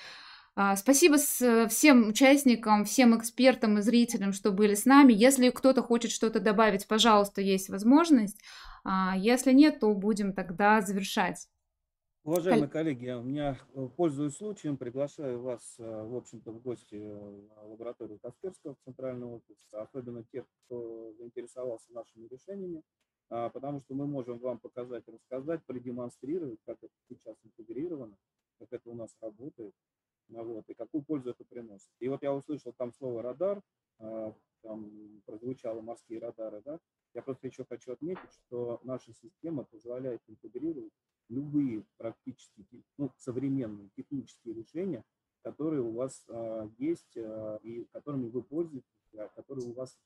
А, 0.56 0.76
спасибо 0.76 1.18
всем 1.18 2.10
участникам, 2.10 2.86
всем 2.86 3.18
экспертам 3.18 3.80
и 3.80 3.82
зрителям, 3.82 4.34
что 4.34 4.52
были 4.52 4.76
с 4.76 4.86
нами. 4.86 5.12
Если 5.12 5.50
кто-то 5.50 5.82
хочет 5.82 6.12
что-то 6.12 6.40
добавить, 6.40 6.88
пожалуйста, 6.88 7.42
есть 7.42 7.70
возможность. 7.70 8.40
А, 8.84 9.18
если 9.18 9.52
нет, 9.52 9.80
то 9.80 9.94
будем 9.96 10.34
тогда 10.34 10.82
завершать. 10.82 11.48
Уважаемые 12.24 12.70
коллеги, 12.70 13.10
у 13.10 13.22
меня, 13.22 13.58
э, 13.74 13.90
пользуясь 13.98 14.38
случаем, 14.38 14.78
приглашаю 14.78 15.42
вас, 15.42 15.76
э, 15.78 15.84
в 15.84 16.16
общем-то, 16.16 16.52
в 16.52 16.62
гости 16.62 16.96
в 16.96 17.72
лабораторию 17.72 18.18
Касперского 18.20 18.78
центрального 18.86 19.36
офиса, 19.36 19.82
особенно 19.82 20.24
тех, 20.32 20.46
кто 20.66 21.14
заинтересовался 21.18 21.92
нашими 21.92 22.28
решениями, 22.28 22.82
а, 23.30 23.50
потому 23.50 23.82
что 23.82 23.94
мы 23.96 24.08
можем 24.08 24.40
вам 24.40 24.58
показать, 24.60 25.04
рассказать, 25.06 25.66
продемонстрировать, 25.66 26.60
как 26.66 26.78
это 26.82 26.94
сейчас 27.10 27.36
интегрировано, 27.44 28.16
как 28.58 28.70
это 28.72 28.90
у 28.90 28.96
нас 28.96 29.14
работает, 29.20 29.74
вот, 30.30 30.70
и 30.70 30.74
какую 30.74 31.04
пользу 31.04 31.32
это 31.32 31.44
приносит. 31.46 31.90
И 32.00 32.08
вот 32.08 32.24
я 32.24 32.34
услышал 32.34 32.74
там 32.74 32.94
слово 32.94 33.22
«радар», 33.22 33.62
а, 34.00 34.34
там 34.62 35.22
прозвучало 35.26 35.82
«морские 35.82 36.20
радары», 36.20 36.62
да, 36.64 36.80
я 37.14 37.22
просто 37.22 37.48
еще 37.48 37.66
хочу 37.66 37.92
отметить, 37.92 38.34
что 38.46 38.80
наша 38.84 39.14
система 39.14 39.66
позволяет 39.66 40.22
интегрировать 40.28 40.94
любые 41.30 41.86
практически 41.98 42.66
ну, 42.98 43.12
современные 43.18 43.90
технические 43.96 44.56
решения, 44.56 45.04
которые 45.44 45.82
у 45.82 45.92
вас 45.92 46.24
а, 46.28 46.70
есть 46.78 47.18
а, 47.18 47.60
и 47.64 47.86
которыми 47.92 48.30
вы 48.30 48.42
пользуетесь, 48.42 48.90
а, 49.18 49.28
которые 49.30 49.68
у 49.70 49.74
вас 49.74 49.98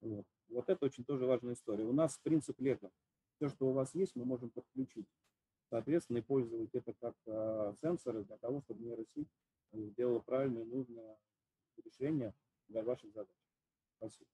вот. 0.00 0.26
вот 0.48 0.68
это 0.68 0.84
очень 0.84 1.04
тоже 1.04 1.24
важная 1.26 1.54
история. 1.54 1.84
У 1.84 1.92
нас 1.92 2.18
принцип 2.22 2.60
лего. 2.60 2.90
Все, 3.36 3.48
что 3.48 3.68
у 3.68 3.72
вас 3.72 3.94
есть, 3.94 4.14
мы 4.14 4.24
можем 4.24 4.50
подключить. 4.50 5.06
Соответственно, 5.70 6.18
и 6.18 6.22
пользовать 6.22 6.74
это 6.74 6.92
как 6.94 7.14
а, 7.26 7.74
сенсоры 7.80 8.24
для 8.24 8.36
того, 8.36 8.60
чтобы 8.62 8.84
нейросеть 8.84 9.28
сделала 9.72 10.20
правильное 10.20 10.62
и 10.62 10.66
нужное 10.66 11.18
решение 11.84 12.34
для 12.68 12.82
ваших 12.82 13.12
задач. 13.12 13.28
Спасибо. 13.98 14.30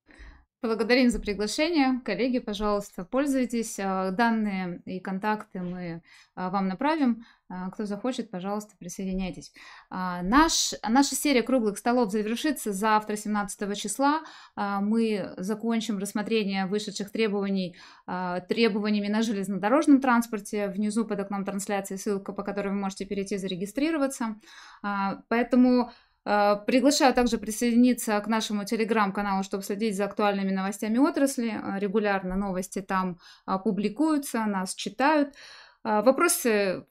Благодарим 0.63 1.11
за 1.11 1.19
приглашение. 1.19 2.01
Коллеги, 2.05 2.39
пожалуйста, 2.39 3.05
пользуйтесь. 3.05 3.81
А, 3.81 4.13
данные 4.13 4.81
и 4.85 5.01
контакты 5.01 5.61
мы 5.61 6.05
а, 6.37 6.51
вам 6.51 6.69
направим. 6.69 7.25
А, 7.49 7.69
кто 7.71 7.85
захочет, 7.85 8.31
пожалуйста, 8.31 8.77
присоединяйтесь. 8.79 9.53
Наш, 9.91 10.75
наша 10.89 11.17
серия 11.17 11.43
круглых 11.43 11.79
столов 11.79 12.13
завершится 12.13 12.73
завтра, 12.73 13.17
17 13.17 13.77
числа. 13.77 14.21
Мы 14.55 15.35
закончим 15.37 15.99
рассмотрение 15.99 16.67
вышедших 16.67 17.11
требований 17.11 17.77
требованиями 18.49 19.09
на 19.09 19.23
железнодорожном 19.23 20.01
транспорте. 20.01 20.69
Внизу 20.69 21.05
под 21.05 21.19
окном 21.19 21.45
трансляции 21.45 21.97
ссылка, 21.97 22.33
по 22.33 22.45
которой 22.45 22.69
вы 22.69 22.77
можете 22.77 23.05
перейти 23.05 23.37
зарегистрироваться. 23.37 24.37
Поэтому 25.29 25.91
приглашаю 26.25 27.15
также 27.15 27.39
присоединиться 27.39 28.21
к 28.21 28.29
нашему 28.29 28.65
телеграм-каналу, 28.65 29.43
чтобы 29.43 29.65
следить 29.65 29.97
за 29.97 30.05
актуальными 30.05 30.51
новостями 30.53 30.99
отрасли. 30.99 31.51
Э, 31.51 31.79
регулярно 31.79 32.37
новости 32.37 32.81
там 32.81 33.19
э, 33.47 33.59
публикуются, 33.63 34.45
нас 34.47 34.75
читают. 34.75 35.35
Вопросы, 35.85 36.87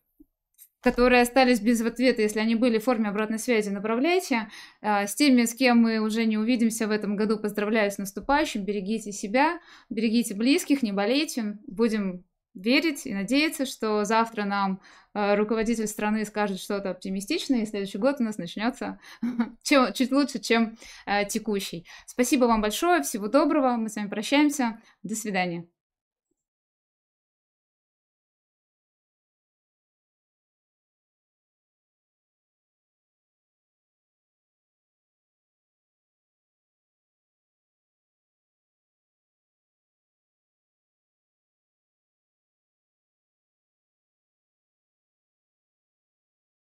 которые 0.82 1.22
остались 1.22 1.62
без 1.62 1.80
ответа, 1.80 2.22
если 2.22 2.40
они 2.42 2.56
были 2.56 2.78
в 2.78 2.84
форме 2.84 3.08
обратной 3.08 3.40
связи, 3.40 3.70
направляйте. 3.70 4.50
С 4.82 5.16
теми, 5.16 5.46
с 5.46 5.54
кем 5.54 5.78
мы 5.78 6.00
уже 6.00 6.26
не 6.26 6.38
увидимся 6.38 6.88
в 6.88 6.92
этом 6.92 7.16
году, 7.16 7.40
поздравляю 7.40 7.90
с 7.90 7.98
наступающим. 7.98 8.66
Берегите 8.66 9.14
себя, 9.14 9.62
берегите 9.90 10.34
близких, 10.34 10.84
не 10.84 10.92
болейте. 10.92 11.58
Будем 11.68 12.26
верить 12.54 13.06
и 13.06 13.14
надеяться, 13.14 13.66
что 13.66 14.04
завтра 14.06 14.44
нам 14.44 14.82
э, 15.14 15.36
руководитель 15.36 15.88
страны 15.88 16.26
скажет 16.26 16.60
что-то 16.60 16.92
оптимистичное, 16.92 17.62
и 17.62 17.66
следующий 17.66 17.98
год 17.98 18.18
у 18.20 18.24
нас 18.24 18.38
начнется 18.38 19.00
чуть 19.64 20.12
лучше, 20.12 20.40
чем 20.40 20.78
э, 21.06 21.26
текущий. 21.26 21.88
Спасибо 22.06 22.46
вам 22.46 22.62
большое, 22.62 23.02
всего 23.04 23.28
доброго, 23.28 23.78
мы 23.78 23.90
с 23.90 23.96
вами 23.96 24.10
прощаемся, 24.10 24.80
до 25.04 25.16
свидания. 25.16 25.68